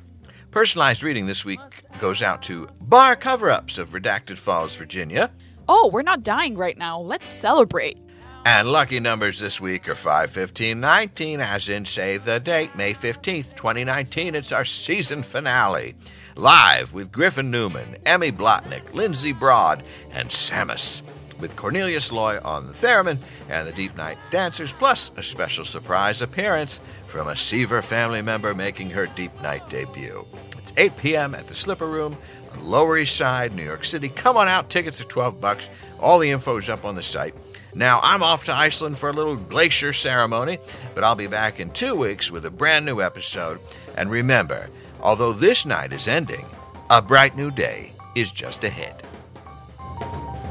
Personalized 0.49 1.03
reading 1.03 1.27
this 1.27 1.45
week 1.45 1.59
goes 1.99 2.23
out 2.23 2.41
to 2.43 2.67
Bar 2.81 3.15
Cover 3.15 3.51
Ups 3.51 3.77
of 3.77 3.89
Redacted 3.89 4.39
Falls, 4.39 4.73
Virginia. 4.75 5.29
Oh, 5.69 5.89
we're 5.91 6.01
not 6.01 6.23
dying 6.23 6.55
right 6.55 6.77
now. 6.77 6.99
Let's 6.99 7.27
celebrate. 7.27 7.97
And 8.45 8.71
lucky 8.71 9.01
numbers 9.01 9.39
this 9.39 9.59
week 9.59 9.89
are 9.89 9.95
5, 9.95 10.31
15, 10.31 10.79
19, 10.79 11.41
as 11.41 11.67
in 11.67 11.85
save 11.85 12.23
the 12.23 12.39
date, 12.39 12.73
May 12.75 12.93
15th, 12.93 13.55
2019. 13.57 14.35
It's 14.35 14.53
our 14.53 14.63
season 14.63 15.23
finale. 15.23 15.95
Live 16.37 16.93
with 16.93 17.11
Griffin 17.11 17.51
Newman, 17.51 17.97
Emmy 18.05 18.31
Blotnick, 18.31 18.93
Lindsay 18.93 19.33
Broad, 19.33 19.83
and 20.11 20.29
Samus. 20.29 21.01
With 21.41 21.57
Cornelius 21.57 22.11
Loy 22.11 22.39
on 22.43 22.67
the 22.67 22.73
theremin 22.73 23.17
and 23.49 23.67
the 23.67 23.73
Deep 23.73 23.95
Night 23.97 24.17
Dancers, 24.31 24.71
plus 24.71 25.11
a 25.17 25.23
special 25.23 25.65
surprise 25.65 26.21
appearance 26.21 26.79
from 27.07 27.27
a 27.27 27.35
Seaver 27.35 27.81
family 27.81 28.21
member 28.21 28.53
making 28.53 28.91
her 28.91 29.07
Deep 29.07 29.39
Night 29.41 29.69
debut. 29.69 30.25
It's 30.57 30.73
8 30.77 30.97
p.m. 30.97 31.35
at 31.35 31.47
the 31.47 31.55
Slipper 31.55 31.87
Room 31.87 32.17
Lower 32.63 32.97
East 32.97 33.15
Side, 33.15 33.53
New 33.53 33.63
York 33.63 33.85
City. 33.85 34.09
Come 34.09 34.37
on 34.37 34.47
out. 34.47 34.69
Tickets 34.69 35.01
are 35.01 35.05
12 35.05 35.39
bucks. 35.39 35.69
All 35.99 36.19
the 36.19 36.31
info 36.31 36.57
is 36.57 36.69
up 36.69 36.85
on 36.85 36.95
the 36.95 37.03
site. 37.03 37.35
Now, 37.73 37.99
I'm 38.01 38.23
off 38.23 38.45
to 38.45 38.53
Iceland 38.53 38.97
for 38.97 39.09
a 39.09 39.13
little 39.13 39.35
glacier 39.35 39.93
ceremony, 39.93 40.57
but 40.95 41.03
I'll 41.03 41.15
be 41.15 41.27
back 41.27 41.59
in 41.59 41.69
two 41.69 41.95
weeks 41.95 42.31
with 42.31 42.45
a 42.45 42.49
brand 42.49 42.85
new 42.85 43.01
episode. 43.01 43.59
And 43.95 44.09
remember, 44.09 44.69
although 45.01 45.33
this 45.33 45.65
night 45.65 45.93
is 45.93 46.07
ending, 46.07 46.45
a 46.89 47.01
bright 47.01 47.35
new 47.35 47.51
day 47.51 47.93
is 48.15 48.31
just 48.31 48.63
ahead. 48.63 49.03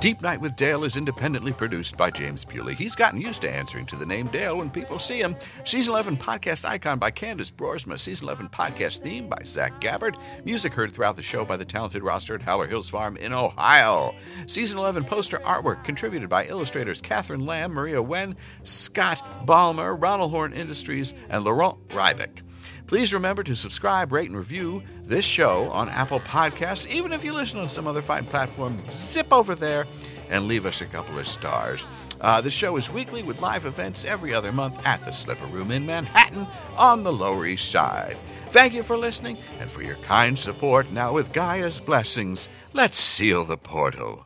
Deep 0.01 0.21
Night 0.21 0.41
with 0.41 0.57
Dale 0.57 0.85
is 0.85 0.97
independently 0.97 1.53
produced 1.55 1.97
by 1.97 2.11
James 2.11 2.45
Bewley. 2.45 2.75
He's 2.75 2.95
gotten 2.95 3.21
used 3.21 3.41
to 3.43 3.51
answering 3.51 3.87
to 3.87 3.97
the 3.97 4.05
name 4.05 4.27
Dale 4.27 4.59
when 4.59 4.69
people 4.69 4.99
see 4.99 5.19
him. 5.19 5.35
Season 5.65 5.93
11 5.93 6.19
podcast 6.19 6.67
icon 6.67 6.99
by 6.99 7.11
Candace 7.11 7.51
Broersma. 7.51 7.99
Season 7.99 8.27
11 8.27 8.51
podcast 8.51 9.01
theme 9.01 9.27
by 9.27 9.39
Zach 9.45 9.81
Gabbard. 9.81 10.19
Music 10.45 10.75
heard 10.75 10.93
throughout 10.93 11.17
the 11.17 11.23
show 11.23 11.47
by 11.47 11.57
the 11.57 11.65
talented 11.65 12.03
roster 12.03 12.35
at 12.35 12.43
Howler 12.43 12.67
Hills 12.67 12.91
Farm 12.91 13.17
in 13.17 13.33
Ohio. 13.33 14.15
Season 14.47 14.79
11 14.79 15.05
poster 15.05 15.39
artwork 15.39 15.83
contributed 15.83 16.29
by 16.29 16.45
illustrators 16.45 17.01
Catherine 17.01 17.47
Lamb, 17.47 17.73
Maria 17.73 18.03
Wen, 18.03 18.37
Scott 18.65 19.47
Balmer, 19.47 19.97
Ronald 19.97 20.31
Horn 20.31 20.53
Industries, 20.53 21.15
and 21.31 21.43
Laurent 21.43 21.89
Rybeck. 21.89 22.43
Please 22.87 23.13
remember 23.13 23.43
to 23.43 23.57
subscribe, 23.57 24.13
rate, 24.13 24.29
and 24.29 24.39
review 24.39 24.83
this 25.05 25.25
show 25.25 25.69
on 25.71 25.89
Apple 25.89 26.21
Podcasts. 26.21 26.87
Even 26.87 27.13
if 27.13 27.25
you 27.25 27.33
listen 27.33 27.59
on 27.59 27.69
some 27.69 27.89
other 27.89 28.03
fine 28.03 28.25
platform, 28.25 28.81
zip 28.91 29.33
over 29.33 29.57
there 29.57 29.87
and 30.31 30.47
leave 30.47 30.67
us 30.67 30.81
a 30.81 30.87
couple 30.87 31.19
of 31.19 31.27
stars. 31.27 31.85
Uh, 32.21 32.41
the 32.41 32.51
show 32.51 32.77
is 32.77 32.91
weekly 32.91 33.23
with 33.23 33.41
live 33.41 33.67
events 33.67 34.05
every 34.05 34.33
other 34.33 34.53
month 34.53 34.85
at 34.87 35.05
the 35.05 35.13
Slipper 35.13 35.47
Room 35.47 35.71
in 35.71 35.85
Manhattan 35.85 36.47
on 36.77 37.03
the 37.03 37.13
Lower 37.13 37.47
East 37.47 37.71
Side. 37.71 38.17
Thank 38.51 38.73
you 38.73 38.83
for 38.83 38.97
listening 38.97 39.39
and 39.59 39.71
for 39.71 39.83
your 39.83 39.97
kind 39.97 40.39
support. 40.39 40.91
Now, 40.93 41.13
with 41.13 41.33
Gaia's 41.33 41.81
blessings, 41.81 42.49
let's 42.73 42.99
seal 42.99 43.45
the 43.45 43.57
portal. 43.57 44.26